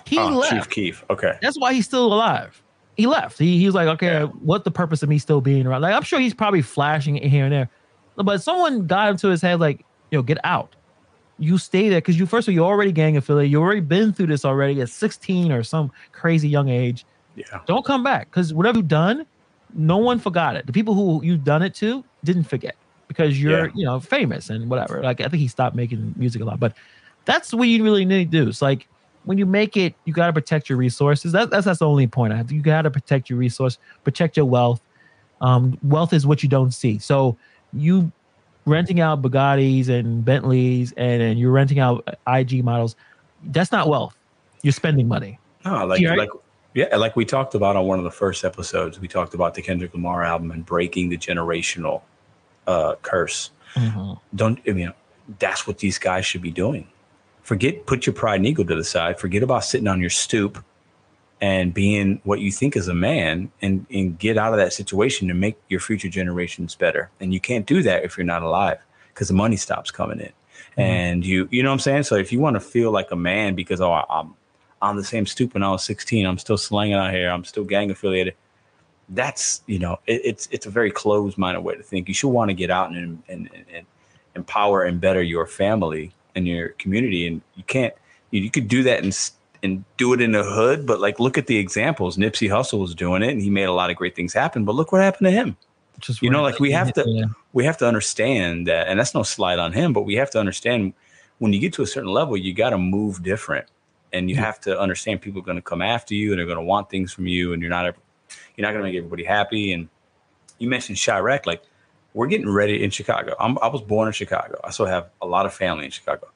He 0.06 0.18
Oh, 0.20 0.28
left. 0.30 0.52
Chief 0.52 0.70
Keef. 0.70 1.06
Okay. 1.10 1.38
That's 1.42 1.58
why 1.60 1.74
he's 1.74 1.86
still 1.86 2.12
alive. 2.14 2.62
He 2.98 3.08
left. 3.08 3.38
He, 3.40 3.58
he 3.58 3.66
was 3.66 3.74
like, 3.76 3.88
okay, 3.88 4.08
Yeah. 4.22 4.26
what 4.26 4.64
the 4.64 4.72
purpose 4.72 5.02
of 5.04 5.10
me 5.10 5.18
still 5.18 5.42
being 5.42 5.66
around? 5.66 5.82
Like, 5.82 5.94
I'm 5.96 6.04
sure 6.04 6.20
he's 6.20 6.34
probably 6.34 6.62
flashing 6.62 7.18
it 7.18 7.24
here 7.30 7.46
and 7.46 7.54
there, 7.54 7.70
but 8.24 8.42
someone 8.42 8.88
got 8.88 9.10
into 9.10 9.28
his 9.30 9.42
head, 9.42 9.60
like, 9.60 9.86
yo, 10.12 10.22
get 10.22 10.38
out. 10.44 10.76
You 11.40 11.58
stay 11.58 11.90
there 11.90 12.00
because 12.00 12.20
you 12.20 12.26
first 12.26 12.48
of 12.48 12.52
all, 12.52 12.56
you're 12.56 12.66
already 12.66 12.92
gang 12.92 13.18
affiliated. 13.18 13.52
You 13.52 13.62
already 13.62 13.82
been 13.82 14.14
through 14.14 14.28
this 14.28 14.46
already 14.46 14.80
at 14.82 14.90
16 14.90 15.52
or 15.52 15.64
some 15.64 15.92
crazy 16.12 16.48
young 16.48 16.70
age. 16.70 17.06
Yeah. 17.36 17.62
Don't 17.66 17.84
come 17.86 18.04
back 18.04 18.30
because 18.30 18.54
whatever 18.54 18.78
you've 18.80 18.88
done, 18.88 19.26
no 19.74 19.98
one 19.98 20.20
forgot 20.20 20.56
it. 20.56 20.68
The 20.68 20.74
people 20.74 20.94
who 20.94 21.24
you've 21.24 21.44
done 21.44 21.64
it 21.64 21.74
to 21.76 22.04
didn't 22.24 22.44
forget 22.44 22.76
because 23.08 23.42
you're, 23.42 23.66
Yeah. 23.68 23.72
you 23.74 23.86
know, 23.86 24.00
famous 24.00 24.50
and 24.50 24.70
whatever. 24.70 25.02
Like 25.02 25.20
I 25.22 25.30
think 25.30 25.42
he 25.42 25.48
stopped 25.48 25.76
making 25.76 26.14
music 26.16 26.42
a 26.42 26.46
lot, 26.46 26.60
but 26.60 26.76
that's 27.26 27.54
what 27.54 27.68
you 27.68 27.84
really 27.84 28.06
need 28.06 28.32
to 28.32 28.44
do. 28.44 28.50
It's 28.50 28.62
like 28.62 28.88
when 29.24 29.38
you 29.38 29.46
make 29.46 29.78
it, 29.78 29.96
you 30.06 30.14
got 30.14 30.28
to 30.28 30.34
protect 30.34 30.70
your 30.70 30.78
resources. 30.78 31.32
That, 31.32 31.50
that's 31.50 31.66
that's 31.66 31.80
the 31.80 31.88
only 31.88 32.06
point 32.08 32.34
I 32.34 32.38
have. 32.38 32.52
You 32.52 32.62
got 32.62 32.84
to 32.84 32.92
protect 32.92 33.30
your 33.30 33.40
resource, 33.40 33.80
protect 34.04 34.38
your 34.38 34.46
wealth. 34.46 34.82
Um, 35.40 35.78
wealth 35.82 36.14
is 36.14 36.28
what 36.28 36.44
you 36.44 36.50
don't 36.50 36.72
see. 36.72 37.00
So 37.00 37.36
you 37.74 38.12
renting 38.66 39.00
out 39.00 39.22
Bugattis 39.22 39.90
and 39.90 40.24
Bentleys 40.24 40.94
and, 40.98 41.22
and 41.22 41.40
you're 41.40 41.52
renting 41.52 41.80
out 41.80 42.08
IG 42.28 42.64
models. 42.64 42.96
That's 43.44 43.72
not 43.72 43.88
wealth. 43.88 44.16
You're 44.62 44.74
spending 44.74 45.08
money. 45.08 45.40
No, 45.66 45.86
like 45.86 46.00
Yeah, 46.00 46.10
right? 46.10 46.20
like 46.20 46.30
yeah, 46.74 46.96
like 46.96 47.16
we 47.16 47.26
talked 47.26 47.54
about 47.54 47.76
on 47.76 47.86
one 47.86 47.98
of 47.98 48.06
the 48.06 48.12
first 48.12 48.46
episodes. 48.46 49.00
We 49.00 49.08
talked 49.08 49.34
about 49.34 49.56
the 49.56 49.62
Kendrick 49.62 49.94
Lamar 49.94 50.24
album 50.24 50.52
and 50.52 50.66
breaking 50.66 51.10
the 51.10 51.18
generational 51.18 52.02
uh, 52.68 52.96
curse. 53.02 53.52
Don't 54.36 54.60
I 54.68 54.72
mean 54.72 54.94
that's 55.40 55.66
what 55.68 55.80
these 55.80 55.98
guys 55.98 56.26
should 56.26 56.42
be 56.42 56.52
doing. 56.52 56.88
Forget 57.42 57.86
put 57.86 58.06
your 58.06 58.14
pride 58.14 58.36
and 58.38 58.46
ego 58.46 58.64
to 58.64 58.76
the 58.76 58.84
side. 58.84 59.20
Forget 59.20 59.44
about 59.44 59.66
sitting 59.66 59.88
on 59.88 60.00
your 60.00 60.10
stoop 60.10 60.64
and 61.42 61.74
being 61.74 62.22
what 62.24 62.40
you 62.40 62.52
think 62.52 62.78
is 62.78 62.88
a 62.88 62.94
man 62.94 63.52
and, 63.64 63.86
and 63.90 64.18
get 64.20 64.38
out 64.38 64.54
of 64.54 64.60
that 64.60 64.72
situation 64.74 65.28
to 65.28 65.34
make 65.34 65.58
your 65.70 65.80
future 65.80 66.08
generations 66.08 66.76
better. 66.76 67.10
And 67.20 67.34
you 67.34 67.40
can't 67.40 67.66
do 67.66 67.82
that 67.82 68.04
if 68.04 68.16
you're 68.16 68.26
not 68.26 68.44
alive 68.44 68.78
because 69.08 69.28
the 69.28 69.34
money 69.34 69.58
stops 69.58 69.90
coming 69.90 70.20
in. 70.20 70.28
Mm-hmm. 70.28 70.82
And 70.82 71.26
you 71.26 71.50
you 71.52 71.64
know 71.64 71.70
what 71.70 71.74
I'm 71.74 71.80
saying? 71.80 72.04
So 72.04 72.16
if 72.16 72.32
you 72.32 72.40
want 72.40 72.56
to 72.56 72.60
feel 72.60 72.92
like 72.92 73.12
a 73.12 73.16
man 73.16 73.56
because 73.56 73.82
oh 73.82 73.92
I- 73.92 74.06
I'm 74.10 74.36
on 74.82 74.96
the 74.96 75.04
same 75.04 75.26
stoop 75.26 75.54
when 75.54 75.64
I 75.64 75.72
was 75.72 75.84
16, 75.84 76.26
I'm 76.26 76.38
still 76.38 76.58
slanging 76.58 76.96
out 76.96 77.12
here, 77.12 77.30
I'm 77.30 77.44
still 77.44 77.64
gang 77.64 77.92
affiliated. 77.92 78.36
That's 79.10 79.62
you 79.66 79.80
know, 79.80 80.00
it, 80.06 80.22
it's 80.24 80.48
it's 80.52 80.68
a 80.68 80.70
very 80.70 80.92
closed 80.92 81.38
minded 81.38 81.62
way 81.62 81.76
to 81.76 81.84
think. 81.84 82.08
You 82.08 82.14
should 82.14 82.30
want 82.30 82.50
to 82.50 82.54
get 82.54 82.70
out 82.70 82.92
and, 82.92 83.22
and 83.28 83.50
and 83.54 83.66
and 83.74 83.86
empower 84.36 84.84
and 84.84 85.02
better 85.02 85.22
your 85.22 85.48
family 85.48 86.14
and 86.36 86.48
your 86.48 86.70
community. 86.70 87.28
And 87.28 87.42
you 87.56 87.64
can't 87.64 87.94
you, 88.30 88.42
you 88.42 88.52
could 88.52 88.68
do 88.68 88.84
that 88.84 89.00
and 89.00 89.08
s- 89.08 89.34
and 89.64 89.84
do 89.98 90.14
it 90.14 90.22
in 90.22 90.32
the 90.32 90.44
hood, 90.44 90.86
but 90.86 91.00
like 91.00 91.20
look 91.20 91.38
at 91.38 91.48
the 91.48 91.58
examples. 91.58 92.18
Nipsey 92.18 92.50
Hussle 92.50 92.80
was 92.80 92.96
doing 92.96 93.22
it, 93.22 93.30
and 93.30 93.42
he 93.42 93.50
made 93.50 93.66
a 93.66 93.74
lot 93.74 93.90
of 93.90 93.96
great 93.96 94.16
things 94.16 94.34
happen. 94.34 94.66
But 94.66 94.76
look 94.76 94.92
what 94.92 95.02
happened 95.02 95.26
to 95.28 95.32
him 95.32 95.56
Just 96.00 96.22
You 96.24 96.32
know, 96.32 96.42
like, 96.42 96.60
we 96.60 96.72
have 96.72 96.92
to- 96.94 97.04
Yeah. 97.08 97.26
we 97.54 97.64
have 97.66 97.78
to 97.78 97.88
understand 97.88 98.66
that, 98.68 98.88
and 98.88 99.00
that's 99.00 99.14
no 99.14 99.22
slight 99.24 99.60
on 99.60 99.72
him, 99.74 99.94
but 99.94 100.02
we 100.02 100.16
have 100.16 100.32
to 100.32 100.40
understand 100.40 100.94
when 101.38 101.54
you 101.54 101.60
get 101.60 101.74
to 101.74 101.84
a 101.84 101.88
certain 101.88 102.10
level, 102.10 102.36
you 102.38 102.54
got 102.54 102.72
to 102.72 102.78
move 102.80 103.22
different, 103.22 103.68
and 104.12 104.28
you 104.30 104.36
Yeah. 104.36 104.42
have 104.46 104.60
to 104.62 104.80
understand 104.80 105.22
people 105.22 105.42
are 105.42 105.46
going 105.46 105.58
to 105.58 105.62
come 105.62 105.82
after 105.84 106.16
you, 106.16 106.32
and 106.32 106.40
they're 106.40 106.48
going 106.48 106.58
to 106.58 106.64
want 106.64 106.90
things 106.90 107.14
from 107.14 107.28
you, 107.28 107.54
and 107.54 107.62
you're 107.62 107.70
not 107.70 107.86
ever, 107.86 107.98
you're 108.56 108.64
not 108.66 108.72
going 108.74 108.84
to 108.84 108.90
make 108.90 108.98
everybody 108.98 109.24
happy. 109.26 109.74
And 109.74 109.90
you 110.58 110.68
mentioned 110.70 110.98
Chiraq, 110.98 111.46
like 111.46 111.62
we're 112.16 112.28
getting 112.28 112.50
ready 112.50 112.84
in 112.84 112.90
Chicago. 112.90 113.36
I'm, 113.40 113.60
I 113.62 113.68
was 113.68 113.82
born 113.82 114.08
in 114.08 114.14
Chicago. 114.14 114.60
I 114.64 114.72
still 114.72 114.88
have 114.88 115.10
a 115.22 115.28
lot 115.28 115.46
of 115.46 115.54
family 115.54 115.86
in 115.86 115.92
Chicago. 115.92 116.30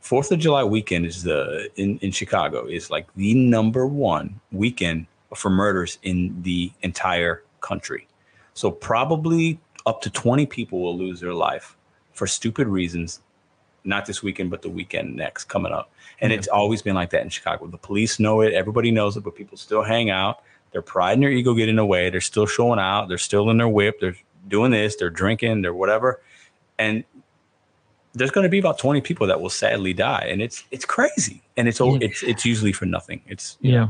Fourth 0.00 0.32
of 0.32 0.38
July 0.38 0.64
weekend 0.64 1.06
is 1.06 1.22
the 1.22 1.70
in 1.76 1.98
in 1.98 2.10
Chicago 2.10 2.66
is 2.66 2.90
like 2.90 3.06
the 3.16 3.34
number 3.34 3.86
one 3.86 4.40
weekend 4.50 5.06
for 5.34 5.50
murders 5.50 5.98
in 6.02 6.42
the 6.42 6.72
entire 6.82 7.42
country. 7.60 8.06
So 8.54 8.70
probably 8.70 9.60
up 9.86 10.00
to 10.02 10.10
20 10.10 10.46
people 10.46 10.80
will 10.82 10.96
lose 10.96 11.20
their 11.20 11.34
life 11.34 11.76
for 12.12 12.26
stupid 12.26 12.66
reasons, 12.66 13.20
not 13.84 14.06
this 14.06 14.22
weekend, 14.22 14.50
but 14.50 14.62
the 14.62 14.68
weekend 14.68 15.16
next 15.16 15.44
coming 15.44 15.72
up. 15.72 15.90
And 16.20 16.32
Yeah. 16.32 16.38
it's 16.38 16.48
always 16.48 16.82
been 16.82 16.94
like 16.94 17.10
that 17.10 17.22
in 17.22 17.28
Chicago. 17.28 17.66
The 17.66 17.78
police 17.78 18.18
know 18.18 18.40
it, 18.40 18.52
everybody 18.52 18.90
knows 18.90 19.16
it, 19.16 19.20
but 19.22 19.34
people 19.34 19.56
still 19.56 19.82
hang 19.82 20.10
out. 20.10 20.42
Their 20.72 20.82
pride 20.82 21.14
and 21.14 21.22
their 21.22 21.30
ego 21.30 21.54
get 21.54 21.68
in 21.68 21.76
the 21.76 21.86
way. 21.86 22.10
They're 22.10 22.20
still 22.20 22.46
showing 22.46 22.78
out. 22.78 23.08
They're 23.08 23.18
still 23.18 23.50
in 23.50 23.56
their 23.58 23.68
whip. 23.68 24.00
They're 24.00 24.16
doing 24.48 24.70
this. 24.70 24.96
They're 24.96 25.10
drinking. 25.10 25.62
They're 25.62 25.74
whatever. 25.74 26.20
And 26.78 27.04
there's 28.14 28.30
going 28.30 28.42
to 28.44 28.48
be 28.48 28.58
about 28.58 28.78
20 28.78 29.00
people 29.00 29.26
that 29.26 29.40
will 29.40 29.50
sadly 29.50 29.92
die 29.92 30.26
and 30.30 30.42
it's 30.42 30.64
it's 30.70 30.84
crazy 30.84 31.42
and 31.56 31.68
it's 31.68 31.80
Yeah. 31.80 31.98
it's 32.00 32.22
it's 32.22 32.44
usually 32.44 32.72
for 32.72 32.86
nothing 32.86 33.20
it's 33.26 33.56
Yeah. 33.60 33.88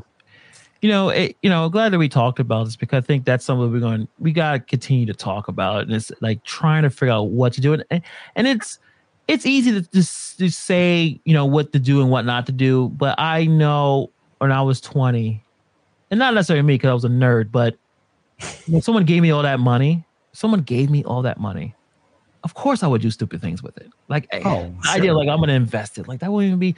You 0.82 0.88
know, 0.88 1.10
it, 1.10 1.36
you 1.42 1.50
know, 1.50 1.68
glad 1.68 1.92
that 1.92 1.98
we 1.98 2.08
talked 2.08 2.38
about 2.40 2.64
this 2.64 2.74
because 2.74 3.04
I 3.04 3.06
think 3.06 3.26
that's 3.26 3.44
something 3.44 3.70
we're 3.70 3.80
going. 3.80 4.08
We 4.18 4.32
got 4.32 4.52
to 4.52 4.60
continue 4.60 5.04
to 5.04 5.12
talk 5.12 5.46
about, 5.48 5.82
and 5.82 5.92
it's 5.92 6.10
like 6.22 6.42
trying 6.44 6.84
to 6.84 6.90
figure 6.90 7.12
out 7.12 7.24
what 7.24 7.52
to 7.52 7.60
do, 7.60 7.74
and 7.74 7.84
and 8.34 8.46
it's 8.46 8.78
it's 9.28 9.44
easy 9.44 9.72
to 9.72 9.82
just 9.90 10.38
to 10.38 10.48
say 10.50 11.20
you 11.26 11.34
know 11.34 11.44
what 11.44 11.74
to 11.74 11.78
do 11.78 12.00
and 12.00 12.10
what 12.10 12.24
not 12.24 12.46
to 12.46 12.52
do. 12.52 12.88
But 12.96 13.14
I 13.20 13.44
know 13.44 14.10
when 14.38 14.52
I 14.52 14.62
was 14.62 14.80
twenty, 14.80 15.44
and 16.10 16.18
not 16.18 16.32
necessarily 16.32 16.62
me 16.62 16.76
because 16.76 16.88
I 16.88 16.94
was 16.94 17.04
a 17.04 17.08
nerd, 17.10 17.52
but 17.52 17.76
when 18.66 18.80
someone 18.80 19.04
gave 19.04 19.20
me 19.20 19.30
all 19.30 19.42
that 19.42 19.60
money, 19.60 20.02
someone 20.32 20.62
gave 20.62 20.88
me 20.88 21.04
all 21.04 21.20
that 21.20 21.38
money. 21.38 21.74
Of 22.44 22.54
course, 22.54 22.82
I 22.82 22.86
would 22.86 23.02
do 23.02 23.10
stupid 23.10 23.40
things 23.40 23.62
with 23.62 23.76
it. 23.78 23.88
Like 24.08 24.26
eh, 24.30 24.40
Oh, 24.44 24.72
the 24.82 24.88
idea, 24.90 25.10
sure. 25.10 25.14
like 25.14 25.28
I'm 25.28 25.36
going 25.38 25.48
to 25.48 25.54
invest 25.54 25.98
it. 25.98 26.08
Like 26.08 26.20
that 26.20 26.32
wouldn't 26.32 26.48
even 26.48 26.58
be. 26.58 26.74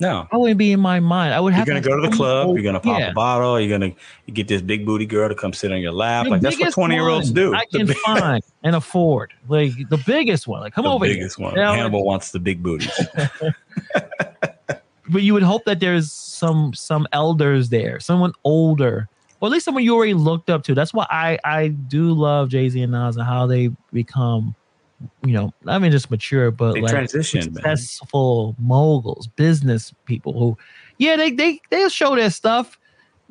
no 0.00 0.26
That 0.32 0.38
wouldn't 0.38 0.58
be 0.58 0.72
in 0.72 0.80
my 0.80 1.00
mind. 1.00 1.34
I 1.34 1.40
would 1.40 1.50
you're 1.52 1.58
have. 1.58 1.66
gonna 1.66 1.80
go 1.82 1.94
to 2.00 2.08
the 2.08 2.16
club 2.16 2.54
you're 2.54 2.62
gonna 2.64 2.80
pop 2.80 2.98
Yeah. 2.98 3.10
a 3.10 3.12
bottle 3.12 3.60
you're 3.60 3.70
gonna 3.78 3.92
get 4.32 4.48
this 4.48 4.62
big 4.62 4.84
booty 4.86 5.04
girl 5.06 5.28
to 5.28 5.34
come 5.34 5.52
sit 5.52 5.70
on 5.70 5.80
your 5.80 5.92
lap 5.92 6.24
The 6.24 6.30
like 6.30 6.40
that's 6.40 6.58
what 6.58 6.72
20 6.72 6.94
year 6.94 7.08
olds 7.08 7.30
do 7.30 7.54
I 7.54 7.66
can 7.66 7.86
find 8.06 8.42
and 8.64 8.74
afford. 8.74 9.32
Like 9.48 9.72
the 9.90 9.98
biggest 10.06 10.48
one. 10.48 10.60
Like 10.62 10.72
come 10.74 10.86
over 10.86 11.04
here. 11.04 11.14
the 11.14 11.20
over 11.20 11.20
biggest 11.20 11.36
here. 11.38 11.46
one 11.46 11.54
Yeah, 11.56 11.76
hannibal 11.76 12.04
wants 12.06 12.30
the 12.32 12.40
big 12.40 12.62
booties 12.62 12.90
But 15.08 15.22
you 15.22 15.34
would 15.34 15.42
hope 15.42 15.64
that 15.66 15.78
there's 15.80 16.10
some 16.10 16.72
some 16.74 17.06
elders 17.12 17.68
there, 17.68 18.00
someone 18.00 18.32
older, 18.44 19.08
or 19.40 19.46
at 19.48 19.52
least 19.52 19.64
someone 19.66 19.82
you 19.84 19.94
already 19.94 20.14
looked 20.14 20.48
up 20.48 20.62
to. 20.64 20.74
That's 20.74 20.94
why 20.94 21.06
I 21.10 21.38
I 21.44 21.68
do 21.68 22.12
love 22.12 22.48
Jay 22.48 22.68
Z 22.68 22.80
and 22.80 22.92
Nas 22.92 23.16
and 23.16 23.26
how 23.26 23.46
they 23.46 23.68
become, 23.92 24.54
you 25.24 25.32
know, 25.32 25.52
I 25.66 25.78
mean 25.78 25.92
just 25.92 26.10
mature, 26.10 26.50
but 26.50 26.74
they 26.74 26.80
like 26.82 26.92
transition 26.92 27.40
man. 27.40 27.54
successful 27.54 28.54
moguls, 28.58 29.26
business 29.26 29.92
people 30.04 30.32
who, 30.32 30.58
yeah, 30.98 31.16
they 31.16 31.30
they 31.30 31.60
they 31.70 31.88
show 31.88 32.16
their 32.16 32.30
stuff, 32.30 32.78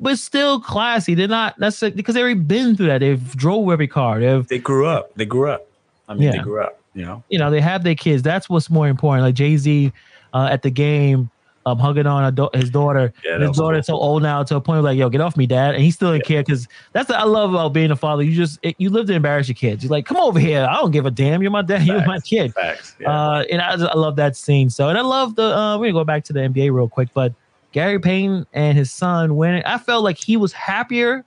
but 0.00 0.18
still 0.18 0.60
classy. 0.60 1.14
They're 1.14 1.28
not 1.28 1.58
necessarily 1.58 1.96
because 1.96 2.14
they've 2.14 2.22
already 2.22 2.40
been 2.40 2.76
through 2.76 2.86
that. 2.86 2.98
They've 2.98 3.36
drove 3.36 3.70
every 3.70 3.88
car. 3.88 4.20
They've 4.20 4.46
they 4.46 4.58
grew 4.58 4.86
up 4.86 5.14
they 5.14 5.24
grew 5.24 5.50
up 5.50 5.66
i 6.08 6.14
mean 6.14 6.30
they 6.30 6.38
grew 6.38 6.60
up 6.60 6.80
you 6.94 7.04
know 7.04 7.22
you 7.28 7.38
know 7.38 7.50
they 7.50 7.60
have 7.60 7.84
their 7.84 7.94
kids. 7.94 8.22
That's 8.22 8.48
what's 8.48 8.70
more 8.70 8.88
important. 8.88 9.24
Like 9.24 9.34
Jay 9.34 9.56
Z 9.56 9.92
uh, 10.32 10.48
at 10.50 10.62
the 10.62 10.70
game, 10.70 11.30
um, 11.66 11.78
hugging 11.78 12.06
on 12.06 12.24
a 12.24 12.32
da- 12.32 12.50
his 12.54 12.70
daughter. 12.70 13.12
Yeah, 13.24 13.38
his 13.38 13.56
daughter's 13.56 13.86
so 13.86 13.94
old 13.94 14.22
now 14.22 14.42
to 14.42 14.56
a 14.56 14.60
point 14.60 14.78
of 14.78 14.84
like, 14.84 14.98
yo, 14.98 15.08
get 15.08 15.20
off 15.20 15.36
me, 15.36 15.46
dad. 15.46 15.74
And 15.74 15.82
he 15.82 15.90
still 15.90 16.12
didn't 16.12 16.24
care 16.24 16.42
because 16.42 16.66
that's 16.92 17.08
what 17.08 17.18
I 17.18 17.24
love 17.24 17.54
about 17.54 17.72
being 17.72 17.90
a 17.90 17.96
father. 17.96 18.22
You 18.22 18.34
just 18.34 18.58
it, 18.62 18.74
you 18.78 18.90
live 18.90 19.06
to 19.06 19.12
embarrass 19.12 19.48
your 19.48 19.54
kids. 19.54 19.84
You're 19.84 19.90
like, 19.90 20.06
come 20.06 20.16
over 20.16 20.38
here. 20.38 20.66
I 20.68 20.76
don't 20.76 20.90
give 20.90 21.06
a 21.06 21.10
damn. 21.10 21.42
You're 21.42 21.50
my 21.50 21.62
dad. 21.62 21.82
You're 21.86 22.04
my 22.06 22.20
kid. 22.20 22.54
facts 22.54 22.96
yeah. 22.98 23.10
Uh, 23.10 23.44
and 23.50 23.60
I, 23.60 23.72
I 23.72 23.96
love 23.96 24.16
that 24.16 24.36
scene. 24.36 24.70
So, 24.70 24.88
and 24.88 24.98
I 24.98 25.02
love 25.02 25.36
the. 25.36 25.56
Uh, 25.56 25.78
we're 25.78 25.86
gonna 25.86 26.00
go 26.00 26.04
back 26.04 26.24
to 26.24 26.32
the 26.32 26.40
NBA 26.40 26.72
real 26.72 26.88
quick, 26.88 27.08
but 27.14 27.32
Gary 27.72 27.98
Payton 27.98 28.46
and 28.52 28.76
his 28.76 28.90
son 28.90 29.36
winning. 29.36 29.62
I 29.64 29.78
felt 29.78 30.04
like 30.04 30.18
he 30.18 30.36
was 30.36 30.52
happier 30.52 31.24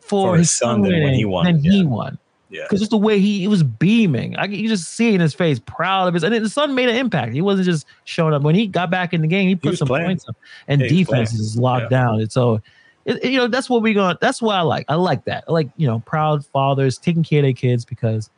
for, 0.00 0.32
For 0.32 0.36
his 0.36 0.48
his 0.48 0.58
son 0.58 0.68
son 0.76 0.82
than 0.82 0.92
when 0.92 1.02
winning 1.02 1.18
he 1.18 1.24
won, 1.24 1.44
Than 1.44 1.62
yeah. 1.62 1.70
he 1.70 1.84
won 1.84 2.18
yeah 2.50 2.62
because 2.64 2.80
just 2.80 2.90
the 2.90 2.96
way 2.98 3.18
he, 3.20 3.40
he 3.40 3.48
was 3.48 3.62
beaming, 3.62 4.36
I 4.36 4.44
you 4.46 4.68
just 4.68 4.90
see 4.94 5.14
in 5.14 5.20
his 5.20 5.34
face, 5.34 5.58
proud 5.60 6.08
of 6.08 6.14
his. 6.14 6.22
And 6.24 6.34
then 6.34 6.42
the 6.42 6.48
son 6.50 6.74
made 6.74 6.88
an 6.88 6.96
impact. 6.96 7.32
He 7.32 7.40
wasn't 7.40 7.66
just 7.66 7.86
showing 8.04 8.34
up 8.34 8.42
when 8.42 8.54
he 8.54 8.66
got 8.66 8.90
back 8.90 9.12
in 9.14 9.22
the 9.22 9.28
game. 9.28 9.48
He 9.48 9.54
put 9.56 9.70
was 9.70 9.78
some 9.78 9.88
playing. 9.88 10.06
points 10.06 10.28
up, 10.28 10.36
and 10.68 10.80
Yeah, 10.80 10.88
defense 10.88 11.32
is 11.32 11.56
locked 11.56 11.84
Yeah. 11.84 11.88
down. 12.00 12.20
And 12.20 12.30
so, 12.32 12.60
it, 13.06 13.24
you 13.24 13.38
know, 13.38 13.46
that's 13.48 13.70
what 13.70 13.82
we 13.82 13.94
going. 13.94 14.16
That's 14.20 14.42
what 14.42 14.54
I 14.56 14.62
like. 14.62 14.84
I 14.88 14.96
like 14.96 15.24
that. 15.24 15.44
I 15.48 15.52
like 15.52 15.68
you 15.76 15.86
know, 15.86 16.00
proud 16.00 16.44
fathers 16.46 16.98
taking 16.98 17.22
care 17.22 17.38
of 17.38 17.44
their 17.44 17.52
kids 17.52 17.84
because, 17.84 18.28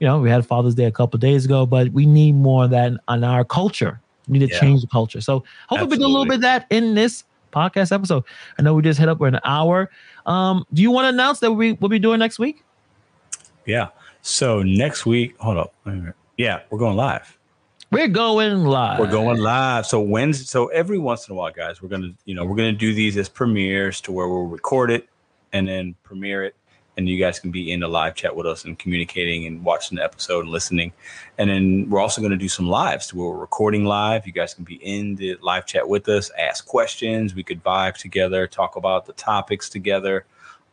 you 0.00 0.06
know, 0.06 0.20
we 0.20 0.30
had 0.30 0.46
Father's 0.46 0.74
Day 0.74 0.84
a 0.84 0.92
couple 0.92 1.18
days 1.18 1.44
ago, 1.44 1.66
but 1.66 1.90
we 1.92 2.06
need 2.06 2.34
more 2.36 2.64
of 2.64 2.70
that 2.70 2.92
in 3.08 3.24
our 3.24 3.44
culture. 3.44 4.00
We 4.28 4.38
need 4.38 4.48
to 4.48 4.54
Yeah. 4.54 4.60
change 4.60 4.80
the 4.80 4.88
culture. 4.88 5.20
So 5.20 5.44
hopefully 5.68 5.90
we 5.90 5.96
do 5.98 6.06
a 6.06 6.08
little 6.08 6.24
bit 6.26 6.36
of 6.36 6.40
that 6.42 6.66
in 6.70 6.94
this 6.94 7.24
podcast 7.52 7.92
episode. 7.92 8.24
I 8.58 8.62
know 8.62 8.74
we 8.74 8.82
just 8.82 8.98
hit 9.00 9.08
up 9.08 9.18
for 9.18 9.28
an 9.28 9.38
hour. 9.44 9.88
Um, 10.26 10.64
do 10.72 10.82
you 10.82 10.90
want 10.90 11.04
to 11.06 11.08
announce 11.10 11.38
that 11.40 11.52
we 11.52 11.72
will 11.74 11.88
be 11.88 11.98
doing 11.98 12.18
next 12.18 12.38
week? 12.38 12.62
Yeah 13.66 13.88
so 14.22 14.62
next 14.62 15.06
week 15.06 15.36
hold 15.38 15.56
up 15.58 15.74
wait 15.84 15.92
a 15.92 15.96
minute. 15.96 16.14
yeah 16.36 16.60
we're 16.70 16.78
going 16.78 16.96
live 16.96 17.36
We're 17.92 18.08
going 18.08 18.64
live. 18.64 18.98
We're 18.98 19.06
going 19.06 19.38
live. 19.38 19.86
So 19.86 20.00
Wednesday, 20.00 20.44
so 20.44 20.66
every 20.66 20.98
once 20.98 21.28
in 21.28 21.32
a 21.32 21.36
while, 21.36 21.52
guys, 21.52 21.80
we're 21.80 21.88
gonna, 21.88 22.10
you 22.24 22.34
know, 22.34 22.44
we're 22.44 22.56
gonna 22.56 22.72
do 22.72 22.92
these 22.92 23.16
as 23.16 23.28
premieres 23.28 24.00
to 24.02 24.12
where 24.12 24.28
we'll 24.28 24.46
record 24.46 24.90
it 24.90 25.08
and 25.52 25.68
then 25.68 25.94
premiere 26.02 26.42
it, 26.44 26.56
and 26.96 27.08
you 27.08 27.16
guys 27.16 27.38
can 27.38 27.52
be 27.52 27.70
in 27.70 27.78
the 27.78 27.86
live 27.86 28.16
chat 28.16 28.34
with 28.34 28.44
us 28.44 28.64
and 28.64 28.76
communicating 28.76 29.46
and 29.46 29.62
watching 29.62 29.96
the 29.98 30.02
episode 30.02 30.40
and 30.40 30.50
listening. 30.50 30.92
And 31.38 31.48
then 31.48 31.88
we're 31.88 32.00
also 32.00 32.20
gonna 32.20 32.36
do 32.36 32.48
some 32.48 32.66
lives 32.68 33.06
to 33.06 33.16
where 33.16 33.28
we're 33.28 33.38
recording 33.38 33.84
live. 33.84 34.26
You 34.26 34.32
guys 34.32 34.52
can 34.52 34.64
be 34.64 34.76
in 34.84 35.14
the 35.14 35.38
live 35.40 35.64
chat 35.64 35.88
with 35.88 36.08
us, 36.08 36.28
ask 36.36 36.66
questions. 36.66 37.36
We 37.36 37.44
could 37.44 37.62
vibe 37.62 37.94
together, 37.98 38.48
talk 38.48 38.74
about 38.74 39.06
the 39.06 39.12
topics 39.12 39.68
together. 39.68 40.24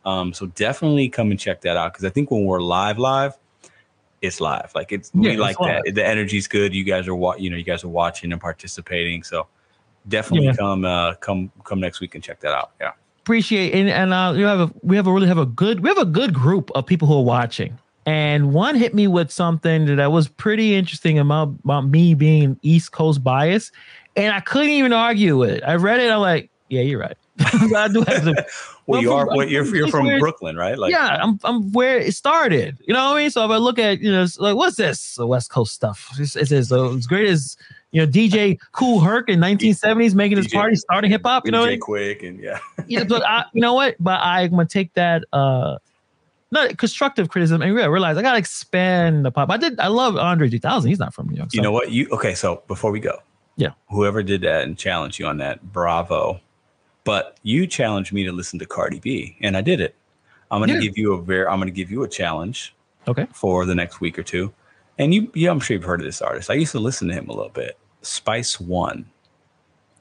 Um, 0.04 0.32
so 0.34 0.46
definitely 0.46 1.08
come 1.08 1.30
and 1.30 1.40
check 1.40 1.60
that 1.62 1.76
out 1.76 1.92
because 1.92 2.04
I 2.04 2.10
think 2.10 2.30
when 2.30 2.44
we're 2.44 2.60
live, 2.60 2.98
live, 2.98 3.34
it's 4.22 4.40
live. 4.40 4.70
Like 4.74 4.92
it's 4.92 5.10
Yeah, 5.14 5.30
we 5.32 5.36
like 5.36 5.58
live. 5.60 5.82
that. 5.84 5.94
The 5.94 6.06
energy's 6.06 6.46
good. 6.48 6.74
You 6.74 6.84
guys 6.84 7.08
are 7.08 7.14
wa- 7.14 7.36
you 7.36 7.50
know, 7.50 7.56
you 7.56 7.64
guys 7.64 7.84
are 7.84 7.88
watching 7.88 8.32
and 8.32 8.40
participating. 8.40 9.22
So 9.22 9.46
definitely 10.08 10.46
Yeah. 10.48 10.54
come 10.56 10.84
uh 10.84 11.14
come 11.14 11.50
come 11.64 11.80
next 11.80 12.00
week 12.00 12.14
and 12.14 12.22
check 12.24 12.40
that 12.40 12.52
out. 12.54 12.72
Yeah. 12.80 12.92
appreciate 13.22 13.72
and, 13.72 13.88
and 13.88 14.12
uh, 14.12 14.34
you 14.36 14.44
have 14.44 14.60
a 14.60 14.70
we 14.82 14.96
have 14.96 15.06
a 15.06 15.12
really 15.12 15.26
have 15.28 15.38
a 15.38 15.46
good 15.46 15.80
we 15.80 15.88
have 15.88 15.96
a 15.98 16.04
good 16.04 16.34
group 16.34 16.70
of 16.74 16.84
people 16.84 17.08
who 17.08 17.14
are 17.18 17.24
watching 17.24 17.78
and 18.04 18.52
one 18.52 18.74
hit 18.74 18.94
me 18.94 19.06
with 19.06 19.30
something 19.30 19.96
that 19.96 20.12
was 20.12 20.28
pretty 20.28 20.74
interesting 20.74 21.18
about, 21.18 21.54
about 21.64 21.86
me 21.88 22.12
being 22.12 22.58
east 22.60 22.92
coast 22.92 23.24
bias 23.24 23.72
and 24.14 24.34
i 24.34 24.40
couldn't 24.40 24.68
even 24.72 24.92
argue 24.92 25.38
with 25.38 25.48
it 25.48 25.62
i 25.66 25.74
read 25.74 26.00
it 26.00 26.10
i'm 26.12 26.20
like 26.20 26.50
yeah 26.68 26.82
you're 26.82 27.00
right 27.00 27.16
I 27.76 27.88
do 27.88 28.02
have 28.02 28.24
to, 28.24 28.34
Well, 28.86 29.00
Well, 29.00 29.02
you 29.02 29.12
are 29.12 29.26
what 29.26 29.48
you're 29.48 29.64
from 29.64 29.74
you're 29.76 29.88
from 29.88 30.06
where- 30.06 30.18
Brooklyn, 30.18 30.56
right? 30.56 30.78
Like 30.78 30.90
yeah 30.92 31.18
I'm, 31.22 31.38
I'm 31.44 31.72
where 31.72 31.98
it 31.98 32.12
started 32.14 32.78
you 32.86 32.92
know 32.92 33.04
what 33.10 33.16
i 33.16 33.20
mean 33.22 33.30
so 33.30 33.44
if 33.44 33.50
i 33.50 33.56
look 33.56 33.78
at 33.78 34.00
you 34.00 34.10
know 34.12 34.22
it's 34.22 34.38
like 34.38 34.56
what's 34.56 34.76
this 34.76 35.14
the 35.14 35.26
west 35.26 35.50
coast 35.50 35.72
stuff 35.74 36.10
it's, 36.18 36.36
it's, 36.36 36.52
it's 36.52 36.70
as 36.70 37.06
great 37.06 37.28
as 37.28 37.56
you 37.92 38.00
know 38.00 38.06
dj 38.10 38.58
Kool 38.72 39.00
Herc 39.00 39.28
in 39.30 39.38
1970s 39.40 40.14
making 40.14 40.36
his 40.36 40.48
DJ 40.48 40.52
party 40.54 40.76
starting 40.76 41.10
hip-hop 41.10 41.46
you 41.46 41.52
know 41.52 41.60
what 41.60 41.68
I 41.68 41.72
DJ 41.72 41.72
mean? 41.72 41.80
Quick 41.80 42.22
and 42.24 42.40
yeah. 42.40 42.58
yeah, 42.86 43.04
but 43.04 43.24
I, 43.26 43.44
you 43.54 43.60
know 43.62 43.72
what? 43.74 43.96
But 44.00 44.20
I'm 44.20 44.50
gonna 44.50 44.66
take 44.66 44.92
that 44.94 45.24
uh 45.32 45.78
not 46.50 46.76
constructive 46.78 47.30
criticism 47.30 47.62
and 47.62 47.74
rea- 47.74 47.88
realize 47.88 48.16
I 48.16 48.22
gotta 48.22 48.38
expand 48.38 49.24
the 49.24 49.30
pop. 49.32 49.50
I 49.50 49.56
did 49.56 49.80
I 49.80 49.88
love 49.88 50.16
Andre 50.16 50.48
3000. 50.48 50.88
He's 50.88 50.98
not 51.00 51.12
from 51.14 51.28
New 51.28 51.36
York. 51.36 51.48
You 51.52 51.62
know 51.62 51.72
what? 51.72 51.90
You 51.90 52.06
okay? 52.12 52.34
So 52.34 52.62
before 52.68 52.90
we 52.92 53.00
go, 53.00 53.18
Yeah. 53.56 53.70
whoever 53.90 54.22
did 54.22 54.42
that 54.42 54.62
and 54.64 54.76
challenged 54.78 55.18
you 55.18 55.26
on 55.26 55.38
that, 55.38 55.62
bravo. 55.72 56.40
But 57.04 57.38
you 57.42 57.66
challenged 57.66 58.12
me 58.12 58.24
to 58.24 58.32
listen 58.32 58.58
to 58.58 58.66
Cardi 58.66 58.98
B, 58.98 59.36
and 59.42 59.56
I 59.56 59.60
did 59.60 59.80
it. 59.80 59.94
I'm 60.50 60.60
going 60.60 60.68
to 60.68 60.74
Yeah. 60.76 60.80
give 60.82 60.96
you 60.98 61.12
a 61.14 61.22
very. 61.22 61.46
I'm 61.46 61.58
going 61.58 61.66
to 61.68 61.72
give 61.72 61.90
you 61.90 62.02
a 62.02 62.08
challenge 62.08 62.74
Okay. 63.08 63.26
for 63.32 63.66
the 63.66 63.74
next 63.74 64.00
week 64.00 64.18
or 64.18 64.22
two. 64.22 64.52
And 64.98 65.12
you, 65.12 65.30
yeah, 65.34 65.50
I'm 65.50 65.60
sure 65.60 65.74
you've 65.76 65.84
heard 65.84 66.00
of 66.00 66.06
this 66.06 66.22
artist. 66.22 66.50
I 66.50 66.54
used 66.54 66.72
to 66.72 66.78
listen 66.78 67.08
to 67.08 67.14
him 67.14 67.28
a 67.28 67.32
little 67.32 67.50
bit. 67.50 67.76
Spice 68.02 68.60
One. 68.60 69.04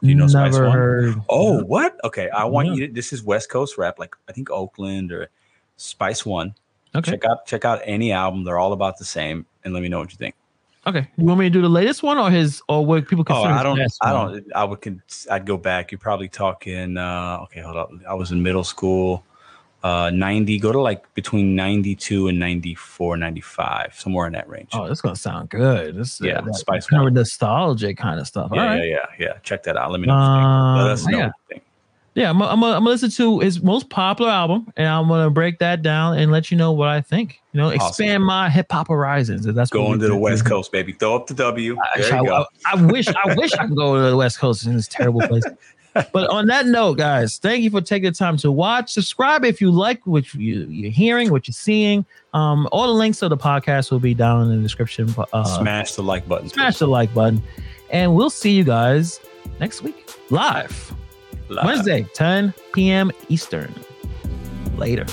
Do 0.02 0.10
you 0.10 0.16
know 0.16 0.28
Spice 0.28 0.54
Never 0.54 0.68
One? 0.68 0.78
heard. 0.78 1.16
Oh, 1.30 1.64
what? 1.64 1.98
Okay, 2.04 2.30
I 2.30 2.44
want 2.46 2.68
you. 2.70 2.88
To, 2.88 2.94
this 2.94 3.12
is 3.14 3.24
West 3.24 3.50
Coast 3.50 3.78
rap, 3.78 3.98
like 4.00 4.16
I 4.30 4.32
think 4.34 4.50
Oakland 4.52 5.12
or 5.12 5.30
Spice 5.78 6.26
One. 6.26 6.54
Okay. 6.96 7.12
Check 7.12 7.26
out 7.26 7.46
check 7.48 7.66
out 7.66 7.82
any 7.86 8.12
album. 8.12 8.44
They're 8.44 8.60
all 8.60 8.74
about 8.74 8.98
the 8.98 9.06
same, 9.06 9.46
and 9.64 9.74
let 9.74 9.82
me 9.82 9.90
know 9.90 10.00
what 10.00 10.12
you 10.12 10.18
think. 10.18 10.36
Okay. 10.86 11.08
You 11.18 11.26
want 11.26 11.40
me 11.40 11.46
to 11.46 11.50
do 11.50 11.62
the 11.62 11.70
latest 11.70 12.04
one 12.04 12.18
or 12.18 12.30
his 12.30 12.62
or 12.68 12.86
what 12.86 13.08
people 13.08 13.24
consider? 13.24 13.54
Oh, 13.54 13.76
consider? 13.76 14.00
I 14.02 14.12
don't. 14.12 14.30
I 14.30 14.32
don't. 14.40 14.54
I 14.56 14.64
would. 14.66 14.82
Con- 14.82 15.02
I'd 15.32 15.46
go 15.46 15.56
back. 15.58 15.92
You're 15.92 16.00
probably 16.00 16.28
talking. 16.28 16.98
Uh, 16.98 17.40
okay, 17.44 17.62
hold 17.62 17.78
up. 17.78 17.90
I 18.08 18.14
was 18.14 18.32
in 18.32 18.44
middle 18.44 18.64
school. 18.66 19.24
Uh, 19.82 20.10
90. 20.12 20.60
Go 20.60 20.72
to 20.72 20.80
like 20.80 21.14
between 21.14 21.56
92 21.58 22.30
and 22.30 22.40
94, 22.40 23.18
95, 23.18 23.94
somewhere 23.98 24.28
in 24.28 24.34
that 24.34 24.48
range. 24.48 24.70
Oh, 24.74 24.88
this 24.88 25.02
gonna 25.02 25.16
sound 25.16 25.50
good. 25.50 25.98
This 25.98 26.22
Yeah, 26.22 26.40
that 26.40 26.56
Spice 26.56 26.88
kind 26.88 27.06
of 27.06 27.14
nostalgic 27.14 27.98
kind 27.98 28.18
of 28.20 28.26
stuff. 28.26 28.52
yeah, 28.54 28.62
All 28.62 28.68
right. 28.68 28.78
yeah, 28.80 28.98
yeah, 29.20 29.26
yeah. 29.28 29.34
Check 29.44 29.64
that 29.64 29.76
out. 29.76 29.92
Let 29.92 30.00
me 30.00 30.08
know. 30.08 30.16
what 30.16 30.22
you 30.22 30.28
think. 30.36 30.78
Let 30.78 30.86
Um, 30.86 30.92
us 30.92 31.06
know. 31.08 31.18
yeah. 31.52 31.58
What 32.14 32.20
you 32.20 32.22
think. 32.22 32.24
Yeah, 32.24 32.30
I'm, 32.30 32.42
I'm, 32.42 32.64
I'm 32.64 32.84
gonna 32.84 32.90
listen 32.90 33.10
to 33.12 33.40
his 33.40 33.62
most 33.62 33.90
popular 33.90 34.32
album, 34.32 34.72
and 34.78 34.88
I'm 34.88 35.08
gonna 35.08 35.30
break 35.30 35.60
that 35.60 35.82
down 35.82 36.18
and 36.18 36.32
let 36.32 36.52
you 36.52 36.58
know 36.58 36.72
what 36.72 36.90
I 36.90 37.02
think. 37.02 37.42
You 37.54 37.60
know, 37.60 37.68
Awesome. 37.68 37.88
expand 37.88 38.24
my 38.26 38.50
hip 38.50 38.72
hop 38.72 38.88
horizons. 38.88 39.46
If 39.46 39.56
that's 39.56 39.72
what 39.72 39.78
Going 39.80 40.00
to 40.00 40.08
the. 40.08 40.16
West 40.18 40.46
Coast, 40.46 40.72
baby. 40.72 40.94
Throw 40.94 41.16
up 41.16 41.28
the 41.28 41.34
W. 41.36 41.76
There 41.98 42.14
I, 42.14 42.20
you 42.22 42.26
go. 42.28 42.46
I, 42.66 42.74
I 42.78 42.86
wish 42.86 43.08
I 43.08 43.36
wish 43.36 43.54
I 43.54 43.68
could 43.68 43.76
go 43.76 43.96
to 43.96 44.10
the 44.10 44.18
West 44.18 44.40
Coast 44.40 44.66
in 44.66 44.76
this 44.76 44.88
terrible 44.88 45.22
place. 45.22 45.44
but 46.12 46.28
on 46.30 46.48
that 46.48 46.66
note, 46.66 46.98
guys, 46.98 47.38
thank 47.38 47.62
you 47.64 47.70
for 47.70 47.80
taking 47.82 48.10
the 48.10 48.16
time 48.16 48.36
to 48.38 48.52
watch. 48.52 48.92
Subscribe 48.94 49.46
if 49.46 49.62
you 49.62 49.70
like 49.70 50.06
what 50.08 50.34
you, 50.34 50.66
you're 50.68 50.90
hearing, 50.92 51.30
what 51.32 51.48
you're 51.48 51.54
seeing. 51.54 52.04
Um, 52.34 52.68
all 52.72 52.88
the 52.88 52.94
links 52.94 53.20
to 53.20 53.30
the 53.30 53.38
podcast 53.38 53.92
will 53.92 54.00
be 54.00 54.16
down 54.16 54.50
in 54.50 54.56
the 54.58 54.64
description. 54.64 55.14
Uh, 55.34 55.44
Smash 55.44 55.94
the 55.94 56.02
like 56.02 56.28
button. 56.28 56.50
smash 56.50 56.80
the 56.80 56.88
like 56.88 57.14
button, 57.14 57.44
and 57.92 58.16
we'll 58.16 58.32
see 58.32 58.52
you 58.52 58.64
guys 58.64 59.20
next 59.60 59.84
week 59.84 60.10
Live. 60.32 60.94
Wednesday, 61.50 62.06
10 62.14 62.54
p.m. 62.74 63.12
Eastern. 63.30 63.74
Later. 64.78 65.06